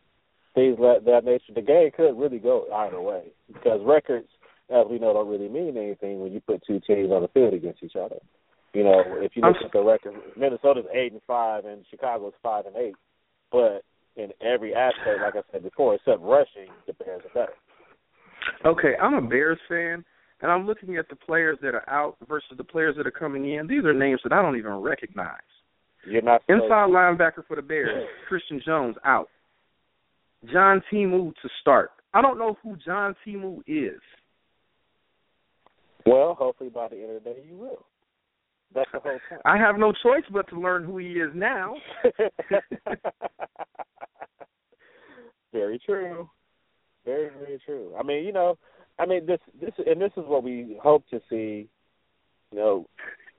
things 0.53 0.77
like 0.79 1.05
that 1.05 1.23
nature, 1.23 1.53
the 1.53 1.61
game 1.61 1.91
could 1.95 2.17
really 2.17 2.39
go 2.39 2.65
either 2.73 2.99
way 2.99 3.31
because 3.47 3.79
records, 3.85 4.27
as 4.69 4.85
we 4.89 4.99
know, 4.99 5.13
don't 5.13 5.29
really 5.29 5.47
mean 5.47 5.77
anything 5.77 6.19
when 6.19 6.31
you 6.31 6.41
put 6.41 6.61
two 6.65 6.81
teams 6.85 7.11
on 7.11 7.21
the 7.21 7.27
field 7.29 7.53
against 7.53 7.83
each 7.83 7.95
other. 7.95 8.17
You 8.73 8.83
know, 8.83 9.03
if 9.17 9.33
you 9.35 9.41
look 9.41 9.57
at 9.63 9.71
the 9.73 9.83
record, 9.83 10.13
Minnesota's 10.37 10.85
eight 10.93 11.11
and 11.11 11.21
five, 11.27 11.65
and 11.65 11.85
Chicago's 11.89 12.33
five 12.41 12.65
and 12.65 12.75
eight. 12.75 12.95
But 13.51 13.83
in 14.15 14.29
every 14.41 14.73
aspect, 14.73 15.21
like 15.21 15.35
I 15.35 15.41
said 15.51 15.63
before, 15.63 15.95
except 15.95 16.21
rushing, 16.21 16.69
the 16.87 16.93
Bears 16.93 17.21
are 17.25 17.45
better. 17.45 17.53
Okay, 18.65 18.95
I'm 19.01 19.13
a 19.13 19.21
Bears 19.21 19.59
fan, 19.69 20.03
and 20.41 20.51
I'm 20.51 20.65
looking 20.65 20.97
at 20.97 21.07
the 21.09 21.15
players 21.15 21.57
that 21.61 21.75
are 21.75 21.87
out 21.89 22.17
versus 22.27 22.53
the 22.57 22.63
players 22.63 22.95
that 22.97 23.07
are 23.07 23.11
coming 23.11 23.53
in. 23.53 23.67
These 23.67 23.85
are 23.85 23.93
names 23.93 24.19
that 24.23 24.33
I 24.33 24.41
don't 24.41 24.57
even 24.57 24.73
recognize. 24.73 25.37
You're 26.05 26.21
not 26.21 26.41
inside 26.49 26.89
linebacker 26.89 27.45
for 27.47 27.55
the 27.55 27.61
Bears, 27.61 28.07
Christian 28.27 28.61
Jones 28.65 28.95
out. 29.05 29.29
John 30.51 30.81
Timu 30.91 31.33
to 31.41 31.49
start. 31.61 31.91
I 32.13 32.21
don't 32.21 32.39
know 32.39 32.57
who 32.63 32.75
John 32.83 33.15
Timu 33.25 33.59
is. 33.67 34.01
Well, 36.05 36.33
hopefully 36.33 36.69
by 36.69 36.87
the 36.87 36.95
end 36.95 37.15
of 37.15 37.23
the 37.23 37.29
day 37.29 37.37
you 37.47 37.55
will. 37.55 37.85
That's 38.73 38.89
the 38.93 38.99
whole 38.99 39.19
point. 39.29 39.41
I 39.45 39.57
have 39.57 39.77
no 39.77 39.91
choice 39.91 40.23
but 40.31 40.47
to 40.49 40.59
learn 40.59 40.83
who 40.83 40.97
he 40.97 41.11
is 41.13 41.31
now. 41.33 41.75
very 45.53 45.79
true. 45.85 46.29
Very, 47.05 47.29
very 47.39 47.59
true. 47.65 47.93
I 47.99 48.03
mean, 48.03 48.23
you 48.23 48.31
know, 48.31 48.57
I 48.99 49.05
mean 49.05 49.25
this 49.25 49.39
this 49.59 49.71
and 49.85 49.99
this 49.99 50.11
is 50.17 50.23
what 50.27 50.43
we 50.43 50.79
hope 50.81 51.03
to 51.09 51.19
see, 51.29 51.67
you 52.51 52.57
know, 52.57 52.85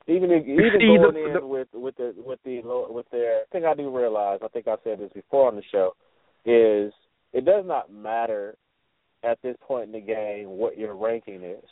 even 0.09 0.31
if, 0.33 0.43
even 0.43 0.81
going 0.81 1.17
in 1.17 1.35
the, 1.35 1.47
with 1.47 1.69
with 1.73 1.97
the 1.97 2.15
with 2.17 2.41
the 2.45 2.61
with 2.65 3.07
their 3.13 3.43
thing 3.53 3.65
I 3.65 3.75
do 3.75 3.97
realize, 3.97 4.41
I 4.43 4.49
think 4.49 4.67
I 4.67 4.75
said 4.83 4.99
this 4.99 5.13
before 5.13 5.49
on 5.49 5.57
the 5.57 5.63
show, 5.71 5.95
is 6.45 6.93
it 7.33 7.45
does 7.45 7.65
not 7.65 7.93
matter 7.93 8.57
at 9.23 9.41
this 9.43 9.57
point 9.63 9.87
in 9.87 9.93
the 9.93 10.01
game 10.01 10.49
what 10.49 10.77
your 10.77 10.97
ranking 10.97 11.43
is. 11.43 11.65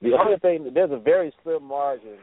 The 0.00 0.12
only 0.18 0.38
thing 0.38 0.70
there's 0.72 0.90
a 0.90 0.98
very 0.98 1.32
slim 1.42 1.64
margin 1.64 2.18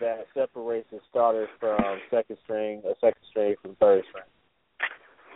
that 0.00 0.26
separates 0.34 0.88
the 0.90 0.98
starters 1.10 1.48
from 1.60 1.78
second 2.10 2.36
string, 2.44 2.82
a 2.84 2.94
second 3.00 3.22
string 3.30 3.54
from 3.62 3.76
third 3.76 4.04
string, 4.10 4.24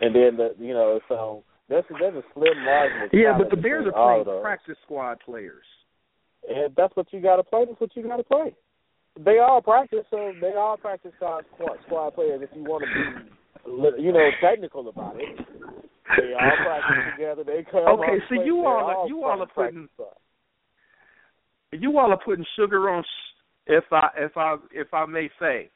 and 0.01 0.15
then 0.15 0.37
the 0.37 0.55
you 0.63 0.73
know 0.73 0.99
so 1.07 1.43
there's 1.69 1.85
there's 1.99 2.15
a 2.15 2.23
slim 2.33 2.63
margin. 2.63 3.09
Yeah, 3.13 3.37
but 3.37 3.49
the 3.49 3.61
Bears 3.61 3.85
are 3.93 4.23
playing 4.23 4.41
practice 4.41 4.77
squad 4.85 5.19
players, 5.25 5.65
and 6.49 6.73
that's 6.75 6.95
what 6.95 7.07
you 7.11 7.21
got 7.21 7.37
to 7.37 7.43
play. 7.43 7.65
That's 7.67 7.79
what 7.79 7.95
you 7.95 8.03
got 8.03 8.17
to 8.17 8.23
play. 8.23 8.55
They 9.19 9.39
all 9.39 9.61
practice, 9.61 10.05
so 10.11 10.31
they 10.39 10.53
all 10.53 10.77
practice 10.77 11.11
squad 11.17 11.45
squad 11.85 12.11
players. 12.11 12.41
If 12.43 12.49
you 12.55 12.63
want 12.63 12.83
to 12.85 13.95
be, 13.97 14.03
you 14.03 14.11
know, 14.11 14.29
technical 14.41 14.87
about 14.87 15.15
it, 15.17 15.37
they 16.17 16.33
all 16.33 16.51
practice 16.63 17.13
together. 17.15 17.43
They 17.43 17.65
come. 17.69 17.99
Okay, 17.99 18.17
so 18.29 18.43
you 18.43 18.65
all, 18.65 18.95
all 18.95 19.07
you 19.09 19.23
all 19.23 19.41
are 19.41 19.47
putting 19.47 19.89
you 21.71 21.97
all 21.97 22.11
are 22.11 22.19
putting 22.23 22.45
sugar 22.57 22.89
on 22.89 23.03
if 23.67 23.83
I 23.91 24.09
if 24.17 24.37
I 24.37 24.55
if 24.71 24.93
I 24.93 25.05
may 25.05 25.29
say, 25.39 25.69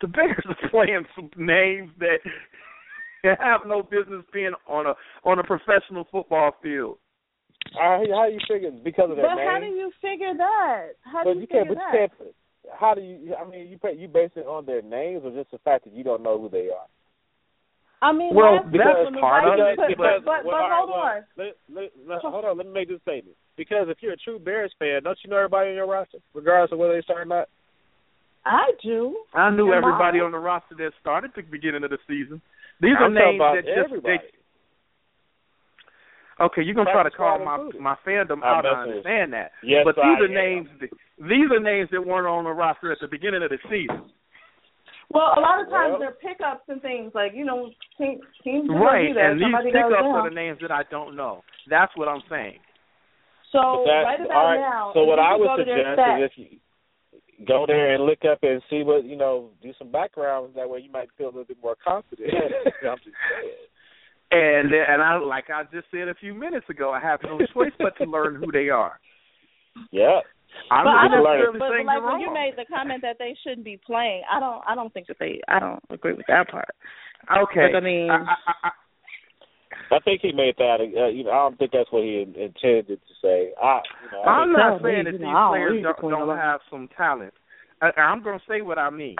the 0.00 0.06
Bears 0.06 0.44
are 0.48 0.70
playing 0.70 1.04
some 1.14 1.30
names 1.36 1.90
that 1.98 2.18
have 3.40 3.62
no 3.66 3.82
business 3.82 4.24
being 4.32 4.52
on 4.68 4.86
a 4.86 4.94
on 5.24 5.38
a 5.38 5.44
professional 5.44 6.06
football 6.10 6.52
field. 6.62 6.98
Uh, 7.74 7.98
how 8.12 8.26
do 8.28 8.34
you 8.34 8.40
figure 8.48 8.70
because 8.70 9.10
of 9.10 9.16
that? 9.16 9.22
but 9.22 9.34
name? 9.36 9.48
how 9.48 9.60
do 9.60 9.66
you 9.66 9.90
figure 10.00 10.34
that? 10.36 10.88
How 11.02 11.24
but 11.24 11.34
do 11.34 11.38
you, 11.38 11.40
you 11.42 11.46
figure 11.46 11.64
can't, 11.64 11.78
that? 11.78 12.10
But 12.18 12.24
you 12.24 12.70
can't, 12.70 12.80
how 12.80 12.94
do 12.94 13.00
you? 13.00 13.34
I 13.34 13.48
mean, 13.48 13.68
you 13.68 13.78
you 13.96 14.08
base 14.08 14.30
it 14.36 14.46
on 14.46 14.66
their 14.66 14.82
names 14.82 15.22
or 15.24 15.32
just 15.32 15.50
the 15.50 15.58
fact 15.58 15.84
that 15.84 15.94
you 15.94 16.04
don't 16.04 16.22
know 16.22 16.40
who 16.40 16.48
they 16.48 16.68
are? 16.68 16.88
I 18.02 18.10
mean, 18.10 18.34
well, 18.34 18.58
that's, 18.66 18.82
that's 18.82 19.14
part 19.22 19.46
of 19.46 19.54
it. 19.54 19.78
But, 19.78 19.94
but, 19.96 20.26
but, 20.26 20.40
well, 20.42 20.58
but 20.58 20.74
hold 20.74 20.90
well, 20.90 20.98
on. 20.98 21.22
Let, 21.38 21.54
let, 21.70 21.88
let, 22.02 22.18
hold 22.20 22.44
on. 22.44 22.58
Let 22.58 22.66
me 22.66 22.72
make 22.72 22.88
this 22.90 23.00
statement. 23.06 23.36
Because 23.56 23.86
if 23.88 23.98
you're 24.02 24.14
a 24.14 24.16
true 24.16 24.40
Bears 24.42 24.74
fan, 24.78 25.02
don't 25.04 25.18
you 25.22 25.30
know 25.30 25.36
everybody 25.38 25.70
on 25.70 25.76
your 25.76 25.86
roster, 25.86 26.18
regardless 26.34 26.72
of 26.72 26.78
whether 26.82 26.94
they 26.98 27.02
start 27.06 27.22
or 27.22 27.30
not? 27.30 27.46
I 28.44 28.72
do. 28.82 29.22
I 29.32 29.50
knew 29.54 29.70
Am 29.72 29.78
everybody 29.78 30.18
I? 30.18 30.26
on 30.26 30.32
the 30.32 30.42
roster 30.42 30.74
that 30.82 30.90
started 31.00 31.30
at 31.30 31.36
the 31.36 31.42
beginning 31.46 31.84
of 31.84 31.90
the 31.90 31.98
season. 32.08 32.42
These 32.80 32.98
I'm 32.98 33.14
are 33.14 33.14
names 33.14 33.38
about 33.38 33.54
that 33.54 33.70
just 33.70 33.86
everybody. 33.86 34.18
they, 34.18 34.38
Okay, 36.42 36.62
you're 36.62 36.74
gonna 36.74 36.90
try 36.90 37.04
to 37.04 37.10
call 37.10 37.38
my 37.44 37.54
included. 37.54 37.80
my 37.80 37.94
fandom 38.04 38.42
I'm 38.42 38.42
out. 38.42 38.66
I 38.66 38.82
messing 38.82 38.98
with 38.98 39.06
understand 39.06 39.32
that, 39.34 39.52
Yes, 39.62 39.82
but 39.86 39.94
these 39.94 40.18
I 40.18 40.26
are 40.26 40.26
am. 40.26 40.34
names. 40.34 40.68
These 41.22 41.48
are 41.54 41.60
names 41.60 41.88
that 41.92 42.02
weren't 42.04 42.26
on 42.26 42.44
the 42.44 42.50
roster 42.50 42.90
at 42.90 42.98
the 43.00 43.06
beginning 43.06 43.44
of 43.44 43.50
the 43.50 43.58
season. 43.70 44.10
Well, 45.12 45.34
a 45.36 45.40
lot 45.40 45.60
of 45.60 45.68
times 45.68 45.90
Well- 45.92 45.98
they're 46.00 46.12
pickups 46.20 46.68
and 46.68 46.80
things 46.82 47.12
like 47.14 47.32
you 47.34 47.44
know 47.44 47.70
teams 47.98 48.20
teams 48.42 48.68
will 48.68 48.78
Right, 48.78 49.08
do 49.08 49.14
that. 49.14 49.30
and 49.32 49.40
these 49.40 49.44
Somebody 49.46 49.70
goes 49.72 49.82
pickups 49.92 50.04
are 50.08 50.28
the 50.28 50.34
names 50.34 50.58
that 50.60 50.70
I 50.70 50.82
don't 50.90 51.14
know. 51.16 51.44
That's 51.68 51.94
what 51.96 52.08
I'm 52.08 52.22
saying. 52.30 52.58
So 53.50 53.84
that- 53.86 54.02
right 54.04 54.20
about 54.20 54.36
all 54.36 54.46
right, 54.46 54.60
now, 54.60 54.90
So 54.94 55.04
what 55.04 55.18
I 55.18 55.36
would 55.36 55.46
go 55.46 55.56
to 55.58 55.64
their 55.64 55.94
suggest 55.96 56.18
is 56.18 56.30
if 56.30 56.38
you 56.38 56.58
go 57.46 57.66
there 57.66 57.94
and 57.94 58.04
look 58.06 58.24
up 58.24 58.38
and 58.42 58.62
see 58.70 58.82
what 58.82 59.04
you 59.04 59.16
know, 59.16 59.50
do 59.62 59.72
some 59.78 59.90
background. 59.90 60.54
That 60.54 60.68
way 60.70 60.80
you 60.80 60.90
might 60.90 61.08
feel 61.18 61.26
a 61.26 61.34
little 61.34 61.44
bit 61.44 61.58
more 61.62 61.76
confident. 61.84 62.30
I'm 62.82 62.96
just 62.98 63.04
saying. 63.04 63.52
And 64.30 64.72
and 64.72 65.02
I 65.02 65.18
like 65.18 65.50
I 65.50 65.64
just 65.64 65.90
said 65.90 66.08
a 66.08 66.14
few 66.14 66.32
minutes 66.34 66.68
ago, 66.70 66.90
I 66.90 67.00
have 67.00 67.20
no 67.22 67.38
choice 67.52 67.72
but 67.78 67.96
to 67.98 68.04
learn 68.04 68.36
who 68.36 68.50
they 68.50 68.70
are. 68.70 68.98
Yeah. 69.90 70.20
I'm 70.70 70.84
but 70.84 70.90
I 70.90 71.08
not 71.08 71.10
don't, 71.10 71.24
necessarily 71.24 71.58
but, 71.58 71.68
but 71.72 71.86
like 71.86 72.02
when 72.04 72.20
you 72.20 72.32
made 72.32 72.54
the 72.56 72.64
comment 72.68 73.02
that 73.02 73.16
they 73.18 73.36
shouldn't 73.42 73.64
be 73.64 73.78
playing, 73.84 74.22
I 74.30 74.40
don't, 74.40 74.62
I 74.66 74.74
don't 74.74 74.92
think 74.92 75.06
that 75.08 75.16
they, 75.18 75.40
I 75.48 75.58
don't 75.60 75.82
agree 75.90 76.14
with 76.14 76.26
that 76.28 76.48
part. 76.48 76.68
Okay, 77.30 77.72
Like, 77.72 77.76
I 77.76 77.84
mean, 77.84 78.10
I, 78.10 78.16
I, 78.24 78.54
I, 78.68 78.70
I 79.96 79.98
think 80.04 80.20
he 80.22 80.32
made 80.32 80.54
that. 80.58 80.78
Uh, 80.80 81.08
you 81.08 81.24
know, 81.24 81.30
I 81.30 81.48
don't 81.48 81.58
think 81.58 81.72
that's 81.72 81.90
what 81.92 82.02
he 82.02 82.20
intended 82.22 82.86
to 82.88 83.14
say. 83.22 83.52
I, 83.62 83.80
you 83.80 84.10
know, 84.12 84.22
I 84.22 84.30
I'm 84.30 84.48
think- 84.48 84.58
not 84.58 84.82
saying 84.82 85.04
that 85.04 85.12
these 85.12 85.20
know, 85.20 85.28
I 85.28 85.32
don't 85.32 85.50
players 85.52 85.82
don't, 85.82 85.96
between 85.96 86.12
don't 86.12 86.36
have 86.38 86.60
some 86.70 86.88
talent. 86.96 87.34
I, 87.80 87.90
I'm 88.00 88.22
going 88.22 88.38
to 88.38 88.44
say 88.48 88.62
what 88.62 88.78
I 88.78 88.90
mean. 88.90 89.16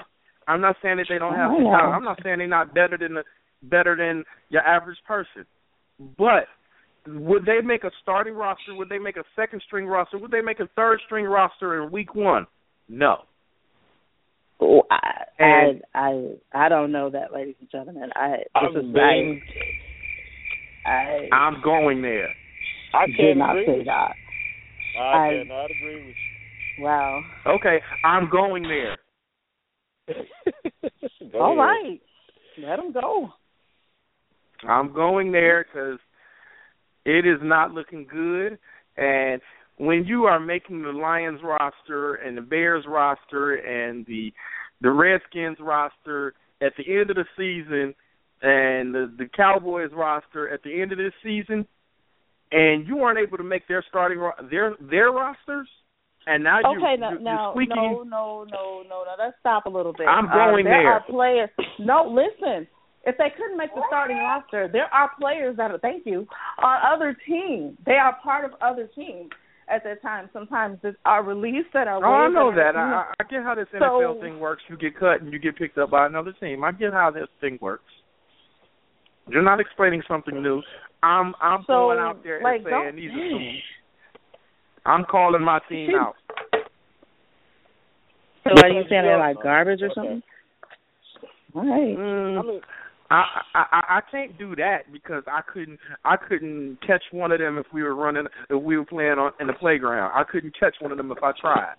I'm 0.49 0.61
not 0.61 0.77
saying 0.83 0.97
that 0.97 1.07
they 1.09 1.19
don't 1.19 1.35
have 1.35 1.51
some 1.55 1.65
talent. 1.65 1.95
I'm 1.95 2.05
not 2.05 2.19
saying 2.23 2.39
they're 2.39 2.49
not 2.49 2.75
better 2.75 2.99
than 2.99 3.15
the 3.15 3.25
better 3.63 3.95
than 3.97 4.25
your 4.49 4.63
average 4.63 4.99
person. 5.07 5.47
But 6.19 6.51
would 7.07 7.45
they 7.45 7.61
make 7.65 7.85
a 7.85 7.91
starting 8.03 8.35
roster? 8.35 8.75
Would 8.75 8.89
they 8.89 8.99
make 8.99 9.17
a 9.17 9.25
second 9.35 9.63
string 9.67 9.87
roster? 9.87 10.19
Would 10.19 10.31
they 10.31 10.41
make 10.41 10.61
a 10.61 10.69
third 10.77 11.01
string 11.07 11.25
roster 11.25 11.83
in 11.83 11.91
week 11.91 12.15
one? 12.15 12.47
No. 12.89 13.19
Oh, 14.61 14.83
I, 14.91 15.25
And- 15.39 15.83
I, 15.95 15.99
I, 16.55 16.67
I 16.67 16.69
don't 16.69 16.93
know 16.93 17.11
that, 17.11 17.33
ladies 17.33 17.57
and 17.61 17.69
gentlemen. 17.71 18.11
I, 18.15 18.37
I'm 18.55 18.75
this 18.75 18.85
is 18.85 18.93
being- 18.93 19.43
I, 20.87 21.29
I 21.33 21.35
I'm 21.35 21.63
going 21.63 22.03
there. 22.03 22.29
I 22.95 23.07
did 23.07 23.17
can't 23.17 23.39
not 23.39 23.59
agree 23.59 23.67
say 23.81 23.85
that. 23.85 24.13
I, 24.99 25.01
I- 25.01 25.43
cannot 25.45 25.71
agree 25.71 26.07
with 26.07 26.15
Wow. 26.79 27.23
Okay, 27.47 27.81
I'm 28.05 28.31
going 28.31 28.63
there. 28.63 28.97
you. 30.09 30.15
Go 31.33 31.39
All 31.41 31.53
ahead. 31.53 31.59
right, 31.59 32.01
let 32.59 32.77
them 32.77 32.93
go. 32.93 33.29
I'm 34.69 34.93
going 34.93 35.33
there 35.33 35.65
because 35.65 35.99
it 37.05 37.27
is 37.27 37.39
not 37.43 37.73
looking 37.73 38.07
good. 38.11 38.59
And 38.97 39.41
when 39.79 40.05
you 40.05 40.25
are 40.25 40.39
making 40.41 40.83
the 40.83 40.93
Lions 40.93 41.41
roster 41.43 42.15
and 42.17 42.37
the 42.37 42.43
Bears 42.43 42.85
roster 42.87 43.55
and 43.55 44.05
the 44.07 44.33
the 44.81 44.91
Redskins 44.91 45.59
roster 45.61 46.35
at 46.61 46.73
the 46.77 46.85
end 47.01 47.11
of 47.11 47.17
the 47.17 47.25
season 47.37 47.95
and 48.43 48.95
the 48.95 49.13
the 49.19 49.29
Cowboys 49.37 49.91
roster 49.95 50.49
at 50.49 50.63
the 50.63 50.81
end 50.81 50.93
of 50.93 50.99
this 50.99 51.13
season, 51.23 51.67
and 52.51 52.87
you 52.87 52.99
aren't 53.01 53.19
able 53.19 53.39
to 53.39 53.45
make 53.45 53.67
their 53.69 53.85
starting 53.89 54.19
ro- 54.19 54.33
their 54.51 54.75
their 54.81 55.11
rosters, 55.11 55.69
and 56.27 56.43
now 56.45 56.59
Okay, 56.59 56.81
you're, 56.81 56.97
no, 56.99 57.11
you're 57.11 57.21
no, 57.21 57.51
squeaking. 57.53 57.77
no, 57.77 58.03
no, 58.03 58.45
no, 58.51 58.83
no, 58.89 59.05
no. 59.05 59.15
Let's 59.19 59.37
stop 59.41 59.67
a 59.67 59.71
little 59.71 59.93
bit. 59.93 60.07
I'm 60.09 60.27
Uh, 60.27 60.35
going 60.35 60.65
there. 60.65 60.83
there. 60.83 60.93
are 60.93 61.03
players. 61.09 61.51
No, 61.79 62.05
listen. 62.13 62.67
If 63.05 63.17
they 63.19 63.31
couldn't 63.37 63.57
make 63.57 63.75
the 63.75 63.83
starting 63.89 64.19
roster, 64.19 64.69
there 64.73 64.87
are 64.95 65.11
players 65.21 65.57
that 65.57 65.71
are. 65.73 65.79
Thank 65.79 66.07
you. 66.07 66.27
On 66.63 66.79
other 66.95 67.17
teams, 67.27 67.77
they 67.85 67.95
are 67.95 68.17
part 68.23 68.45
of 68.45 68.53
other 68.61 68.89
teams 68.95 69.31
at 69.69 69.83
that 69.83 70.01
time. 70.03 70.31
Sometimes 70.33 70.79
that 70.83 70.95
are 71.05 71.25
released 71.25 71.69
that 71.75 71.89
are. 71.89 71.99
Oh, 72.05 72.13
I 72.13 72.23
waived 72.25 72.35
know 72.35 72.51
that. 72.53 72.73
that. 72.75 72.77
are- 72.77 73.09
I, 73.19 73.25
I 73.25 73.25
get 73.29 73.43
how 73.43 73.55
this 73.57 73.67
So- 73.73 73.79
NFL 73.79 74.21
thing 74.21 74.39
works. 74.39 74.63
You 74.69 74.77
get 74.77 74.97
cut 74.97 75.21
and 75.21 75.33
you 75.33 75.41
get 75.41 75.57
picked 75.57 75.79
up 75.79 75.91
by 75.91 76.07
another 76.07 76.33
team. 76.39 76.63
I 76.63 76.71
get 76.71 76.93
how 76.93 77.11
this 77.11 77.27
thing 77.41 77.59
works. 77.61 77.91
You're 79.29 79.43
not 79.43 79.59
explaining 79.61 80.03
something 80.07 80.41
new. 80.41 80.63
I'm 81.03 81.35
I'm 81.41 81.63
So, 81.67 81.73
going 81.73 81.99
out 81.99 82.23
there 82.23 82.41
like, 82.43 82.59
and 82.61 82.65
saying 82.67 82.85
don't- 82.85 82.97
these 82.97 83.11
are 83.11 83.29
teams. 83.39 83.59
I'm 84.87 85.05
calling 85.05 85.43
my 85.43 85.59
team 85.69 85.91
Shoot. 85.91 85.97
out. 86.01 86.15
So 88.45 88.51
are 88.63 88.69
you 88.69 88.83
saying 88.89 89.03
they're 89.03 89.19
like 89.19 89.43
garbage 89.43 89.83
or 89.83 89.87
Okay. 89.87 89.95
something? 89.95 90.23
All 91.55 91.63
right. 91.67 91.97
Mm, 91.97 92.39
I 92.39 92.43
mean, 92.43 92.61
I, 93.13 93.25
I 93.55 93.65
I 93.73 93.83
I 93.99 94.01
can't 94.11 94.39
do 94.39 94.57
that 94.57 94.91
because 94.91 95.23
I 95.27 95.43
couldn't 95.43 95.79
I 96.05 96.17
couldn't 96.17 96.79
catch 96.87 97.03
one 97.11 97.31
of 97.31 97.41
them 97.41 97.59
if 97.59 97.67
we 97.73 97.83
were 97.83 97.95
running 97.95 98.25
if 98.49 98.63
we 98.63 98.79
were 98.79 98.87
playing 98.87 99.19
on 99.19 99.33
in 99.39 99.47
the 99.47 99.53
playground. 99.53 100.13
I 100.15 100.25
couldn't 100.25 100.59
catch 100.59 100.75
one 100.81 100.93
of 100.93 100.97
them 100.97 101.13
if 101.13 101.23
I 101.23 101.33
tried. 101.39 101.75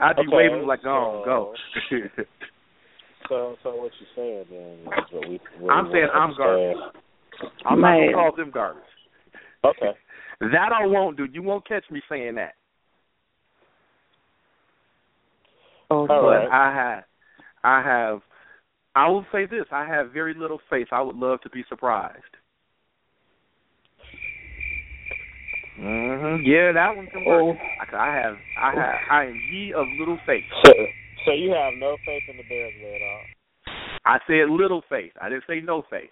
I'd 0.00 0.16
be 0.16 0.22
Okay, 0.22 0.30
waving 0.34 0.58
them 0.60 0.66
like 0.66 0.82
go 0.82 0.90
on, 0.90 1.24
go. 1.26 1.54
so, 3.28 3.56
so 3.62 3.76
what 3.76 3.92
you're 4.00 4.16
saying 4.16 4.44
then 4.50 4.92
is 4.92 5.12
what 5.12 5.28
we. 5.28 5.40
What 5.60 5.72
I'm 5.72 5.86
we 5.86 5.92
saying 5.92 6.08
I'm 6.14 6.30
understand. 6.30 6.76
garbage. 6.78 7.56
I'm 7.66 7.80
not 7.80 7.98
gonna 7.98 8.12
call 8.12 8.36
them 8.36 8.50
garbage. 8.52 8.82
Okay. 9.64 9.90
That 10.40 10.72
I 10.78 10.84
won't 10.84 11.16
do. 11.16 11.26
You 11.32 11.42
won't 11.42 11.66
catch 11.66 11.84
me 11.92 12.02
saying 12.08 12.34
that. 12.34 12.54
Okay. 15.90 16.12
All 16.12 16.26
right. 16.26 16.44
But 16.48 16.52
I 16.52 16.74
have, 16.74 17.04
I 17.62 17.82
have, 17.82 18.20
I 18.94 19.08
will 19.08 19.26
say 19.32 19.46
this: 19.46 19.64
I 19.72 19.84
have 19.86 20.12
very 20.12 20.34
little 20.34 20.60
faith. 20.70 20.88
I 20.92 21.02
would 21.02 21.16
love 21.16 21.40
to 21.42 21.50
be 21.50 21.64
surprised. 21.68 22.22
hmm 25.76 26.36
Yeah, 26.44 26.72
that 26.72 26.96
one 26.96 27.08
can 27.08 27.24
work. 27.24 27.56
I, 27.80 27.96
I 27.96 28.14
have, 28.14 28.36
I 28.60 28.70
have, 28.74 28.94
I 29.10 29.24
am 29.24 29.40
ye 29.50 29.72
of 29.72 29.86
little 29.98 30.18
faith. 30.24 30.44
So, 30.64 30.72
so 31.26 31.32
you 31.32 31.50
have 31.50 31.74
no 31.78 31.96
faith 32.06 32.22
in 32.30 32.36
the 32.36 32.44
Bears 32.48 32.72
at 32.94 33.02
all? 33.02 33.22
I 34.04 34.18
said 34.26 34.50
little 34.50 34.82
faith. 34.88 35.12
I 35.20 35.28
didn't 35.28 35.44
say 35.48 35.60
no 35.60 35.82
faith. 35.90 36.10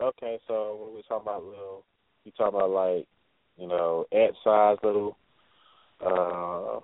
Okay, 0.00 0.38
so 0.46 0.78
when 0.80 0.94
we're 0.94 1.02
talking 1.02 1.26
about 1.26 1.44
little, 1.44 1.84
you 2.24 2.32
talking 2.32 2.58
about 2.58 2.70
like, 2.70 3.06
you 3.56 3.66
know, 3.66 4.06
ant 4.12 4.34
size 4.44 4.78
little, 4.82 5.16
uh, 6.00 6.80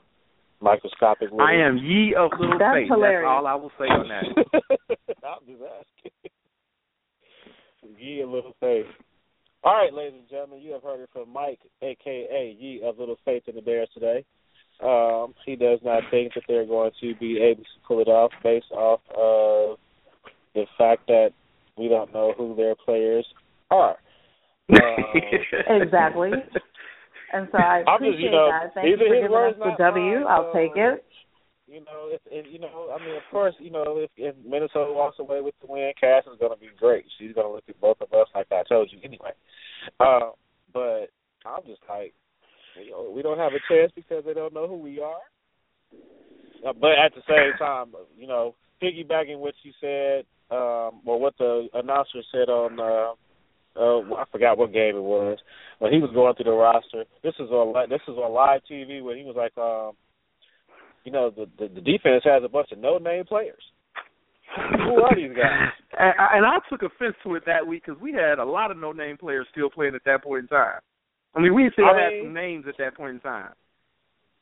microscopic. 0.67 1.31
Little. 1.31 1.41
I 1.47 1.55
am 1.55 1.79
ye 1.79 2.15
of 2.15 2.31
little 2.39 2.59
That's 2.59 2.77
faith. 2.77 2.89
hilarious. 2.89 3.23
That's 3.27 3.39
all 3.39 3.47
I 3.47 3.55
will 3.55 3.73
say 3.79 3.85
on 3.87 4.09
that. 4.09 4.25
I'm 5.25 5.47
just 5.47 5.63
asking. 5.63 6.13
Ye 7.99 8.21
of 8.21 8.31
little 8.31 8.55
faith. 8.61 8.87
All 9.65 9.75
right, 9.75 9.93
ladies 9.93 10.21
and 10.21 10.29
gentlemen, 10.29 10.61
you 10.61 10.73
have 10.73 10.83
heard 10.83 11.01
it 11.01 11.09
from 11.13 11.33
Mike, 11.33 11.61
aka 11.83 12.57
Ye 12.59 12.83
of 12.85 12.99
Little 12.99 13.17
Faith 13.25 13.45
in 13.47 13.57
the 13.57 13.63
Bears 13.63 13.89
today. 13.95 14.25
Um, 14.83 15.35
he 15.45 15.57
does 15.57 15.79
not 15.83 16.03
think 16.11 16.35
that 16.35 16.45
they're 16.47 16.67
going 16.67 16.93
to 17.01 17.15
be 17.17 17.39
able 17.41 17.63
to 17.63 17.81
pull 17.89 18.01
it 18.01 18.09
off 18.09 18.31
based 18.43 18.71
off 18.73 19.01
of 19.11 19.79
the 20.55 20.67
fact 20.77 21.07
that 21.09 21.31
we 21.77 21.89
don't 21.89 22.13
know 22.13 22.35
who 22.37 22.55
their 22.55 22.75
players 22.75 23.27
are. 23.71 23.97
Um, 24.71 24.79
Exactly. 25.83 26.31
And 27.33 27.49
so 27.51 27.59
I 27.59 27.83
I'm 27.87 27.99
just, 27.99 28.15
appreciate 28.15 28.21
you 28.21 28.31
know, 28.31 28.51
that. 28.51 28.75
Thank 28.75 28.89
you 28.89 28.97
for 28.97 29.15
giving 29.15 29.37
us 29.37 29.55
the 29.59 29.75
W. 29.79 30.15
mine, 30.21 30.25
I'll 30.29 30.53
so- 30.53 30.59
take 30.59 30.77
it. 30.77 31.05
you 31.67 31.81
know, 31.81 32.09
if, 32.11 32.21
if 32.31 32.47
you 32.53 32.59
know, 32.61 32.95
I 32.95 33.05
mean, 33.05 33.17
of 33.17 33.23
course, 33.31 33.55
you 33.59 33.71
know, 33.71 33.99
if, 33.99 34.11
if 34.17 34.35
Minnesota 34.47 34.93
walks 34.93 35.19
away 35.19 35.41
with 35.41 35.55
the 35.61 35.67
win, 35.67 35.93
Kass 36.01 36.25
is 36.31 36.39
going 36.39 36.53
to 36.53 36.61
be 36.61 36.71
great. 36.79 37.05
She's 37.19 37.35
going 37.35 37.47
to 37.47 37.53
look 37.53 37.65
at 37.69 37.81
both 37.81 38.01
of 38.01 38.13
us 38.13 38.29
like 38.35 38.47
I 38.53 38.63
told 38.69 38.91
you 38.93 38.99
anyway. 39.03 39.33
Uh, 39.99 40.31
but 40.73 41.11
I'm 41.45 41.63
just 41.67 41.83
like, 41.89 42.15
you 42.81 42.91
know, 42.93 43.11
we 43.11 43.23
don't 43.23 43.39
have 43.39 43.53
a 43.53 43.63
chance 43.69 43.91
because 43.95 44.25
they 44.25 44.35
don't 44.35 44.55
know 44.55 44.69
who 44.69 44.77
we 44.77 45.01
are. 45.01 45.19
Uh, 46.67 46.73
but 46.81 46.93
at 46.93 47.13
the 47.15 47.23
same 47.29 47.57
time, 47.59 47.93
you 48.17 48.27
know, 48.27 48.55
piggybacking 48.83 49.39
what 49.39 49.55
you 49.63 49.73
said, 49.81 50.25
um, 50.51 51.01
or 51.05 51.19
what 51.19 51.35
the 51.39 51.69
announcer 51.75 52.21
said 52.31 52.49
on, 52.49 52.79
uh, 52.79 53.15
uh, 53.79 54.15
I 54.15 54.25
forgot 54.33 54.59
what 54.59 54.73
game 54.73 54.97
it 54.97 55.03
was 55.03 55.39
but 55.79 55.93
he 55.93 55.99
was 55.99 56.11
going 56.15 56.35
through 56.35 56.45
the 56.51 56.53
roster. 56.57 57.05
This 57.23 57.35
is 57.39 57.51
on 57.51 57.75
li- 57.75 57.87
this 57.91 58.01
is 58.09 58.17
on 58.17 58.33
live 58.33 58.63
TV 58.71 59.03
where 59.03 59.15
he 59.15 59.25
was 59.25 59.37
like, 59.37 59.53
um, 59.59 59.93
you 61.05 61.13
know, 61.13 61.29
the, 61.31 61.47
the 61.59 61.69
the 61.75 61.81
defense 61.83 62.23
has 62.25 62.43
a 62.45 62.49
bunch 62.49 62.73
of 62.73 62.79
no 62.79 62.97
name 62.99 63.25
players. 63.27 63.61
Who 64.57 65.03
are 65.03 65.15
these 65.15 65.37
guys? 65.37 65.69
and, 65.99 66.15
I- 66.19 66.37
and 66.39 66.47
I 66.47 66.59
took 66.71 66.81
offense 66.83 67.15
to 67.25 67.35
it 67.35 67.45
that 67.47 67.67
week 67.67 67.85
because 67.85 68.01
we 68.01 68.13
had 68.13 68.39
a 68.39 68.45
lot 68.45 68.71
of 68.71 68.79
no-name 68.79 69.19
players 69.19 69.47
still 69.53 69.69
playing 69.69 69.95
at 69.95 70.05
that 70.07 70.23
point 70.25 70.45
in 70.45 70.49
time. 70.49 70.81
I 71.35 71.41
mean, 71.41 71.55
we 71.55 71.69
still 71.75 71.85
I 71.85 72.01
had 72.01 72.13
mean- 72.13 72.25
some 72.25 72.33
names 72.35 72.65
at 72.69 72.79
that 72.79 72.97
point 72.97 73.17
in 73.17 73.21
time. 73.21 73.53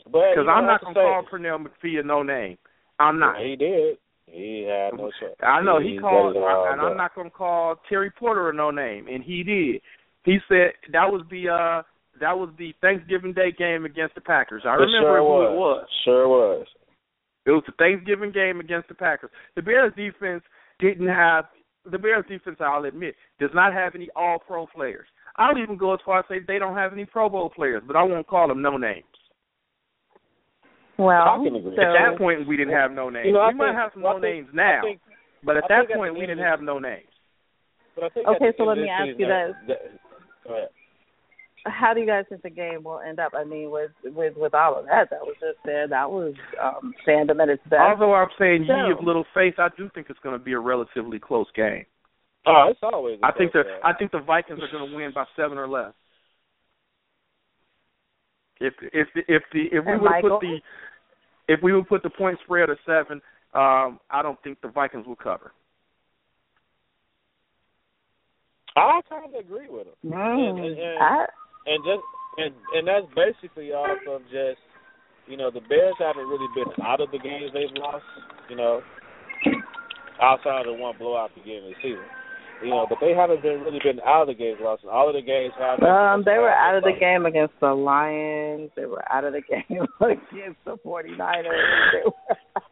But 0.05 0.37
Because 0.37 0.47
I'm 0.49 0.67
not 0.67 0.83
gonna 0.83 0.95
to 0.95 1.01
call 1.01 1.23
say- 1.25 1.37
Pernell 1.37 1.67
McPhee 1.67 1.99
a 1.99 2.03
no 2.05 2.23
name. 2.23 2.59
I'm 3.01 3.19
not. 3.19 3.41
He 3.41 3.57
did. 3.57 3.97
He 4.27 4.67
had 4.69 4.95
no 4.99 5.11
choice. 5.21 5.37
I 5.43 5.63
know 5.63 5.81
he 5.81 5.93
He's 5.93 6.01
called, 6.01 6.35
better 6.35 6.73
and. 6.73 6.81
I'm 6.81 6.97
not 6.97 7.15
gonna 7.15 7.31
call 7.31 7.77
Terry 7.89 8.11
Porter 8.11 8.51
a 8.51 8.55
no 8.55 8.71
name, 8.71 9.07
and 9.09 9.23
he 9.23 9.43
did. 9.43 9.81
He 10.25 10.39
said 10.49 10.73
that 10.93 11.11
was 11.11 11.23
the 11.31 11.49
uh 11.49 11.83
that 12.21 12.37
was 12.37 12.49
the 12.59 12.73
Thanksgiving 12.81 13.33
Day 13.33 13.53
game 13.57 13.85
against 13.85 14.15
the 14.15 14.21
Packers. 14.21 14.63
I 14.65 14.75
It 14.75 14.79
remember 14.79 15.09
sure 15.09 15.19
who 15.19 15.25
was. 15.25 15.51
it 15.53 15.57
was. 15.57 15.87
Sure 16.05 16.29
was. 16.29 16.67
It 17.47 17.51
was 17.51 17.63
the 17.67 17.73
Thanksgiving 17.79 18.33
game 18.33 18.61
against 18.61 18.89
the 18.89 18.95
Packers. 18.95 19.31
The 19.57 19.63
Bears 19.63 19.93
defense 19.97 20.43
didn't 20.81 21.09
have 21.09 21.45
the 21.91 21.99
Bears 21.99 22.25
defense. 22.29 22.57
I'll 22.61 22.85
admit 22.87 23.15
does 23.39 23.51
not 23.55 23.75
have 23.75 23.95
any 23.95 24.09
All 24.17 24.39
Pro 24.39 24.67
players. 24.67 25.07
I 25.37 25.51
don't 25.53 25.63
even 25.63 25.77
go 25.77 25.93
as 25.93 26.01
far 26.07 26.21
as 26.21 26.25
say 26.29 26.37
they 26.47 26.59
don't 26.59 26.77
have 26.77 26.93
any 26.93 27.05
Pro 27.05 27.29
Bowl 27.29 27.51
players, 27.51 27.83
but 27.87 27.97
I 27.97 28.03
won't 28.03 28.27
call 28.27 28.49
them 28.49 28.63
no 28.63 28.77
names. 28.79 29.05
Well, 30.99 31.29
I 31.29 31.37
can 31.43 31.57
agree. 31.57 31.75
so, 31.77 31.83
At 31.83 31.93
that 32.11 32.19
point, 32.19 32.47
we 32.47 32.57
didn't 32.57 32.75
have 32.75 32.93
no 32.93 33.11
names. 33.11 33.27
You 33.27 33.33
know, 33.33 33.41
I 33.41 33.49
we 33.49 33.55
might 33.55 33.75
have 33.75 33.91
some 33.95 34.05
I 34.07 34.13
no 34.15 34.21
think- 34.21 34.35
names 34.35 34.49
now, 34.55 34.81
think, 34.85 35.01
but 35.43 35.57
at 35.57 35.65
I 35.65 35.83
that 35.87 35.95
point, 35.97 36.15
we 36.15 36.21
didn't 36.21 36.45
have 36.45 36.61
no 36.61 36.79
names. 36.79 37.11
but 37.95 38.05
I 38.05 38.09
think 38.11 38.27
Okay, 38.29 38.53
so 38.57 38.65
let 38.65 38.79
me 38.79 38.89
ask 38.89 39.09
you 39.19 39.27
this: 39.27 39.55
that- 40.47 40.71
how 41.67 41.95
do 41.95 42.01
you 42.01 42.07
guys 42.07 42.27
think 42.29 42.43
the 42.43 42.51
game 42.51 42.85
will 42.85 43.01
end 43.01 43.19
up? 43.19 43.33
I 43.35 43.43
mean, 43.45 43.71
with 43.71 43.91
with 44.05 44.37
with 44.37 44.55
all 44.55 44.79
of 44.79 44.85
that 44.87 45.09
that 45.11 45.21
was 45.23 45.35
just 45.41 45.59
there, 45.65 45.89
that 45.89 46.11
was 46.11 46.35
um 46.63 46.93
fandom 47.09 47.41
at 47.43 47.49
its 47.49 47.63
best. 47.65 47.81
Although 47.81 48.15
I'm 48.15 48.29
saying 48.39 48.63
ye 48.63 48.69
So- 48.69 48.99
of 48.99 49.03
little 49.05 49.25
faith, 49.33 49.55
I 49.59 49.69
do 49.77 49.89
think 49.95 50.09
it's 50.11 50.19
going 50.21 50.39
to 50.39 50.45
be 50.45 50.53
a 50.53 50.59
relatively 50.61 51.19
close 51.19 51.51
game. 51.57 51.87
Oh, 52.47 52.69
it's 52.69 52.81
always. 52.83 53.19
a 53.23 53.27
I 53.27 53.33
think 53.33 53.53
the 53.53 53.63
game. 53.63 53.81
I 53.83 53.95
think 53.95 54.13
the 54.13 54.19
Vikings 54.21 54.61
are 54.63 54.69
going 54.71 54.91
to 54.91 54.95
win 54.97 55.13
by 55.15 55.25
seven 55.35 55.57
or 55.57 55.67
less. 55.67 55.95
If 58.61 58.75
if 58.93 59.09
if 59.29 59.43
the 59.53 59.65
if 59.73 59.85
we 59.85 59.99
would 59.99 60.11
put 60.21 60.41
the 60.41 60.61
if 61.49 61.61
we 61.63 61.73
would 61.75 61.89
put 61.89 62.03
the 62.03 62.11
point 62.11 62.39
spread 62.45 62.71
at 62.71 62.79
seven, 62.87 63.21
um, 63.53 64.01
I 64.11 64.23
don't 64.23 64.41
think 64.43 64.61
the 64.63 64.69
Vikings 64.69 65.07
will 65.07 65.17
cover. 65.17 65.53
I 68.77 69.01
kind 69.09 69.25
of 69.27 69.35
agree 69.39 69.69
with 69.69 69.87
him. 69.87 69.95
Mm, 70.05 70.51
And, 70.51 70.59
and, 70.59 70.79
and, 70.79 70.99
I, 70.99 71.27
and 71.67 71.85
just 71.85 72.03
and 72.39 72.55
and 72.75 72.89
that's 72.89 73.07
basically 73.15 73.73
off 73.73 73.99
of 74.09 74.23
just 74.23 74.61
you 75.27 75.37
know 75.37 75.51
the 75.51 75.61
Bears 75.61 75.95
haven't 75.99 76.27
really 76.27 76.49
been 76.55 76.85
out 76.85 77.01
of 77.01 77.11
the 77.11 77.19
games 77.19 77.51
they've 77.53 77.77
lost. 77.77 78.05
You 78.51 78.57
know, 78.57 78.83
outside 80.21 80.67
of 80.67 80.77
the 80.77 80.81
one 80.81 80.97
blowout 80.99 81.31
beginning 81.35 81.65
of 81.65 81.71
the 81.71 81.77
season. 81.83 82.05
You 82.63 82.71
know, 82.71 82.87
but 82.89 82.99
they 83.01 83.13
haven't 83.13 83.43
been 83.43 83.61
really 83.61 83.81
been 83.83 84.01
out 84.07 84.23
of 84.23 84.29
the 84.29 84.35
games 84.35 84.59
lost. 84.63 84.83
And 84.83 84.91
all 84.93 85.09
of 85.09 85.15
the 85.15 85.23
games 85.23 85.53
have. 85.59 85.81
been 85.81 85.89
um, 85.89 86.23
they 86.25 86.39
were 86.39 86.51
out 86.51 86.77
of 86.77 86.83
the 86.83 86.91
lost. 86.91 87.01
game 87.01 87.27
against 87.27 87.55
the 87.61 87.75
Lions. 87.75 88.71
They 88.77 88.87
were 88.87 89.03
out 89.13 89.25
of 89.25 89.33
the 89.33 89.43
game 89.51 89.85
against 90.01 90.61
the 90.65 90.77
49ers. 90.85 91.19
They 91.19 92.05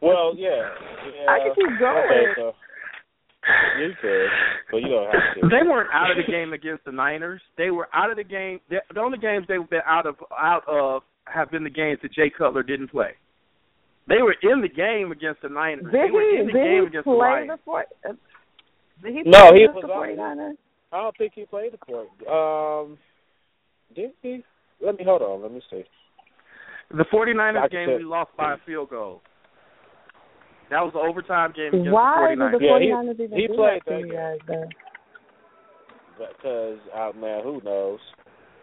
Well, 0.01 0.33
yeah, 0.35 0.69
yeah. 1.13 1.27
I 1.29 1.37
can 1.45 1.53
keep 1.55 1.79
going. 1.79 2.05
Okay, 2.09 2.25
so 2.37 2.53
you 3.79 3.91
could, 4.01 4.29
but 4.71 4.77
you 4.77 4.87
don't 4.89 5.05
have 5.05 5.35
to. 5.35 5.49
They 5.49 5.67
weren't 5.67 5.89
out 5.93 6.09
of 6.11 6.17
the 6.17 6.31
game 6.31 6.53
against 6.53 6.85
the 6.85 6.91
Niners. 6.91 7.41
They 7.57 7.69
were 7.71 7.89
out 7.93 8.09
of 8.09 8.17
the 8.17 8.23
game. 8.23 8.59
The 8.69 8.77
the 8.93 9.01
only 9.01 9.17
games 9.17 9.45
they've 9.47 9.69
been 9.69 9.85
out 9.85 10.05
of 10.07 10.15
out 10.31 10.63
of 10.67 11.03
have 11.25 11.51
been 11.51 11.63
the 11.63 11.69
games 11.69 11.99
that 12.03 12.13
Jay 12.13 12.31
Cutler 12.35 12.63
didn't 12.63 12.89
play. 12.89 13.11
They 14.07 14.21
were 14.21 14.35
in 14.41 14.61
the 14.61 14.67
game 14.69 15.11
against 15.11 15.41
the 15.41 15.49
Niners. 15.49 15.85
did 15.85 15.93
they 15.93 16.11
were 16.11 16.21
he 16.21 16.39
in 16.39 16.47
the 16.47 16.53
did 16.53 16.59
game 16.63 16.81
he 16.81 16.87
against 16.87 17.05
the 17.05 17.15
play 17.15 17.47
Lions. 17.47 17.49
the 17.51 17.59
four? 17.63 17.85
Did 19.03 19.13
he 19.13 19.21
No, 19.25 19.51
he 19.53 19.63
against 19.63 19.75
was 19.75 19.83
the 19.87 19.93
out. 19.93 20.37
49ers? 20.37 20.57
I 20.91 21.01
don't 21.01 21.17
think 21.17 21.33
he 21.35 21.45
played 21.45 21.73
the 21.73 21.77
point. 21.77 22.09
Um, 22.29 22.97
did 23.95 24.11
he? 24.21 24.43
Let 24.81 24.97
me 24.97 25.03
hold 25.03 25.21
on. 25.21 25.41
Let 25.41 25.51
me 25.51 25.61
see. 25.69 25.83
The 26.91 27.05
49ers 27.11 27.69
game 27.71 27.87
said- 27.89 27.97
we 27.99 28.03
lost 28.05 28.31
by 28.37 28.53
a 28.53 28.57
field 28.65 28.89
goal. 28.89 29.21
That 30.69 30.81
was 30.81 30.93
an 30.95 31.01
overtime 31.01 31.51
game 31.55 31.73
against 31.73 31.91
Why 31.91 32.35
the 32.35 32.35
did 32.35 32.39
49ers. 32.39 32.59
the 32.59 32.65
Yeah, 32.65 32.79
he- 32.79 32.85
49ers 32.91 33.19
even 33.19 33.37
he 33.39 33.47
do 33.47 33.53
played 33.55 33.81
that 33.81 33.85
to 33.85 33.91
that 33.91 33.99
you 33.99 34.05
game. 34.07 34.15
guys? 34.15 34.39
Then? 34.47 34.69
Because, 36.17 36.79
uh, 36.93 37.11
man, 37.19 37.43
who 37.43 37.61
knows? 37.65 37.99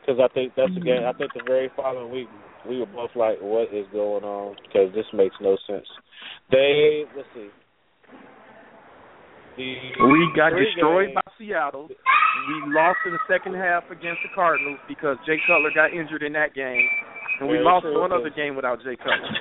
Because 0.00 0.20
I 0.20 0.28
think 0.32 0.54
that's 0.54 0.72
the 0.74 0.80
game. 0.80 1.04
I 1.04 1.12
think 1.12 1.32
the 1.34 1.42
very 1.46 1.68
following 1.76 2.10
week 2.10 2.28
we 2.64 2.78
were 2.78 2.86
both 2.86 3.14
like, 3.16 3.38
"What 3.40 3.72
is 3.72 3.86
going 3.88 4.24
on?" 4.24 4.56
Because 4.62 4.92
this 4.94 5.06
makes 5.12 5.38
no 5.40 5.56
sense. 5.66 5.86
They 6.50 7.04
let's 7.14 7.28
see. 7.34 7.50
The 9.56 9.74
We 10.06 10.30
got 10.36 10.52
destroyed 10.54 11.14
by 11.14 11.22
Seattle. 11.38 11.88
We 11.88 12.56
lost 12.72 12.98
in 13.04 13.12
the 13.12 13.24
second 13.28 13.54
half 13.54 13.84
against 13.90 14.22
the 14.22 14.30
Cardinals 14.34 14.78
because 14.88 15.16
Jay 15.26 15.36
Cutler 15.46 15.70
got 15.74 15.92
injured 15.92 16.22
in 16.22 16.32
that 16.34 16.54
game, 16.54 16.86
and 17.40 17.48
we 17.48 17.56
Very 17.60 17.64
lost 17.66 17.82
true, 17.84 18.00
one 18.00 18.10
yes. 18.10 18.20
other 18.20 18.30
game 18.30 18.54
without 18.56 18.78
Jay 18.82 18.96
Cutler. 18.96 19.34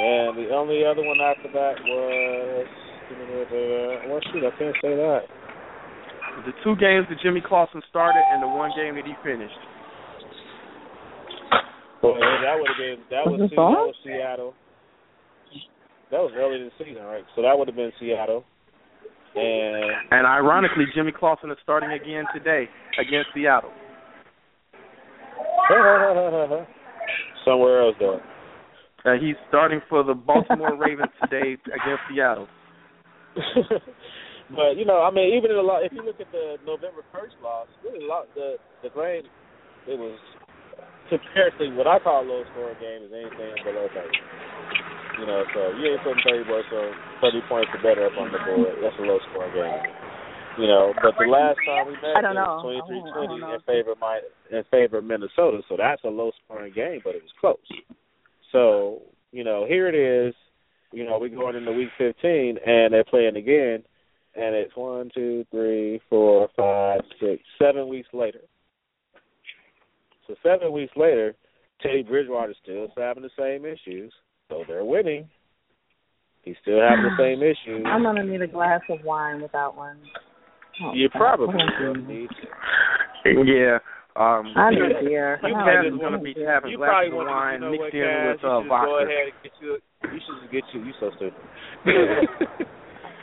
And 0.00 0.36
the 0.38 0.48
only 0.54 0.84
other 0.84 1.02
one 1.02 1.20
after 1.20 1.50
that 1.52 1.74
was 1.82 2.66
uh, 3.10 4.08
well, 4.08 4.20
shoot, 4.30 4.44
I 4.46 4.52
can't 4.56 4.76
say 4.80 4.94
that. 4.94 5.20
The 6.46 6.52
two 6.62 6.76
games 6.76 7.06
that 7.10 7.18
Jimmy 7.22 7.42
Clausen 7.44 7.82
started 7.90 8.22
and 8.32 8.42
the 8.42 8.46
one 8.48 8.70
game 8.76 8.94
that 8.94 9.04
he 9.04 9.12
finished. 9.24 9.58
Well, 12.02 12.14
that 12.16 12.56
would 12.56 12.68
have 12.68 12.80
been 12.80 12.98
that 13.10 13.24
was, 13.26 13.40
Was 13.40 13.50
Se- 13.50 13.56
this 13.56 13.58
on? 13.58 13.72
that 13.74 13.86
was 13.92 13.98
Seattle. 14.04 14.54
That 16.10 16.20
was 16.24 16.32
early 16.34 16.56
in 16.60 16.70
the 16.70 16.76
season, 16.78 17.02
right? 17.04 17.24
So 17.36 17.42
that 17.42 17.58
would 17.58 17.68
have 17.68 17.76
been 17.76 17.92
Seattle. 18.00 18.44
And 19.34 19.92
And 20.10 20.26
ironically, 20.26 20.84
Jimmy 20.94 21.12
Clausen 21.12 21.50
is 21.50 21.58
starting 21.62 21.92
again 21.92 22.24
today 22.34 22.68
against 22.98 23.28
Seattle. 23.34 23.70
somewhere 27.44 27.82
else 27.82 27.96
though. 27.98 28.20
Uh, 29.04 29.14
he's 29.20 29.36
starting 29.48 29.80
for 29.88 30.04
the 30.04 30.14
Baltimore 30.14 30.76
Ravens 30.78 31.12
today 31.22 31.56
against 31.64 32.02
Seattle. 32.10 32.48
but 34.50 34.76
you 34.76 34.84
know, 34.84 35.02
I 35.02 35.10
mean, 35.10 35.34
even 35.36 35.50
in 35.50 35.56
a 35.56 35.62
lot, 35.62 35.84
if 35.84 35.92
you 35.92 36.04
look 36.04 36.20
at 36.20 36.30
the 36.32 36.56
November 36.66 37.02
first 37.12 37.34
loss, 37.42 37.68
really, 37.84 38.04
a 38.04 38.08
lot 38.08 38.26
the 38.34 38.56
the 38.82 38.90
game 38.90 39.24
it 39.88 39.98
was 39.98 40.18
comparatively 41.08 41.72
what 41.72 41.86
I 41.86 41.98
call 41.98 42.22
a 42.22 42.26
low 42.26 42.44
scoring 42.52 42.76
game 42.80 43.02
is 43.06 43.12
anything 43.12 43.54
below 43.64 43.88
thirty. 43.94 44.18
You 45.20 45.26
know, 45.28 45.44
so 45.52 45.60
you 45.76 45.92
ain't 45.92 46.00
putting 46.00 46.24
thirty 46.24 46.44
points 46.48 46.68
or 46.72 46.96
thirty 47.20 47.42
points 47.44 47.68
or 47.76 47.80
better 47.84 48.08
up 48.08 48.16
on 48.16 48.32
the 48.32 48.40
board. 48.40 48.72
That's 48.80 48.96
a 48.96 49.04
low 49.04 49.20
scoring 49.28 49.52
game. 49.52 49.92
You 50.58 50.66
know, 50.66 50.92
but 50.96 51.12
the 51.20 51.28
last 51.28 51.60
time 51.68 51.86
we 51.86 51.94
met 52.00 52.16
I 52.16 52.20
don't 52.24 52.36
it 52.36 52.40
was 52.40 52.64
twenty 52.64 52.80
three 52.88 52.98
I 52.98 53.04
don't- 53.04 53.12
I 53.12 53.36
twenty 53.36 53.54
in 53.54 53.60
favor 53.68 53.92
of 53.92 54.00
my 54.00 54.20
in 54.50 54.64
favor 54.72 54.98
of 54.98 55.04
Minnesota. 55.04 55.60
So 55.68 55.76
that's 55.76 56.02
a 56.04 56.08
low 56.08 56.32
scoring 56.44 56.72
game, 56.72 57.00
but 57.04 57.14
it 57.14 57.22
was 57.22 57.32
close. 57.38 57.60
So, 58.50 59.02
you 59.30 59.44
know, 59.44 59.64
here 59.68 59.88
it 59.88 59.94
is. 59.94 60.34
You 60.92 61.04
know, 61.04 61.18
we're 61.20 61.28
going 61.28 61.54
into 61.54 61.70
week 61.70 61.90
15, 61.98 62.58
and 62.66 62.92
they're 62.92 63.04
playing 63.04 63.36
again, 63.36 63.84
and 64.34 64.56
it's 64.56 64.74
one, 64.74 65.08
two, 65.14 65.44
three, 65.52 66.00
four, 66.10 66.48
five, 66.56 67.00
six, 67.20 67.42
seven 67.58 67.86
weeks 67.86 68.08
later. 68.12 68.40
So 70.26 70.34
seven 70.42 70.72
weeks 70.72 70.92
later, 70.96 71.36
Teddy 71.80 72.02
Bridgewater 72.02 72.54
still 72.60 72.88
having 72.96 73.22
the 73.22 73.30
same 73.38 73.64
issues. 73.64 74.12
So 74.50 74.64
they're 74.68 74.84
winning. 74.84 75.28
He's 76.42 76.56
still 76.62 76.80
having 76.80 77.04
the 77.04 77.16
same 77.18 77.40
issues. 77.42 77.86
I'm 77.86 78.02
gonna 78.02 78.24
need 78.24 78.42
a 78.42 78.46
glass 78.46 78.80
of 78.90 78.98
wine 79.04 79.40
without 79.40 79.76
one. 79.76 79.96
Oh, 80.82 80.92
You 80.94 81.08
probably 81.10 81.54
will 81.80 81.94
need. 81.94 82.28
Yeah. 83.24 83.78
Um, 84.16 84.50
I 84.56 84.70
need 84.70 85.06
beer. 85.06 85.38
You 85.42 85.54
I 85.54 85.64
Kass 85.64 85.84
need 85.84 85.94
is 85.94 86.00
going 86.00 86.12
to 86.12 86.18
beer. 86.18 86.34
be 86.34 86.42
having 86.42 86.70
You 86.72 86.78
glasses 86.78 87.12
of 87.14 87.26
wine 87.30 87.54
you 87.54 87.60
know 87.60 87.70
mixed 87.70 87.94
in 87.94 88.00
with 88.02 88.42
uh, 88.42 88.58
should 88.58 88.64
go 88.64 88.68
vodka. 88.68 89.06
ahead 89.06 89.26
and 89.30 89.36
get 89.44 89.52
you. 89.62 89.70
You 90.02 90.18
should 90.24 90.36
just 90.42 90.50
get 90.50 90.64
you. 90.74 90.80
You 90.82 90.92
so 90.98 91.10
stupid. 91.14 91.44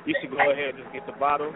you 0.08 0.14
should 0.22 0.32
go 0.32 0.40
ahead 0.40 0.76
and 0.76 0.78
just 0.80 0.94
get 0.94 1.04
the 1.06 1.18
bottle 1.20 1.52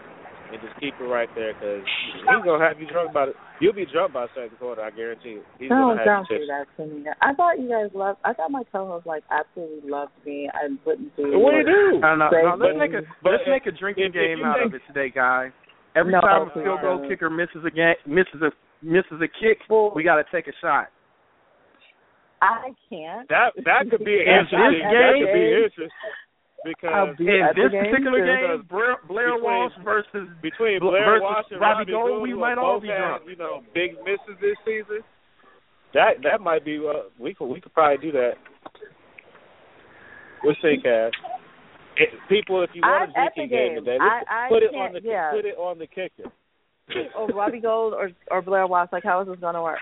and 0.51 0.61
just 0.61 0.75
keep 0.79 0.93
it 0.99 1.03
right 1.07 1.29
there 1.35 1.53
because 1.53 1.81
he's 2.15 2.25
gonna 2.45 2.59
have 2.63 2.79
you 2.79 2.87
drunk 2.87 3.13
by 3.13 3.27
the. 3.27 3.33
You'll 3.59 3.73
be 3.73 3.85
drunk 3.85 4.13
by 4.13 4.27
second 4.35 4.57
quarter. 4.59 4.81
I 4.81 4.89
guarantee 4.91 5.39
you. 5.39 5.43
He's 5.59 5.69
No, 5.69 5.95
gonna 5.95 6.03
don't 6.03 6.25
have 6.25 6.25
you 6.29 6.39
do 6.39 6.45
that 6.47 6.65
to 6.77 6.85
me. 6.89 7.05
I 7.21 7.33
thought 7.33 7.59
you 7.59 7.69
guys 7.69 7.89
loved. 7.93 8.19
I 8.23 8.33
thought 8.33 8.51
my 8.51 8.63
co-host 8.71 9.05
like 9.05 9.23
absolutely 9.31 9.89
loved 9.89 10.11
me. 10.25 10.49
I 10.53 10.67
wouldn't 10.85 11.15
do. 11.15 11.39
What 11.39 11.51
do 11.51 11.57
you 11.57 11.65
do? 11.65 11.99
No, 11.99 12.15
no, 12.15 12.29
Say 12.31 12.43
no, 12.43 12.55
let's 12.59 12.77
make 12.77 12.91
a 12.91 13.01
things. 13.01 13.07
let's 13.23 13.43
But 13.45 13.51
make 13.51 13.65
a 13.67 13.71
drinking 13.71 14.03
if- 14.05 14.15
if 14.15 14.21
game 14.21 14.37
you 14.39 14.45
out 14.45 14.61
of 14.61 14.73
it 14.73 14.81
today, 14.87 15.09
guys. 15.09 15.51
Every 15.95 16.11
No, 16.11 16.21
time 16.21 16.49
a 16.49 16.53
field 16.53 16.81
goal 16.81 16.97
don't. 16.99 17.07
kicker 17.09 17.29
misses 17.29 17.63
a 17.65 17.71
game, 17.71 17.95
misses 18.05 18.41
a 18.41 18.51
misses 18.81 19.21
a 19.21 19.27
kick, 19.27 19.59
Well- 19.69 19.91
we 19.93 20.03
got 20.03 20.15
to 20.15 20.25
take 20.31 20.47
a 20.47 20.53
shot. 20.61 20.87
I 22.41 22.73
can't. 22.89 23.29
That 23.29 23.53
that 23.65 23.89
could 23.91 24.03
be 24.03 24.17
In 24.19 24.27
interesting. 24.27 24.57
this 24.73 24.81
That 24.81 25.13
could 25.13 25.33
be 25.33 25.39
game- 25.39 25.53
interesting 25.63 25.89
I'll 25.93 26.09
because 26.63 27.15
In 27.19 27.25
this 27.55 27.71
particular 27.73 28.19
too. 28.21 28.25
game, 28.25 28.67
Blair, 28.69 28.95
Blair 29.07 29.33
Between- 29.35 29.43
Walsh 29.43 29.73
versus 29.83 30.29
between 30.41 30.79
Blair 30.79 31.05
versus 31.19 31.21
Walsh 31.23 31.45
and 31.51 31.61
Robbie 31.61 31.79
Robbie 31.79 31.91
Gould, 31.91 32.09
Gould, 32.09 32.21
we 32.21 32.31
who 32.31 32.39
might 32.39 32.49
have 32.57 32.59
all 32.59 32.79
be 32.79 32.87
had, 32.89 32.97
drunk. 32.97 33.23
You 33.27 33.35
know, 33.35 33.63
big 33.73 33.97
misses 34.05 34.37
this 34.41 34.57
season. 34.65 35.01
That 35.93 36.21
that 36.23 36.39
might 36.41 36.63
be. 36.63 36.77
Uh, 36.77 37.09
we 37.19 37.33
could 37.33 37.47
we 37.47 37.59
could 37.61 37.73
probably 37.73 37.97
do 37.97 38.11
that. 38.13 38.33
We'll 40.43 40.55
see, 40.61 40.77
Kass. 40.81 41.11
It, 41.97 42.09
people, 42.29 42.63
if 42.63 42.69
you 42.73 42.81
want 42.81 43.03
I'm 43.03 43.09
a 43.09 43.13
the 43.13 43.31
drinking 43.35 43.49
game 43.49 43.75
game. 43.75 43.85
today, 43.85 43.97
I- 44.01 44.15
let's 44.17 44.27
I 44.29 44.49
put 44.49 44.63
it 44.63 44.73
on 44.75 44.93
the 44.93 45.01
yeah. 45.03 45.31
put 45.31 45.45
it 45.45 45.57
on 45.57 45.77
the 45.79 45.87
kicker. 45.87 46.31
or 47.17 47.27
Robbie 47.27 47.59
Gould 47.59 47.93
or 47.93 48.11
or 48.29 48.41
Blair 48.41 48.65
Walsh. 48.67 48.89
Like, 48.91 49.03
how 49.03 49.21
is 49.21 49.27
this 49.27 49.37
gonna 49.39 49.61
work? 49.61 49.79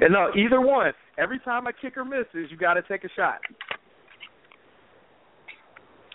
And 0.00 0.12
no, 0.12 0.30
either 0.36 0.60
one. 0.60 0.92
Every 1.18 1.40
time 1.40 1.66
a 1.66 1.72
kicker 1.72 2.04
misses, 2.04 2.48
you 2.50 2.56
got 2.56 2.74
to 2.74 2.82
take 2.82 3.02
a 3.04 3.08
shot. 3.16 3.38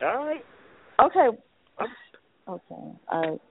All 0.02 0.26
right. 0.26 0.44
Okay. 1.02 1.30
Okay. 2.48 2.76
All 2.76 2.98
right. 3.12 3.42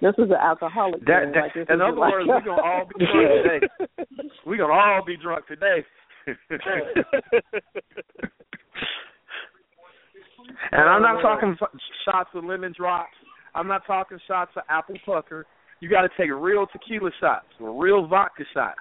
This 0.00 0.12
is 0.18 0.30
an 0.30 0.36
alcoholic 0.42 1.00
That, 1.06 1.32
that, 1.32 1.40
like, 1.40 1.54
this 1.54 1.66
in 1.70 1.80
other 1.80 1.96
like, 1.96 2.12
we're 2.12 2.40
gonna 2.42 2.60
all 2.62 2.86
be 2.86 3.06
drunk 3.06 3.28
today. 3.42 3.60
We're 4.46 4.58
gonna 4.58 4.72
all 4.72 5.02
be 5.04 5.16
drunk 5.16 5.46
today. 5.46 5.84
and 10.72 10.82
I'm 10.82 11.02
not 11.02 11.22
talking 11.22 11.56
shots 12.04 12.30
of 12.34 12.44
lemon 12.44 12.74
drops. 12.76 13.14
I'm 13.54 13.68
not 13.68 13.86
talking 13.86 14.18
shots 14.28 14.50
of 14.56 14.64
apple 14.68 14.96
pucker. 15.06 15.46
You 15.80 15.88
got 15.88 16.02
to 16.02 16.08
take 16.18 16.30
real 16.30 16.66
tequila 16.66 17.10
shots 17.20 17.46
or 17.60 17.82
real 17.82 18.06
vodka 18.06 18.44
shots. 18.52 18.80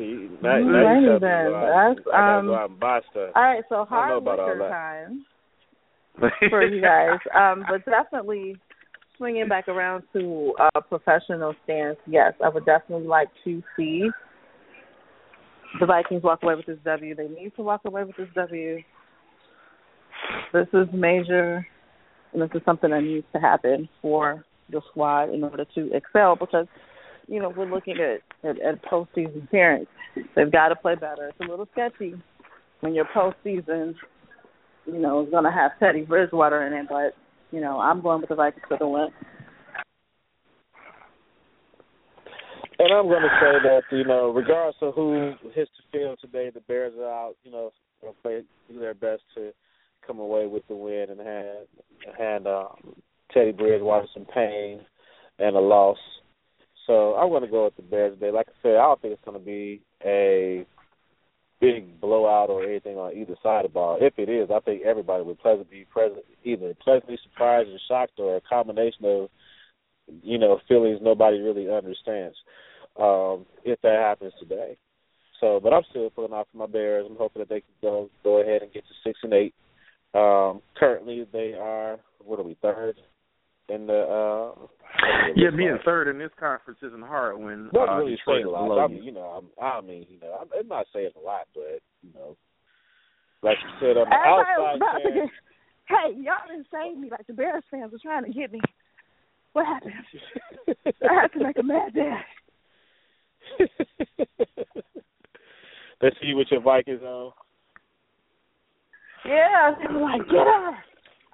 See, 0.00 0.30
now, 0.40 0.56
now 0.58 0.98
you 0.98 1.06
tell 1.06 1.14
me 1.14 1.20
go 1.20 1.54
out- 1.54 1.98
I 2.08 2.10
gotta 2.10 2.38
um, 2.38 2.46
go 2.46 2.54
out 2.54 2.70
and 2.70 2.80
buy 2.80 3.00
stuff. 3.10 3.32
All 3.36 3.42
right, 3.42 3.62
so 3.68 3.74
I 3.82 3.84
hard 3.84 4.24
liquor 4.24 4.68
time 4.70 5.26
for 6.48 6.62
you 6.62 6.80
guys. 6.80 7.18
Um, 7.36 7.64
but 7.68 7.84
definitely 7.84 8.56
swinging 9.18 9.46
back 9.48 9.68
around 9.68 10.04
to 10.14 10.54
a 10.74 10.80
professional 10.80 11.54
stance. 11.64 11.98
Yes, 12.06 12.32
I 12.42 12.48
would 12.48 12.64
definitely 12.64 13.06
like 13.06 13.28
to 13.44 13.62
see 13.76 14.08
the 15.78 15.84
Vikings 15.84 16.22
walk 16.22 16.42
away 16.42 16.54
with 16.54 16.64
this 16.64 16.78
W. 16.86 17.14
They 17.14 17.28
need 17.28 17.52
to 17.56 17.62
walk 17.62 17.82
away 17.84 18.04
with 18.04 18.16
this 18.16 18.28
W. 18.34 18.78
This 20.54 20.66
is 20.72 20.88
major, 20.94 21.66
and 22.32 22.40
this 22.40 22.50
is 22.54 22.62
something 22.64 22.90
that 22.90 23.02
needs 23.02 23.26
to 23.34 23.38
happen 23.38 23.86
for 24.00 24.46
the 24.70 24.80
squad 24.90 25.24
in 25.24 25.44
order 25.44 25.66
to 25.74 25.92
excel. 25.92 26.36
Because 26.36 26.66
you 27.28 27.38
know 27.38 27.52
we're 27.54 27.70
looking 27.70 27.98
at 27.98 28.20
at, 28.44 28.60
at 28.60 28.82
postseason 28.84 29.44
appearance. 29.44 29.88
They've 30.34 30.50
got 30.50 30.68
to 30.68 30.76
play 30.76 30.94
better. 30.94 31.28
It's 31.28 31.40
a 31.40 31.50
little 31.50 31.68
sketchy 31.72 32.14
when 32.80 32.94
your 32.94 33.06
postseason, 33.06 33.94
you 34.86 34.98
know, 34.98 35.24
is 35.24 35.30
going 35.30 35.44
to 35.44 35.50
have 35.50 35.72
Teddy 35.78 36.02
Bridgewater 36.02 36.66
in 36.66 36.72
it. 36.72 36.86
But 36.88 37.14
you 37.50 37.60
know, 37.60 37.78
I'm 37.78 38.00
going 38.00 38.20
with 38.20 38.30
the 38.30 38.36
Vikings 38.36 38.64
for 38.68 38.78
the 38.78 38.88
win. 38.88 39.08
And 42.78 42.94
I'm 42.94 43.08
going 43.08 43.22
to 43.22 43.38
say 43.40 43.68
that 43.68 43.82
you 43.92 44.04
know, 44.04 44.30
regardless 44.30 44.76
of 44.80 44.94
who 44.94 45.34
hits 45.54 45.70
the 45.76 45.98
field 45.98 46.18
today, 46.20 46.50
the 46.52 46.60
Bears 46.60 46.94
are 46.98 47.10
out. 47.10 47.34
You 47.44 47.52
know, 47.52 47.72
going 48.00 48.14
to 48.14 48.22
play 48.22 48.40
do 48.70 48.78
their 48.78 48.94
best 48.94 49.22
to 49.36 49.52
come 50.06 50.18
away 50.18 50.46
with 50.46 50.66
the 50.68 50.74
win 50.74 51.06
and 51.10 51.20
hand 51.20 51.66
hand 52.18 52.46
um, 52.46 52.94
Teddy 53.32 53.52
Bridgewater 53.52 54.06
some 54.14 54.26
pain 54.34 54.80
and 55.38 55.56
a 55.56 55.60
loss. 55.60 55.98
So 56.90 57.14
I'm 57.14 57.28
going 57.28 57.42
to 57.42 57.48
go 57.48 57.66
with 57.66 57.76
the 57.76 57.82
Bears 57.82 58.14
today. 58.14 58.32
Like 58.32 58.48
I 58.48 58.62
said, 58.64 58.74
I 58.74 58.82
don't 58.82 59.00
think 59.00 59.14
it's 59.14 59.24
going 59.24 59.38
to 59.38 59.44
be 59.44 59.80
a 60.04 60.66
big 61.60 62.00
blowout 62.00 62.50
or 62.50 62.64
anything 62.64 62.96
on 62.96 63.16
either 63.16 63.36
side 63.44 63.64
of 63.64 63.70
the 63.70 63.74
ball. 63.74 63.98
If 64.00 64.14
it 64.18 64.28
is, 64.28 64.50
I 64.52 64.58
think 64.58 64.82
everybody 64.82 65.22
would 65.22 65.38
pleasantly 65.38 65.70
be 65.70 65.84
present, 65.84 66.24
either 66.42 66.74
pleasantly 66.82 67.16
surprised 67.22 67.68
or 67.68 67.78
shocked, 67.86 68.18
or 68.18 68.34
a 68.34 68.40
combination 68.40 69.04
of 69.04 69.28
you 70.20 70.36
know 70.36 70.58
feelings 70.66 70.98
nobody 71.00 71.38
really 71.38 71.70
understands. 71.70 72.36
Um, 72.98 73.46
if 73.64 73.80
that 73.82 74.02
happens 74.02 74.32
today. 74.40 74.76
So, 75.38 75.60
but 75.62 75.72
I'm 75.72 75.84
still 75.90 76.10
pulling 76.10 76.32
out 76.32 76.48
for 76.50 76.58
my 76.58 76.66
Bears. 76.66 77.06
I'm 77.08 77.16
hoping 77.16 77.38
that 77.38 77.48
they 77.48 77.60
can 77.60 77.70
go 77.80 78.10
go 78.24 78.40
ahead 78.40 78.62
and 78.62 78.72
get 78.72 78.82
to 78.82 78.94
six 79.04 79.20
and 79.22 79.32
eight. 79.32 79.54
Um, 80.12 80.60
currently, 80.76 81.24
they 81.32 81.54
are 81.54 82.00
what 82.18 82.40
are 82.40 82.42
we 82.42 82.56
third 82.60 82.96
in 83.72 83.86
the? 83.86 84.00
Uh, 84.02 84.66
Yeah, 85.36 85.50
being 85.56 85.78
third 85.84 86.08
in 86.08 86.18
this 86.18 86.32
conference 86.38 86.80
isn't 86.82 87.02
hard 87.02 87.38
when 87.38 87.70
Doesn't 87.72 87.88
uh, 87.88 87.96
really 87.98 88.16
Detroit 88.16 88.42
say 88.42 88.42
a 88.42 88.50
lot. 88.50 88.78
I 88.78 88.86
you. 88.86 88.94
mean, 88.94 89.04
you 89.04 89.12
know, 89.12 89.40
I'm, 89.40 89.64
I 89.64 89.80
mean, 89.80 90.06
you 90.10 90.18
know, 90.20 90.36
I'm, 90.40 90.48
I'm 90.58 90.68
not 90.68 90.86
saying 90.92 91.10
a 91.16 91.20
lot, 91.24 91.46
but 91.54 91.80
you 92.02 92.12
know, 92.14 92.36
like 93.42 93.56
you 93.62 93.70
said, 93.80 93.96
on 93.96 94.08
the 94.08 94.14
outside, 94.14 94.76
about 94.76 94.98
to 94.98 95.02
chance, 95.04 95.30
get, 95.30 95.96
hey, 95.96 96.20
y'all 96.20 96.46
didn't 96.48 96.66
save 96.70 96.98
me 96.98 97.08
like 97.10 97.26
the 97.26 97.32
Bears 97.32 97.64
fans 97.70 97.92
were 97.92 97.98
trying 98.02 98.24
to 98.24 98.32
get 98.32 98.52
me. 98.52 98.60
What 99.52 99.66
happened? 99.66 99.92
I 101.08 101.14
had 101.22 101.32
to 101.32 101.44
make 101.44 101.58
a 101.58 101.62
mad 101.62 101.94
dash. 101.94 102.26
Let's 106.02 106.16
see 106.22 106.34
what 106.34 106.50
your 106.50 106.60
Vikings 106.62 107.02
on. 107.02 107.32
Yeah, 109.26 109.72
they 109.78 109.92
were 109.92 110.00
like, 110.00 110.22
get 110.26 110.46
her. 110.46 110.72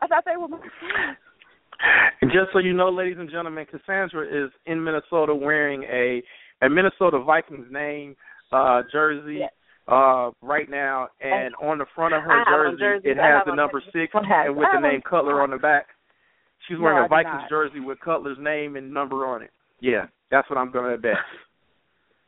I 0.00 0.06
thought 0.08 0.24
they 0.24 0.36
were 0.36 0.48
my 0.48 0.58
friends. 0.58 1.18
And 2.22 2.30
just 2.30 2.52
so 2.52 2.58
you 2.58 2.72
know, 2.72 2.88
ladies 2.88 3.16
and 3.18 3.30
gentlemen, 3.30 3.66
Cassandra 3.70 4.26
is 4.26 4.50
in 4.66 4.82
Minnesota 4.82 5.34
wearing 5.34 5.82
a 5.84 6.22
a 6.62 6.68
Minnesota 6.70 7.18
Vikings 7.22 7.66
name 7.70 8.16
uh 8.52 8.82
jersey 8.92 9.38
Yes. 9.40 9.50
uh 9.88 10.30
right 10.40 10.70
now 10.70 11.08
and 11.20 11.54
on 11.60 11.78
the 11.78 11.86
front 11.94 12.14
of 12.14 12.22
her 12.22 12.30
on 12.30 12.78
jersey 12.78 13.08
it 13.10 13.16
has 13.18 13.42
the 13.44 13.54
number 13.54 13.82
six 13.92 14.12
and 14.14 14.56
with 14.56 14.68
the 14.72 14.80
name 14.80 15.02
Cutler 15.08 15.42
on 15.42 15.50
the 15.50 15.58
back. 15.58 15.86
She's 16.66 16.78
wearing 16.78 16.98
I 16.98 17.06
a 17.06 17.08
Vikings 17.08 17.42
not. 17.42 17.50
jersey 17.50 17.80
with 17.80 18.00
Cutler's 18.00 18.38
name 18.40 18.76
and 18.76 18.92
number 18.92 19.26
on 19.26 19.42
it. 19.42 19.50
Yeah, 19.80 20.06
that's 20.30 20.48
what 20.48 20.58
I'm 20.58 20.70
gonna 20.72 20.96
bet. 20.96 21.16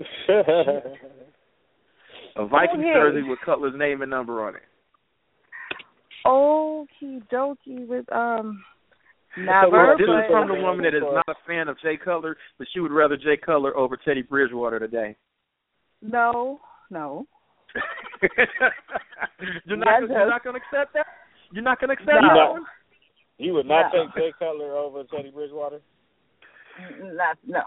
A 2.37 2.47
Vikings 2.47 2.85
Okay. 2.85 2.93
jersey 2.95 3.23
with 3.23 3.41
Cutler's 3.45 3.75
name 3.77 4.03
and 4.03 4.11
number 4.11 4.47
on 4.47 4.55
it. 4.55 4.63
Okie 6.27 7.23
dokie 7.33 7.87
with 7.87 8.11
um 8.13 8.63
Well, 9.47 9.71
never 9.71 9.95
this 9.99 10.07
is 10.09 10.31
from 10.31 10.49
the 10.49 10.55
woman 10.55 10.85
that 10.85 10.95
is 10.95 11.03
not 11.03 11.25
a 11.29 11.35
fan 11.47 11.69
of 11.69 11.79
Jay 11.81 11.97
Cutler, 11.97 12.37
but 12.59 12.67
she 12.73 12.81
would 12.81 12.93
rather 12.93 13.17
Jay 13.17 13.37
Cutler 13.37 13.77
over 13.77 13.97
Teddy 13.97 14.23
Bridgewater 14.23 14.79
today. 14.79 15.17
no, 16.03 16.61
no. 16.91 17.27
you're 19.67 19.77
not 19.77 20.01
That's 20.01 20.11
you're 20.11 20.29
not 20.31 20.43
gonna 20.45 20.59
accept 20.59 20.95
that? 20.95 21.07
You're 21.53 21.63
not 21.63 21.81
gonna 21.81 21.93
accept 21.93 22.09
You, 22.11 22.29
that? 22.29 22.35
not, 22.35 22.61
you 23.39 23.53
would 23.55 23.67
not 23.67 23.93
No. 23.95 24.07
take 24.07 24.15
Jay 24.15 24.33
Cutler 24.39 24.75
over 24.75 25.05
Teddy 25.05 25.31
Bridgewater. 25.31 25.81
Not 27.03 27.37
no. 27.47 27.61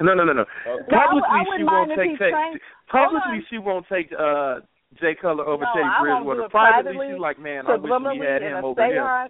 No, 0.00 0.14
no, 0.14 0.24
no, 0.24 0.32
no. 0.32 0.42
Okay. 0.42 0.84
No, 0.90 0.98
I 0.98 1.06
Publicly, 1.06 1.28
I 1.28 1.44
she 1.58 1.64
won't 1.64 1.90
take. 1.96 2.18
take 2.18 2.60
publicly, 2.90 3.44
she 3.50 3.58
won't 3.58 3.86
take 3.90 4.12
uh 4.18 4.60
Jay 5.00 5.14
Cutler 5.20 5.44
over 5.46 5.64
No, 5.64 5.72
Teddy 5.74 5.84
I 5.84 6.02
won't 6.02 6.24
do 6.24 6.30
Bridgewater. 6.30 6.48
Privately, 6.50 6.94
privately, 6.94 7.14
she's 7.14 7.20
like, 7.20 7.38
man, 7.38 7.66
I 7.66 7.76
wish 7.76 7.90
we 8.18 8.24
had 8.26 8.42
him 8.42 8.56
a 8.56 8.66
over 8.66 8.80
him. 8.80 9.28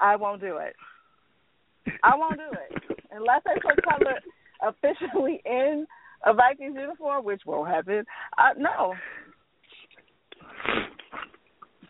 Seance, 0.00 0.12
I 0.12 0.16
won't 0.16 0.40
do 0.40 0.56
it. 0.56 0.74
I 2.02 2.16
won't 2.16 2.38
do 2.38 2.44
it 2.52 2.96
unless 3.12 3.42
they 3.44 3.60
put 3.60 3.82
Cutler 3.84 4.20
officially 4.62 5.40
in 5.44 5.86
a 6.24 6.34
Vikings 6.34 6.76
uniform, 6.78 7.24
which 7.24 7.42
won't 7.46 7.70
happen. 7.70 8.04
Uh, 8.36 8.50
no, 8.58 8.94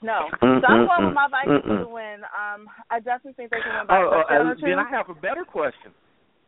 no. 0.02 0.28
So 0.40 0.46
I'm 0.46 0.86
going 0.86 1.06
with 1.06 1.14
my 1.14 1.28
Vikings 1.30 1.64
Mm-mm. 1.64 1.84
to 1.84 1.88
win. 1.88 2.16
Um, 2.24 2.68
I 2.90 2.98
definitely 2.98 3.32
think 3.34 3.50
they 3.50 3.58
can 3.62 3.78
win 3.78 3.86
by 3.88 3.96
Oh, 3.96 4.02
a 4.02 4.24
oh, 4.30 4.50
uh, 4.50 4.54
then 4.60 4.78
I 4.78 4.88
have 4.90 5.08
a 5.10 5.14
better 5.14 5.44
question. 5.44 5.92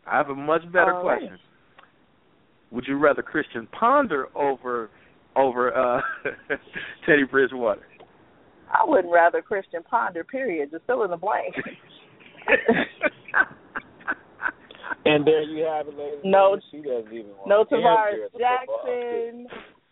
I 0.07 0.17
have 0.17 0.31
a 0.31 0.35
much 0.35 0.63
better 0.73 0.95
All 0.95 1.05
right. 1.05 1.21
question. 1.21 1.39
Would 2.71 2.85
you 2.89 2.97
rather 2.97 3.23
Christian 3.23 3.69
Ponder 3.79 4.29
over 4.35 4.91
over 5.37 5.77
uh 5.77 6.01
Teddy 7.07 7.25
Bridgewater? 7.25 7.83
I 8.73 8.85
wouldn't 8.85 9.13
rather 9.13 9.43
Christian 9.43 9.83
Ponder. 9.83 10.25
Period. 10.25 10.71
Just 10.71 10.87
fill 10.87 11.05
in 11.05 11.11
the 11.11 11.17
blank. 11.17 11.55
And 15.05 15.27
there 15.27 15.43
you 15.43 15.65
have 15.65 15.89
it, 15.89 15.99
ladies. 15.99 16.21
No- 16.25 16.57
gentlemen. 16.57 16.63
she 16.71 16.79
doesn't 16.79 17.13
even 17.13 17.33
want 17.37 17.49
No 17.49 17.65
to 17.65 17.75
Tarvaris. 17.75 18.31
Jackson. 18.39 19.47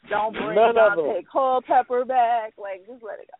Don't 0.08 0.32
bring 0.32 0.54
None 0.54 0.70
of 0.78 0.98
Daunte 0.98 1.22
Culpepper 1.30 2.04
back. 2.04 2.52
Like, 2.58 2.86
just 2.86 3.02
let 3.02 3.18
it 3.18 3.28
go. 3.28 3.34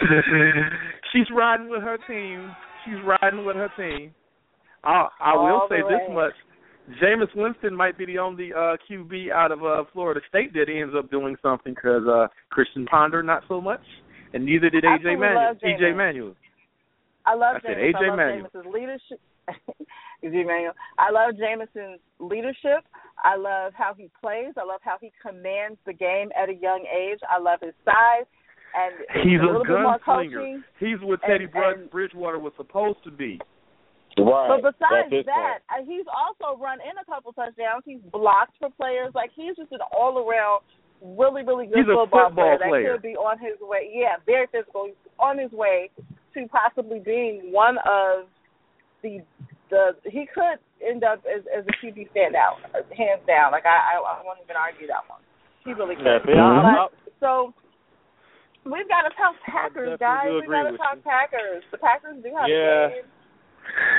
She's 1.12 1.26
riding 1.34 1.68
with 1.68 1.82
her 1.82 1.98
team. 2.06 2.50
She's 2.84 2.98
riding 3.04 3.44
with 3.44 3.56
her 3.56 3.70
team. 3.76 4.12
I 4.84 5.08
I 5.20 5.32
All 5.34 5.44
will 5.44 5.68
the 5.68 5.76
say 5.76 5.82
this 5.88 6.14
much. 6.14 6.32
Jameis 7.02 7.34
Winston 7.34 7.74
might 7.74 7.98
be 7.98 8.06
the 8.06 8.18
only 8.18 8.52
uh 8.52 8.76
QB 8.88 9.30
out 9.32 9.52
of 9.52 9.62
uh 9.64 9.84
Florida 9.92 10.20
State 10.28 10.52
that 10.54 10.66
ends 10.68 10.94
up 10.96 11.10
doing 11.10 11.36
something 11.42 11.74
because 11.74 12.06
uh 12.08 12.28
Christian 12.50 12.86
Ponder 12.86 13.22
not 13.22 13.42
so 13.48 13.60
much, 13.60 13.82
and 14.32 14.44
neither 14.44 14.70
did 14.70 14.84
AJ 14.84 15.18
Manuel. 15.18 15.54
EJ 15.62 15.96
Manuel. 15.96 16.34
I 17.26 17.34
love 17.34 17.56
I 17.56 17.68
Jameis. 17.68 17.92
AJ 17.92 17.94
I 17.94 18.08
love 18.08 18.16
Manuel. 18.16 18.48
Jameis's 18.54 18.72
leadership. 18.72 19.20
AJ 20.24 20.46
Manuel. 20.46 20.72
I 20.98 21.10
love 21.10 21.36
Jameson's 21.36 22.00
leadership. 22.18 22.84
I 23.22 23.36
love 23.36 23.72
how 23.76 23.94
he 23.96 24.08
plays. 24.20 24.54
I 24.56 24.64
love 24.64 24.80
how 24.82 24.96
he 25.00 25.12
commands 25.20 25.78
the 25.86 25.92
game 25.92 26.30
at 26.40 26.48
a 26.48 26.54
young 26.54 26.84
age. 26.86 27.18
I 27.28 27.38
love 27.40 27.60
his 27.60 27.74
size 27.84 28.26
and 28.74 29.24
He's 29.24 29.40
a 29.40 29.44
a 29.44 29.46
little 29.46 29.64
bit 29.64 29.80
more 29.82 29.98
gunslinger. 30.06 30.62
He's 30.78 31.00
what 31.02 31.20
and- 31.22 31.32
Teddy 31.32 31.46
Brid- 31.46 31.78
and- 31.78 31.90
Bridgewater 31.90 32.38
was 32.38 32.52
supposed 32.56 33.02
to 33.04 33.10
be. 33.10 33.40
Right. 34.16 34.48
But 34.62 34.74
besides 34.74 35.10
that, 35.26 35.58
uh, 35.70 35.84
he's 35.86 36.06
also 36.10 36.58
run 36.58 36.78
in 36.80 36.96
a 36.98 37.04
couple 37.04 37.32
touchdowns. 37.32 37.82
He's 37.84 38.00
blocked 38.10 38.56
for 38.58 38.70
players. 38.70 39.12
Like 39.14 39.30
he's 39.36 39.54
just 39.56 39.70
an 39.72 39.78
all 39.92 40.18
around 40.18 40.62
really, 41.02 41.44
really 41.44 41.66
good 41.66 41.78
He's 41.86 41.86
a 41.86 41.94
football, 41.94 42.26
football 42.30 42.58
player, 42.58 42.58
player. 42.58 42.82
that 42.82 42.92
could 42.98 43.02
be 43.02 43.14
on 43.14 43.38
his 43.38 43.54
way. 43.60 43.90
Yeah, 43.94 44.16
very 44.26 44.46
physical. 44.50 44.86
He's 44.86 44.98
on 45.20 45.38
his 45.38 45.52
way 45.52 45.90
to 46.34 46.46
possibly 46.48 46.98
being 46.98 47.52
one 47.52 47.78
of 47.86 48.26
the 49.02 49.22
the 49.70 49.94
he 50.10 50.26
could 50.26 50.58
end 50.82 51.04
up 51.04 51.22
as 51.28 51.44
as 51.54 51.62
a 51.68 51.74
QB 51.78 52.10
standout, 52.10 52.58
hands 52.96 53.22
down. 53.28 53.52
Like 53.52 53.66
I 53.66 53.94
I, 53.94 54.02
I 54.02 54.22
won't 54.24 54.40
even 54.42 54.56
argue 54.56 54.88
that 54.88 55.06
one. 55.06 55.20
He 55.62 55.72
really 55.74 55.94
Yeah, 56.00 56.18
could. 56.18 56.26
but 56.26 56.34
Mhm. 56.34 56.74
But, 56.74 56.90
so 57.20 57.54
we've 58.64 58.88
got 58.88 59.02
to 59.06 59.12
talk 59.14 59.36
Packers, 59.46 59.94
guys. 60.00 60.26
We've 60.32 60.48
got 60.50 60.70
to 60.70 60.76
talk 60.76 60.96
you. 60.96 61.02
Packers. 61.06 61.62
The 61.70 61.78
Packers 61.78 62.16
do 62.22 62.34
have 62.34 62.48
Yeah. 62.48 62.86
a 62.86 62.90
game. 62.90 63.04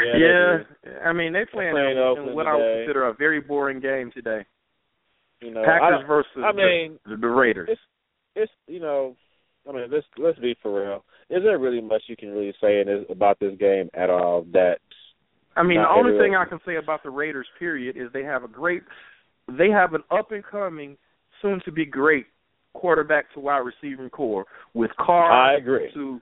Yeah, 0.05 0.17
Yeah, 0.17 0.99
I 1.05 1.13
mean 1.13 1.33
they 1.33 1.45
playing 1.51 1.73
playing 1.73 1.97
in, 1.97 1.97
Oakland 1.97 2.29
in 2.29 2.35
what 2.35 2.47
I 2.47 2.55
would 2.55 2.85
consider 2.85 3.07
a 3.07 3.13
very 3.13 3.41
boring 3.41 3.79
game 3.79 4.11
today. 4.13 4.45
You 5.41 5.53
know, 5.53 5.63
Packers 5.63 6.01
I, 6.03 6.07
versus 6.07 6.43
I 6.43 6.51
mean, 6.51 6.99
the, 7.05 7.15
the 7.15 7.27
Raiders. 7.27 7.69
it's 7.71 7.81
it's 8.35 8.51
you 8.67 8.79
know, 8.79 9.15
I 9.67 9.73
mean, 9.73 9.87
let's 9.91 10.05
let's 10.17 10.39
be 10.39 10.55
for 10.61 10.81
real. 10.81 11.03
Is 11.29 11.43
there 11.43 11.59
really 11.59 11.81
much 11.81 12.03
you 12.07 12.15
can 12.15 12.31
really 12.31 12.53
say 12.61 12.81
in 12.81 12.87
this, 12.87 13.05
about 13.09 13.39
this 13.39 13.57
game 13.59 13.89
at 13.93 14.09
all? 14.09 14.45
That 14.51 14.79
I 15.55 15.63
mean, 15.63 15.81
the 15.81 15.89
only 15.89 16.17
thing 16.17 16.35
I 16.35 16.45
can 16.45 16.59
say 16.65 16.77
about 16.77 17.03
the 17.03 17.09
Raiders, 17.09 17.47
period, 17.57 17.97
is 17.97 18.11
they 18.13 18.23
have 18.23 18.43
a 18.43 18.47
great 18.47 18.83
they 19.57 19.69
have 19.69 19.93
an 19.93 20.03
up 20.11 20.31
and 20.31 20.43
coming, 20.43 20.97
soon 21.41 21.61
to 21.65 21.71
be 21.71 21.85
great 21.85 22.25
quarterback 22.73 23.31
to 23.33 23.39
wide 23.39 23.59
receiving 23.59 24.09
core 24.09 24.45
with 24.73 24.91
Carr 24.99 25.31
I 25.31 25.57
agree. 25.57 25.89
to 25.93 26.21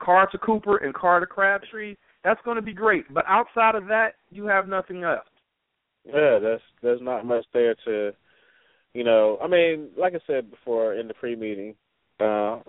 Carr 0.00 0.28
to 0.30 0.38
Cooper 0.38 0.78
and 0.78 0.94
Carr 0.94 1.20
to 1.20 1.26
Crabtree. 1.26 1.96
That's 2.24 2.40
going 2.44 2.56
to 2.56 2.62
be 2.62 2.72
great. 2.72 3.12
But 3.12 3.24
outside 3.28 3.74
of 3.74 3.86
that, 3.86 4.14
you 4.30 4.46
have 4.46 4.66
nothing 4.66 5.00
left. 5.00 5.28
Yeah, 6.06 6.38
that's 6.42 6.62
there's 6.82 7.00
not 7.02 7.24
much 7.24 7.44
there 7.52 7.74
to, 7.86 8.12
you 8.94 9.04
know. 9.04 9.38
I 9.42 9.46
mean, 9.46 9.88
like 9.96 10.14
I 10.14 10.20
said 10.26 10.50
before 10.50 10.94
in 10.94 11.08
the 11.08 11.14
pre-meeting, 11.14 11.74
uh, 12.20 12.60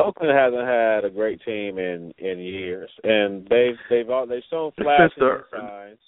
Oakland 0.00 0.36
hasn't 0.36 0.66
had 0.66 1.04
a 1.04 1.10
great 1.10 1.40
team 1.44 1.78
in 1.78 2.12
in 2.18 2.38
years, 2.38 2.90
and 3.04 3.46
they've 3.48 3.76
they've 3.90 4.10
all 4.10 4.26
they've 4.26 4.42
shown 4.50 4.72
flashes 4.72 5.12
the- 5.18 5.44
signs. 5.52 5.98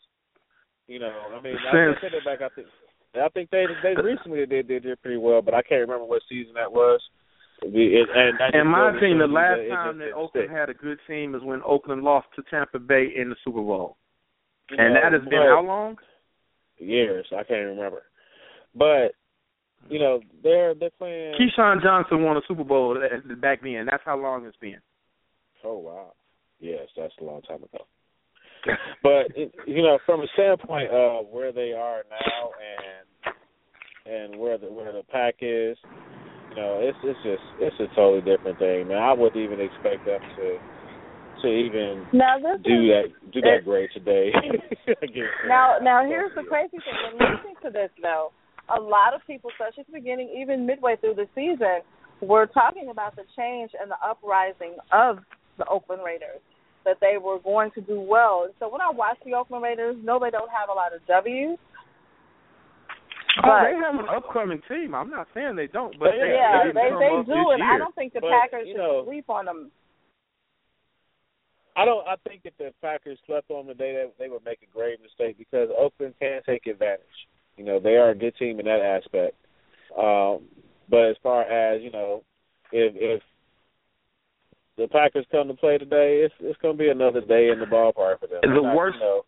You 0.89 0.99
know, 0.99 1.14
I 1.37 1.41
mean, 1.41 1.57
I 1.57 1.72
Since- 1.72 2.01
take 2.01 2.12
it 2.12 2.24
back. 2.24 2.41
I 2.43 2.49
think 2.55 2.66
I 3.14 3.28
think 3.28 3.51
they 3.51 3.66
they 3.83 3.95
recently 4.01 4.45
they 4.45 4.62
did 4.62 4.83
did 4.83 5.03
pretty 5.03 5.16
well, 5.18 5.43
but 5.43 5.55
I 5.55 5.62
can't 5.62 5.81
remember 5.81 6.05
what 6.05 6.22
season 6.28 6.55
that 6.55 6.70
was. 6.72 7.01
And 7.62 8.54
In 8.54 8.66
my 8.66 8.90
opinion, 8.90 9.18
the 9.18 9.26
last 9.26 9.61
time 9.68 9.98
that 9.98 10.12
Oakland 10.12 10.50
had 10.50 10.70
a 10.70 10.74
good 10.74 10.98
team 11.06 11.34
is 11.34 11.42
when 11.42 11.61
Oakland 11.66 12.02
lost 12.02 12.28
to 12.36 12.42
Tampa 12.50 12.78
Bay 12.78 13.08
in 13.14 13.28
the 13.28 13.36
Super 13.44 13.61
Bowl. 13.61 13.96
And 14.70 14.96
that 14.96 15.12
has 15.12 15.22
been 15.28 15.42
how 15.42 15.62
long? 15.64 15.96
years. 16.80 17.26
I 17.32 17.44
can't 17.44 17.66
remember, 17.66 18.02
but 18.74 19.12
you 19.88 19.98
know 19.98 20.20
they're 20.42 20.74
they're 20.74 20.90
playing. 20.98 21.34
Keyshawn 21.34 21.82
Johnson 21.82 22.22
won 22.22 22.36
a 22.36 22.40
Super 22.48 22.64
Bowl 22.64 22.96
back 23.40 23.62
then. 23.62 23.86
That's 23.90 24.02
how 24.04 24.18
long 24.18 24.46
it's 24.46 24.56
been. 24.56 24.80
Oh 25.64 25.78
wow, 25.78 26.12
yes, 26.58 26.88
that's 26.96 27.12
a 27.20 27.24
long 27.24 27.42
time 27.42 27.62
ago. 27.62 27.84
but 29.02 29.36
it, 29.36 29.54
you 29.66 29.82
know, 29.82 29.98
from 30.04 30.20
a 30.20 30.26
standpoint 30.34 30.90
of 30.90 31.26
where 31.28 31.52
they 31.52 31.72
are 31.72 32.02
now 32.11 32.50
and 32.86 34.14
and 34.14 34.40
where 34.40 34.58
the 34.58 34.66
where 34.66 34.92
the 34.92 35.02
pack 35.11 35.36
is, 35.40 35.76
you 36.51 36.57
know, 36.57 36.80
it's 36.82 36.98
it's 37.05 37.18
just 37.22 37.42
it's 37.61 37.76
a 37.78 37.94
totally 37.94 38.20
different 38.20 38.59
thing, 38.59 38.88
man. 38.88 38.98
I 38.98 39.12
wouldn't 39.12 39.40
even 39.40 39.61
expect 39.61 40.05
them 40.05 40.20
to 40.36 40.59
to 41.42 41.48
even 41.48 42.07
Now 42.12 42.36
do 42.38 42.46
is 42.46 42.59
that 42.59 43.32
do 43.32 43.40
that 43.40 43.64
great 43.64 43.90
today. 43.92 44.32
now 45.48 45.76
now 45.82 46.05
here's 46.07 46.34
the 46.34 46.42
crazy 46.42 46.78
thing. 46.78 47.18
When 47.18 47.36
listening 47.36 47.57
to 47.62 47.70
this 47.70 47.90
though, 48.03 48.32
a 48.68 48.80
lot 48.80 49.14
of 49.14 49.20
people, 49.26 49.51
especially 49.55 49.82
at 49.82 49.86
the 49.86 49.92
beginning, 49.92 50.34
even 50.40 50.66
midway 50.66 50.96
through 50.96 51.14
the 51.14 51.28
season, 51.34 51.80
were 52.20 52.46
talking 52.46 52.90
about 52.90 53.16
the 53.16 53.22
change 53.36 53.70
and 53.80 53.90
the 53.90 53.96
uprising 54.05 54.76
of 54.92 55.18
the 55.59 55.66
Oakland 55.66 56.03
Raiders. 56.05 56.40
That 56.86 56.96
they 57.03 57.18
were 57.20 57.38
going 57.38 57.70
to 57.72 57.82
do 57.82 58.01
well. 58.01 58.48
So 58.59 58.70
when 58.70 58.80
I 58.80 58.90
watch 58.90 59.18
the 59.26 59.34
Oakland 59.34 59.62
Raiders, 59.62 59.96
no, 60.03 60.18
they 60.18 60.30
don't 60.30 60.48
have 60.48 60.70
a 60.70 60.72
lot 60.72 60.94
of 60.94 61.07
W's. 61.07 61.59
Oh, 63.43 63.49
But- 63.49 63.64
they 63.64 63.76
have 63.76 63.95
an 63.99 64.09
upcoming 64.09 64.61
team. 64.68 64.95
I'm 64.95 65.11
not 65.11 65.26
saying 65.34 65.57
they 65.57 65.66
don't, 65.66 65.99
but 65.99 66.12
Yeah, 66.14 66.24
they, 66.24 66.32
yeah, 66.34 66.62
didn't 66.64 66.74
they 66.74 66.91
they 67.01 67.16
do, 67.24 67.24
this 67.26 67.55
and 67.55 67.62
I 67.62 67.78
don't 67.78 67.95
think 67.95 68.12
the 68.12 68.20
But, 68.20 68.30
Packers 68.30 68.66
you 68.68 68.76
should 68.76 69.05
sleep 69.07 69.30
on 69.30 69.45
them. 69.47 69.70
I 71.76 71.84
don't. 71.84 72.07
I 72.07 72.16
think 72.28 72.43
if 72.45 72.57
the 72.59 72.72
Packers 72.82 73.18
slept 73.26 73.51
on 73.51 73.66
them 73.66 73.76
today, 73.76 73.93
they, 74.18 74.24
they 74.24 74.30
would 74.30 74.45
make 74.45 74.59
a 74.62 74.76
grave 74.76 74.99
mistake 75.01 75.38
because 75.38 75.68
Oakland 75.78 76.14
can 76.20 76.43
take 76.45 76.66
advantage. 76.66 77.07
You 77.57 77.64
know, 77.64 77.78
they 77.78 77.97
are 77.97 78.11
a 78.11 78.14
good 78.14 78.36
team 78.36 78.59
in 78.61 78.66
that 78.66 78.80
aspect. 78.82 79.36
Um, 79.97 80.43
but 80.88 81.09
as 81.11 81.16
far 81.22 81.43
as 81.43 81.80
you 81.82 81.91
know, 81.93 82.22
if 82.72 82.93
if 82.97 83.22
the 84.76 84.88
Packers 84.88 85.26
come 85.30 85.49
to 85.49 85.55
play 85.55 85.78
today, 85.78 86.22
it's 86.24 86.34
it's 86.41 86.61
going 86.61 86.76
to 86.76 86.82
be 86.82 86.91
another 86.91 87.20
day 87.20 87.49
in 87.51 87.61
the 87.61 87.66
ballpark 87.66 88.18
for 88.20 88.26
them. 88.26 88.41
The 88.43 88.49
They're 88.49 88.62
not, 88.62 88.76
worst- 88.76 88.95
you 88.97 89.01
know, 89.05 89.22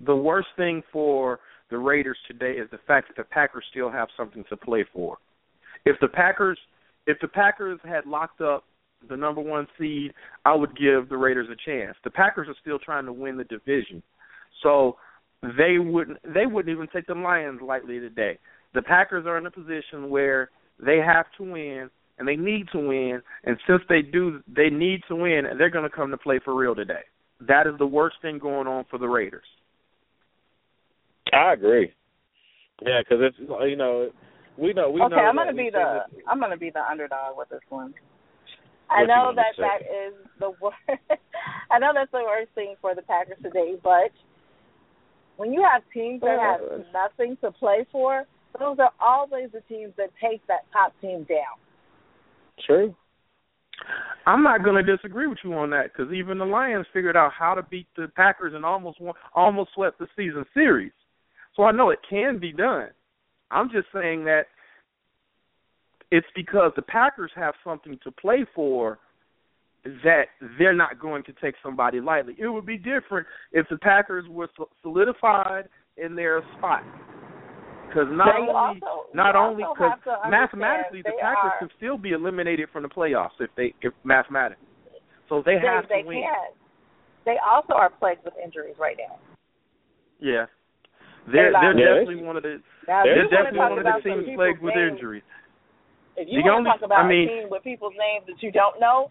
The 0.00 0.16
worst 0.16 0.48
thing 0.56 0.82
for 0.92 1.38
the 1.74 1.78
Raiders 1.78 2.16
today 2.28 2.52
is 2.52 2.70
the 2.70 2.78
fact 2.86 3.08
that 3.08 3.16
the 3.20 3.28
Packers 3.28 3.64
still 3.72 3.90
have 3.90 4.06
something 4.16 4.44
to 4.48 4.56
play 4.56 4.84
for. 4.92 5.16
If 5.84 5.96
the 6.00 6.06
Packers 6.06 6.56
if 7.08 7.18
the 7.20 7.26
Packers 7.26 7.80
had 7.82 8.06
locked 8.06 8.40
up 8.40 8.62
the 9.08 9.16
number 9.16 9.40
one 9.40 9.66
seed, 9.76 10.12
I 10.44 10.54
would 10.54 10.78
give 10.78 11.08
the 11.08 11.16
Raiders 11.16 11.48
a 11.50 11.68
chance. 11.68 11.96
The 12.04 12.10
Packers 12.10 12.46
are 12.48 12.54
still 12.62 12.78
trying 12.78 13.06
to 13.06 13.12
win 13.12 13.36
the 13.36 13.42
division. 13.42 14.04
So 14.62 14.98
they 15.42 15.78
wouldn't 15.80 16.18
they 16.22 16.46
wouldn't 16.46 16.72
even 16.72 16.86
take 16.92 17.08
the 17.08 17.14
Lions 17.14 17.60
lightly 17.60 17.98
today. 17.98 18.38
The 18.72 18.82
Packers 18.82 19.26
are 19.26 19.36
in 19.36 19.46
a 19.46 19.50
position 19.50 20.10
where 20.10 20.50
they 20.78 20.98
have 20.98 21.26
to 21.38 21.42
win 21.42 21.90
and 22.20 22.28
they 22.28 22.36
need 22.36 22.68
to 22.70 22.78
win 22.78 23.20
and 23.42 23.56
since 23.66 23.82
they 23.88 24.00
do 24.00 24.44
they 24.46 24.70
need 24.70 25.00
to 25.08 25.16
win 25.16 25.42
they're 25.58 25.70
going 25.70 25.90
to 25.90 25.96
come 25.96 26.12
to 26.12 26.18
play 26.18 26.38
for 26.44 26.54
real 26.54 26.76
today. 26.76 27.02
That 27.40 27.66
is 27.66 27.74
the 27.80 27.86
worst 27.86 28.18
thing 28.22 28.38
going 28.38 28.68
on 28.68 28.84
for 28.88 29.00
the 29.00 29.08
Raiders. 29.08 29.42
I 31.34 31.52
agree. 31.52 31.92
Yeah, 32.82 33.00
because 33.00 33.18
it's 33.22 33.36
you 33.38 33.76
know 33.76 34.10
we 34.56 34.72
know 34.72 34.90
we 34.90 35.02
okay, 35.02 35.14
know. 35.14 35.22
I'm 35.22 35.36
gonna 35.36 35.52
be 35.52 35.70
the 35.70 36.04
this- 36.10 36.22
I'm 36.28 36.40
gonna 36.40 36.56
be 36.56 36.70
the 36.70 36.82
underdog 36.82 37.36
with 37.36 37.48
this 37.48 37.60
one. 37.68 37.94
What 38.88 38.98
I 38.98 39.04
know 39.04 39.32
that 39.34 39.54
that 39.58 39.80
is 39.82 40.14
the 40.38 40.52
worst. 40.60 40.76
I 41.70 41.78
know 41.78 41.92
that's 41.94 42.12
the 42.12 42.22
worst 42.24 42.50
thing 42.54 42.74
for 42.80 42.94
the 42.94 43.02
Packers 43.02 43.38
today, 43.42 43.74
but 43.82 44.12
when 45.36 45.52
you 45.52 45.62
have 45.62 45.82
teams 45.92 46.20
that 46.20 46.38
have 46.38 46.60
nothing 46.92 47.36
to 47.42 47.50
play 47.50 47.86
for, 47.90 48.24
those 48.58 48.76
are 48.78 48.92
always 49.00 49.50
the 49.52 49.62
teams 49.62 49.92
that 49.96 50.10
take 50.22 50.46
that 50.46 50.64
top 50.72 50.92
team 51.00 51.24
down. 51.24 51.58
True. 52.66 52.94
I'm 54.26 54.42
not 54.42 54.62
going 54.62 54.82
to 54.82 54.96
disagree 54.96 55.26
with 55.26 55.38
you 55.42 55.52
on 55.54 55.70
that 55.70 55.92
because 55.92 56.12
even 56.12 56.38
the 56.38 56.44
Lions 56.44 56.86
figured 56.92 57.16
out 57.16 57.32
how 57.36 57.54
to 57.54 57.62
beat 57.62 57.88
the 57.96 58.08
Packers 58.14 58.54
and 58.54 58.64
almost 58.64 59.00
won, 59.00 59.14
almost 59.34 59.70
swept 59.74 59.98
the 59.98 60.06
season 60.16 60.44
series. 60.54 60.92
So 61.56 61.64
I 61.64 61.72
know 61.72 61.90
it 61.90 62.00
can 62.08 62.38
be 62.38 62.52
done. 62.52 62.88
I'm 63.50 63.70
just 63.70 63.86
saying 63.92 64.24
that 64.24 64.46
it's 66.10 66.26
because 66.34 66.72
the 66.76 66.82
Packers 66.82 67.30
have 67.34 67.54
something 67.62 67.98
to 68.04 68.10
play 68.10 68.44
for 68.54 68.98
that 70.02 70.24
they're 70.58 70.74
not 70.74 70.98
going 70.98 71.22
to 71.24 71.32
take 71.42 71.54
somebody 71.62 72.00
lightly. 72.00 72.34
It 72.38 72.48
would 72.48 72.66
be 72.66 72.78
different 72.78 73.26
if 73.52 73.66
the 73.68 73.76
Packers 73.76 74.24
were 74.28 74.48
solidified 74.82 75.68
in 75.96 76.16
their 76.16 76.42
spot. 76.56 76.82
Because 77.86 78.08
not 78.10 78.34
only 78.34 78.50
also- 78.50 79.06
not 79.12 79.36
only 79.36 79.62
because 79.62 79.90
have 79.90 80.04
to 80.04 80.10
understand 80.10 80.30
mathematically 80.30 81.02
the 81.02 81.12
Packers 81.20 81.52
are- 81.52 81.58
can 81.58 81.70
still 81.76 81.98
be 81.98 82.12
eliminated 82.12 82.70
from 82.70 82.82
the 82.82 82.88
playoffs 82.88 83.38
if 83.40 83.54
they 83.54 83.74
if 83.82 83.92
mathematically. 84.04 84.66
So 85.28 85.42
they, 85.42 85.54
They 85.58 85.66
have 85.66 85.88
they 85.88 86.02
to 86.02 86.08
win. 86.08 86.22
can. 86.22 86.52
They 87.24 87.38
also 87.38 87.74
are 87.74 87.90
plagued 87.90 88.24
with 88.24 88.34
injuries 88.42 88.78
right 88.78 88.96
now. 88.98 89.18
Yeah. 90.18 90.46
They're 91.26 91.52
They're 91.52 91.52
they're 91.52 91.78
Yeah, 91.78 91.94
definitely 92.04 92.22
one 92.24 92.36
of 92.36 92.42
the 92.42 92.60
Now, 92.86 93.02
they're 93.04 93.28
definitely 93.28 93.58
one 93.58 93.78
of 93.78 93.84
the 93.84 94.00
teams 94.04 94.26
plagued 94.36 94.60
with 94.60 94.74
names, 94.74 94.92
injuries. 94.92 95.22
If 96.16 96.28
you 96.28 96.42
The 96.42 96.48
want 96.48 96.58
only- 96.58 96.70
to 96.70 96.76
talk 96.78 96.82
about 96.82 97.04
I 97.04 97.08
mean- 97.08 97.28
a 97.28 97.32
team 97.42 97.50
with 97.50 97.62
people's 97.64 97.94
names 97.96 98.26
that 98.26 98.42
you 98.42 98.52
don't 98.52 98.78
know, 98.78 99.10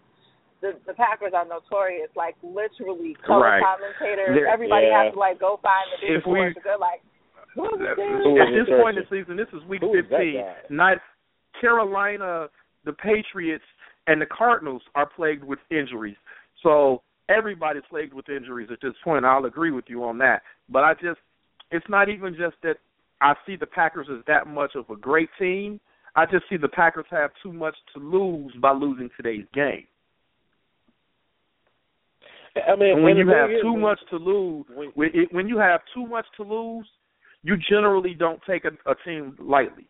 the 0.60 0.78
the 0.86 0.94
Packers 0.94 1.34
are 1.34 1.44
notorious. 1.44 2.08
Like 2.16 2.36
literally, 2.42 3.14
color 3.26 3.44
Right. 3.44 3.62
commentators, 3.62 4.34
They're- 4.34 4.46
everybody 4.46 4.86
Yeah. 4.86 5.04
has 5.04 5.12
to 5.14 5.18
like 5.18 5.38
go 5.38 5.56
find 5.58 5.86
the 6.00 6.14
If 6.14 6.26
we-. 6.26 6.54
They're 6.62 6.78
like, 6.78 7.02
is 7.56 7.60
At 7.60 8.56
this 8.66 8.68
point 8.80 8.96
in 8.98 9.04
the 9.04 9.08
season, 9.10 9.36
this 9.36 9.48
is 9.52 9.62
week 9.64 9.80
Who 9.82 9.94
is 9.94 10.08
that 10.08 10.18
15. 10.18 10.40
guy? 10.40 10.56
Not 10.70 10.98
Carolina, 11.60 12.48
the 12.84 12.92
Patriots, 12.92 13.64
and 14.06 14.20
the 14.20 14.26
Cardinals 14.26 14.82
are 14.94 15.06
plagued 15.06 15.44
with 15.44 15.58
injuries. 15.70 16.16
So 16.62 17.02
everybody's 17.28 17.84
plagued 17.86 18.12
with 18.12 18.28
injuries 18.28 18.70
at 18.70 18.80
this 18.80 18.94
point. 19.04 19.24
I'll 19.24 19.44
agree 19.46 19.70
with 19.70 19.88
you 19.88 20.04
on 20.04 20.18
that. 20.18 20.42
But 20.68 20.84
I 20.84 20.94
just, 20.94 21.20
it's 21.74 21.88
not 21.88 22.08
even 22.08 22.34
just 22.34 22.56
that 22.62 22.76
I 23.20 23.34
see 23.46 23.56
the 23.56 23.66
Packers 23.66 24.06
as 24.10 24.24
that 24.26 24.46
much 24.46 24.72
of 24.74 24.88
a 24.90 24.96
great 24.96 25.28
team. 25.38 25.80
I 26.16 26.26
just 26.26 26.44
see 26.48 26.56
the 26.56 26.68
Packers 26.68 27.06
have 27.10 27.30
too 27.42 27.52
much 27.52 27.74
to 27.94 28.00
lose 28.00 28.52
by 28.60 28.72
losing 28.72 29.10
today's 29.16 29.46
game. 29.52 29.86
I 32.56 32.76
mean, 32.76 33.02
when 33.02 33.16
you 33.16 33.28
have 33.28 33.50
is, 33.50 33.62
too 33.62 33.76
much 33.76 33.98
to 34.10 34.16
lose, 34.16 34.64
when- 34.68 35.26
when 35.32 35.48
you 35.48 35.58
have 35.58 35.80
too 35.92 36.06
much 36.06 36.26
to 36.36 36.44
lose, 36.44 36.88
you 37.42 37.56
generally 37.56 38.14
don't 38.14 38.40
take 38.44 38.64
a, 38.64 38.70
a 38.86 38.94
team 39.04 39.36
lightly. 39.40 39.86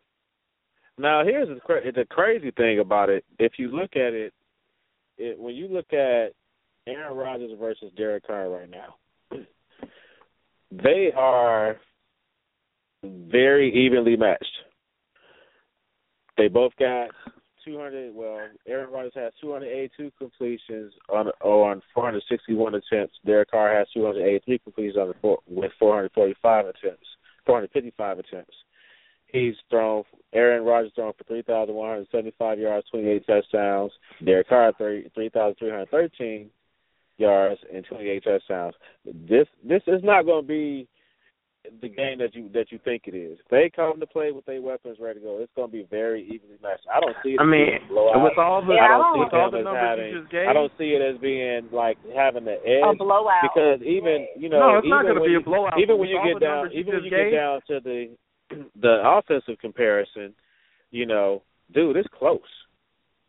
Now 0.97 1.23
here's 1.23 1.47
the, 1.47 1.59
cra- 1.61 1.91
the 1.91 2.05
crazy 2.05 2.51
thing 2.51 2.79
about 2.79 3.09
it. 3.09 3.23
If 3.37 3.59
you 3.59 3.67
look 3.67 3.95
at 3.95 4.13
it, 4.13 4.33
it 5.17 5.37
when 5.37 5.53
you 5.53 5.67
look 5.67 5.93
at 5.93 6.29
Aaron 6.87 7.15
Rodgers 7.15 7.51
versus 7.59 7.91
Derek 7.95 8.25
Carr 8.25 8.49
right 8.49 8.69
now, 8.69 8.95
they 10.83 11.11
are 11.15 11.77
very 13.03 13.73
evenly 13.73 14.15
matched. 14.15 14.45
They 16.37 16.47
both 16.47 16.73
got 16.77 17.09
200. 17.65 18.13
Well, 18.13 18.39
Aaron 18.67 18.91
Rodgers 18.91 19.13
has 19.15 19.33
282 19.41 20.11
completions 20.17 20.93
on 21.09 21.27
on 21.41 21.81
461 21.93 22.75
attempts. 22.75 23.15
Derek 23.25 23.51
Carr 23.51 23.75
has 23.75 23.87
283 23.93 24.59
completions 24.59 24.97
on 24.97 25.07
the 25.09 25.13
four, 25.21 25.39
with 25.47 25.71
445 25.79 26.65
attempts, 26.67 27.07
455 27.45 28.19
attempts. 28.19 28.53
He's 29.27 29.55
thrown. 29.69 30.03
Aaron 30.33 30.63
Rodgers 30.63 30.91
thrown 30.95 31.13
for 31.17 31.23
3,175 31.25 32.59
yards, 32.59 32.87
28 32.91 33.25
touchdowns. 33.25 33.91
Derek 34.23 34.49
Carr 34.49 34.73
3 34.77 35.09
3,313 35.13 36.49
yards 37.17 37.59
and 37.73 37.85
28 37.85 38.23
touchdowns. 38.23 38.75
This 39.05 39.47
this 39.63 39.81
is 39.87 40.01
not 40.03 40.25
going 40.25 40.43
to 40.43 40.47
be 40.47 40.87
the 41.81 41.89
game 41.89 42.19
that 42.19 42.35
you 42.35 42.47
that 42.53 42.71
you 42.71 42.79
think 42.85 43.03
it 43.07 43.15
is. 43.15 43.39
If 43.39 43.47
they 43.49 43.71
come 43.75 43.99
to 43.99 44.05
play 44.05 44.31
with 44.31 44.45
their 44.45 44.61
weapons 44.61 44.97
ready 44.99 45.19
to 45.19 45.25
go, 45.25 45.37
it's 45.41 45.51
going 45.55 45.69
to 45.69 45.71
be 45.71 45.87
very 45.89 46.21
evenly 46.23 46.57
matched. 46.61 46.85
I 46.93 46.99
don't 46.99 47.15
see 47.23 47.29
it. 47.29 47.39
I 47.41 47.43
mean, 47.45 47.73
as 47.81 47.89
blowout. 47.89 48.23
with 48.23 48.37
all 48.37 48.61
the 48.65 48.73
I 48.73 48.87
don't 48.87 49.19
with 49.19 49.31
see 49.31 49.37
all 49.37 49.49
the 49.51 49.61
numbers 49.63 49.81
having, 49.81 50.05
you 50.13 50.19
just 50.21 50.31
gave, 50.31 50.47
I 50.47 50.53
don't 50.53 50.71
see 50.77 50.93
it 50.93 51.01
as 51.01 51.19
being 51.19 51.67
like 51.71 51.97
having 52.15 52.45
the 52.45 52.61
edge 52.61 52.85
A 52.85 52.93
blowout. 52.95 53.41
because 53.41 53.81
even 53.81 54.27
you 54.37 54.49
know 54.49 54.59
No, 54.59 54.77
it's 54.77 54.85
even 54.85 54.89
not 54.89 55.03
gonna 55.07 55.21
when 55.21 55.29
be 55.29 55.35
a 55.35 55.39
you- 55.39 55.43
blowout, 55.45 55.79
Even 55.81 55.97
when 55.97 56.09
you 56.09 56.21
get 56.23 56.39
down, 56.39 56.69
you 56.71 56.79
even 56.79 56.93
when 56.93 57.03
just 57.03 57.11
you 57.11 57.17
get 57.17 57.31
down 57.33 57.61
to 57.67 57.79
the 57.81 58.09
the 58.81 59.01
offensive 59.03 59.57
comparison, 59.59 60.35
you 60.91 61.07
know, 61.07 61.41
dude, 61.73 61.97
it's 61.97 62.07
close. 62.13 62.41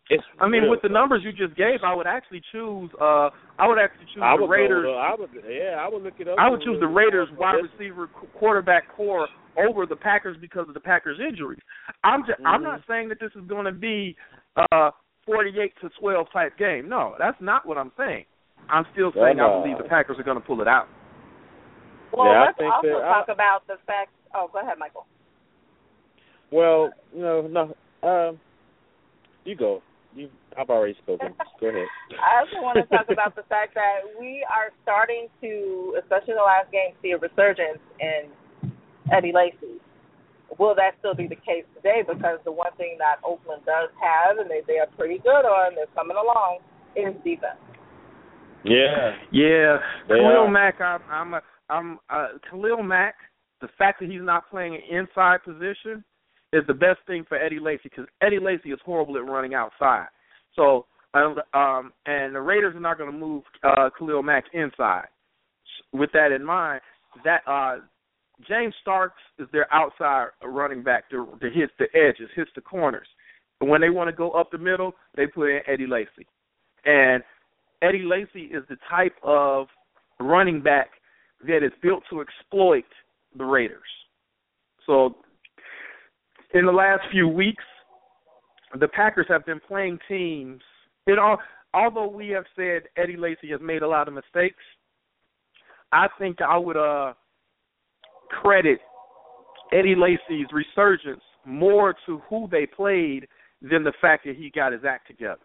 It's 0.08 0.22
I 0.38 0.46
mean, 0.46 0.62
real 0.62 0.70
with 0.70 0.82
the 0.82 0.88
numbers 0.88 1.22
you 1.24 1.32
just 1.32 1.56
gave, 1.56 1.80
I 1.84 1.92
would 1.94 2.06
actually 2.06 2.40
choose. 2.52 2.90
uh 3.00 3.30
I 3.58 3.66
would 3.66 3.78
actually 3.78 4.06
choose 4.14 4.22
I 4.22 4.36
the 4.36 4.46
Raiders. 4.46 4.84
Go, 4.84 4.94
I 4.96 5.14
would, 5.18 5.30
yeah, 5.48 5.76
I 5.80 5.88
would 5.88 6.02
look 6.02 6.14
it 6.20 6.28
up. 6.28 6.36
I 6.38 6.48
would 6.48 6.62
choose 6.62 6.78
the 6.78 6.86
Raiders 6.86 7.28
This- 7.30 7.38
wide 7.38 7.56
receiver 7.62 8.06
quarterback 8.38 8.84
core 8.94 9.26
over 9.56 9.84
the 9.86 9.96
Packers 9.96 10.36
because 10.40 10.68
of 10.68 10.74
the 10.74 10.80
Packers 10.80 11.18
injuries. 11.18 11.60
I'm 12.04 12.24
just, 12.26 12.38
I'm 12.44 12.60
Mhm. 12.60 12.64
not 12.64 12.80
saying 12.86 13.08
that 13.08 13.18
this 13.18 13.32
is 13.34 13.42
going 13.48 13.64
to 13.64 13.72
be 13.72 14.14
a 14.70 14.92
48 15.24 15.72
to 15.80 15.88
12 15.98 16.30
type 16.30 16.56
game. 16.58 16.88
No, 16.88 17.16
that's 17.18 17.40
not 17.40 17.66
what 17.66 17.78
I'm 17.78 17.90
saying. 17.96 18.26
I'm 18.68 18.84
still 18.92 19.10
Yeah, 19.16 19.22
saying 19.24 19.40
I 19.40 19.48
believe 19.48 19.78
the 19.78 19.84
Packers 19.88 20.18
are 20.18 20.22
going 20.24 20.38
to 20.40 20.46
pull 20.46 20.60
it 20.60 20.68
out. 20.68 20.88
Well, 22.12 22.26
Yeah, 22.30 22.44
let's 22.44 22.58
think 22.58 22.72
also 22.72 22.88
that- 23.00 23.00
talk 23.08 23.28
about 23.28 23.66
the 23.66 23.76
fact. 23.86 24.10
Oh, 24.34 24.48
go 24.52 24.60
ahead, 24.60 24.78
Michael. 24.78 25.06
Well, 26.52 26.92
you 27.12 27.22
know, 27.22 27.40
no. 28.02 28.08
Um, 28.08 28.40
you 29.44 29.56
go. 29.56 29.82
You, 30.16 30.30
I've 30.56 30.70
already 30.70 30.96
spoken. 31.02 31.34
go 31.60 31.68
ahead. 31.68 31.84
I 32.16 32.40
also 32.40 32.64
want 32.64 32.80
to 32.80 32.88
talk 32.88 33.06
about 33.12 33.36
the 33.36 33.44
fact 33.52 33.74
that 33.74 34.00
we 34.18 34.44
are 34.48 34.72
starting 34.82 35.28
to, 35.42 36.00
especially 36.00 36.32
in 36.32 36.40
the 36.40 36.48
last 36.48 36.72
game, 36.72 36.96
see 37.02 37.12
a 37.12 37.18
resurgence 37.18 37.84
in 38.00 38.32
Eddie 39.12 39.32
Lacy. 39.36 39.76
Will 40.58 40.74
that 40.74 40.96
still 41.00 41.14
be 41.14 41.28
the 41.28 41.36
case 41.36 41.68
today? 41.76 42.00
Because 42.00 42.40
the 42.48 42.52
one 42.52 42.72
thing 42.78 42.96
that 42.98 43.20
Oakland 43.28 43.60
does 43.66 43.90
have, 44.00 44.38
and 44.38 44.48
they 44.48 44.62
they 44.66 44.78
are 44.78 44.88
pretty 44.96 45.18
good 45.18 45.44
on, 45.44 45.74
they're 45.74 45.92
coming 45.94 46.16
along, 46.16 46.64
is 46.96 47.12
defense. 47.22 47.60
Yeah. 48.64 49.12
Yeah, 49.30 49.78
They 50.08 50.16
Khalil 50.16 50.48
are. 50.48 50.50
Mack. 50.50 50.80
I'm, 50.80 51.00
I'm, 51.10 51.34
a, 51.34 51.42
I'm 51.68 51.98
uh, 52.10 52.28
Khalil 52.50 52.82
Mack. 52.82 53.14
The 53.60 53.68
fact 53.78 54.00
that 54.00 54.08
he's 54.10 54.22
not 54.22 54.48
playing 54.50 54.74
an 54.74 54.82
inside 54.88 55.44
position 55.44 56.02
is 56.52 56.62
the 56.66 56.74
best 56.74 56.98
thing 57.06 57.24
for 57.28 57.36
Eddie 57.36 57.58
Lacy 57.60 57.82
because 57.84 58.06
Eddie 58.22 58.40
Lacy 58.40 58.70
is 58.70 58.78
horrible 58.84 59.16
at 59.16 59.26
running 59.26 59.54
outside. 59.54 60.06
So, 60.54 60.86
um, 61.14 61.36
um, 61.54 61.92
and 62.06 62.34
the 62.34 62.40
Raiders 62.40 62.74
are 62.76 62.80
not 62.80 62.98
going 62.98 63.10
to 63.10 63.16
move 63.16 63.42
uh, 63.62 63.90
Khalil 63.98 64.22
Mack 64.22 64.44
inside. 64.52 65.06
With 65.92 66.10
that 66.12 66.32
in 66.32 66.44
mind, 66.44 66.80
that 67.24 67.40
uh, 67.46 67.76
James 68.48 68.74
Starks 68.82 69.20
is 69.38 69.48
their 69.52 69.72
outside 69.72 70.28
running 70.42 70.82
back 70.82 71.08
to, 71.10 71.28
to 71.40 71.50
hit 71.50 71.70
the 71.78 71.86
edges, 71.94 72.28
hits 72.34 72.50
the 72.54 72.60
corners. 72.60 73.06
But 73.60 73.68
when 73.68 73.80
they 73.80 73.90
want 73.90 74.08
to 74.08 74.16
go 74.16 74.32
up 74.32 74.50
the 74.50 74.58
middle, 74.58 74.92
they 75.16 75.26
put 75.26 75.48
in 75.48 75.60
Eddie 75.66 75.86
Lacy. 75.86 76.26
And 76.84 77.22
Eddie 77.82 78.04
Lacy 78.04 78.44
is 78.44 78.62
the 78.68 78.76
type 78.90 79.14
of 79.22 79.66
running 80.20 80.62
back 80.62 80.90
that 81.46 81.64
is 81.64 81.72
built 81.82 82.02
to 82.10 82.20
exploit 82.20 82.84
the 83.36 83.44
Raiders. 83.44 83.80
So, 84.86 85.16
in 86.54 86.66
the 86.66 86.72
last 86.72 87.02
few 87.10 87.28
weeks, 87.28 87.64
the 88.78 88.88
Packers 88.88 89.26
have 89.28 89.44
been 89.46 89.60
playing 89.66 89.98
teams. 90.08 90.62
You 91.06 91.16
know, 91.16 91.36
although 91.72 92.08
we 92.08 92.28
have 92.30 92.44
said 92.54 92.82
Eddie 92.96 93.16
Lacy 93.16 93.50
has 93.50 93.60
made 93.62 93.82
a 93.82 93.88
lot 93.88 94.08
of 94.08 94.14
mistakes, 94.14 94.62
I 95.92 96.08
think 96.18 96.40
I 96.40 96.58
would 96.58 96.76
uh 96.76 97.14
credit 98.42 98.80
Eddie 99.72 99.94
Lacy's 99.96 100.46
resurgence 100.52 101.22
more 101.44 101.94
to 102.06 102.20
who 102.28 102.48
they 102.50 102.66
played 102.66 103.28
than 103.62 103.84
the 103.84 103.92
fact 104.00 104.24
that 104.26 104.36
he 104.36 104.50
got 104.50 104.72
his 104.72 104.82
act 104.84 105.06
together. 105.06 105.40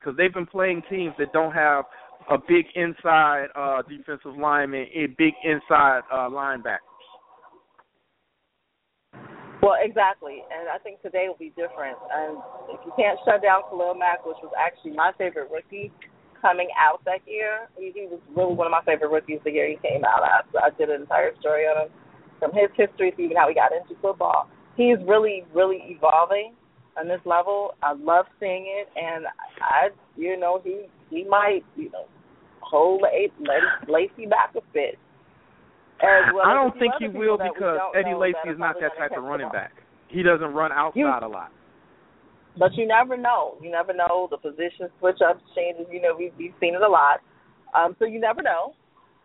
Because 0.00 0.16
they've 0.16 0.32
been 0.32 0.46
playing 0.46 0.82
teams 0.88 1.12
that 1.18 1.32
don't 1.32 1.52
have 1.52 1.84
a 2.30 2.38
big 2.38 2.66
inside 2.74 3.46
uh 3.54 3.82
defensive 3.82 4.36
lineman, 4.38 4.86
a 4.94 5.06
big 5.18 5.34
inside 5.44 6.00
uh 6.10 6.28
linebackers. 6.28 6.91
Well, 9.62 9.78
exactly, 9.80 10.42
and 10.50 10.68
I 10.68 10.78
think 10.78 11.00
today 11.02 11.26
will 11.28 11.38
be 11.38 11.54
different. 11.54 11.96
And 12.10 12.36
if 12.74 12.80
you 12.84 12.92
can't 12.98 13.18
shut 13.24 13.42
down 13.42 13.62
Khalil 13.70 13.94
Mack, 13.94 14.26
which 14.26 14.36
was 14.42 14.50
actually 14.58 14.92
my 14.92 15.12
favorite 15.16 15.50
rookie 15.52 15.92
coming 16.42 16.66
out 16.76 17.00
that 17.04 17.20
year, 17.26 17.70
he, 17.78 17.92
was 18.10 18.18
really 18.34 18.54
one 18.54 18.66
of 18.66 18.72
my 18.72 18.82
favorite 18.82 19.10
rookies 19.10 19.38
the 19.44 19.52
year 19.52 19.70
he 19.70 19.78
came 19.78 20.04
out. 20.04 20.20
I, 20.26 20.66
I 20.66 20.70
did 20.76 20.90
an 20.90 21.02
entire 21.02 21.30
story 21.38 21.62
on 21.70 21.86
him 21.86 21.92
from 22.40 22.50
his 22.50 22.74
history 22.76 23.12
to 23.12 23.22
even 23.22 23.36
how 23.36 23.46
he 23.48 23.54
got 23.54 23.70
into 23.70 23.94
football. 24.02 24.48
He's 24.76 24.98
really, 25.06 25.44
really 25.54 25.78
evolving 25.86 26.54
on 26.98 27.06
this 27.06 27.20
level. 27.24 27.74
I 27.84 27.92
love 27.92 28.26
seeing 28.40 28.66
it, 28.66 28.88
and 28.98 29.26
I, 29.62 29.90
you 30.16 30.36
know, 30.36 30.60
he 30.64 30.86
he 31.08 31.22
might, 31.22 31.62
you 31.76 31.88
know, 31.92 32.06
hold 32.60 33.02
La- 33.02 33.08
La- 33.38 33.92
Lacy 33.94 34.26
back 34.26 34.56
a 34.56 34.60
bit. 34.74 34.98
As 36.02 36.34
well 36.34 36.44
I 36.44 36.52
don't 36.52 36.76
think 36.78 36.94
he 36.98 37.06
will 37.06 37.38
because 37.38 37.78
Eddie 37.94 38.10
know 38.10 38.18
Lacy 38.18 38.50
is 38.50 38.58
not 38.58 38.76
that 38.80 38.98
type 38.98 39.12
of 39.16 39.22
running 39.22 39.48
back. 39.50 39.72
He 40.08 40.22
doesn't 40.22 40.52
run 40.52 40.72
outside 40.72 41.22
a 41.22 41.28
lot. 41.28 41.50
But 42.58 42.74
you 42.74 42.86
never 42.86 43.16
know. 43.16 43.56
You 43.62 43.70
never 43.70 43.94
know. 43.94 44.28
The 44.30 44.36
position 44.36 44.90
switch 44.98 45.18
ups, 45.24 45.40
changes. 45.56 45.86
You 45.90 46.02
know, 46.02 46.14
we've, 46.18 46.32
we've 46.36 46.52
seen 46.60 46.74
it 46.74 46.82
a 46.82 46.88
lot. 46.88 47.20
Um, 47.72 47.96
so 47.98 48.04
you 48.04 48.20
never 48.20 48.42
know. 48.42 48.74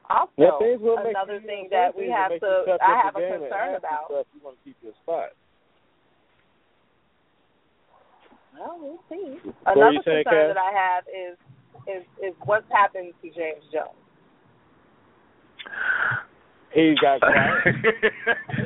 Also, 0.10 0.32
Yeah, 0.38 0.56
things 0.60 0.80
will 0.82 0.96
another 1.04 1.40
you, 1.42 1.48
thing 1.48 1.64
you 1.68 1.70
that 1.76 1.92
we 1.92 2.08
have 2.10 2.32
to 2.40 2.78
I 2.80 3.02
have 3.04 3.16
a 3.18 3.20
concern 3.20 3.76
ask 3.76 3.84
about. 3.84 4.08
yourself, 4.08 4.28
You 4.34 4.40
want 4.42 4.56
to 4.58 4.64
keep 4.64 4.78
your 4.82 4.94
spot. 5.04 5.36
Well, 8.58 8.80
we'll 8.80 9.04
see. 9.12 9.36
Another 9.66 9.92
you 9.92 10.02
saying, 10.06 10.24
concern 10.24 10.48
Kass? 10.48 10.56
that 10.56 10.58
I 10.58 10.72
have 10.72 11.04
is 11.12 11.36
is 11.88 12.04
is 12.24 12.34
what's 12.46 12.66
happened 12.72 13.14
to 13.22 13.28
James 13.30 13.64
Jones. 13.74 14.00
He 16.74 16.96
got 17.02 17.22
quiet. 17.22 17.76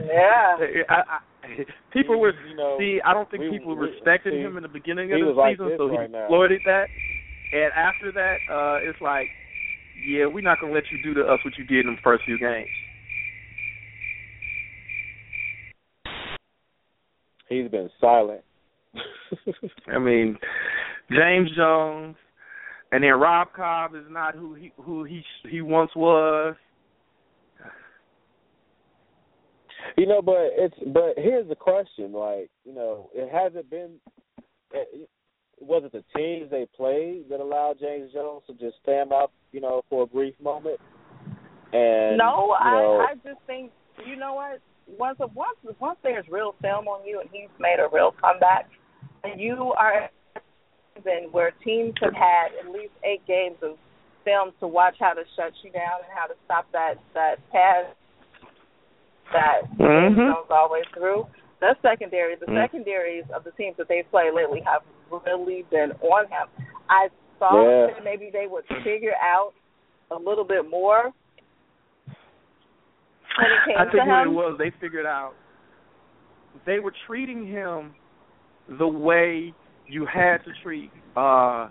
Yeah. 0.06 0.58
I, 0.90 0.94
I, 0.94 1.20
people 1.94 2.20
were 2.20 2.34
you 2.50 2.56
know, 2.56 2.76
see. 2.80 3.00
I 3.06 3.14
don't 3.14 3.30
think 3.30 3.44
we- 3.44 3.52
people 3.58 3.76
we- 3.76 3.90
respected 3.90 4.34
see, 4.34 4.40
him 4.40 4.58
in 4.58 4.64
the 4.64 4.70
beginning 4.70 5.12
of 5.14 5.20
the 5.20 5.26
was 5.28 5.36
like 5.38 5.56
season, 5.56 5.70
this 5.70 5.78
so 5.78 5.90
he 5.90 5.98
right 5.98 6.12
now. 6.12 6.24
exploited 6.24 6.62
that. 6.66 6.86
And 7.54 7.72
after 7.76 8.12
that, 8.14 8.38
uh 8.52 8.78
it's 8.90 9.00
like, 9.02 9.28
yeah, 10.08 10.26
we're 10.26 10.42
not 10.42 10.60
gonna 10.60 10.74
let 10.74 10.84
you 10.92 10.98
do 11.04 11.14
to 11.22 11.28
us 11.28 11.40
what 11.46 11.54
you 11.58 11.66
did 11.66 11.86
in 11.86 11.96
the 11.96 12.02
first 12.04 12.24
few 12.26 12.38
games. 12.40 12.68
He's 17.50 17.70
been 17.70 17.90
silent. 18.00 18.42
I 19.94 20.00
mean, 20.00 20.38
James 21.12 21.50
Jones, 21.56 22.16
and 22.92 23.04
then 23.04 23.12
Rob 23.12 23.50
Cobb 23.56 23.94
is 23.96 24.06
not 24.10 24.36
who 24.36 24.54
he 24.56 24.72
who 24.82 25.04
he 25.04 25.22
he 25.50 25.62
once 25.62 25.92
was. 25.96 26.56
You 29.98 30.06
know, 30.06 30.22
but 30.22 30.50
it's 30.54 30.76
but 30.88 31.14
here's 31.18 31.48
the 31.48 31.56
question: 31.56 32.14
like, 32.14 32.50
you 32.66 32.74
know, 32.74 33.10
it 33.14 33.32
hasn't 33.32 33.70
been. 33.70 33.92
It, 34.74 35.10
was 35.60 35.84
it 35.86 35.92
the 35.92 36.04
teams 36.18 36.50
they 36.50 36.68
played 36.76 37.26
that 37.30 37.40
allowed 37.40 37.80
James 37.80 38.12
Jones 38.12 38.42
to 38.48 38.54
just 38.54 38.82
stand 38.82 39.14
up, 39.14 39.32
you 39.52 39.62
know, 39.62 39.84
for 39.90 40.04
a 40.04 40.08
brief 40.08 40.34
moment? 40.42 40.80
And 41.72 42.18
no, 42.18 42.56
you 42.60 42.72
know, 42.72 43.06
I 43.06 43.12
I 43.12 43.14
just 43.24 43.40
think 43.46 43.72
you 44.06 44.16
know 44.16 44.34
what 44.34 44.60
once 44.98 45.20
once 45.20 45.78
once 45.80 46.00
there's 46.04 46.26
real 46.30 46.56
film 46.62 46.88
on 46.88 47.06
you 47.06 47.20
and 47.20 47.30
he's 47.32 47.50
made 47.60 47.78
a 47.80 47.88
real 47.94 48.14
comeback, 48.20 48.70
and 49.24 49.40
you 49.40 49.74
are 49.78 50.10
then 51.04 51.30
where 51.32 51.52
teams 51.64 51.94
have 52.02 52.14
had 52.14 52.50
at 52.60 52.72
least 52.72 52.94
eight 53.04 53.26
games 53.28 53.58
of 53.62 53.78
film 54.26 54.52
to 54.60 54.68
watch 54.68 54.96
how 55.00 55.14
to 55.14 55.24
shut 55.36 55.54
you 55.64 55.72
down 55.72 56.02
and 56.04 56.12
how 56.14 56.26
to 56.28 56.34
stop 56.46 56.68
that 56.72 56.96
that 57.14 57.36
pass 57.52 57.86
that 59.34 59.62
Mhm. 59.78 60.34
goes 60.34 60.46
all 60.50 60.68
the 60.68 60.74
way 60.74 60.84
through. 60.94 61.28
The 61.60 61.76
secondary, 61.82 62.36
the 62.36 62.48
Mm. 62.48 62.64
secondaries 62.64 63.30
of 63.32 63.44
the 63.44 63.52
teams 63.52 63.78
that 63.78 63.88
they've 63.88 64.10
played 64.10 64.34
lately 64.34 64.62
have 64.62 64.82
really 65.10 65.64
been 65.64 65.92
on 66.02 66.28
him. 66.28 66.48
I 66.90 67.10
thought 67.40 67.64
Yeah. 67.64 67.88
that 67.88 68.04
maybe 68.04 68.30
they 68.30 68.48
would 68.48 68.66
figure 68.84 69.16
out 69.22 69.54
a 70.10 70.16
little 70.16 70.44
bit 70.44 70.70
more 70.70 71.14
when 73.38 73.52
it 73.52 73.64
came 73.66 73.78
I 73.78 73.86
to 73.86 73.92
think 73.92 74.08
what 74.08 74.28
it 74.28 74.30
was, 74.30 74.58
they 74.58 74.72
figured 74.72 75.06
out 75.06 75.34
they 76.66 76.80
were 76.80 76.92
treating 77.08 77.46
him 77.46 77.96
the 78.68 78.88
way 78.88 79.54
you 79.88 80.06
had 80.06 80.44
to 80.46 80.54
treat 80.62 80.92
uh 81.16 81.70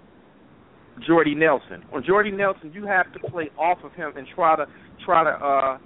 Jordy 1.01 1.35
Nelson. 1.35 1.85
On 1.93 2.03
Jordy 2.03 2.31
Nelson, 2.31 2.73
you 2.73 2.85
have 2.85 3.11
to 3.13 3.19
play 3.31 3.51
off 3.57 3.83
of 3.85 3.93
him 3.95 4.13
and 4.17 4.27
try 4.35 4.57
to 4.57 4.67
try 5.05 5.25
to 5.25 5.31
uh 5.31 5.79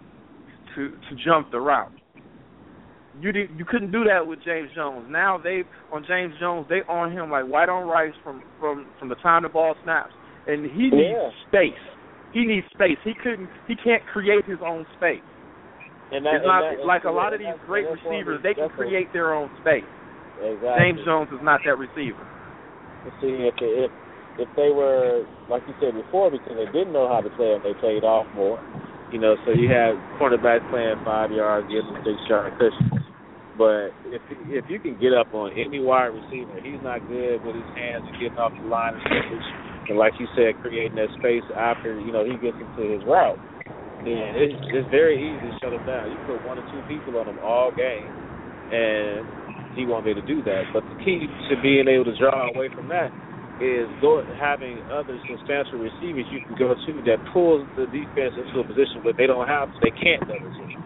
to 0.74 0.90
to 0.90 1.24
jump 1.24 1.50
the 1.50 1.60
route. 1.60 1.92
You 3.20 3.32
did 3.32 3.50
you 3.56 3.64
couldn't 3.64 3.92
do 3.92 4.04
that 4.04 4.26
with 4.26 4.42
James 4.44 4.70
Jones. 4.74 5.06
Now 5.08 5.38
they 5.38 5.62
on 5.92 6.04
James 6.06 6.34
Jones 6.40 6.66
they 6.68 6.82
on 6.88 7.12
him 7.12 7.30
like 7.30 7.44
white 7.46 7.68
on 7.68 7.86
rice 7.86 8.14
from 8.22 8.42
from 8.58 8.86
from 8.98 9.08
the 9.08 9.16
time 9.16 9.42
the 9.42 9.48
ball 9.48 9.74
snaps, 9.84 10.12
and 10.46 10.64
he 10.64 10.90
needs 10.90 11.14
Yeah. 11.14 11.30
space. 11.46 11.80
He 12.32 12.44
needs 12.44 12.66
space. 12.74 12.98
He 13.04 13.14
couldn't. 13.14 13.48
He 13.68 13.76
can't 13.76 14.04
create 14.06 14.44
his 14.44 14.58
own 14.60 14.84
space. 14.96 15.22
And 16.10 16.26
that, 16.26 16.34
it's 16.34 16.46
not 16.46 16.64
and 16.64 16.80
that, 16.80 16.86
like 16.86 17.04
a 17.04 17.10
lot 17.10 17.32
of 17.32 17.38
these 17.38 17.54
great 17.64 17.86
that's 17.88 18.02
receivers. 18.04 18.42
They 18.42 18.54
can 18.54 18.68
create 18.68 19.12
their 19.12 19.32
own 19.32 19.50
space. 19.60 19.86
Exactly. 20.42 20.82
James 20.82 21.00
Jones 21.04 21.28
is 21.32 21.40
not 21.42 21.60
that 21.64 21.78
receiver. 21.78 22.26
See, 23.20 23.46
if 23.46 23.54
if 23.62 23.90
if 24.38 24.48
they 24.56 24.70
were 24.70 25.24
like 25.48 25.62
you 25.68 25.74
said 25.80 25.94
before, 25.94 26.30
because 26.30 26.56
they 26.58 26.66
didn't 26.76 26.92
know 26.92 27.08
how 27.08 27.20
to 27.20 27.30
play 27.30 27.52
them, 27.52 27.62
they 27.62 27.74
played 27.78 28.02
off 28.02 28.26
more. 28.34 28.58
You 29.14 29.20
know, 29.20 29.36
so 29.44 29.52
you 29.52 29.70
had 29.70 30.02
cornerbacks 30.18 30.66
playing 30.68 30.96
five 31.04 31.30
yards, 31.30 31.68
getting 31.68 31.94
six 32.04 32.18
yard 32.28 32.52
cushions. 32.58 33.06
But 33.56 33.94
if 34.02 34.20
if 34.28 34.64
you 34.66 34.80
can 34.80 34.98
get 34.98 35.12
up 35.12 35.28
on 35.30 35.52
any 35.52 35.78
wide 35.78 36.10
receiver, 36.10 36.58
he's 36.60 36.82
not 36.82 37.06
good 37.06 37.38
with 37.44 37.54
his 37.54 37.70
hands 37.76 38.02
and 38.10 38.20
getting 38.20 38.38
off 38.38 38.50
the 38.60 38.66
line 38.66 38.94
of 38.94 39.00
scrimmage, 39.02 39.44
and 39.88 39.98
like 39.98 40.14
you 40.18 40.26
said, 40.34 40.58
creating 40.60 40.96
that 40.96 41.10
space 41.16 41.44
after 41.56 42.00
you 42.00 42.10
know 42.10 42.24
he 42.24 42.36
gets 42.38 42.58
into 42.58 42.90
his 42.92 43.04
route. 43.06 43.38
Then 44.02 44.34
it's 44.34 44.60
it's 44.74 44.90
very 44.90 45.14
easy 45.22 45.46
to 45.46 45.58
shut 45.62 45.72
him 45.72 45.84
down. 45.84 46.10
You 46.10 46.18
put 46.26 46.42
one 46.42 46.58
or 46.58 46.64
two 46.68 46.82
people 46.82 47.16
on 47.16 47.28
him 47.28 47.38
all 47.38 47.70
game, 47.70 48.10
and 48.72 49.28
he 49.76 49.86
won't 49.86 50.04
be 50.04 50.10
able 50.10 50.22
to 50.22 50.26
do 50.26 50.42
that. 50.42 50.64
But 50.72 50.82
the 50.88 50.96
key 51.04 51.28
to 51.50 51.62
being 51.62 51.86
able 51.86 52.06
to 52.06 52.18
draw 52.18 52.50
away 52.52 52.68
from 52.74 52.88
that 52.88 53.12
is 53.60 53.88
go 54.00 54.22
having 54.38 54.82
other 54.90 55.18
substantial 55.30 55.78
receivers 55.78 56.26
you 56.30 56.40
can 56.46 56.56
go 56.58 56.74
to 56.74 57.02
that 57.02 57.18
pulls 57.32 57.68
the 57.76 57.86
defense 57.86 58.34
into 58.36 58.58
a 58.60 58.64
position 58.66 59.02
where 59.02 59.14
they 59.16 59.26
don't 59.26 59.46
have 59.46 59.68
they 59.80 59.90
can't 59.92 60.26
double 60.26 60.50
team. 60.58 60.78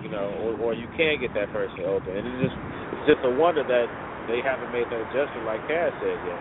You 0.00 0.08
know, 0.08 0.30
or, 0.38 0.54
or 0.54 0.74
you 0.74 0.86
can 0.96 1.18
get 1.20 1.34
that 1.34 1.50
person 1.52 1.84
open. 1.84 2.16
And 2.16 2.26
it's 2.26 2.40
just 2.50 2.56
it's 2.92 3.06
just 3.06 3.24
a 3.24 3.30
wonder 3.30 3.64
that 3.64 3.86
they 4.26 4.40
haven't 4.44 4.70
made 4.70 4.88
that 4.90 5.00
adjustment 5.00 5.44
like 5.44 5.66
Kass 5.66 5.92
said 6.00 6.20
yet. 6.24 6.40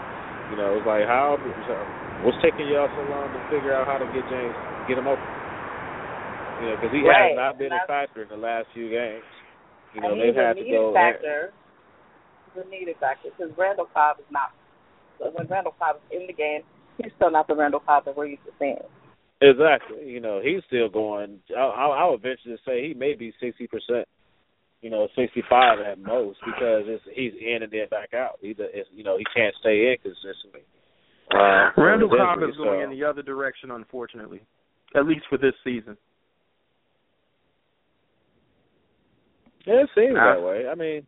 You 0.49 0.55
know, 0.55 0.77
it's 0.77 0.85
like 0.85 1.05
how 1.05 1.37
what's 2.21 2.37
taking 2.41 2.67
y'all 2.67 2.89
so 2.95 3.01
long 3.01 3.33
to 3.33 3.41
figure 3.49 3.73
out 3.73 3.87
how 3.87 3.97
to 3.97 4.07
get 4.07 4.29
James 4.29 4.55
get 4.87 4.97
him 4.97 5.07
open? 5.07 5.25
You 6.61 6.69
know, 6.69 6.75
because 6.79 6.91
he 6.93 7.01
Right. 7.05 7.29
has 7.29 7.35
not 7.35 7.57
been 7.59 7.73
a 7.73 7.81
factor 7.87 8.23
in 8.23 8.29
the 8.29 8.37
last 8.37 8.67
few 8.73 8.89
games. 8.89 9.23
You 9.93 10.01
know, 10.01 10.15
they've 10.15 10.33
had 10.35 10.55
to 10.57 10.63
needed 10.63 10.73
go. 10.73 10.93
factor. 10.93 11.53
A 12.57 12.65
needed 12.69 12.97
factor 12.99 13.29
because 13.37 13.53
Randall 13.57 13.85
Cobb 13.93 14.17
is 14.19 14.25
not. 14.31 14.49
So 15.19 15.31
when 15.33 15.47
Randall 15.47 15.75
Cobb 15.79 15.97
is 15.97 16.21
in 16.21 16.27
the 16.27 16.33
game, 16.33 16.61
he's 16.97 17.11
still 17.15 17.31
not 17.31 17.47
the 17.47 17.55
Randall 17.55 17.79
Cobb 17.79 18.05
that 18.05 18.15
we're 18.15 18.27
used 18.27 18.45
to 18.45 18.51
seeing. 18.59 18.77
Exactly. 19.41 20.07
You 20.09 20.19
know, 20.19 20.41
he's 20.43 20.63
still 20.67 20.89
going. 20.89 21.39
I, 21.55 21.61
I, 21.61 21.85
I 22.03 22.09
would 22.09 22.21
venture 22.21 22.49
to 22.49 22.57
say 22.65 22.87
he 22.87 22.93
may 22.93 23.13
be 23.13 23.33
sixty 23.39 23.67
percent. 23.67 24.07
You 24.81 24.89
know, 24.89 25.07
sixty-five 25.15 25.79
at 25.79 25.99
most 25.99 26.39
because 26.45 26.83
it's, 26.85 27.03
he's 27.13 27.33
in 27.41 27.63
and 27.63 27.71
then 27.71 27.87
back 27.89 28.13
out. 28.13 28.39
Either 28.43 28.67
it's, 28.73 28.89
you 28.93 29.03
know 29.03 29.17
he 29.17 29.25
can't 29.35 29.53
stay 29.59 29.91
in 29.91 29.97
consistently. 30.01 30.61
Uh, 31.33 31.69
Randall 31.75 32.09
Cobb 32.09 32.37
injury, 32.37 32.51
is 32.51 32.57
going 32.57 32.79
so- 32.79 32.83
in 32.91 32.97
the 32.97 33.03
other 33.03 33.21
direction, 33.21 33.71
unfortunately, 33.71 34.41
at 34.95 35.05
least 35.05 35.25
for 35.29 35.37
this 35.37 35.53
season. 35.63 35.97
Yeah, 39.65 39.83
it 39.83 39.89
seems 39.95 40.13
Nah. 40.13 40.35
that 40.35 40.41
way. 40.41 40.67
I 40.71 40.75
mean, 40.75 41.05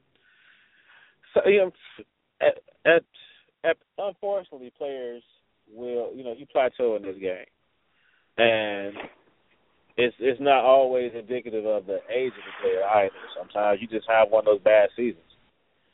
so 1.33 1.41
you 1.47 1.57
know, 1.59 1.71
at, 2.41 2.59
at 2.85 2.93
at 2.95 3.03
unfortunately, 3.97 4.71
players 4.77 5.23
will 5.73 6.11
you 6.15 6.23
know 6.23 6.33
you 6.37 6.45
plateau 6.45 6.95
in 6.95 7.03
this 7.03 7.17
game, 7.19 7.45
and 8.37 8.95
it's 9.97 10.15
it's 10.19 10.41
not 10.41 10.63
always 10.63 11.11
indicative 11.13 11.65
of 11.65 11.85
the 11.85 11.99
age 12.13 12.31
of 12.31 12.45
the 12.45 12.55
player 12.61 12.83
either. 13.03 13.15
Sometimes 13.37 13.79
you 13.81 13.87
just 13.87 14.07
have 14.09 14.29
one 14.29 14.41
of 14.41 14.45
those 14.45 14.63
bad 14.63 14.89
seasons. 14.95 15.23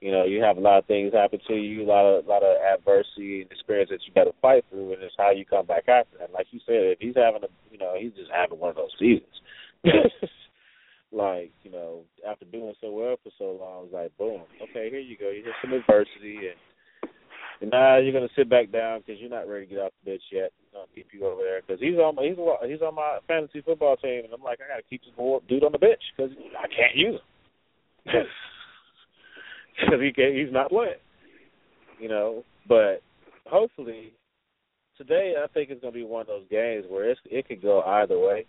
You 0.01 0.11
know, 0.11 0.25
you 0.25 0.43
have 0.43 0.57
a 0.57 0.61
lot 0.61 0.77
of 0.77 0.85
things 0.85 1.13
happen 1.13 1.39
to 1.47 1.55
you, 1.55 1.83
a 1.83 1.89
lot 1.89 2.05
of 2.05 2.25
a 2.25 2.29
lot 2.29 2.43
of 2.43 2.57
adversity 2.61 3.41
and 3.41 3.51
experience 3.51 3.89
that 3.89 4.05
you 4.05 4.13
got 4.13 4.25
to 4.25 4.37
fight 4.41 4.63
through, 4.69 4.93
and 4.93 5.01
it's 5.01 5.15
how 5.17 5.31
you 5.31 5.45
come 5.45 5.65
back 5.65 5.87
after 5.87 6.17
that. 6.19 6.33
Like 6.33 6.47
you 6.51 6.59
said, 6.65 6.93
if 6.93 6.99
he's 6.99 7.15
having 7.15 7.43
a, 7.43 7.47
you 7.71 7.77
know, 7.77 7.95
he's 7.97 8.13
just 8.13 8.31
having 8.31 8.59
one 8.59 8.69
of 8.69 8.75
those 8.75 8.93
seasons. 8.99 9.33
like 11.11 11.51
you 11.63 11.71
know, 11.71 12.01
after 12.29 12.45
doing 12.45 12.73
so 12.81 12.91
well 12.91 13.15
for 13.23 13.31
so 13.39 13.57
long, 13.59 13.85
it's 13.85 13.93
like 13.93 14.15
boom, 14.17 14.41
okay, 14.61 14.89
here 14.91 14.99
you 14.99 15.17
go, 15.17 15.31
you 15.31 15.43
hit 15.43 15.57
some 15.63 15.73
adversity, 15.73 16.53
and, 16.53 16.59
now 17.61 17.97
you're 17.97 18.13
gonna 18.13 18.31
sit 18.35 18.49
back 18.49 18.71
down 18.71 18.99
because 18.99 19.19
you're 19.19 19.29
not 19.29 19.47
ready 19.47 19.65
to 19.65 19.75
get 19.75 19.81
off 19.81 19.93
the 20.03 20.11
bench 20.11 20.23
yet. 20.31 20.51
I'm 20.73 20.81
gonna 20.81 20.87
keep 20.95 21.07
you 21.13 21.25
over 21.25 21.41
there 21.41 21.61
because 21.61 21.79
he's 21.79 21.97
on 21.97 22.15
my, 22.15 22.23
he's 22.23 22.37
he's 22.69 22.81
on 22.81 22.95
my 22.95 23.19
fantasy 23.27 23.61
football 23.61 23.95
team, 23.97 24.25
and 24.25 24.33
I'm 24.33 24.43
like, 24.43 24.59
I 24.61 24.67
gotta 24.67 24.87
keep 24.89 25.01
this 25.03 25.13
dude 25.47 25.63
on 25.63 25.71
the 25.71 25.79
bench 25.79 26.01
because 26.15 26.31
I 26.57 26.67
can't 26.67 26.95
use 26.95 27.19
him 28.05 28.13
because 29.75 30.01
he 30.01 30.11
can't, 30.11 30.35
he's 30.35 30.53
not 30.53 30.69
playing, 30.69 31.01
you 31.99 32.09
know. 32.09 32.43
But 32.67 33.01
hopefully 33.45 34.13
today, 34.97 35.35
I 35.41 35.47
think 35.47 35.69
it's 35.69 35.81
gonna 35.81 35.93
be 35.93 36.03
one 36.03 36.21
of 36.21 36.27
those 36.27 36.47
games 36.49 36.85
where 36.89 37.09
it's, 37.09 37.21
it 37.25 37.47
could 37.47 37.61
go 37.61 37.81
either 37.81 38.19
way. 38.19 38.45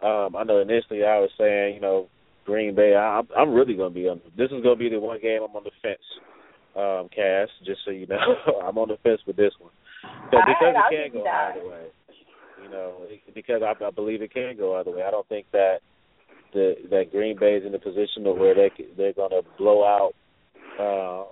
Um, 0.00 0.36
I 0.36 0.44
know 0.44 0.58
initially 0.60 1.04
I 1.04 1.18
was 1.18 1.30
saying, 1.36 1.74
you 1.74 1.80
know, 1.80 2.08
Green 2.48 2.74
Bay. 2.74 2.94
I, 2.96 3.20
I'm 3.36 3.52
really 3.52 3.74
to 3.90 3.90
be 3.90 4.08
on. 4.08 4.22
This 4.36 4.50
is 4.50 4.62
to 4.62 4.78
be 4.78 4.88
the 4.88 4.98
one 4.98 5.20
game 5.20 5.42
I'm 5.42 5.54
on 5.54 5.64
the 5.64 5.70
fence. 5.82 5.98
Um, 6.78 7.08
Kass, 7.14 7.48
just 7.66 7.80
so 7.84 7.90
you 7.90 8.06
know, 8.06 8.16
I'm 8.64 8.78
on 8.78 8.88
the 8.88 8.98
fence 9.02 9.20
with 9.26 9.36
this 9.36 9.52
one. 9.58 9.72
All 10.04 10.42
because 10.46 10.46
right, 10.62 10.92
it 10.92 11.10
can 11.10 11.18
go 11.18 11.24
that. 11.24 11.56
either 11.56 11.68
way. 11.68 11.86
You 12.62 12.70
know, 12.70 13.06
because 13.34 13.62
I, 13.62 13.84
I 13.84 13.90
believe 13.90 14.22
it 14.22 14.32
can 14.32 14.56
go 14.56 14.78
either 14.78 14.92
way. 14.92 15.02
I 15.02 15.10
don't 15.10 15.28
think 15.28 15.46
that 15.52 15.78
the 16.52 16.74
that 16.90 17.10
Green 17.10 17.36
Bay's 17.38 17.62
in 17.66 17.74
a 17.74 17.78
position 17.78 18.24
to 18.24 18.32
where 18.32 18.54
they 18.54 18.70
they're 18.96 19.12
going 19.12 19.30
to 19.30 19.42
blow 19.58 19.84
out, 19.84 20.12
uh, 20.78 21.24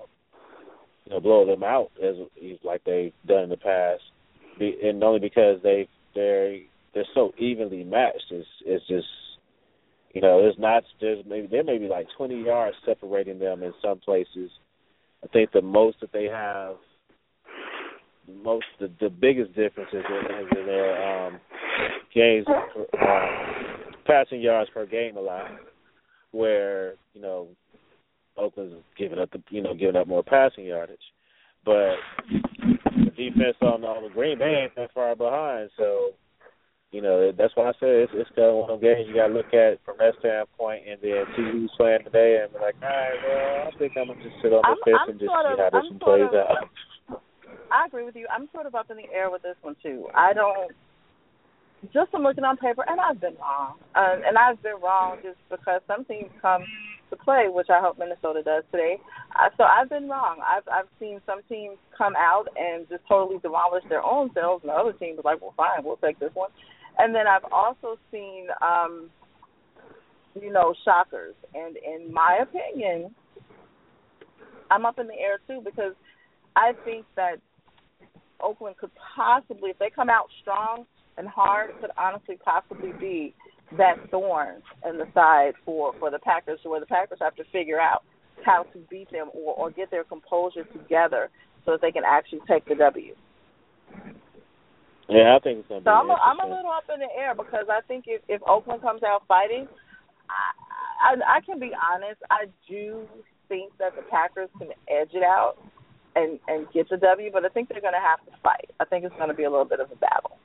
you 1.05 1.13
know, 1.13 1.21
blow 1.21 1.47
them 1.47 1.63
out 1.63 1.91
as 2.03 2.17
like 2.65 2.83
they've 2.85 3.13
done 3.27 3.45
in 3.45 3.51
the 3.51 3.57
past, 3.57 4.03
Be, 4.59 4.77
and 4.83 5.03
only 5.05 5.21
because 5.21 5.61
they 5.63 5.89
they're 6.15 6.59
they're 6.93 7.07
so 7.15 7.33
evenly 7.39 7.85
matched. 7.85 8.27
It's 8.31 8.49
it's 8.65 8.87
just 8.89 9.07
you 10.13 10.23
know, 10.23 10.41
there's 10.41 10.59
not 10.59 10.83
there's 11.01 11.25
maybe 11.27 11.47
there 11.47 11.63
may 11.63 11.79
be 11.79 11.89
like 11.89 12.07
20 12.17 12.43
yards 12.43 12.77
separating 12.87 13.39
them 13.39 13.63
in 13.63 13.73
some 13.83 13.99
places. 13.99 14.51
I 15.25 15.29
think 15.29 15.53
the 15.53 15.63
most 15.63 16.01
that 16.01 16.13
they 16.13 16.25
have, 16.25 16.77
most 18.45 18.67
the, 18.81 18.91
the 19.01 19.09
biggest 19.09 19.55
difference 19.55 19.91
is 19.93 20.05
in, 20.09 20.37
is 20.37 20.47
in 20.59 20.67
their 20.67 21.27
um, 21.27 21.41
games, 22.15 22.47
uh, 22.49 23.27
passing 24.07 24.41
yards 24.41 24.71
per 24.73 24.87
game 24.87 25.17
allowed, 25.17 25.59
where 26.33 26.95
you 27.15 27.21
know 27.21 27.49
Oakland's 28.37 28.77
giving 28.99 29.19
up 29.19 29.31
the 29.31 29.43
you 29.51 29.63
know 29.63 29.75
giving 29.75 29.97
up 29.97 30.07
more 30.07 30.23
passing 30.23 30.65
yardage, 30.65 30.99
but 31.65 31.95
the 32.29 33.11
defense 33.17 33.57
on 33.63 33.85
on 33.85 34.05
the 34.05 34.11
Green 34.13 34.39
Bay 34.39 34.63
ain't 34.63 34.77
that 34.77 34.93
far 34.93 35.17
behind, 35.17 35.71
so 35.77 36.11
you 36.93 37.03
know, 37.03 37.33
that's 37.37 37.55
why 37.57 37.69
I 37.69 37.73
said 37.81 38.07
it's 38.07 38.13
it's 38.15 38.31
kind 38.37 38.49
of 38.49 38.55
one 38.57 38.71
of 38.71 38.81
those 38.81 38.85
games 38.87 39.09
you 39.09 39.15
got 39.15 39.29
to 39.29 39.35
look 39.35 39.53
at 39.53 39.83
from 39.85 39.97
that 39.99 40.15
standpoint, 40.21 40.85
and 40.89 40.99
then 41.03 41.25
see 41.37 41.43
who's 41.51 41.73
playing 41.77 42.05
today, 42.05 42.41
and 42.43 42.53
be 42.53 42.59
like, 42.61 42.77
all 42.83 42.89
right, 42.89 43.19
well, 43.27 43.69
I 43.75 43.79
think 43.79 43.93
I'm 43.99 44.07
gonna 44.09 44.23
just 44.23 44.37
sit 44.43 44.53
on 44.55 44.63
the 44.63 44.69
I'm- 44.71 44.85
fence 44.87 45.11
and 45.11 45.19
just 45.21 45.31
see 45.31 45.35
of- 45.35 45.59
how 45.59 45.71
this 45.71 45.83
I'm 45.83 45.99
one 45.99 45.99
plays 45.99 46.31
of- 46.31 46.35
out. 46.35 47.21
I 47.71 47.87
agree 47.87 48.05
with 48.05 48.15
you. 48.15 48.27
I'm 48.31 48.49
sort 48.55 48.67
of 48.67 48.75
up 48.77 48.91
in 48.91 48.97
the 48.97 49.11
air 49.13 49.29
with 49.31 49.43
this 49.43 49.57
one 49.63 49.75
too. 49.83 50.07
I 50.15 50.33
don't. 50.33 50.71
Just 51.93 52.11
from 52.11 52.23
looking 52.23 52.45
on 52.45 52.57
paper, 52.57 52.85
and 52.89 52.99
I've 53.01 53.21
been 53.21 53.37
wrong, 53.37 53.75
um, 53.95 54.23
and 54.25 54.39
I've 54.39 54.63
been 54.63 54.81
wrong 54.83 55.19
just 55.23 55.39
because 55.51 55.83
some 55.87 56.05
teams 56.07 56.31
come 56.41 56.65
to 57.11 57.17
play, 57.17 57.47
which 57.49 57.69
I 57.69 57.81
hope 57.81 57.99
Minnesota 57.99 58.43
does 58.43 58.65
today. 58.73 58.99
Uh, 59.39 59.51
so 59.57 59.65
I've 59.65 59.89
been 59.91 60.09
wrong. 60.09 60.39
I've 60.43 60.67
I've 60.73 60.89
seen 60.99 61.21
some 61.27 61.43
teams 61.49 61.77
come 61.97 62.15
out 62.17 62.47
and 62.57 62.89
just 62.89 63.03
totally 63.09 63.39
demolish 63.41 63.85
their 63.89 64.03
own 64.03 64.33
selves, 64.33 64.63
and 64.65 64.71
the 64.71 64.75
other 64.75 64.93
team 64.95 65.17
was 65.17 65.25
like, 65.25 65.41
"Well, 65.43 65.53
fine, 65.57 65.85
we'll 65.85 65.99
take 65.99 66.19
this 66.19 66.35
one." 66.35 66.51
And 66.99 67.15
then 67.15 67.27
I've 67.27 67.45
also 67.53 67.99
seen, 68.11 68.47
um, 68.63 69.11
you 70.41 70.53
know, 70.53 70.75
shockers. 70.85 71.35
And 71.55 71.77
in 71.77 72.13
my 72.13 72.41
opinion, 72.43 73.15
I'm 74.71 74.87
up 74.87 74.99
in 74.99 75.07
the 75.07 75.15
air 75.15 75.39
too 75.47 75.61
because 75.65 75.95
I 76.57 76.73
think 76.85 77.05
that 77.17 77.37
Oakland 78.41 78.77
could 78.79 78.91
possibly, 79.17 79.71
if 79.71 79.79
they 79.79 79.91
come 79.91 80.11
out 80.11 80.27
strong 80.43 80.87
and 81.17 81.29
hard, 81.29 81.71
could 81.81 81.91
honestly 81.97 82.39
possibly 82.45 82.93
be 82.99 83.35
that 83.77 83.97
thorn 84.11 84.63
in 84.89 84.99
the 84.99 85.07
side 85.15 85.55
for 85.65 85.93
for 85.99 86.11
the 86.11 86.19
Packers, 86.19 86.61
where 86.63 86.81
the 86.81 86.87
Packers 86.87 87.19
have 87.21 87.35
to 87.37 87.45
figure 87.53 87.81
out 87.81 88.05
how 88.45 88.63
to 88.73 88.79
beat 88.91 89.11
them 89.11 89.29
or 89.35 89.55
or 89.55 89.71
get 89.71 89.91
their 89.91 90.05
composure 90.05 90.65
together 90.65 91.31
so 91.65 91.73
that 91.73 91.81
they 91.81 91.91
can 91.91 92.05
actually 92.07 92.41
take 92.49 92.65
the 92.67 92.75
W. 92.75 93.15
Yeah, 95.09 95.37
I 95.37 95.39
think 95.39 95.61
it's 95.61 95.69
gonna 95.69 95.81
be 95.81 95.85
So 95.87 95.91
I'm 95.91 96.11
a, 96.11 96.15
I'm 96.19 96.41
a 96.41 96.49
little 96.51 96.71
up 96.71 96.85
in 96.93 97.01
the 97.01 97.11
air 97.15 97.35
because 97.35 97.67
I 97.71 97.81
think 97.87 98.05
if 98.07 98.23
if 98.29 98.43
Oakland 98.47 98.83
comes 98.83 99.03
out 99.03 99.23
fighting, 99.29 99.69
I, 100.29 101.15
I 101.15 101.39
I 101.39 101.41
can 101.41 101.59
be 101.61 101.71
honest. 101.75 102.21
I 102.31 102.47
do 102.69 103.07
think 103.49 103.73
that 103.79 103.95
the 103.95 104.03
Packers 104.11 104.49
can 104.59 104.69
edge 104.89 105.15
it 105.15 105.23
out 105.23 105.55
and 106.17 106.39
and 106.49 106.67
get 106.75 106.89
the 106.91 106.97
W, 106.97 107.31
but 107.33 107.45
I 107.45 107.49
think 107.49 107.69
they're 107.69 107.81
going 107.81 107.95
to 107.95 108.03
have 108.03 108.19
to 108.27 108.33
fight. 108.43 108.71
I 108.81 108.85
think 108.85 109.05
it's 109.05 109.15
going 109.17 109.29
to 109.29 109.35
be 109.35 109.45
a 109.45 109.51
little 109.51 109.65
bit 109.69 109.79
of 109.81 109.91
a 109.93 109.97
battle 109.97 110.39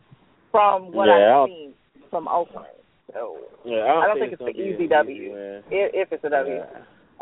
from 0.51 0.91
what 0.93 1.07
Yeah, 1.07 1.13
I've 1.15 1.47
don't- 1.47 1.49
seen 1.49 1.73
from 2.09 2.27
Oakland. 2.27 2.67
So 3.13 3.38
Yeah, 3.65 3.83
I 3.83 3.88
don't, 3.88 4.03
I 4.03 4.07
don't 4.07 4.19
think, 4.19 4.33
it's 4.33 4.41
it's 4.45 4.57
an 4.57 4.63
easy 4.63 4.88
W. 4.88 5.15
easy. 5.15 5.31
If, 5.71 6.07
if 6.07 6.11
it's 6.13 6.23
a 6.23 6.29
W, 6.29 6.55
Yeah. 6.55 6.63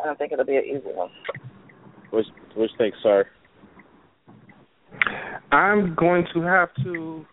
I 0.01 0.05
don't 0.05 0.17
think 0.19 0.31
it'll 0.31 0.45
be 0.45 0.57
an 0.57 0.65
easy 0.65 0.91
one. 0.93 1.09
Which 2.11 2.27
which 2.55 2.71
think, 2.77 2.93
sir? 3.01 3.25
I'm 5.51 5.95
going 5.95 6.26
to 6.34 6.41
have 6.41 6.69
to 6.84 7.26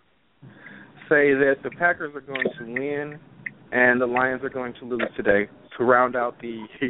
say 1.09 1.35
that 1.35 1.57
the 1.63 1.71
Packers 1.71 2.15
are 2.15 2.21
going 2.21 2.47
to 2.59 2.65
win 2.65 3.19
and 3.73 4.01
the 4.01 4.07
Lions 4.07 4.43
are 4.43 4.51
going 4.51 4.75
to 4.81 4.85
lose 4.85 5.09
today 5.17 5.49
to 5.77 5.85
round 5.85 6.17
out 6.17 6.41
the 6.41 6.65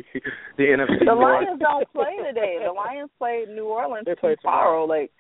the 0.57 0.63
NFC 0.63 1.05
The 1.05 1.15
Lions 1.15 1.61
don't 1.61 1.93
play 1.93 2.17
today. 2.27 2.59
The 2.65 2.73
Lions 2.73 3.11
play 3.19 3.45
New 3.49 3.67
Orleans 3.67 4.07
They 4.07 4.15
play 4.15 4.37
tomorrow. 4.41 4.85
Like, 4.85 5.11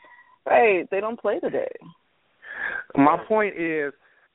right? 0.47 0.89
They 0.91 1.01
don't 1.01 1.20
play 1.20 1.41
today. 1.41 1.70
My 2.97 3.16
point 3.27 3.55
is, 3.59 3.93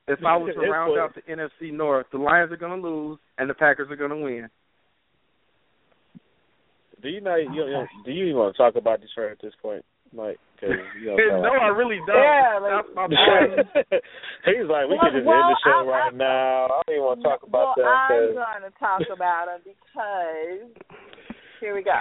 if 0.07 0.19
I 0.25 0.35
was 0.35 0.53
to 0.55 0.69
round 0.69 0.99
out 0.99 1.15
the 1.15 1.21
NFC 1.21 1.71
North, 1.73 2.07
the 2.11 2.17
Lions 2.17 2.51
are 2.51 2.57
going 2.57 2.81
to 2.81 2.87
lose 2.87 3.19
and 3.37 3.49
the 3.49 3.53
Packers 3.53 3.89
are 3.89 3.95
going 3.95 4.09
to 4.09 4.17
win. 4.17 4.49
Do 7.01 7.09
you 7.09 7.21
not? 7.21 7.37
You, 7.37 7.51
you 7.51 7.71
know, 7.71 7.87
do 8.05 8.11
you 8.11 8.25
even 8.25 8.37
want 8.37 8.55
to 8.55 8.57
talk 8.61 8.75
about 8.75 9.01
Detroit 9.01 9.31
at 9.31 9.41
this 9.41 9.53
point, 9.61 9.83
Mike? 10.13 10.39
Because 10.55 10.75
you 11.01 11.15
know. 11.15 11.41
no, 11.47 11.51
I 11.57 11.67
really 11.73 11.97
don't. 12.05 12.15
Yeah, 12.15 12.59
like- 12.61 12.85
That's 12.85 12.91
my. 12.93 13.05
He's 14.51 14.67
like, 14.69 14.85
we 14.91 14.95
Well, 14.99 15.09
can 15.09 15.13
just 15.17 15.25
well, 15.25 15.41
end 15.41 15.51
the 15.51 15.57
show 15.63 15.79
I- 15.81 15.89
right 15.89 16.13
I- 16.13 16.17
now. 16.17 16.65
I 16.65 16.67
don't 16.69 16.89
even 16.93 17.03
want 17.03 17.19
to 17.21 17.27
talk 17.27 17.41
about 17.43 17.77
well, 17.77 17.85
that. 17.85 18.13
I'm 18.13 18.35
going 18.35 18.63
to 18.69 18.73
talk 18.79 19.01
about 19.13 19.45
them 19.49 19.61
because 19.65 20.69
here 21.59 21.73
we 21.75 21.83
go. 21.83 21.97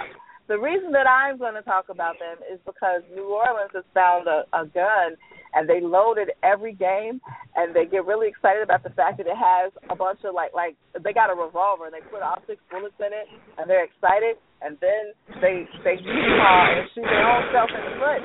The 0.51 0.59
reason 0.59 0.91
that 0.91 1.07
I'm 1.07 1.39
going 1.39 1.55
to 1.55 1.63
talk 1.63 1.87
about 1.87 2.19
them 2.19 2.35
is 2.43 2.59
because 2.67 3.07
New 3.15 3.31
Orleans 3.31 3.71
has 3.71 3.87
found 3.95 4.27
a, 4.27 4.43
a 4.51 4.67
gun 4.67 5.15
and 5.55 5.63
they 5.63 5.79
load 5.79 6.19
it 6.19 6.35
every 6.43 6.75
game 6.75 7.23
and 7.55 7.73
they 7.73 7.87
get 7.87 8.03
really 8.03 8.27
excited 8.27 8.59
about 8.59 8.83
the 8.83 8.91
fact 8.91 9.15
that 9.23 9.31
it 9.31 9.39
has 9.39 9.71
a 9.87 9.95
bunch 9.95 10.19
of 10.27 10.35
like 10.35 10.51
like 10.51 10.75
they 10.99 11.15
got 11.15 11.31
a 11.31 11.39
revolver 11.39 11.87
and 11.87 11.95
they 11.95 12.03
put 12.11 12.19
all 12.19 12.43
six 12.51 12.59
bullets 12.67 12.99
in 12.99 13.15
it 13.15 13.31
and 13.55 13.63
they're 13.63 13.87
excited 13.87 14.35
and 14.59 14.75
then 14.83 15.15
they 15.39 15.63
they 15.87 15.95
uh, 15.95 16.03
and 16.03 16.83
shoot 16.91 17.07
their 17.07 17.23
own 17.31 17.47
self 17.55 17.71
in 17.71 17.79
the 17.87 17.95
foot. 17.95 18.19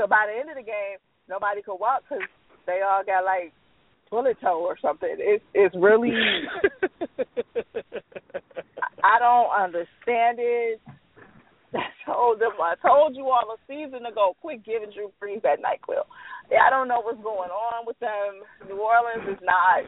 So 0.00 0.08
by 0.08 0.32
the 0.32 0.40
end 0.40 0.48
of 0.48 0.56
the 0.56 0.64
game, 0.64 0.96
nobody 1.28 1.60
could 1.60 1.76
walk 1.76 2.08
because 2.08 2.24
they 2.64 2.80
all 2.80 3.04
got 3.04 3.20
like 3.28 3.52
bullet 4.08 4.40
toe 4.40 4.64
or 4.64 4.80
something. 4.80 5.12
It's 5.12 5.44
it's 5.52 5.76
really 5.76 6.08
I 9.04 9.20
don't 9.20 9.52
understand 9.52 10.40
it. 10.40 10.80
I 11.76 11.90
told 12.04 12.40
them 12.40 12.52
I 12.60 12.74
told 12.80 13.16
you 13.16 13.28
all 13.28 13.54
a 13.54 13.58
season 13.68 14.06
ago, 14.06 14.36
quit 14.40 14.64
giving 14.64 14.90
Drew 14.90 15.12
Brees 15.20 15.42
that 15.42 15.60
NyQuil. 15.60 16.04
Yeah, 16.50 16.64
I 16.66 16.70
don't 16.70 16.88
know 16.88 17.00
what's 17.00 17.22
going 17.22 17.50
on 17.50 17.86
with 17.86 17.98
them. 17.98 18.42
New 18.68 18.80
Orleans 18.80 19.28
is 19.28 19.42
not 19.42 19.84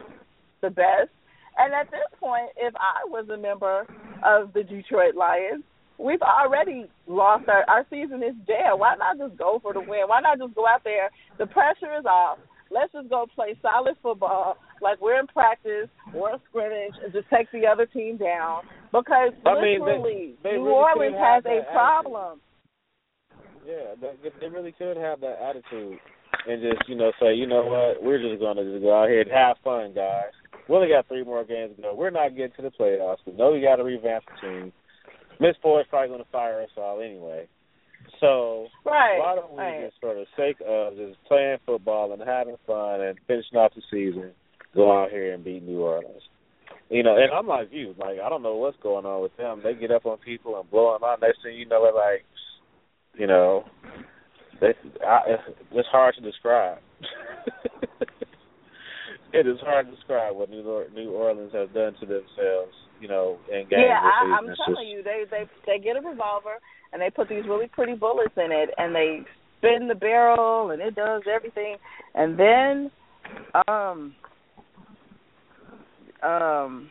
the 0.61 0.69
best. 0.69 1.09
And 1.57 1.73
at 1.73 1.91
this 1.91 2.07
point, 2.19 2.51
if 2.57 2.73
I 2.75 3.07
was 3.07 3.27
a 3.29 3.37
member 3.37 3.85
of 4.23 4.53
the 4.53 4.63
Detroit 4.63 5.15
Lions, 5.15 5.63
we've 5.97 6.21
already 6.21 6.87
lost 7.07 7.49
our 7.49 7.63
our 7.67 7.85
season 7.89 8.23
is 8.23 8.35
dead. 8.47 8.71
Why 8.77 8.95
not 8.95 9.17
just 9.17 9.37
go 9.37 9.59
for 9.61 9.73
the 9.73 9.81
win? 9.81 10.07
Why 10.07 10.21
not 10.21 10.39
just 10.39 10.55
go 10.55 10.67
out 10.67 10.83
there? 10.83 11.09
The 11.37 11.47
pressure 11.47 11.97
is 11.99 12.05
off. 12.05 12.39
Let's 12.71 12.93
just 12.93 13.09
go 13.09 13.25
play 13.33 13.57
solid 13.61 13.95
football 14.01 14.57
like 14.81 15.01
we're 15.01 15.19
in 15.19 15.27
practice 15.27 15.89
or 16.13 16.35
a 16.35 16.41
scrimmage 16.49 16.93
and 17.03 17.11
just 17.11 17.27
take 17.33 17.51
the 17.51 17.65
other 17.65 17.85
team 17.85 18.17
down. 18.17 18.63
Because 18.91 19.33
I 19.45 19.61
mean, 19.61 19.79
they- 19.79 19.85
literally, 19.85 20.33
they 20.43 20.51
New 20.53 20.65
really 20.65 20.73
Orleans 20.73 21.15
has 21.17 21.43
a 21.45 21.61
that 21.61 21.71
problem. 21.71 22.41
Yeah, 23.65 23.93
they, 24.01 24.29
they 24.41 24.47
really 24.49 24.71
could 24.71 24.97
have 24.97 25.19
that 25.21 25.37
attitude 25.41 25.99
and 26.47 26.61
just 26.61 26.87
you 26.89 26.95
know 26.95 27.11
say, 27.21 27.33
you 27.35 27.45
know 27.45 27.63
what, 27.65 28.01
we're 28.01 28.17
just 28.17 28.41
gonna 28.41 28.63
just 28.63 28.81
go 28.81 28.95
out 29.03 29.09
here 29.09 29.21
and 29.21 29.31
have 29.31 29.57
fun, 29.63 29.93
guys. 29.93 30.31
We 30.67 30.75
only 30.75 30.87
got 30.89 31.07
three 31.07 31.23
more 31.23 31.43
games 31.43 31.75
to 31.75 31.81
go. 31.81 31.95
We're 31.95 32.09
not 32.09 32.35
getting 32.35 32.53
to 32.57 32.61
the 32.61 32.71
playoffs. 32.71 33.17
We 33.25 33.33
know 33.33 33.51
we 33.51 33.61
got 33.61 33.77
to 33.77 33.83
revamp 33.83 34.23
the 34.25 34.47
team. 34.47 34.73
Miss 35.39 35.55
Ford's 35.61 35.89
probably 35.89 36.09
going 36.09 36.23
to 36.23 36.29
fire 36.31 36.61
us 36.61 36.69
all 36.77 37.01
anyway. 37.01 37.47
So 38.19 38.67
Right. 38.85 39.17
why 39.19 39.35
don't 39.35 39.51
we 39.51 39.57
right. 39.57 39.85
just, 39.89 39.99
for 39.99 40.13
the 40.13 40.25
sake 40.37 40.57
of 40.67 40.95
just 40.95 41.17
playing 41.25 41.57
football 41.65 42.11
and 42.13 42.21
having 42.21 42.55
fun 42.67 43.01
and 43.01 43.17
finishing 43.25 43.57
off 43.57 43.73
the 43.73 43.81
season, 43.89 44.31
go 44.75 44.91
out 44.91 45.09
here 45.09 45.33
and 45.33 45.43
beat 45.43 45.63
New 45.63 45.81
Orleans? 45.81 46.21
You 46.89 47.03
know, 47.03 47.15
and 47.17 47.31
I'm 47.31 47.47
like 47.47 47.67
you, 47.71 47.93
like 47.99 48.17
I 48.23 48.29
don't 48.29 48.41
know 48.41 48.55
what's 48.55 48.77
going 48.81 49.05
on 49.05 49.21
with 49.21 49.35
them. 49.37 49.61
They 49.63 49.75
get 49.75 49.91
up 49.91 50.05
on 50.05 50.17
people 50.17 50.59
and 50.59 50.69
blow 50.71 50.93
them 50.93 51.03
out. 51.03 51.21
Next 51.21 51.39
thing 51.43 51.55
you 51.55 51.67
know, 51.67 51.83
they're 51.83 51.93
like, 51.93 52.25
you 53.15 53.27
know, 53.27 53.63
they, 54.59 54.73
I, 55.05 55.35
it's 55.71 55.87
hard 55.91 56.15
to 56.15 56.21
describe. 56.21 56.79
it 59.33 59.47
is 59.47 59.57
hard 59.61 59.85
to 59.87 59.95
describe 59.95 60.35
what 60.35 60.49
New 60.49 60.63
Or- 60.63 60.87
New 60.93 61.11
Orleans 61.11 61.51
has 61.53 61.69
done 61.73 61.93
to 61.99 62.05
themselves. 62.05 62.73
You 62.99 63.07
know, 63.07 63.37
in 63.49 63.61
games 63.69 63.83
Yeah, 63.87 63.99
I, 64.01 64.35
I'm 64.37 64.49
It's 64.49 64.59
telling 64.65 64.83
just- 64.83 64.87
you, 64.89 65.03
they 65.03 65.23
they 65.29 65.45
they 65.65 65.79
get 65.83 65.95
a 65.95 66.01
revolver 66.01 66.57
and 66.91 67.01
they 67.01 67.09
put 67.09 67.29
these 67.29 67.45
really 67.47 67.67
pretty 67.67 67.93
bullets 67.93 68.33
in 68.35 68.51
it 68.51 68.69
and 68.77 68.93
they 68.95 69.19
spin 69.59 69.87
the 69.87 69.95
barrel 69.95 70.71
and 70.71 70.81
it 70.81 70.95
does 70.95 71.21
everything 71.33 71.75
and 72.15 72.37
then 72.39 72.91
um 73.67 74.15
um 76.23 76.89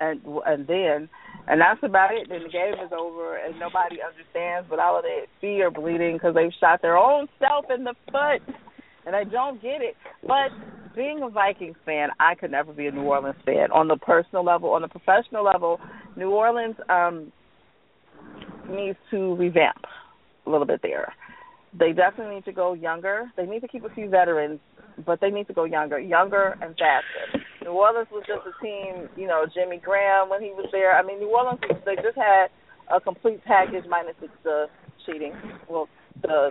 and 0.00 0.20
and 0.46 0.66
then 0.66 1.08
and 1.48 1.60
that's 1.60 1.80
about 1.82 2.10
it. 2.12 2.28
Then 2.28 2.42
the 2.42 2.48
game 2.48 2.74
is 2.74 2.92
over 2.92 3.36
and 3.38 3.58
nobody 3.58 3.98
understands, 4.02 4.66
but 4.68 4.78
all 4.78 4.98
of 4.98 5.04
that 5.04 5.26
fear 5.40 5.70
bleeding 5.70 6.14
because 6.14 6.34
they've 6.34 6.52
shot 6.60 6.82
their 6.82 6.96
own 6.96 7.26
self 7.38 7.66
in 7.74 7.84
the 7.84 7.94
foot 8.12 8.42
and 9.06 9.16
I 9.16 9.24
don't 9.24 9.60
get 9.62 9.80
it. 9.80 9.96
But 10.22 10.52
being 10.94 11.22
a 11.22 11.30
Vikings 11.30 11.76
fan, 11.86 12.10
I 12.20 12.34
could 12.34 12.50
never 12.50 12.72
be 12.72 12.86
a 12.86 12.90
New 12.90 13.02
Orleans 13.02 13.36
fan. 13.46 13.72
On 13.72 13.88
the 13.88 13.96
personal 13.96 14.44
level, 14.44 14.70
on 14.70 14.82
the 14.82 14.88
professional 14.88 15.44
level, 15.44 15.80
New 16.16 16.30
Orleans 16.30 16.76
um 16.88 17.32
needs 18.68 18.98
to 19.10 19.34
revamp 19.36 19.84
a 20.46 20.50
little 20.50 20.66
bit 20.66 20.80
there. 20.82 21.14
They 21.78 21.92
definitely 21.92 22.36
need 22.36 22.44
to 22.46 22.52
go 22.52 22.74
younger. 22.74 23.30
They 23.36 23.46
need 23.46 23.60
to 23.60 23.68
keep 23.68 23.84
a 23.84 23.90
few 23.90 24.08
veterans, 24.08 24.60
but 25.06 25.20
they 25.20 25.30
need 25.30 25.46
to 25.48 25.54
go 25.54 25.64
younger, 25.64 25.98
younger 25.98 26.56
and 26.60 26.76
faster. 26.76 27.44
New 27.62 27.70
Orleans 27.70 28.08
was 28.12 28.24
just 28.26 28.46
a 28.46 28.54
team, 28.64 29.08
you 29.16 29.26
know, 29.26 29.44
Jimmy 29.52 29.78
Graham 29.78 30.28
when 30.28 30.42
he 30.42 30.50
was 30.50 30.68
there. 30.72 30.96
I 30.96 31.02
mean, 31.02 31.18
New 31.18 31.28
Orleans 31.30 31.60
they 31.84 31.96
just 31.96 32.16
had 32.16 32.48
a 32.94 33.00
complete 33.00 33.44
package 33.44 33.84
minus 33.88 34.14
the, 34.44 34.66
cheating, 35.04 35.32
well, 35.68 35.88
the 36.22 36.50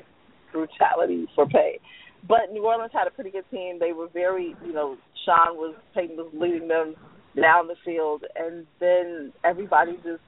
brutality 0.52 1.28
for 1.36 1.46
pay. 1.48 1.80
But 2.28 2.52
New 2.52 2.66
Orleans 2.66 2.92
had 2.94 3.08
a 3.08 3.12
pretty 3.12 3.32
good 3.32 3.46
team. 3.52 3.78
They 3.80 3.94
were 3.94 4.08
very, 4.14 4.56
you 4.66 4.74
know, 4.74 4.98
Sean 5.26 5.56
was 5.56 5.76
Peyton 5.96 6.18
was 6.18 6.32
leading 6.34 6.68
them 6.68 6.96
down 7.36 7.68
the 7.68 7.76
field, 7.86 8.24
and 8.36 8.66
then 8.80 9.32
everybody 9.44 9.94
just 10.04 10.22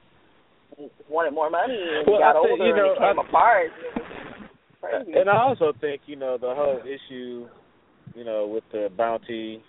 wanted 1.08 1.32
more 1.34 1.50
money 1.50 1.74
and 1.76 2.06
Well, 2.06 2.20
got 2.20 2.36
I 2.36 2.42
think, 2.42 2.60
older 2.60 2.66
you 2.66 2.76
know, 2.76 2.84
and 2.84 2.92
it 2.92 2.98
came 2.98 3.18
I- 3.18 3.28
apart. 3.28 3.70
And. 4.92 5.14
And 5.14 5.28
I 5.28 5.42
also 5.42 5.72
think, 5.78 6.02
you 6.06 6.16
know, 6.16 6.38
the 6.38 6.54
whole 6.54 6.80
issue, 6.80 7.46
you 8.14 8.24
know, 8.24 8.46
with 8.46 8.64
the 8.72 8.88
bounty 8.96 9.62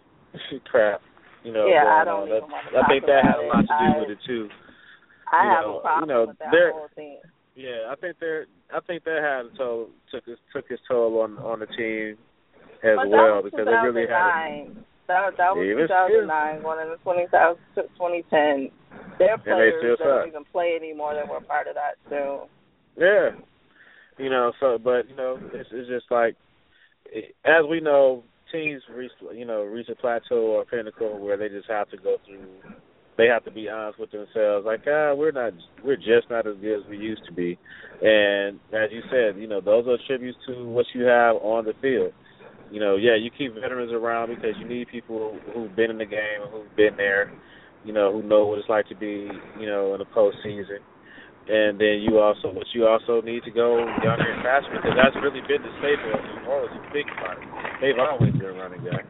crap, 0.66 1.02
you 1.44 1.52
know, 1.53 1.68
Yeah, 1.68 1.86
I 1.86 2.03
don't 2.06 2.24
on. 2.24 2.28
even 2.30 2.49
wanna 2.52 2.80
I 2.80 2.88
think 2.88 3.06
that 3.06 3.26
had 3.26 3.40
a 3.40 3.48
lot 3.48 3.62
to 3.62 3.68
do 3.68 3.86
it. 3.98 3.99
with 4.02 4.18
it 4.18 4.22
too. 4.26 4.49
I 5.32 5.44
you 5.44 5.49
have 5.52 5.64
know, 5.66 5.78
a 5.78 5.82
problem 5.82 6.10
you 6.10 6.14
know, 6.16 6.26
with 6.28 6.40
that 6.40 6.72
whole 6.74 6.90
thing. 6.95 7.20
Yeah, 7.56 7.91
I 7.91 7.95
think 7.95 8.18
they're. 8.20 8.45
I 8.74 8.80
think 8.88 9.03
that 9.03 9.20
had 9.20 9.52
a 9.52 9.58
toll 9.58 9.90
took 10.12 10.24
its 10.28 10.40
took 10.53 10.72
its 10.72 10.82
toll 10.88 11.20
on 11.20 11.38
on 11.40 11.60
the 11.60 11.68
team 11.68 12.18
as 12.84 12.95
but 12.95 13.10
well 13.10 13.44
because 13.44 13.66
they 13.66 13.76
really 13.84 14.08
had. 14.08 14.72
2009. 14.72 14.86
That 15.08 15.36
that 15.38 15.52
was 15.52 15.60
Yeah, 15.68 15.76
it 15.76 15.76
was 15.76 15.91
2009 15.91 16.64
going 16.64 16.80
into 16.88 16.95
20,000 17.03 17.60
2010. 17.76 18.72
Their 19.20 19.38
players 19.38 19.98
that 19.99 20.03
don't 20.03 20.28
even 20.28 20.45
play 20.52 20.76
anymore 20.80 21.14
that 21.14 21.28
were 21.28 21.41
part 21.41 21.68
of 21.68 21.76
that 21.76 21.99
too. 22.08 22.48
Yeah, 22.95 23.36
you 24.18 24.30
know. 24.30 24.53
So, 24.60 24.78
but 24.82 25.10
you 25.10 25.16
know, 25.16 25.38
it's 25.53 25.70
it's 25.72 25.90
just 25.90 26.10
like 26.10 26.36
as 27.44 27.66
we 27.70 27.82
know, 27.82 28.24
teams 28.52 28.82
reach 28.94 29.11
you 29.34 29.45
know 29.45 29.64
reach 29.64 29.90
a 29.90 29.95
plateau 29.95 30.57
or 30.57 30.65
pinnacle 30.65 31.19
where 31.19 31.38
they 31.38 31.49
just 31.49 31.69
have 31.69 31.90
to 31.90 31.98
go 31.98 32.18
through. 32.26 32.48
They 33.18 33.28
have 33.28 33.44
to 33.45 33.52
be 33.52 33.69
honest 33.69 33.99
with 33.99 34.11
themselves, 34.11 34.65
like 34.65 34.82
ah, 34.88 35.14
we're 35.14 35.32
not, 35.32 35.53
we're 35.84 35.98
just 35.98 36.30
not 36.30 36.48
as 36.48 36.56
good 36.61 36.80
as 36.82 36.90
we 36.90 36.98
used 36.98 37.22
to 37.28 37.34
be. 37.34 37.60
And 38.02 38.60
as 38.73 38.90
you 38.91 39.02
said, 39.11 39.40
you 39.40 39.48
know, 39.48 39.61
those 39.61 39.86
are 39.88 39.98
tributes 40.07 40.38
to 40.48 40.65
what 40.65 40.86
you 40.95 41.03
have 41.03 41.36
on 41.36 41.65
the 41.65 41.73
field. 41.82 42.14
You 42.72 42.80
know, 42.80 42.95
yeah, 42.95 43.15
you 43.15 43.30
keep 43.38 43.53
veterans 43.53 43.91
around 43.91 44.30
because 44.30 44.56
you 44.57 44.68
need 44.68 44.88
people 44.88 45.38
who've 45.53 45.76
been 45.76 45.91
in 45.91 45.98
the 45.98 46.06
game 46.06 46.41
and 46.41 46.52
who've 46.52 46.76
been 46.76 46.95
there. 46.95 47.32
You 47.84 47.94
know, 47.94 48.14
who 48.14 48.23
know 48.28 48.45
what 48.45 48.60
it's 48.60 48.69
like 48.69 48.88
to 48.90 48.95
be, 48.95 49.28
you 49.60 49.65
know, 49.65 49.94
in 49.94 49.99
the 49.99 50.06
postseason 50.06 50.80
and 51.49 51.80
then 51.81 52.05
you 52.05 52.19
also, 52.22 52.53
but 52.53 52.68
you 52.73 52.85
also 52.85 53.22
need 53.22 53.41
to 53.43 53.51
go 53.51 53.81
younger 54.03 54.30
and 54.30 54.41
faster 54.45 54.72
because 54.77 54.93
that's 54.93 55.18
really 55.22 55.41
been 55.49 55.61
the 55.65 55.73
staple 55.81 56.13
of 56.13 56.22
New 56.22 56.41
Orleans. 56.45 56.73
You 56.77 56.84
think 56.93 57.07
about 57.18 57.38
it, 57.41 57.45
they've 57.81 57.97
always 58.01 58.34
been 58.38 58.53
running 58.57 58.84
back. 58.85 59.05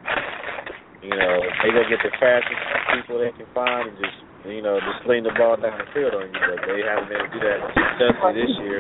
You 1.02 1.10
know, 1.18 1.34
they 1.66 1.74
go 1.74 1.82
get 1.90 1.98
the 2.06 2.14
fastest 2.22 2.62
people 2.94 3.18
they 3.18 3.34
can 3.34 3.50
find 3.58 3.90
and 3.90 3.98
just, 3.98 4.18
you 4.46 4.62
know, 4.62 4.78
just 4.78 5.02
sling 5.02 5.26
the 5.26 5.34
ball 5.34 5.58
down 5.58 5.82
the 5.82 5.90
field 5.98 6.14
on 6.14 6.30
you. 6.30 6.38
But 6.46 6.62
they 6.62 6.86
haven't 6.86 7.10
been 7.10 7.18
able 7.18 7.26
to 7.26 7.36
do 7.36 7.42
that 7.42 7.60
successfully 7.74 8.38
this 8.38 8.54
year. 8.62 8.80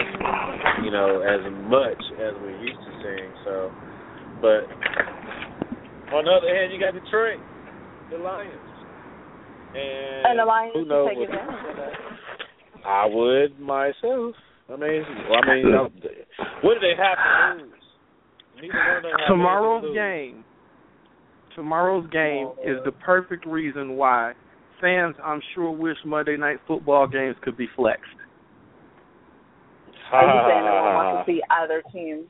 You 0.85 0.93
know, 0.93 1.25
as 1.25 1.41
much 1.65 1.97
as 2.21 2.37
we're 2.45 2.61
used 2.61 2.77
to 2.77 2.91
seeing. 3.01 3.31
So, 3.41 3.73
but 4.37 4.69
on 6.13 6.29
the 6.29 6.33
other 6.37 6.49
hand, 6.53 6.69
you 6.69 6.77
got 6.77 6.93
Detroit, 6.93 7.41
the 8.13 8.21
Lions, 8.21 8.69
and, 9.73 10.21
And 10.29 10.39
the 10.39 10.45
Lions 10.45 10.77
who 10.77 10.85
knows 10.85 11.09
take 11.09 11.17
what- 11.25 11.29
advantage 11.33 11.73
of 11.73 11.77
it. 11.89 11.93
I 12.85 13.05
would 13.05 13.59
myself. 13.59 14.35
I 14.69 14.75
mean, 14.77 15.03
well, 15.29 15.39
I 15.43 15.55
mean, 15.55 15.65
you 15.65 15.71
know, 15.71 15.89
what 16.63 16.75
do 16.75 16.79
they 16.79 16.95
have 16.97 17.17
to 17.17 17.63
lose? 17.63 17.71
Neither 18.61 18.73
one 18.73 18.97
of 18.97 19.03
them 19.03 19.11
have 19.19 19.27
Tomorrow's 19.27 19.81
to 19.81 19.87
lose. 19.87 19.95
game. 19.95 20.43
tomorrow's 21.55 22.09
game 22.11 22.51
is 22.63 22.77
the 22.85 22.91
perfect 22.91 23.45
reason 23.45 23.97
why 23.97 24.33
fans, 24.79 25.15
I'm 25.23 25.41
sure, 25.53 25.71
wish 25.71 25.97
Monday 26.05 26.37
night 26.37 26.57
football 26.67 27.07
games 27.07 27.35
could 27.43 27.57
be 27.57 27.67
flexed. 27.75 28.03
Are 30.11 30.23
you 30.23 30.41
saying 30.47 30.65
no 30.65 30.73
one 30.73 30.93
wants 30.93 31.27
to 31.27 31.31
see 31.31 31.41
either 31.49 31.83
team? 31.93 32.25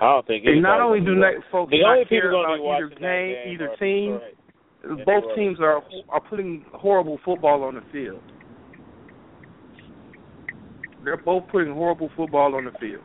I 0.00 0.12
don't 0.12 0.26
think. 0.26 0.44
And 0.46 0.62
not 0.62 0.80
only 0.80 1.00
do 1.00 1.14
can 1.14 1.42
folks 1.52 1.70
the 1.70 1.82
not 1.82 1.92
only 1.92 2.04
care 2.06 2.22
people 2.22 2.42
gonna 2.42 2.54
about 2.54 2.64
be 2.64 2.70
either 2.70 2.86
watching 2.88 3.02
that 3.02 3.08
game, 3.10 3.34
game 3.34 3.54
either 3.54 3.70
team, 3.78 5.04
both 5.04 5.24
teams 5.36 5.58
are 5.60 5.82
are 6.08 6.20
putting 6.20 6.64
horrible 6.72 7.18
football 7.24 7.62
on 7.64 7.74
the 7.74 7.82
field. 7.92 8.22
They're 11.04 11.16
both 11.16 11.44
putting 11.50 11.72
horrible 11.72 12.10
football 12.16 12.54
on 12.54 12.64
the 12.64 12.72
field. 12.72 13.02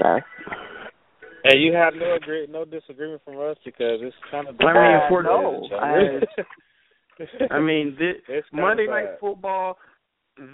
Okay. 0.00 0.24
And 1.44 1.62
you 1.62 1.72
have 1.72 1.94
no 1.94 2.14
agree, 2.14 2.46
no 2.48 2.64
disagreement 2.64 3.20
from 3.24 3.38
us 3.38 3.56
because 3.64 3.98
it's 4.00 4.16
kind 4.30 4.46
of. 4.48 4.54
I 4.60 4.72
mean, 4.72 5.00
for- 5.08 5.22
no, 5.22 5.68
I 7.50 7.58
mean, 7.60 7.96
thi- 7.98 8.22
It's 8.28 8.46
Monday 8.52 8.86
night 8.86 9.18
football. 9.20 9.76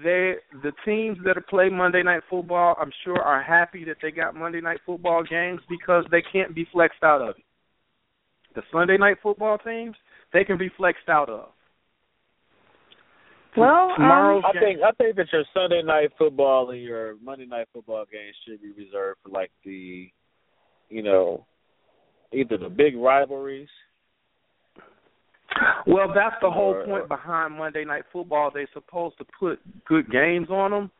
They 0.02 0.34
the 0.62 0.72
teams 0.84 1.18
that 1.24 1.36
play 1.48 1.68
Monday 1.68 2.02
night 2.02 2.22
football, 2.28 2.74
I'm 2.80 2.90
sure, 3.04 3.20
are 3.20 3.42
happy 3.42 3.84
that 3.84 3.98
they 4.02 4.10
got 4.10 4.34
Monday 4.34 4.60
night 4.60 4.80
football 4.84 5.22
games 5.22 5.60
because 5.68 6.04
they 6.10 6.22
can't 6.32 6.54
be 6.54 6.66
flexed 6.72 7.02
out 7.02 7.22
of 7.22 7.30
it. 7.36 7.44
The 8.54 8.62
Sunday 8.72 8.96
night 8.96 9.18
football 9.22 9.58
teams, 9.58 9.94
they 10.32 10.42
can 10.42 10.58
be 10.58 10.70
flexed 10.76 11.08
out 11.08 11.28
of. 11.28 11.50
Well, 13.58 13.90
um, 13.98 14.42
I 14.44 14.52
think 14.60 14.80
I 14.82 14.90
think 14.92 15.16
that 15.16 15.26
your 15.32 15.44
Sunday 15.52 15.82
night 15.82 16.10
football 16.18 16.70
and 16.70 16.80
your 16.80 17.16
Monday 17.22 17.46
night 17.46 17.66
football 17.72 18.04
games 18.10 18.36
should 18.46 18.62
be 18.62 18.70
reserved 18.82 19.18
for 19.22 19.30
like 19.30 19.50
the, 19.64 20.08
you 20.88 21.02
know, 21.02 21.44
either 22.32 22.56
the 22.56 22.68
big 22.68 22.96
rivalries. 22.96 23.68
Well, 25.86 26.12
that's 26.14 26.36
the 26.42 26.50
whole 26.50 26.74
Or- 26.74 26.84
point 26.84 27.08
behind 27.08 27.54
Monday 27.54 27.84
Night 27.84 28.04
Football. 28.12 28.50
They're 28.52 28.68
supposed 28.74 29.16
to 29.18 29.24
put 29.40 29.58
good 29.86 30.10
games 30.10 30.48
on 30.50 30.70
them, 30.70 30.90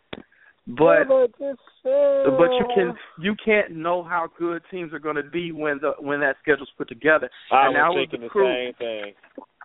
but 0.66 1.06
but, 1.06 1.30
it's, 1.38 1.60
but 1.84 2.50
you 2.50 2.66
can 2.74 2.94
you 3.20 3.34
can't 3.44 3.72
know 3.72 4.02
how 4.02 4.28
good 4.38 4.62
teams 4.70 4.92
are 4.92 4.98
going 4.98 5.16
to 5.16 5.22
be 5.22 5.52
when 5.52 5.78
the 5.80 5.92
when 6.00 6.18
that 6.20 6.36
schedule's 6.42 6.70
put 6.76 6.88
together. 6.88 7.30
I 7.52 7.66
and 7.66 7.74
was 7.74 7.94
was 7.94 7.98
thinking 8.00 8.20
the 8.20 8.26
the 8.26 8.30
crew. 8.30 8.46
same 8.52 8.74
thing. 8.74 9.14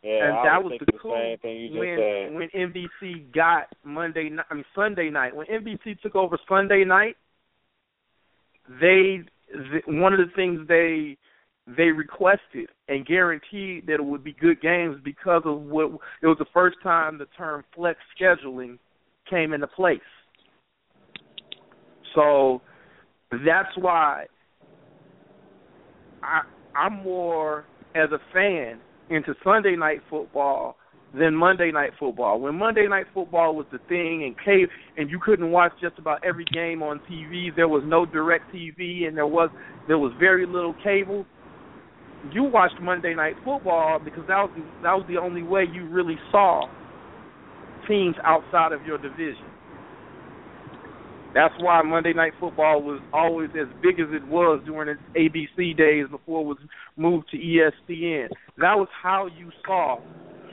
Yeah, 0.03 0.27
and 0.27 0.45
that 0.45 0.63
was 0.63 0.73
was 0.73 0.79
the 0.85 0.91
coup 0.99 1.09
the 1.09 1.37
thing 1.41 1.57
you 1.57 1.79
when 1.79 1.97
said. 1.97 2.33
when 2.35 2.49
NBC 2.49 3.33
got 3.33 3.67
Monday 3.85 4.29
night. 4.29 4.45
I 4.49 4.53
mean 4.55 4.65
Sunday 4.75 5.09
night 5.09 5.33
when 5.35 5.47
NBC 5.47 5.99
took 6.01 6.15
over 6.15 6.37
Sunday 6.47 6.83
night. 6.83 7.15
They 8.81 9.21
th- 9.71 9.83
one 9.87 10.13
of 10.13 10.19
the 10.19 10.31
things 10.35 10.67
they 10.67 11.17
they 11.65 11.83
requested 11.83 12.67
and 12.89 13.05
guaranteed 13.05 13.87
that 13.87 13.95
it 13.95 14.05
would 14.05 14.23
be 14.23 14.33
good 14.33 14.61
games 14.61 14.97
because 15.05 15.43
of 15.45 15.61
what 15.61 15.85
it 16.21 16.27
was 16.27 16.37
the 16.37 16.45
first 16.53 16.75
time 16.83 17.17
the 17.17 17.27
term 17.37 17.63
flex 17.73 17.97
scheduling 18.19 18.77
came 19.29 19.53
into 19.53 19.67
place. 19.67 19.99
So 22.13 22.61
that's 23.31 23.75
why 23.77 24.25
I 26.21 26.41
I'm 26.75 27.03
more 27.03 27.63
as 27.95 28.09
a 28.11 28.19
fan 28.33 28.79
into 29.13 29.35
Sunday 29.43 29.75
night 29.75 30.01
football 30.09 30.77
than 31.17 31.35
Monday 31.35 31.71
night 31.71 31.91
football. 31.99 32.39
When 32.39 32.55
Monday 32.55 32.87
night 32.87 33.05
football 33.13 33.55
was 33.55 33.67
the 33.71 33.77
thing 33.87 34.23
and 34.23 34.35
cable 34.43 34.71
and 34.97 35.09
you 35.09 35.19
couldn't 35.23 35.51
watch 35.51 35.71
just 35.79 35.99
about 35.99 36.23
every 36.25 36.45
game 36.45 36.81
on 36.81 36.99
TV, 37.09 37.55
there 37.55 37.67
was 37.67 37.83
no 37.85 38.05
DirecTV 38.05 39.07
and 39.07 39.15
there 39.15 39.27
was 39.27 39.49
there 39.87 39.99
was 39.99 40.11
very 40.19 40.45
little 40.45 40.75
cable. 40.83 41.25
You 42.31 42.43
watched 42.43 42.81
Monday 42.81 43.13
night 43.13 43.35
football 43.43 43.99
because 44.03 44.23
that 44.27 44.41
was 44.41 44.51
that 44.81 44.93
was 44.93 45.05
the 45.07 45.17
only 45.17 45.43
way 45.43 45.65
you 45.71 45.87
really 45.87 46.17
saw 46.31 46.63
teams 47.87 48.15
outside 48.23 48.71
of 48.71 48.83
your 48.85 48.97
division. 48.97 49.52
That's 51.33 51.53
why 51.59 51.81
Monday 51.81 52.13
Night 52.13 52.33
Football 52.39 52.83
was 52.83 53.01
always 53.11 53.49
as 53.59 53.67
big 53.81 53.99
as 53.99 54.07
it 54.11 54.25
was 54.27 54.61
during 54.65 54.89
its 54.89 55.01
ABC 55.17 55.75
days 55.75 56.05
before 56.11 56.41
it 56.41 56.45
was 56.45 56.57
moved 56.95 57.29
to 57.31 57.37
E 57.37 57.59
ESPN. 57.59 58.27
That 58.57 58.75
was 58.77 58.87
how 59.01 59.27
you 59.37 59.49
saw 59.65 59.97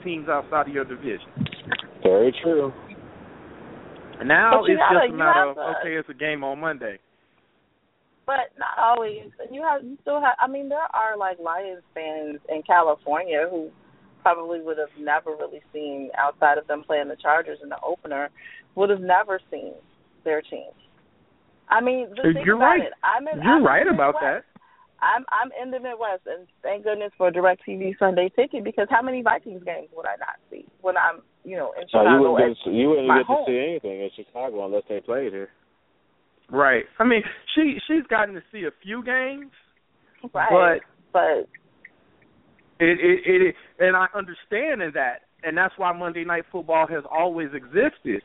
teams 0.03 0.27
outside 0.27 0.67
of 0.67 0.73
your 0.73 0.85
division. 0.85 1.29
Very 2.01 2.33
true. 2.41 2.73
Now 4.25 4.61
But 4.61 4.67
you 4.69 4.73
it's 4.73 4.79
gotta- 4.79 4.95
just 4.95 5.05
a 5.05 5.11
you 5.11 5.17
matter 5.17 5.49
of 5.49 5.55
to- 5.55 5.79
okay, 5.81 5.95
it's 5.95 6.09
a 6.09 6.13
game 6.13 6.43
on 6.43 6.59
Monday. 6.59 6.97
but 8.25 8.49
not 8.57 8.77
always. 8.77 9.29
You 9.51 9.61
have 9.63 9.83
you 9.83 9.97
still 10.01 10.21
have. 10.21 10.35
I 10.39 10.47
mean, 10.47 10.69
there 10.69 10.79
are 10.95 11.17
like 11.17 11.37
Lions 11.39 11.83
fans 11.93 12.39
in 12.49 12.61
California 12.63 13.47
who 13.49 13.69
probably 14.21 14.61
would 14.61 14.77
have 14.77 14.93
never 14.99 15.31
really 15.35 15.61
seen 15.73 16.09
outside 16.17 16.57
of 16.57 16.65
them 16.67 16.83
playing 16.83 17.07
the 17.09 17.15
Chargers 17.17 17.57
in 17.61 17.69
the 17.69 17.79
opener, 17.81 18.29
would 18.75 18.89
have 18.89 19.01
never 19.01 19.39
seen 19.49 19.73
their 20.23 20.41
team. 20.41 20.71
I 21.69 21.81
mean, 21.81 22.07
just 22.09 22.19
uh, 22.19 22.33
think 22.33 22.45
You're 22.45 22.55
about 22.57 22.65
right. 22.77 22.81
it. 22.83 22.93
I'm 23.03 23.27
in, 23.27 23.41
You're 23.43 23.55
I'm 23.55 23.65
right 23.65 23.85
the 23.85 23.93
about 23.93 24.15
that. 24.21 24.43
I'm 25.01 25.25
I'm 25.33 25.49
in 25.61 25.71
the 25.71 25.79
Midwest, 25.79 26.27
and 26.27 26.47
thank 26.61 26.83
goodness 26.83 27.11
for 27.17 27.31
DirecTV 27.31 27.97
Sunday 27.97 28.29
Ticket 28.35 28.63
because 28.63 28.87
how 28.89 29.01
many 29.01 29.21
Vikings 29.23 29.63
games 29.63 29.87
would 29.95 30.05
I 30.05 30.15
not 30.19 30.37
see 30.51 30.65
when 30.81 30.95
I'm 30.97 31.21
you 31.43 31.57
know 31.57 31.71
in 31.73 31.87
No, 31.93 32.05
Chicago? 32.05 32.11
you 32.11 32.31
wouldn't 32.31 32.51
at 32.51 32.55
get 32.57 32.63
to, 32.65 32.77
you 32.77 32.89
wouldn't 32.89 33.07
get 33.07 33.25
home. 33.25 33.45
to 33.45 33.51
see 33.51 33.57
anything 33.57 34.01
in 34.01 34.09
Chicago 34.15 34.65
unless 34.65 34.83
they 34.87 34.99
played 34.99 35.33
here. 35.33 35.49
Right. 36.51 36.83
I 36.99 37.03
mean, 37.03 37.23
she 37.55 37.77
she's 37.87 38.05
gotten 38.09 38.35
to 38.35 38.41
see 38.51 38.65
a 38.65 38.71
few 38.83 39.03
games, 39.03 39.51
right, 40.35 40.81
but 41.13 41.47
it 42.79 42.99
it, 42.99 43.21
it 43.25 43.55
and 43.79 43.95
I 43.95 44.05
understand 44.13 44.81
in 44.83 44.91
that, 44.93 45.21
and 45.43 45.57
that's 45.57 45.73
why 45.77 45.93
Monday 45.93 46.25
Night 46.25 46.43
Football 46.51 46.85
has 46.87 47.03
always 47.09 47.49
existed. 47.55 48.21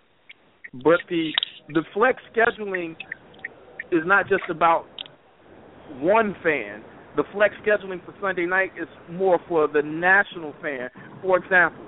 But 0.74 0.98
the 1.08 1.30
the 1.68 1.82
flex 1.92 2.20
scheduling 2.34 2.96
is 3.92 4.02
not 4.04 4.28
just 4.28 4.44
about 4.48 4.86
one 5.98 6.34
fan. 6.42 6.82
The 7.16 7.24
flex 7.32 7.54
scheduling 7.64 8.04
for 8.04 8.14
Sunday 8.20 8.46
night 8.46 8.72
is 8.80 8.88
more 9.10 9.38
for 9.48 9.66
the 9.66 9.82
national 9.82 10.54
fan. 10.62 10.90
For 11.22 11.38
example, 11.38 11.84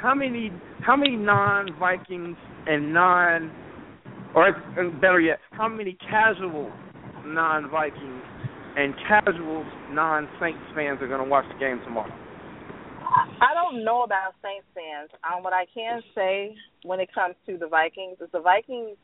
how 0.00 0.14
many 0.14 0.52
how 0.84 0.96
many 0.96 1.16
non 1.16 1.68
Vikings 1.78 2.36
and 2.66 2.92
non 2.92 3.50
or 4.34 4.52
better 5.00 5.20
yet, 5.20 5.38
how 5.52 5.68
many 5.68 5.96
casual 6.08 6.70
non 7.24 7.70
Vikings 7.70 8.22
and 8.76 8.94
casual 9.08 9.64
non 9.90 10.28
Saints 10.40 10.60
fans 10.74 11.00
are 11.00 11.08
going 11.08 11.22
to 11.22 11.28
watch 11.28 11.44
the 11.52 11.58
game 11.58 11.80
tomorrow? 11.84 12.21
I 13.40 13.54
don't 13.54 13.84
know 13.84 14.02
about 14.02 14.34
Saints 14.42 14.66
fans. 14.74 15.10
Um, 15.24 15.42
what 15.42 15.52
I 15.52 15.66
can 15.74 16.02
say 16.14 16.54
when 16.84 17.00
it 17.00 17.12
comes 17.12 17.34
to 17.46 17.58
the 17.58 17.68
Vikings 17.68 18.18
is 18.20 18.28
the 18.32 18.40
Vikings 18.40 18.96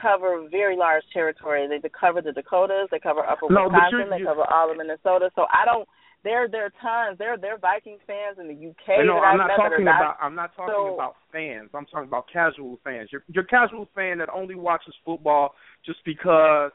cover 0.00 0.46
very 0.50 0.76
large 0.76 1.04
territory. 1.12 1.66
They 1.68 1.88
cover 1.88 2.22
the 2.22 2.32
Dakotas, 2.32 2.88
they 2.90 2.98
cover 2.98 3.20
Upper 3.20 3.46
No, 3.50 3.64
Wisconsin, 3.64 4.10
they 4.10 4.24
cover 4.24 4.44
all 4.50 4.70
of 4.70 4.76
Minnesota. 4.76 5.30
So 5.34 5.46
I 5.52 5.64
don't. 5.64 5.88
There, 6.24 6.48
there 6.48 6.64
are 6.64 6.72
tons. 6.80 7.18
There, 7.18 7.36
there 7.36 7.54
are 7.54 7.58
Vikings 7.58 8.00
fans 8.06 8.38
in 8.40 8.48
the 8.48 8.56
UK. 8.56 9.04
no, 9.04 9.18
I'm 9.18 9.36
not 9.36 9.48
met 9.48 9.56
that 9.58 9.60
are 9.60 9.68
talking 9.68 9.84
about. 9.84 10.16
I'm 10.22 10.34
not 10.34 10.56
talking 10.56 10.74
so- 10.74 10.94
about 10.94 11.16
fans. 11.30 11.68
I'm 11.74 11.84
talking 11.84 12.08
about 12.08 12.24
casual 12.32 12.78
fans. 12.82 13.10
Your 13.12 13.22
your 13.28 13.44
casual 13.44 13.88
fan 13.94 14.18
that 14.18 14.28
only 14.34 14.54
watches 14.54 14.94
football 15.04 15.54
just 15.84 15.98
because 16.06 16.72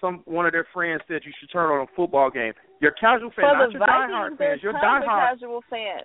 some 0.00 0.22
one 0.24 0.46
of 0.46 0.52
their 0.52 0.66
friends 0.72 1.02
said 1.08 1.22
you 1.24 1.32
should 1.40 1.50
turn 1.50 1.70
on 1.70 1.82
a 1.82 1.96
football 1.96 2.30
game. 2.30 2.52
Your 2.82 2.90
casual 2.98 3.30
fan, 3.30 3.46
For 3.46 3.56
not 3.56 3.72
your 3.72 3.80
diehard 3.80 4.38
fans. 4.38 4.60
Your 4.60 4.72
diehard. 4.72 5.06
casual 5.06 5.62
fans. 5.70 6.02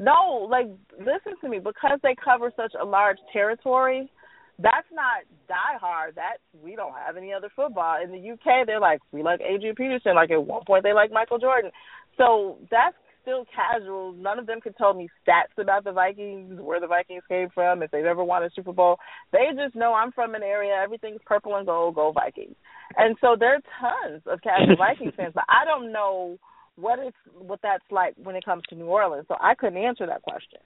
No, 0.00 0.48
like 0.50 0.66
listen 0.98 1.38
to 1.40 1.48
me. 1.48 1.60
Because 1.60 2.00
they 2.02 2.16
cover 2.22 2.52
such 2.56 2.72
a 2.80 2.84
large 2.84 3.18
territory, 3.32 4.10
that's 4.58 4.88
not 4.92 5.22
diehard. 5.48 6.16
That 6.16 6.38
we 6.60 6.74
don't 6.74 6.94
have 6.94 7.16
any 7.16 7.32
other 7.32 7.48
football 7.54 8.02
in 8.02 8.10
the 8.10 8.32
UK. 8.32 8.66
They're 8.66 8.80
like 8.80 9.00
we 9.12 9.22
like 9.22 9.40
Adrian 9.40 9.76
Peterson. 9.76 10.16
Like 10.16 10.32
at 10.32 10.44
one 10.44 10.64
point 10.66 10.82
they 10.82 10.92
like 10.92 11.12
Michael 11.12 11.38
Jordan. 11.38 11.70
So 12.18 12.58
that's 12.72 12.96
still 13.26 13.44
casual. 13.54 14.12
None 14.12 14.38
of 14.38 14.46
them 14.46 14.60
could 14.60 14.76
tell 14.76 14.94
me 14.94 15.08
stats 15.26 15.60
about 15.60 15.82
the 15.82 15.92
Vikings, 15.92 16.60
where 16.60 16.80
the 16.80 16.86
Vikings 16.86 17.24
came 17.28 17.48
from, 17.52 17.82
if 17.82 17.90
they've 17.90 18.04
ever 18.04 18.22
won 18.22 18.44
a 18.44 18.50
Super 18.54 18.72
Bowl. 18.72 18.98
They 19.32 19.46
just 19.56 19.74
know 19.74 19.94
I'm 19.94 20.12
from 20.12 20.36
an 20.36 20.42
area. 20.42 20.74
Everything's 20.82 21.20
purple 21.26 21.56
and 21.56 21.66
gold. 21.66 21.96
Go 21.96 22.12
Vikings. 22.12 22.54
And 22.96 23.16
so 23.20 23.36
there 23.38 23.56
are 23.56 23.60
tons 23.80 24.22
of 24.26 24.40
casual 24.42 24.76
Vikings 24.78 25.14
fans, 25.16 25.32
but 25.34 25.44
I 25.48 25.64
don't 25.64 25.92
know 25.92 26.38
what 26.76 26.98
it's 26.98 27.16
what 27.34 27.58
that's 27.62 27.84
like 27.90 28.14
when 28.22 28.36
it 28.36 28.44
comes 28.44 28.62
to 28.68 28.76
New 28.76 28.86
Orleans. 28.86 29.26
So 29.28 29.36
I 29.40 29.54
couldn't 29.54 29.82
answer 29.82 30.06
that 30.06 30.22
question. 30.22 30.60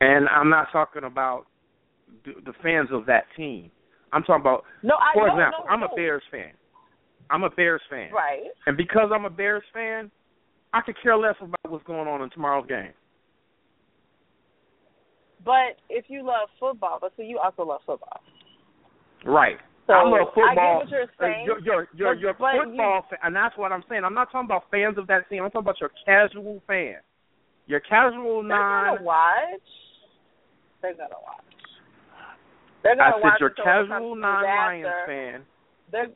And 0.00 0.28
I'm 0.28 0.48
not 0.48 0.68
talking 0.72 1.04
about 1.04 1.46
the, 2.24 2.32
the 2.44 2.52
fans 2.62 2.88
of 2.92 3.06
that 3.06 3.24
team. 3.36 3.70
I'm 4.12 4.22
talking 4.22 4.42
about, 4.42 4.64
No, 4.82 4.94
I 4.94 5.12
for 5.12 5.26
no, 5.26 5.34
example, 5.34 5.64
no, 5.66 5.70
I'm 5.70 5.82
a 5.82 5.88
Bears 5.94 6.22
fan. 6.30 6.52
I'm 7.30 7.42
a 7.42 7.50
Bears 7.50 7.80
fan. 7.90 8.12
Right. 8.12 8.44
And 8.66 8.76
because 8.76 9.10
I'm 9.12 9.24
a 9.24 9.30
Bears 9.30 9.64
fan, 9.72 10.10
I 10.74 10.80
could 10.84 10.96
care 11.00 11.16
less 11.16 11.36
about 11.40 11.70
what's 11.70 11.84
going 11.84 12.08
on 12.08 12.20
in 12.22 12.30
tomorrow's 12.30 12.66
game. 12.66 12.90
But 15.44 15.78
if 15.88 16.06
you 16.08 16.24
love 16.26 16.48
football, 16.58 16.98
but 17.00 17.12
so 17.16 17.22
you 17.22 17.38
also 17.38 17.62
love 17.64 17.80
football. 17.86 18.20
Right. 19.24 19.56
So 19.86 19.92
I'm 19.92 20.12
a 20.12 20.16
I 20.16 20.24
football. 20.24 20.54
get 20.56 20.56
what 20.56 20.88
you're 20.88 21.06
saying. 21.20 21.44
You're 21.46 21.60
you're 21.60 21.88
you're, 21.94 22.34
but- 22.34 22.54
you're 22.54 22.64
football, 22.64 23.04
fan, 23.08 23.18
and 23.22 23.36
that's 23.36 23.56
what 23.56 23.70
I'm 23.70 23.84
saying. 23.88 24.02
I'm 24.04 24.14
not 24.14 24.32
talking 24.32 24.46
about 24.48 24.64
fans 24.70 24.98
of 24.98 25.06
that 25.06 25.28
team. 25.28 25.44
I'm 25.44 25.50
talking 25.50 25.66
about 25.68 25.80
your 25.80 25.90
casual 26.04 26.60
fan. 26.66 26.96
Your 27.66 27.80
casual 27.80 28.42
They're 28.42 28.48
non. 28.56 28.94
gonna 28.96 29.04
watch. 29.04 29.68
They're 30.82 30.94
gonna 30.94 31.20
watch. 31.22 31.44
They're 32.82 32.92
I 32.92 32.96
gonna 32.96 33.12
said 33.16 33.22
watch 33.22 33.40
your 33.40 33.48
until 33.50 33.64
it 33.64 33.66
becomes 33.66 33.88
casual 33.88 34.16
non-Lions 34.16 34.88
fan. 35.06 35.42
They're 35.92 36.08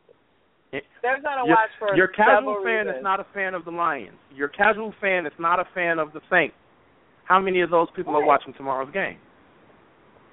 they're 0.73 1.21
gonna 1.23 1.47
Your, 1.47 1.57
watch 1.57 1.71
for 1.79 1.97
your 1.97 2.09
casual 2.09 2.57
fan 2.65 2.87
reasons. 2.87 2.97
is 2.99 3.03
not 3.03 3.21
a 3.21 3.27
fan 3.33 3.55
of 3.55 3.65
the 3.65 3.71
Lions. 3.71 4.19
Your 4.35 4.49
casual 4.49 4.93
fan 5.01 5.27
is 5.27 5.33
not 5.39 5.59
a 5.61 5.65
fan 5.75 5.99
of 5.99 6.13
the 6.13 6.21
Saints. 6.31 6.55
How 7.25 7.39
many 7.41 7.61
of 7.61 7.71
those 7.71 7.89
people 7.95 8.17
are 8.17 8.25
watching 8.25 8.53
tomorrow's 8.55 8.93
game? 8.93 9.19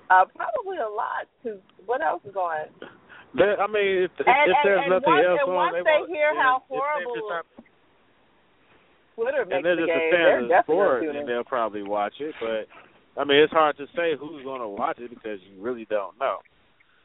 Uh, 0.10 0.26
probably 0.36 0.78
a 0.78 0.88
lot. 0.88 1.26
Cause 1.44 1.60
what 1.86 2.02
else 2.02 2.22
is 2.26 2.36
on? 2.36 2.68
There, 3.34 3.60
I 3.60 3.68
mean, 3.68 4.04
if, 4.08 4.12
if, 4.20 4.28
And- 4.28 4.52
if 4.52 4.56
and- 4.56 4.56
there's 4.64 4.82
and 4.84 4.90
nothing 4.92 5.12
once- 5.14 5.26
else 5.28 5.40
and 5.44 5.50
on, 5.52 5.56
once 5.56 5.74
they, 5.76 5.84
they 5.84 5.98
won't- 6.00 6.10
hear 6.12 6.32
yeah, 6.34 6.42
how 6.42 6.56
if 6.58 6.64
they're 6.70 6.80
horrible 6.80 7.16
just 7.16 7.26
not- 7.28 7.46
and 9.42 9.50
makes 9.50 9.64
they're 9.64 9.76
the 9.76 9.82
just 9.88 9.92
game. 9.92 10.08
a 10.08 10.12
They're 10.12 10.36
fan 10.36 10.44
of 10.44 10.50
the 10.50 10.62
sport, 10.64 11.04
gonna 11.06 11.20
and 11.20 11.28
they'll 11.30 11.44
probably 11.44 11.84
watch 11.84 12.14
it. 12.20 12.36
But 12.40 12.68
I 13.20 13.24
mean, 13.24 13.38
it's 13.40 13.52
hard 13.54 13.78
to 13.78 13.88
say 13.96 14.16
who's 14.20 14.44
going 14.44 14.60
to 14.62 14.68
watch 14.68 15.00
it 15.00 15.10
because 15.10 15.40
you 15.48 15.60
really 15.62 15.86
don't 15.86 16.18
know. 16.20 16.40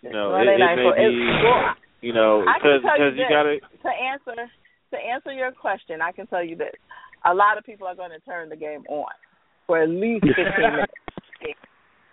You 0.03 0.11
know, 0.11 0.31
Well, 0.31 0.43
it, 0.43 0.47
they 0.47 0.55
it 0.55 0.59
may 0.59 0.77
for- 0.83 0.95
be, 0.95 1.03
it's- 1.03 1.43
well, 1.45 1.75
you 2.01 2.13
know, 2.13 2.45
I 2.47 2.59
because 2.59 2.81
you 2.83 2.91
because 2.91 3.15
you 3.17 3.27
got 3.29 3.43
to. 3.45 3.59
to 3.61 3.91
answer 3.91 4.51
to 4.93 4.97
answer 4.99 5.33
your 5.33 5.53
question, 5.53 6.01
I 6.03 6.13
can 6.13 6.27
tell 6.27 6.43
you 6.45 6.57
this: 6.57 6.75
a 7.25 7.35
lot 7.35 7.59
of 7.59 7.65
people 7.65 7.87
are 7.87 7.95
going 7.95 8.11
to 8.11 8.21
turn 8.21 8.49
the 8.49 8.57
game 8.57 8.83
on 8.89 9.11
for 9.67 9.83
at 9.83 9.89
least 9.89 10.25
fifteen 10.27 10.73
minutes. 10.73 10.93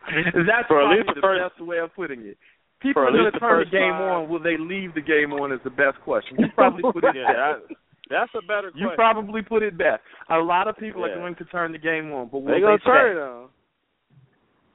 That's 0.08 0.68
For 0.68 0.80
at 0.82 0.88
probably 0.88 0.98
least 0.98 1.08
the 1.10 1.16
the 1.16 1.22
first- 1.22 1.58
best 1.58 1.68
way 1.68 1.80
of 1.80 1.94
putting 1.96 2.22
it. 2.22 2.38
People 2.80 3.02
are 3.04 3.12
going 3.12 3.26
to 3.32 3.40
turn 3.40 3.60
the 3.60 3.66
first 3.66 3.72
game 3.72 3.92
five. 3.92 4.02
on. 4.24 4.30
Will 4.30 4.40
they 4.42 4.56
leave 4.58 4.94
the 4.94 5.02
game 5.02 5.34
on? 5.34 5.52
Is 5.52 5.60
the 5.64 5.70
best 5.72 6.00
question. 6.04 6.38
You 6.40 6.46
probably 6.54 6.84
put 6.94 7.04
it 7.04 7.16
Yeah, 7.16 7.26
best. 7.58 7.72
I, 7.72 7.74
that's 8.10 8.32
a 8.38 8.46
better 8.46 8.72
You 8.76 8.92
probably 8.96 9.42
put 9.42 9.64
it 9.64 9.78
best. 9.78 10.02
A 10.30 10.38
lot 10.38 10.68
of 10.68 10.78
people 10.78 11.02
Yeah. 11.06 11.14
are 11.14 11.16
going 11.18 11.36
to 11.36 11.46
turn 11.46 11.72
the 11.72 11.80
game 11.80 12.12
on, 12.14 12.30
but 12.32 12.40
will 12.40 12.48
They're 12.48 12.62
gonna 12.62 12.78
they 12.78 12.84
turn 12.86 13.16
stay? 13.16 13.20
it 13.20 13.24
on. 13.24 13.50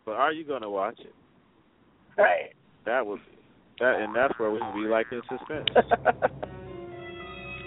But 0.04 0.12
are 0.16 0.32
you 0.32 0.44
going 0.44 0.62
to 0.62 0.68
watch 0.70 0.98
it? 0.98 1.14
Right. 2.18 2.50
That 2.84 3.06
would 3.06 3.20
that, 3.80 4.00
and 4.00 4.14
that's 4.14 4.38
where 4.38 4.50
we 4.50 4.60
would 4.60 4.74
be 4.74 4.88
like 4.88 5.06
in 5.12 5.22
suspense. 5.28 5.68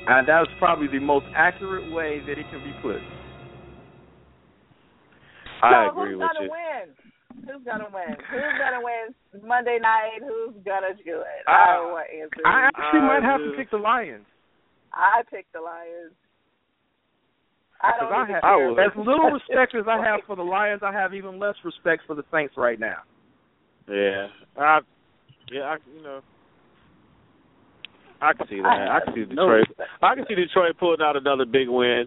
And 0.08 0.28
that's 0.28 0.50
probably 0.60 0.88
the 0.88 1.00
most 1.00 1.26
accurate 1.36 1.92
way 1.92 2.22
that 2.28 2.38
it 2.38 2.46
can 2.52 2.62
be 2.62 2.74
put. 2.82 3.02
I 5.64 5.90
agree 5.90 6.14
with 6.16 6.22
you. 6.22 6.22
so 6.22 6.22
who's 6.22 6.22
with 6.22 6.30
gonna 6.30 6.46
you. 6.46 6.52
win? 6.54 6.86
Who's 7.42 7.66
gonna 7.66 7.90
win? 7.90 8.16
Who's 8.30 8.56
gonna 8.62 8.84
win 8.86 9.06
Monday 9.48 9.80
night? 9.82 10.22
Who's 10.22 10.54
gonna 10.64 10.94
do 10.94 11.26
it? 11.26 11.42
Uh, 11.48 11.52
I 11.52 11.66
don't 11.74 11.92
want 11.92 12.08
answers. 12.14 12.46
I 12.46 12.70
actually 12.70 13.02
I 13.02 13.08
might 13.08 13.24
have 13.24 13.42
to 13.42 13.54
pick 13.58 13.72
the 13.72 13.78
Lions. 13.78 14.26
I 14.94 15.24
picked 15.30 15.54
the 15.54 15.62
Lions. 15.62 16.14
I 17.82 17.92
don't 18.00 18.14
I 18.14 18.32
have, 18.32 18.42
care. 18.42 18.70
would. 18.70 18.80
as 18.80 18.92
little 18.96 19.32
respect 19.32 19.76
as 19.76 19.86
I 19.90 19.98
have 20.06 20.22
for 20.28 20.36
the 20.36 20.44
Lions, 20.44 20.82
I 20.86 20.94
have 20.94 21.14
even 21.14 21.40
less 21.40 21.56
respect 21.64 22.04
for 22.06 22.16
the 22.16 22.24
Saints 22.32 22.54
right 22.58 22.80
now. 22.80 22.98
Yeah, 23.90 24.28
I, 24.58 24.80
yeah, 25.52 25.62
I, 25.64 25.78
you 25.96 26.04
know, 26.04 26.22
I 28.22 28.34
can 28.34 28.48
see 28.48 28.62
that. 28.62 28.88
I 28.90 29.00
can 29.06 29.14
see 29.14 29.26
Detroit. 29.26 29.68
respect. 29.68 29.90
I 30.02 30.16
can 30.16 30.26
see 30.28 30.36
Detroit 30.36 30.78
pulling 30.80 31.02
out 31.02 31.18
another 31.18 31.46
big 31.46 31.68
win. 31.70 32.06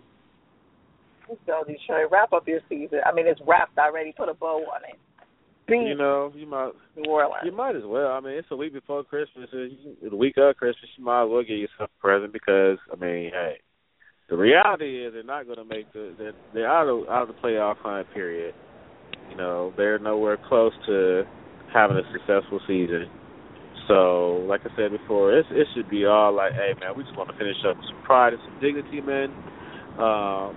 Let's 1.28 1.40
go 1.46 1.62
Detroit. 1.66 2.10
Wrap 2.10 2.32
up 2.32 2.48
your 2.48 2.60
season. 2.68 3.00
I 3.04 3.12
mean, 3.12 3.26
it's 3.26 3.40
wrapped 3.46 3.76
already. 3.78 4.12
Put 4.16 4.28
a 4.28 4.34
bow 4.34 4.64
on 4.74 4.82
it. 4.88 4.96
Beat 5.66 5.86
You 5.86 5.94
know, 5.96 6.32
you 6.34 6.46
might, 6.46 6.70
New 6.96 7.10
Orleans. 7.10 7.42
you 7.44 7.52
might 7.52 7.76
as 7.76 7.82
well. 7.84 8.08
I 8.12 8.20
mean, 8.20 8.32
it's 8.32 8.48
a 8.50 8.56
week 8.56 8.72
before 8.72 9.04
Christmas. 9.04 9.50
uh, 9.52 9.66
The 10.08 10.16
week 10.16 10.34
of 10.38 10.56
Christmas, 10.56 10.88
you 10.96 11.04
might 11.04 11.24
as 11.24 11.28
well 11.30 11.42
get 11.42 11.58
yourself 11.58 11.90
a 11.98 12.00
present 12.00 12.32
because, 12.32 12.78
I 12.90 12.96
mean, 12.96 13.30
hey, 13.30 13.56
the 14.30 14.36
reality 14.36 15.04
is 15.04 15.12
they're 15.12 15.22
not 15.22 15.44
going 15.44 15.58
to 15.58 15.64
make 15.66 15.92
the. 15.92 16.14
They're, 16.18 16.32
they're 16.54 16.70
out 16.72 16.88
of 16.88 17.06
out 17.10 17.28
of 17.28 17.28
the 17.28 17.34
playoff 17.34 17.76
hunt. 17.78 18.06
Period. 18.14 18.54
You 19.30 19.36
know, 19.36 19.74
they're 19.76 19.98
nowhere 19.98 20.38
close 20.48 20.72
to 20.86 21.24
having 21.72 21.98
a 21.98 22.12
successful 22.12 22.60
season. 22.66 23.10
So, 23.88 24.44
like 24.44 24.60
I 24.68 24.70
said 24.76 24.92
before, 24.92 25.32
it's, 25.32 25.48
it 25.50 25.66
should 25.74 25.88
be 25.88 26.04
all 26.04 26.36
like, 26.36 26.52
hey 26.52 26.76
man, 26.78 26.92
we 26.96 27.02
just 27.04 27.16
want 27.16 27.32
to 27.32 27.36
finish 27.36 27.56
up 27.64 27.76
with 27.76 27.88
some 27.88 28.02
pride 28.04 28.36
and 28.36 28.42
some 28.44 28.60
dignity, 28.60 29.00
man. 29.00 29.32
Um, 29.96 30.52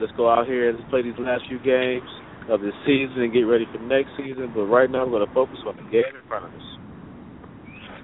let's 0.00 0.12
go 0.16 0.32
out 0.32 0.48
here 0.48 0.70
and 0.70 0.78
let's 0.78 0.90
play 0.90 1.02
these 1.02 1.18
last 1.20 1.44
few 1.46 1.60
games 1.60 2.08
of 2.48 2.64
this 2.64 2.74
season 2.88 3.20
and 3.20 3.32
get 3.32 3.44
ready 3.44 3.68
for 3.70 3.78
next 3.84 4.16
season. 4.16 4.50
But 4.56 4.72
right 4.72 4.90
now, 4.90 5.04
we're 5.04 5.20
going 5.20 5.28
to 5.28 5.34
focus 5.34 5.60
on 5.68 5.76
the 5.76 5.86
game 5.92 6.08
in 6.08 6.24
front 6.26 6.48
of 6.48 6.52
us. 6.56 6.68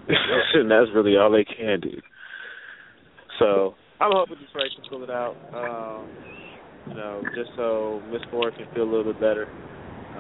and 0.54 0.70
that's 0.70 0.92
really 0.94 1.16
all 1.16 1.32
they 1.32 1.44
can 1.44 1.80
do. 1.80 1.96
So 3.40 3.74
I'm 4.00 4.12
hoping 4.12 4.36
Detroit 4.38 4.70
can 4.76 4.84
pull 4.88 5.02
it 5.02 5.10
out. 5.10 5.34
Um, 5.56 6.08
you 6.88 6.94
know, 6.94 7.22
just 7.34 7.50
so 7.56 8.00
Miss 8.12 8.22
Ford 8.30 8.54
can 8.56 8.66
feel 8.74 8.84
a 8.84 8.90
little 8.90 9.12
bit 9.12 9.20
better 9.20 9.48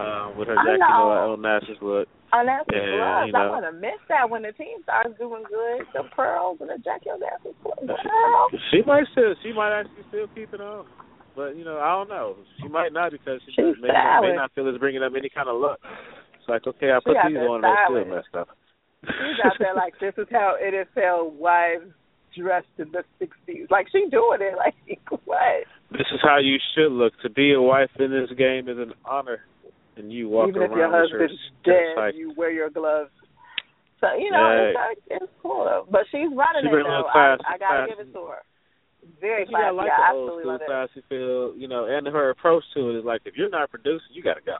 um, 0.00 0.36
with 0.36 0.48
her 0.48 0.56
Jackie 0.56 0.80
know. 0.80 1.12
Noah 1.12 1.30
El 1.30 1.36
Natchez 1.36 1.78
look. 1.80 2.08
Oh, 2.32 2.42
that's 2.44 2.66
the 2.66 2.74
gloves. 2.74 3.26
you 3.26 3.32
know. 3.32 3.38
I 3.38 3.50
want 3.50 3.64
to 3.66 3.72
miss 3.78 4.00
that 4.08 4.28
when 4.28 4.42
the 4.42 4.52
team 4.52 4.82
starts 4.82 5.14
doing 5.18 5.44
good. 5.46 5.86
The 5.94 6.08
pearls 6.14 6.58
and 6.60 6.70
the 6.70 6.78
Jackie 6.82 7.10
O'Neill. 7.10 7.54
Girl. 7.86 8.48
She 8.70 8.82
might 8.86 9.04
still, 9.12 9.34
she 9.42 9.52
might 9.52 9.72
actually 9.78 10.04
still 10.08 10.26
keep 10.34 10.52
it 10.52 10.60
on, 10.60 10.86
but 11.36 11.56
you 11.56 11.64
know, 11.64 11.78
I 11.78 11.94
don't 11.94 12.08
know. 12.08 12.36
She 12.60 12.68
might 12.68 12.92
not 12.92 13.12
because 13.12 13.40
she 13.46 13.52
She's 13.52 13.78
may, 13.80 13.88
not, 13.88 14.22
may 14.22 14.34
not 14.34 14.52
feel 14.54 14.66
it's 14.68 14.78
bringing 14.78 15.02
up 15.02 15.12
any 15.16 15.28
kind 15.30 15.48
of 15.48 15.60
luck. 15.60 15.78
It's 16.38 16.48
like, 16.48 16.66
okay, 16.66 16.90
I 16.90 16.98
put 17.04 17.16
these 17.28 17.36
on, 17.38 17.62
they're 17.62 17.86
still 17.86 18.04
messed 18.04 18.34
up. 18.34 18.48
She's 19.02 19.38
out 19.44 19.54
there 19.58 19.74
like 19.74 19.94
this 20.00 20.14
is 20.18 20.26
how 20.30 20.56
NFL 20.58 21.32
wives 21.34 21.92
dressed 22.36 22.66
in 22.78 22.90
the 22.90 23.04
'60s. 23.22 23.70
Like 23.70 23.86
she 23.92 24.08
doing 24.10 24.40
it. 24.40 24.54
Like 24.58 24.74
what? 25.24 25.64
This 25.92 26.06
is 26.12 26.20
how 26.22 26.38
you 26.38 26.58
should 26.74 26.90
look. 26.90 27.12
To 27.22 27.30
be 27.30 27.52
a 27.54 27.62
wife 27.62 27.90
in 28.00 28.10
this 28.10 28.30
game 28.36 28.68
is 28.68 28.78
an 28.78 28.92
honor, 29.04 29.40
and 29.96 30.12
you 30.12 30.28
walk 30.28 30.48
Even 30.48 30.62
if 30.62 30.70
around 30.70 30.78
your 30.78 30.88
your 30.92 31.00
husband's 31.28 31.42
dead, 31.64 31.96
like, 31.96 32.14
you 32.14 32.32
wear 32.36 32.50
your 32.50 32.70
gloves. 32.70 33.10
So 34.00 34.12
you 34.14 34.30
know 34.30 34.44
Yeah. 34.44 34.62
it's, 34.68 34.76
like, 34.76 34.98
it's 35.20 35.32
cool. 35.42 35.86
But 35.90 36.02
she's 36.12 36.28
running 36.36 36.62
She 36.62 36.68
it 36.68 36.72
bring 36.72 36.84
a 36.86 36.88
though. 36.88 36.96
little 37.04 37.10
class- 37.12 37.40
I, 37.48 37.54
I 37.54 37.58
gotta 37.58 37.86
class- 37.86 37.88
give 37.96 38.00
it 38.06 38.12
to 38.12 38.24
her. 38.26 38.42
Very 39.20 39.46
She 39.46 39.52
got 39.52 39.72
classy. 39.72 39.76
like 39.76 39.90
I 39.92 40.12
the 40.12 40.18
old 40.18 40.30
school 40.40 40.52
love 40.52 40.60
it. 40.60 40.66
classy 40.66 41.00
feel, 41.08 41.54
you 41.56 41.68
know, 41.68 41.86
and 41.86 42.06
her 42.08 42.30
approach 42.30 42.64
to 42.74 42.90
it 42.90 42.98
is 42.98 43.04
like, 43.04 43.22
if 43.24 43.36
you're 43.36 43.48
not 43.48 43.70
producing, 43.70 44.10
you 44.12 44.22
got 44.22 44.34
to 44.34 44.42
go. 44.44 44.58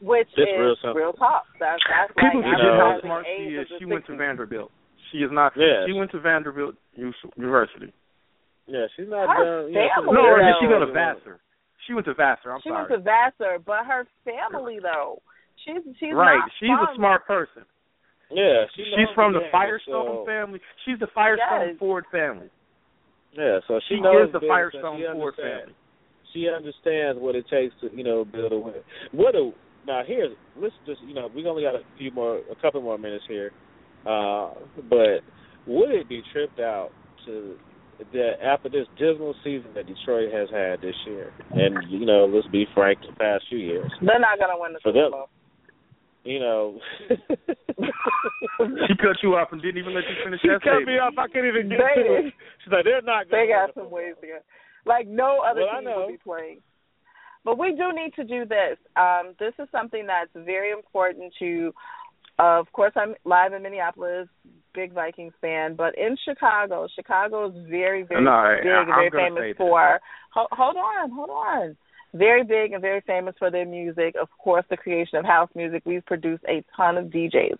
Which 0.00 0.28
Just 0.34 0.48
is 0.50 0.58
real 0.58 0.76
simple. 0.82 1.12
talk. 1.14 1.44
That's 1.60 1.80
that's 1.88 2.10
People 2.18 2.42
like 2.42 2.56
forget 2.58 2.74
how 2.80 3.00
smart 3.00 3.24
she 3.28 3.54
is. 3.54 3.68
She 3.78 3.84
went 3.84 4.04
to 4.06 4.16
Vanderbilt. 4.16 4.70
She 5.12 5.18
is 5.18 5.30
not. 5.30 5.52
Yes. 5.56 5.86
She 5.86 5.92
went 5.92 6.10
to 6.12 6.20
Vanderbilt 6.20 6.74
University. 6.96 7.92
Yeah, 8.66 8.86
she's 8.96 9.08
not 9.08 9.28
Her 9.28 9.62
done. 9.62 9.72
You 9.72 9.78
know, 9.78 9.86
she's 9.86 9.92
family, 9.94 10.14
No, 10.14 10.20
or 10.24 10.38
though. 10.40 10.44
did 10.44 10.54
she 10.60 10.66
go 10.66 10.78
to 10.80 10.90
Vassar? 10.92 11.40
She 11.86 11.94
went 11.94 12.06
to 12.06 12.14
Vassar. 12.14 12.52
I'm 12.52 12.60
She 12.62 12.68
sorry. 12.70 12.86
went 12.88 13.04
to 13.04 13.04
Vassar, 13.04 13.58
but 13.64 13.84
her 13.86 14.06
family 14.24 14.78
though, 14.82 15.20
she's 15.64 15.82
she's 16.00 16.14
right. 16.14 16.38
not 16.38 16.50
She's 16.60 16.70
a 16.70 16.94
smart 16.96 17.26
person. 17.26 17.64
Yeah, 18.30 18.64
she 18.74 18.84
She's 18.96 19.08
from 19.14 19.32
the 19.32 19.46
Firestone 19.52 20.22
so- 20.22 20.24
family. 20.26 20.60
She's 20.84 20.98
the 20.98 21.08
Firestone 21.14 21.68
Yes. 21.68 21.78
Ford 21.78 22.04
family. 22.10 22.48
Yeah, 23.32 23.58
so 23.68 23.80
she, 23.88 23.96
She 23.96 24.00
knows 24.00 24.28
is 24.28 24.32
the 24.32 24.40
Firestone 24.46 25.02
Ford 25.02 25.34
understands. 25.34 25.60
family. 25.60 25.74
She 26.32 26.48
understands 26.48 27.20
what 27.20 27.36
it 27.36 27.44
takes 27.48 27.74
to, 27.80 27.94
you 27.94 28.02
know, 28.02 28.24
build 28.24 28.52
a 28.52 28.58
win. 28.58 28.74
What 29.12 29.34
a 29.34 29.50
now 29.86 30.02
here's 30.06 30.34
let's 30.56 30.74
just 30.86 31.00
you 31.02 31.14
know 31.14 31.28
we've 31.34 31.46
only 31.46 31.62
got 31.62 31.74
a 31.74 31.82
few 31.98 32.10
more 32.10 32.38
a 32.50 32.56
couple 32.62 32.80
more 32.80 32.96
minutes 32.98 33.24
here, 33.28 33.52
uh, 34.06 34.50
but 34.88 35.20
would 35.66 35.90
it 35.90 36.08
be 36.08 36.22
tripped 36.32 36.58
out 36.58 36.90
to 37.26 37.56
that 37.98 38.32
after 38.42 38.68
this 38.68 38.86
dismal 38.98 39.34
season 39.44 39.70
that 39.74 39.86
Detroit 39.86 40.32
has 40.32 40.48
had 40.50 40.80
this 40.80 40.94
year, 41.06 41.32
and 41.52 41.76
you 41.90 42.04
know 42.06 42.26
let's 42.26 42.46
be 42.48 42.66
frank, 42.74 42.98
the 43.00 43.14
past 43.16 43.44
few 43.48 43.58
years, 43.58 43.90
They're 44.00 44.18
not 44.20 44.38
gonna 44.38 44.54
win 44.58 44.72
the 44.72 44.80
For 44.80 44.90
Super 44.90 45.02
them- 45.02 45.10
Bowl. 45.12 45.28
you 46.24 46.40
know. 46.40 46.78
She 48.86 48.94
cut 48.96 49.16
you 49.22 49.34
off 49.34 49.48
and 49.52 49.60
didn't 49.60 49.78
even 49.78 49.94
let 49.94 50.04
you 50.04 50.14
finish 50.24 50.40
she 50.40 50.48
that 50.48 50.62
cut 50.62 50.78
statement. 50.82 50.86
me 50.86 50.98
off. 50.98 51.14
I 51.18 51.26
couldn't 51.26 51.48
even 51.48 51.68
get 51.74 51.78
They 51.78 52.02
to 52.02 52.14
it. 52.28 52.34
She's 52.62 52.72
like, 52.72 52.84
they're 52.84 53.02
not. 53.02 53.28
Gonna 53.28 53.42
they 53.42 53.48
got 53.50 53.74
some 53.74 53.90
ways 53.90 54.14
to 54.20 54.26
go. 54.26 54.38
Like 54.86 55.06
no 55.08 55.40
other 55.42 55.62
Well, 55.66 55.80
team 55.80 55.90
will 55.90 56.08
be 56.08 56.18
playing. 56.22 56.60
But 57.44 57.58
we 57.58 57.72
do 57.74 57.92
need 57.92 58.14
to 58.14 58.24
do 58.24 58.46
this. 58.46 58.78
Um, 58.96 59.34
this 59.38 59.52
is 59.58 59.68
something 59.72 60.06
that's 60.06 60.30
very 60.34 60.70
important 60.70 61.32
to. 61.40 61.74
Uh, 62.38 62.58
of 62.60 62.70
course, 62.72 62.92
I'm 62.96 63.14
live 63.24 63.52
in 63.52 63.62
Minneapolis, 63.62 64.28
big 64.74 64.92
Vikings 64.92 65.34
fan, 65.40 65.76
but 65.76 65.96
in 65.96 66.16
Chicago, 66.24 66.88
Chicago 66.94 67.48
is 67.48 67.54
very, 67.68 68.02
very 68.02 68.24
No, 68.24 68.56
big 68.60 68.90
I'm 68.90 69.10
very 69.10 69.10
famous 69.10 69.56
for. 69.56 70.00
Ho- 70.34 70.48
hold 70.50 70.76
on, 70.76 71.10
hold 71.10 71.30
on. 71.30 71.76
Very 72.12 72.44
big 72.44 72.72
and 72.72 72.80
very 72.80 73.00
famous 73.06 73.34
for 73.38 73.50
their 73.50 73.66
music. 73.66 74.14
Of 74.20 74.28
course, 74.38 74.64
the 74.68 74.76
creation 74.76 75.18
of 75.18 75.24
house 75.24 75.50
music. 75.54 75.82
We've 75.84 76.04
produced 76.04 76.44
a 76.48 76.64
ton 76.76 76.96
of 76.96 77.06
DJs. 77.06 77.58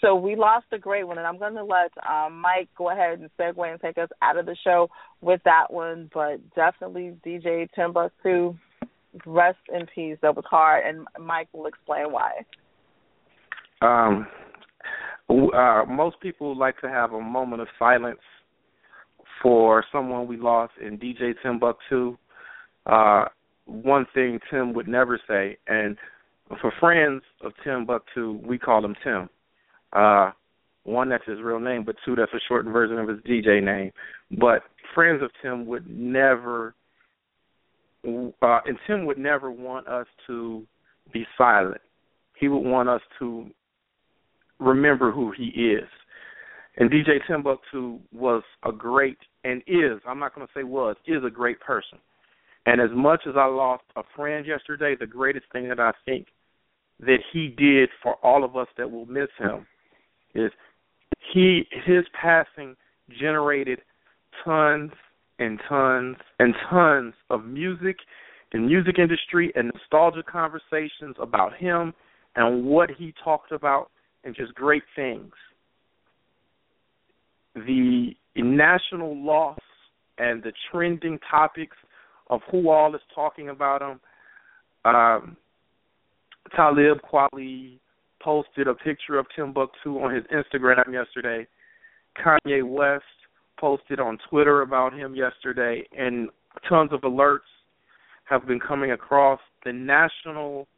So 0.00 0.14
we 0.14 0.36
lost 0.36 0.66
a 0.72 0.78
great 0.78 1.06
one, 1.06 1.18
and 1.18 1.26
I'm 1.26 1.38
going 1.38 1.54
to 1.54 1.64
let 1.64 1.90
um, 2.08 2.40
Mike 2.40 2.68
go 2.76 2.90
ahead 2.90 3.18
and 3.18 3.30
segue 3.38 3.70
and 3.70 3.80
take 3.80 3.98
us 3.98 4.08
out 4.22 4.36
of 4.36 4.46
the 4.46 4.56
show 4.62 4.88
with 5.20 5.40
that 5.44 5.72
one. 5.72 6.10
But 6.14 6.38
definitely 6.54 7.16
DJ 7.26 7.68
Timbuktu, 7.74 8.56
rest 9.26 9.58
in 9.72 9.86
peace. 9.92 10.18
That 10.22 10.36
was 10.36 10.44
hard, 10.48 10.84
and 10.86 11.06
Mike 11.20 11.48
will 11.52 11.66
explain 11.66 12.12
why. 12.12 12.44
Um, 13.80 14.26
Uh, 15.30 15.84
most 15.86 16.18
people 16.20 16.56
like 16.56 16.80
to 16.80 16.88
have 16.88 17.12
a 17.12 17.20
moment 17.20 17.60
of 17.60 17.68
silence 17.78 18.20
for 19.42 19.84
someone 19.92 20.26
we 20.26 20.38
lost 20.38 20.72
in 20.80 20.96
DJ 20.96 21.34
Timbuktu. 21.42 22.16
Uh, 22.86 23.26
one 23.66 24.06
thing 24.14 24.40
Tim 24.50 24.72
would 24.72 24.88
never 24.88 25.20
say, 25.28 25.58
and 25.66 25.98
for 26.62 26.72
friends 26.80 27.22
of 27.42 27.52
Timbuktu, 27.62 28.40
we 28.42 28.58
call 28.58 28.82
him 28.82 28.96
Tim. 29.04 29.28
Uh, 29.92 30.30
one, 30.84 31.10
that's 31.10 31.26
his 31.26 31.40
real 31.42 31.60
name, 31.60 31.84
but 31.84 31.96
two, 32.04 32.16
that's 32.16 32.32
a 32.32 32.40
shortened 32.48 32.72
version 32.72 32.98
of 32.98 33.08
his 33.08 33.18
DJ 33.20 33.62
name. 33.62 33.92
But 34.38 34.62
friends 34.94 35.22
of 35.22 35.30
Tim 35.42 35.66
would 35.66 35.86
never, 35.90 36.74
uh, 38.06 38.60
and 38.64 38.78
Tim 38.86 39.04
would 39.04 39.18
never 39.18 39.50
want 39.50 39.86
us 39.88 40.06
to 40.26 40.66
be 41.12 41.26
silent. 41.36 41.82
He 42.40 42.48
would 42.48 42.64
want 42.64 42.88
us 42.88 43.02
to 43.18 43.50
remember 44.58 45.12
who 45.12 45.32
he 45.36 45.46
is. 45.46 45.88
And 46.76 46.90
DJ 46.90 47.18
Timbuktu 47.26 47.98
was 48.12 48.42
a 48.64 48.72
great 48.72 49.18
and 49.44 49.62
is, 49.66 50.00
I'm 50.06 50.18
not 50.18 50.34
going 50.34 50.46
to 50.46 50.52
say 50.54 50.62
was, 50.62 50.96
is 51.06 51.24
a 51.24 51.30
great 51.30 51.60
person. 51.60 51.98
And 52.66 52.80
as 52.80 52.90
much 52.94 53.22
as 53.26 53.34
I 53.36 53.46
lost 53.46 53.84
a 53.96 54.02
friend 54.14 54.46
yesterday, 54.46 54.94
the 54.98 55.06
greatest 55.06 55.46
thing 55.52 55.68
that 55.68 55.80
I 55.80 55.92
think 56.04 56.28
that 57.00 57.18
he 57.32 57.48
did 57.48 57.88
for 58.02 58.14
all 58.16 58.44
of 58.44 58.56
us 58.56 58.68
that 58.76 58.90
will 58.90 59.06
miss 59.06 59.28
him 59.38 59.66
is 60.34 60.50
he 61.32 61.64
his 61.86 62.04
passing 62.20 62.76
generated 63.18 63.80
tons 64.44 64.90
and 65.38 65.60
tons 65.68 66.16
and 66.38 66.54
tons 66.68 67.14
of 67.30 67.44
music 67.44 67.96
and 68.52 68.66
music 68.66 68.98
industry 68.98 69.52
and 69.54 69.70
nostalgia 69.74 70.22
conversations 70.22 71.16
about 71.20 71.56
him 71.56 71.92
and 72.36 72.64
what 72.64 72.90
he 72.90 73.14
talked 73.22 73.52
about 73.52 73.90
and 74.28 74.36
just 74.36 74.54
great 74.54 74.82
things. 74.94 75.32
The 77.54 78.14
national 78.36 79.16
loss 79.16 79.58
and 80.18 80.42
the 80.42 80.52
trending 80.70 81.18
topics 81.30 81.76
of 82.28 82.42
who 82.50 82.68
all 82.68 82.94
is 82.94 83.00
talking 83.14 83.48
about 83.48 83.80
him. 83.80 84.00
Um, 84.84 85.36
Talib 86.54 86.98
Kweli 87.10 87.78
posted 88.20 88.68
a 88.68 88.74
picture 88.74 89.18
of 89.18 89.26
Timbuktu 89.34 89.98
on 89.98 90.14
his 90.14 90.24
Instagram 90.24 90.92
yesterday. 90.92 91.46
Kanye 92.22 92.62
West 92.62 93.04
posted 93.58 93.98
on 93.98 94.18
Twitter 94.28 94.60
about 94.60 94.92
him 94.92 95.14
yesterday, 95.14 95.84
and 95.96 96.28
tons 96.68 96.92
of 96.92 97.00
alerts 97.00 97.48
have 98.24 98.46
been 98.46 98.60
coming 98.60 98.92
across 98.92 99.40
the 99.64 99.72
national 99.72 100.68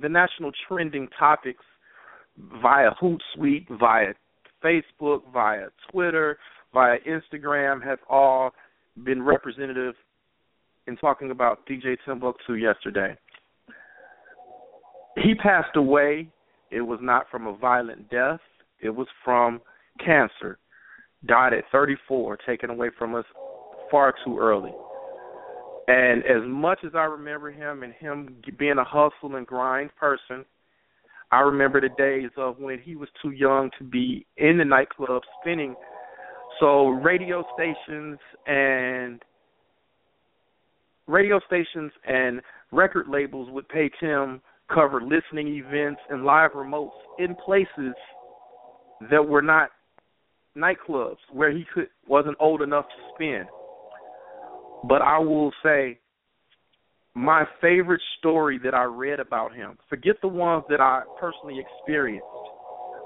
the 0.00 0.08
national 0.08 0.52
trending 0.68 1.08
topics 1.18 1.64
via 2.62 2.90
Hootsuite, 3.02 3.66
via 3.78 4.12
Facebook, 4.64 5.20
via 5.32 5.66
Twitter, 5.90 6.38
via 6.72 6.96
Instagram 7.08 7.82
have 7.82 7.98
all 8.08 8.52
been 9.04 9.22
representative 9.22 9.94
in 10.86 10.96
talking 10.96 11.30
about 11.30 11.66
DJ 11.66 11.96
Timbuktu 12.04 12.54
yesterday. 12.54 13.16
He 15.16 15.34
passed 15.34 15.76
away. 15.76 16.28
It 16.70 16.80
was 16.80 17.00
not 17.02 17.26
from 17.30 17.46
a 17.46 17.56
violent 17.56 18.10
death. 18.10 18.40
It 18.80 18.90
was 18.90 19.08
from 19.24 19.60
cancer. 20.04 20.58
Died 21.26 21.52
at 21.52 21.64
34, 21.70 22.38
taken 22.46 22.70
away 22.70 22.90
from 22.98 23.14
us 23.14 23.24
far 23.90 24.14
too 24.24 24.38
early. 24.38 24.72
And 25.90 26.22
as 26.24 26.46
much 26.46 26.78
as 26.86 26.92
I 26.94 27.02
remember 27.02 27.50
him 27.50 27.82
and 27.82 27.92
him 27.94 28.36
being 28.60 28.78
a 28.78 28.84
hustle 28.84 29.34
and 29.34 29.44
grind 29.44 29.90
person, 29.98 30.44
I 31.32 31.40
remember 31.40 31.80
the 31.80 31.88
days 31.98 32.30
of 32.36 32.60
when 32.60 32.78
he 32.78 32.94
was 32.94 33.08
too 33.20 33.32
young 33.32 33.70
to 33.78 33.84
be 33.84 34.24
in 34.36 34.58
the 34.58 34.64
nightclub 34.64 35.22
spinning. 35.40 35.74
So 36.60 36.90
radio 36.90 37.42
stations 37.54 38.20
and 38.46 39.20
radio 41.08 41.40
stations 41.48 41.90
and 42.06 42.40
record 42.70 43.08
labels 43.08 43.48
would 43.50 43.68
pay 43.68 43.90
Tim 43.98 44.40
cover 44.72 45.00
listening 45.00 45.48
events 45.48 46.00
and 46.08 46.24
live 46.24 46.52
remotes 46.52 46.90
in 47.18 47.34
places 47.34 47.94
that 49.10 49.26
were 49.26 49.42
not 49.42 49.70
nightclubs 50.56 51.16
where 51.32 51.50
he 51.50 51.64
could 51.74 51.88
wasn't 52.06 52.36
old 52.38 52.62
enough 52.62 52.84
to 52.86 53.14
spin. 53.14 53.44
But 54.84 55.02
I 55.02 55.18
will 55.18 55.52
say 55.62 55.98
my 57.14 57.44
favorite 57.60 58.00
story 58.18 58.58
that 58.64 58.74
I 58.74 58.84
read 58.84 59.20
about 59.20 59.54
him, 59.54 59.76
forget 59.88 60.16
the 60.22 60.28
ones 60.28 60.64
that 60.68 60.80
I 60.80 61.02
personally 61.20 61.58
experienced. 61.58 62.26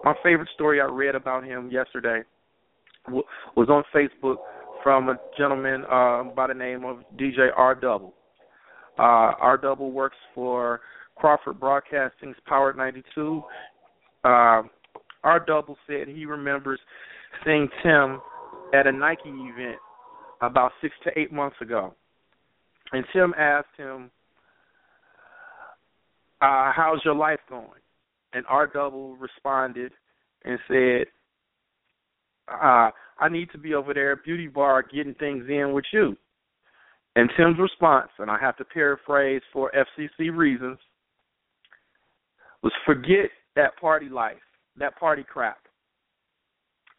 My 0.04 0.14
favorite 0.22 0.48
story 0.54 0.80
I 0.80 0.84
read 0.84 1.14
about 1.14 1.44
him 1.44 1.70
yesterday 1.70 2.22
was 3.08 3.68
on 3.68 3.82
Facebook 3.94 4.36
from 4.82 5.08
a 5.08 5.16
gentleman 5.38 5.84
uh, 5.90 6.24
by 6.34 6.46
the 6.46 6.54
name 6.54 6.84
of 6.84 6.98
DJ 7.18 7.48
R 7.56 7.74
Double. 7.74 8.14
Uh, 8.98 9.32
R 9.40 9.56
Double 9.56 9.90
works 9.90 10.16
for 10.34 10.80
Crawford 11.16 11.58
Broadcasting's 11.58 12.36
Power 12.46 12.74
92. 12.74 13.42
Uh, 14.24 14.62
R 15.24 15.44
Double 15.46 15.76
said 15.86 16.08
he 16.08 16.26
remembers 16.26 16.78
seeing 17.44 17.68
Tim 17.82 18.20
at 18.74 18.86
a 18.86 18.92
Nike 18.92 19.28
event 19.28 19.78
about 20.46 20.72
six 20.80 20.94
to 21.04 21.18
eight 21.18 21.32
months 21.32 21.56
ago. 21.60 21.94
And 22.92 23.04
Tim 23.12 23.34
asked 23.38 23.76
him, 23.76 24.10
uh, 26.40 26.72
how's 26.74 27.00
your 27.04 27.14
life 27.14 27.40
going? 27.48 27.68
And 28.32 28.44
R 28.48 28.66
Double 28.66 29.16
responded 29.16 29.92
and 30.44 30.58
said, 30.68 31.06
uh, 32.48 32.90
I 33.18 33.28
need 33.30 33.50
to 33.52 33.58
be 33.58 33.74
over 33.74 33.94
there 33.94 34.12
at 34.12 34.24
Beauty 34.24 34.48
Bar 34.48 34.82
getting 34.82 35.14
things 35.14 35.44
in 35.48 35.72
with 35.72 35.84
you. 35.92 36.16
And 37.16 37.30
Tim's 37.36 37.58
response, 37.58 38.10
and 38.18 38.30
I 38.30 38.38
have 38.40 38.56
to 38.56 38.64
paraphrase 38.64 39.42
for 39.52 39.70
FCC 39.72 40.36
reasons, 40.36 40.78
was 42.62 42.72
forget 42.84 43.30
that 43.56 43.76
party 43.80 44.08
life, 44.08 44.36
that 44.78 44.98
party 44.98 45.22
crap. 45.22 45.58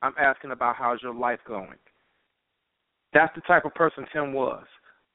I'm 0.01 0.13
asking 0.19 0.51
about 0.51 0.76
how's 0.77 1.01
your 1.01 1.13
life 1.13 1.39
going. 1.47 1.77
That's 3.15 3.33
the 3.33 3.41
type 3.41 3.63
of 3.63 3.73
person 3.73 4.05
Tim 4.11 4.33
was. 4.33 4.65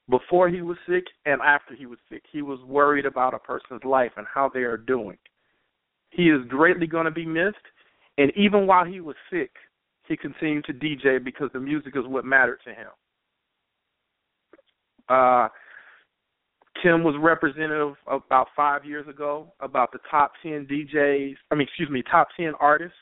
Before 0.09 0.49
he 0.49 0.63
was 0.63 0.79
sick 0.89 1.05
and 1.27 1.41
after 1.43 1.77
he 1.77 1.85
was 1.85 1.99
sick, 2.11 2.23
he 2.33 2.41
was 2.41 2.59
worried 2.67 3.05
about 3.05 3.35
a 3.35 3.39
person's 3.39 3.85
life 3.85 4.13
and 4.17 4.27
how 4.27 4.51
they 4.53 4.61
are 4.61 4.79
doing. 4.79 5.19
He 6.09 6.31
is 6.31 6.41
greatly 6.49 6.87
going 6.87 7.05
to 7.05 7.11
be 7.11 7.27
missed. 7.27 7.57
And 8.17 8.33
even 8.37 8.67
while 8.67 8.87
he 8.87 9.01
was 9.01 9.17
sick, 9.31 9.51
he 10.09 10.17
continued 10.17 10.65
to 10.65 10.73
DJ 10.73 11.23
because 11.23 11.51
the 11.53 11.61
music 11.61 11.93
is 11.95 12.07
what 12.07 12.25
mattered 12.25 12.61
to 12.65 12.71
him. 12.71 12.89
Uh, 15.11 15.49
Tim 16.83 17.05
was 17.05 17.15
representative 17.21 17.97
about 18.07 18.49
five 18.57 18.85
years 18.87 19.07
ago 19.09 19.53
about 19.61 19.93
the 19.93 19.99
top 20.11 20.33
10 20.43 20.67
DJs, 20.67 21.35
I 21.51 21.55
mean, 21.55 21.67
excuse 21.69 21.91
me, 21.91 22.03
top 22.11 22.29
10 22.37 22.53
artists 22.59 22.97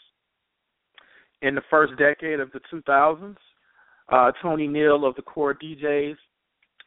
in 1.43 1.55
the 1.55 1.63
first 1.71 1.97
decade 1.99 2.41
of 2.41 2.51
the 2.51 2.61
2000s. 2.73 3.37
Uh, 4.11 4.33
Tony 4.43 4.67
Neal 4.67 5.05
of 5.05 5.15
the 5.17 5.23
Core 5.23 5.55
DJs 5.55 6.17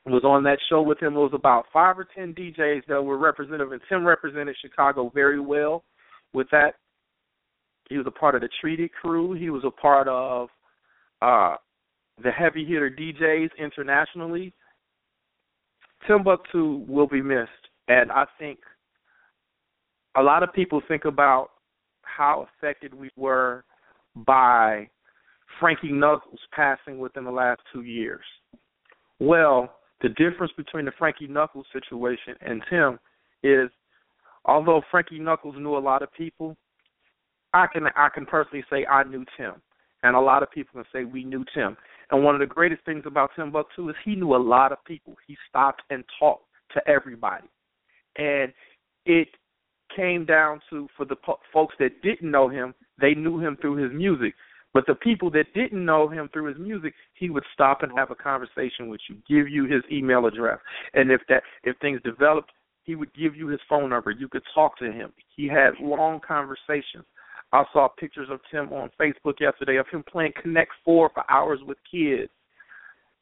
was 0.05 0.23
on 0.23 0.43
that 0.43 0.57
show 0.69 0.81
with 0.81 0.99
him. 0.99 1.15
It 1.15 1.19
was 1.19 1.31
about 1.33 1.65
five 1.71 1.97
or 1.97 2.07
ten 2.15 2.33
DJs 2.33 2.81
that 2.87 3.01
were 3.01 3.17
representative, 3.17 3.71
and 3.71 3.81
Tim 3.87 4.05
represented 4.05 4.55
Chicago 4.61 5.11
very 5.13 5.39
well 5.39 5.83
with 6.33 6.47
that. 6.51 6.75
He 7.89 7.97
was 7.97 8.07
a 8.07 8.11
part 8.11 8.35
of 8.35 8.41
the 8.41 8.49
Treaty 8.59 8.89
crew. 9.01 9.33
He 9.33 9.49
was 9.49 9.63
a 9.65 9.71
part 9.71 10.07
of 10.07 10.49
uh, 11.21 11.57
the 12.23 12.31
heavy 12.31 12.65
hitter 12.65 12.89
DJs 12.89 13.49
internationally. 13.59 14.53
Timbuktu 16.07 16.83
will 16.87 17.07
be 17.07 17.21
missed, 17.21 17.51
and 17.87 18.11
I 18.11 18.25
think 18.39 18.59
a 20.17 20.21
lot 20.21 20.41
of 20.41 20.51
people 20.53 20.81
think 20.87 21.05
about 21.05 21.51
how 22.01 22.47
affected 22.57 22.93
we 22.93 23.11
were 23.15 23.63
by 24.15 24.89
Frankie 25.59 25.91
Knuckles 25.91 26.39
passing 26.53 26.99
within 26.99 27.23
the 27.23 27.31
last 27.31 27.61
two 27.73 27.81
years. 27.81 28.23
Well, 29.19 29.73
the 30.01 30.09
difference 30.09 30.51
between 30.57 30.85
the 30.85 30.91
Frankie 30.97 31.27
Knuckles 31.27 31.65
situation 31.71 32.35
and 32.41 32.61
Tim 32.69 32.99
is 33.43 33.69
although 34.45 34.81
Frankie 34.89 35.19
Knuckles 35.19 35.55
knew 35.57 35.77
a 35.77 35.79
lot 35.79 36.01
of 36.01 36.11
people, 36.13 36.57
I 37.53 37.67
can 37.67 37.87
I 37.95 38.09
can 38.13 38.25
personally 38.25 38.65
say 38.69 38.85
I 38.85 39.03
knew 39.03 39.25
Tim. 39.37 39.61
And 40.03 40.15
a 40.15 40.19
lot 40.19 40.41
of 40.41 40.49
people 40.51 40.81
can 40.81 40.85
say 40.91 41.05
we 41.05 41.23
knew 41.23 41.45
Tim. 41.55 41.77
And 42.09 42.23
one 42.23 42.33
of 42.33 42.39
the 42.39 42.47
greatest 42.47 42.83
things 42.85 43.03
about 43.05 43.29
Tim 43.35 43.51
Buck 43.51 43.67
Timbuktu 43.75 43.89
is 43.89 43.95
he 44.03 44.15
knew 44.15 44.35
a 44.35 44.37
lot 44.37 44.71
of 44.71 44.83
people. 44.85 45.15
He 45.27 45.37
stopped 45.47 45.83
and 45.89 46.03
talked 46.19 46.45
to 46.73 46.81
everybody. 46.87 47.47
And 48.17 48.51
it 49.05 49.27
came 49.95 50.25
down 50.25 50.59
to 50.69 50.87
for 50.97 51.05
the 51.05 51.15
po- 51.15 51.39
folks 51.53 51.75
that 51.79 52.01
didn't 52.01 52.29
know 52.29 52.49
him, 52.49 52.73
they 52.99 53.13
knew 53.13 53.39
him 53.39 53.57
through 53.61 53.75
his 53.75 53.91
music. 53.93 54.33
But 54.73 54.85
the 54.87 54.95
people 54.95 55.29
that 55.31 55.53
didn't 55.53 55.83
know 55.83 56.07
him 56.07 56.29
through 56.31 56.45
his 56.45 56.57
music, 56.57 56.93
he 57.13 57.29
would 57.29 57.43
stop 57.53 57.83
and 57.83 57.91
have 57.97 58.09
a 58.09 58.15
conversation 58.15 58.87
with 58.87 59.01
you, 59.09 59.15
give 59.27 59.51
you 59.51 59.65
his 59.65 59.83
email 59.91 60.25
address, 60.25 60.59
and 60.93 61.11
if 61.11 61.21
that 61.27 61.43
if 61.63 61.77
things 61.79 61.99
developed 62.03 62.51
He 62.83 62.95
would 62.95 63.13
give 63.13 63.35
you 63.35 63.47
his 63.47 63.59
phone 63.69 63.89
number. 63.89 64.11
You 64.11 64.27
could 64.27 64.43
talk 64.53 64.77
to 64.79 64.91
him. 64.91 65.13
He 65.35 65.47
had 65.47 65.71
long 65.79 66.19
conversations. 66.25 67.05
I 67.53 67.63
saw 67.73 67.87
pictures 67.89 68.29
of 68.31 68.39
Tim 68.49 68.71
on 68.71 68.89
Facebook 68.99 69.39
yesterday 69.39 69.77
of 69.77 69.87
him 69.91 70.03
playing 70.09 70.33
Connect 70.41 70.71
Four 70.85 71.11
for 71.13 71.29
hours 71.29 71.59
with 71.65 71.77
kids, 71.89 72.31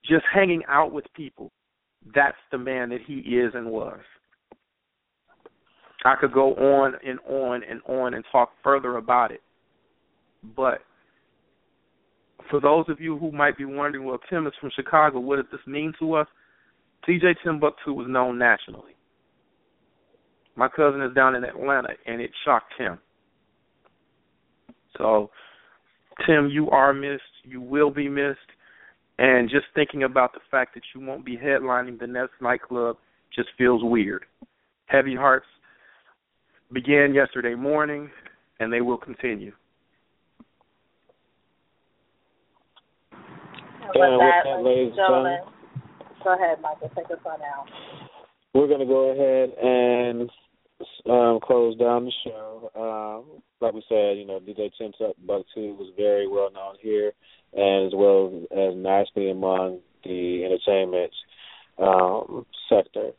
just 0.05 0.23
hanging 0.33 0.61
out 0.67 0.91
with 0.91 1.05
people. 1.15 1.51
That's 2.13 2.37
the 2.51 2.57
man 2.57 2.89
that 2.89 3.01
he 3.05 3.15
is 3.15 3.51
and 3.55 3.67
was. 3.69 3.99
I 6.05 6.15
could 6.15 6.31
go 6.31 6.53
on 6.55 6.93
and 7.05 7.19
on 7.27 7.61
and 7.69 7.81
on 7.87 8.13
and 8.13 8.23
talk 8.31 8.51
further 8.63 8.97
about 8.97 9.31
it. 9.31 9.41
But 10.55 10.79
for 12.49 12.59
those 12.59 12.85
of 12.89 12.99
you 12.99 13.17
who 13.17 13.31
might 13.31 13.57
be 13.57 13.65
wondering, 13.65 14.05
well, 14.05 14.19
Tim 14.29 14.47
is 14.47 14.53
from 14.59 14.71
Chicago, 14.75 15.19
what 15.19 15.37
does 15.37 15.45
this 15.51 15.65
mean 15.67 15.93
to 15.99 16.15
us? 16.15 16.27
DJ 17.07 17.35
Timbuktu 17.43 17.93
was 17.93 18.07
known 18.09 18.37
nationally. 18.37 18.95
My 20.55 20.67
cousin 20.67 21.01
is 21.01 21.13
down 21.13 21.35
in 21.35 21.43
Atlanta, 21.43 21.89
and 22.05 22.21
it 22.21 22.31
shocked 22.43 22.73
him. 22.77 22.99
So, 24.97 25.29
Tim, 26.25 26.49
you 26.49 26.69
are 26.69 26.93
missed. 26.93 27.23
You 27.43 27.61
will 27.61 27.91
be 27.91 28.09
missed. 28.09 28.39
And 29.17 29.49
just 29.49 29.65
thinking 29.75 30.03
about 30.03 30.33
the 30.33 30.39
fact 30.51 30.73
that 30.73 30.83
you 30.93 31.05
won't 31.05 31.25
be 31.25 31.37
headlining 31.37 31.99
the 31.99 32.07
next 32.07 32.33
nightclub 32.41 32.97
just 33.33 33.49
feels 33.57 33.81
weird. 33.83 34.25
Heavy 34.87 35.15
Hearts 35.15 35.45
began 36.73 37.13
yesterday 37.13 37.55
morning, 37.55 38.09
and 38.59 38.71
they 38.71 38.81
will 38.81 38.97
continue. 38.97 39.53
And 43.93 44.01
with 44.01 44.19
that, 44.19 44.41
that, 44.45 44.63
ladies 44.63 44.87
and 44.87 44.95
gentlemen, 44.95 45.39
go 46.23 46.35
ahead, 46.35 46.61
Michael. 46.61 46.89
Take 46.95 47.05
us 47.05 47.23
on 47.25 47.41
out. 47.41 47.65
We're 48.53 48.67
going 48.67 48.79
to 48.79 48.85
go 48.85 49.09
ahead 49.11 49.49
and 49.57 50.29
um, 51.09 51.39
close 51.41 51.77
down 51.77 52.05
the 52.05 52.11
show. 52.23 52.71
Um, 52.75 53.41
like 53.61 53.73
we 53.73 53.83
said, 53.89 54.17
you 54.17 54.25
know, 54.25 54.39
DJ 54.39 54.69
Tim 54.77 54.91
Buck 55.25 55.45
Two 55.53 55.75
was 55.75 55.91
very 55.97 56.27
well 56.27 56.51
known 56.51 56.75
here, 56.81 57.13
and 57.53 57.87
as 57.87 57.93
well 57.95 58.31
as 58.51 58.75
nationally 58.75 59.31
among 59.31 59.79
the 60.03 60.45
entertainment 60.45 61.11
um, 61.77 62.45
sector, 62.69 63.11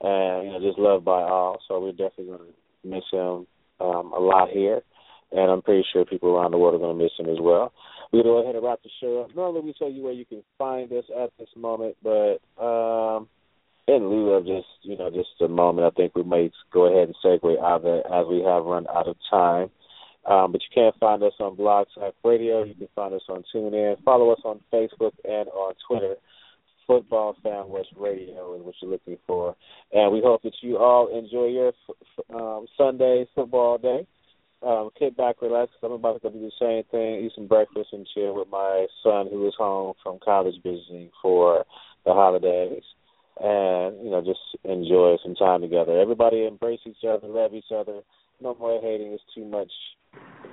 and 0.00 0.46
you 0.46 0.52
know, 0.52 0.60
just 0.60 0.78
loved 0.78 1.04
by 1.04 1.22
all. 1.22 1.58
So 1.66 1.80
we're 1.80 1.92
definitely 1.92 2.26
going 2.26 2.38
to 2.38 2.88
miss 2.88 3.04
him 3.10 3.46
um, 3.80 4.12
a 4.12 4.20
lot 4.20 4.50
here, 4.50 4.82
and 5.32 5.50
I'm 5.50 5.62
pretty 5.62 5.84
sure 5.92 6.04
people 6.04 6.30
around 6.30 6.52
the 6.52 6.58
world 6.58 6.74
are 6.74 6.78
going 6.78 6.96
to 6.96 7.02
miss 7.02 7.12
him 7.18 7.28
as 7.28 7.40
well. 7.40 7.72
To 8.14 8.22
go 8.22 8.42
ahead 8.42 8.54
and 8.54 8.64
wrap 8.64 8.82
the 8.82 8.90
show 9.00 9.22
up. 9.22 9.36
Normally 9.36 9.60
we 9.60 9.74
tell 9.74 9.90
you 9.90 10.02
where 10.02 10.14
you 10.14 10.24
can 10.24 10.42
find 10.56 10.90
us 10.92 11.04
at 11.14 11.30
this 11.38 11.48
moment, 11.56 11.94
but 12.02 12.38
um, 12.58 13.28
in 13.86 14.08
lieu 14.08 14.30
of 14.30 14.46
just 14.46 14.66
you 14.82 14.96
know 14.96 15.10
just 15.10 15.28
a 15.40 15.48
moment, 15.48 15.86
I 15.86 15.90
think 15.90 16.14
we 16.14 16.22
may 16.22 16.50
go 16.72 16.86
ahead 16.86 17.08
and 17.08 17.16
segue 17.22 17.62
out 17.62 17.84
of 17.84 17.86
it 17.86 18.06
as 18.06 18.26
we 18.26 18.42
have 18.42 18.64
run 18.64 18.86
out 18.88 19.08
of 19.08 19.16
time. 19.30 19.70
Um, 20.24 20.52
but 20.52 20.60
you 20.62 20.68
can 20.74 20.92
find 21.00 21.22
us 21.22 21.32
on 21.40 21.56
Blog 21.56 21.86
Talk 21.94 22.14
Radio. 22.24 22.62
You 22.62 22.74
can 22.74 22.88
find 22.94 23.14
us 23.14 23.22
on 23.28 23.44
TuneIn. 23.54 24.02
Follow 24.04 24.30
us 24.30 24.40
on 24.44 24.60
Facebook 24.72 25.12
and 25.24 25.48
on 25.48 25.74
Twitter. 25.86 26.16
Football 26.86 27.36
Fan 27.42 27.68
West 27.68 27.90
Radio 27.96 28.54
is 28.54 28.62
what 28.62 28.74
you're 28.80 28.90
looking 28.90 29.18
for. 29.26 29.54
And 29.92 30.12
we 30.12 30.22
hope 30.22 30.42
that 30.42 30.54
you 30.62 30.78
all 30.78 31.08
enjoy 31.08 31.46
your 31.46 31.72
um, 32.34 32.66
Sunday 32.76 33.26
football 33.34 33.76
day. 33.76 34.06
Um, 34.60 34.90
kick 34.98 35.16
back, 35.16 35.40
relax. 35.40 35.70
I'm 35.82 35.92
about 35.92 36.14
to 36.14 36.18
go 36.18 36.30
do 36.30 36.40
the 36.40 36.50
same 36.58 36.82
thing, 36.90 37.24
eat 37.24 37.32
some 37.34 37.46
breakfast, 37.46 37.90
and 37.92 38.08
chill 38.12 38.34
with 38.34 38.48
my 38.50 38.86
son 39.02 39.28
who 39.30 39.46
is 39.46 39.54
home 39.56 39.94
from 40.02 40.18
college 40.24 40.56
visiting 40.64 41.10
for 41.22 41.64
the 42.04 42.12
holidays. 42.12 42.82
And, 43.40 44.04
you 44.04 44.10
know, 44.10 44.20
just 44.20 44.40
enjoy 44.64 45.16
some 45.22 45.36
time 45.36 45.60
together. 45.60 46.00
Everybody 46.00 46.44
embrace 46.44 46.80
each 46.86 47.04
other, 47.08 47.28
love 47.28 47.54
each 47.54 47.70
other. 47.74 48.00
No 48.40 48.56
more 48.58 48.80
hating. 48.82 49.12
It's 49.12 49.22
too 49.34 49.44
much. 49.44 49.70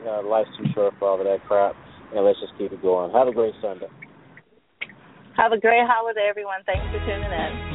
Uh, 0.08 0.22
life's 0.24 0.50
too 0.58 0.66
short 0.74 0.94
for 1.00 1.08
all 1.08 1.20
of 1.20 1.26
that 1.26 1.46
crap. 1.48 1.76
And 2.16 2.24
let's 2.24 2.40
just 2.40 2.54
keep 2.60 2.72
it 2.72 2.82
going. 2.84 3.12
Have 3.12 3.28
a 3.28 3.32
great 3.32 3.54
Sunday. 3.62 3.88
Have 5.36 5.52
a 5.52 5.60
great 5.60 5.84
holiday, 5.86 6.28
everyone. 6.30 6.62
Thanks 6.66 6.86
for 6.92 7.00
tuning 7.06 7.32
in. 7.32 7.75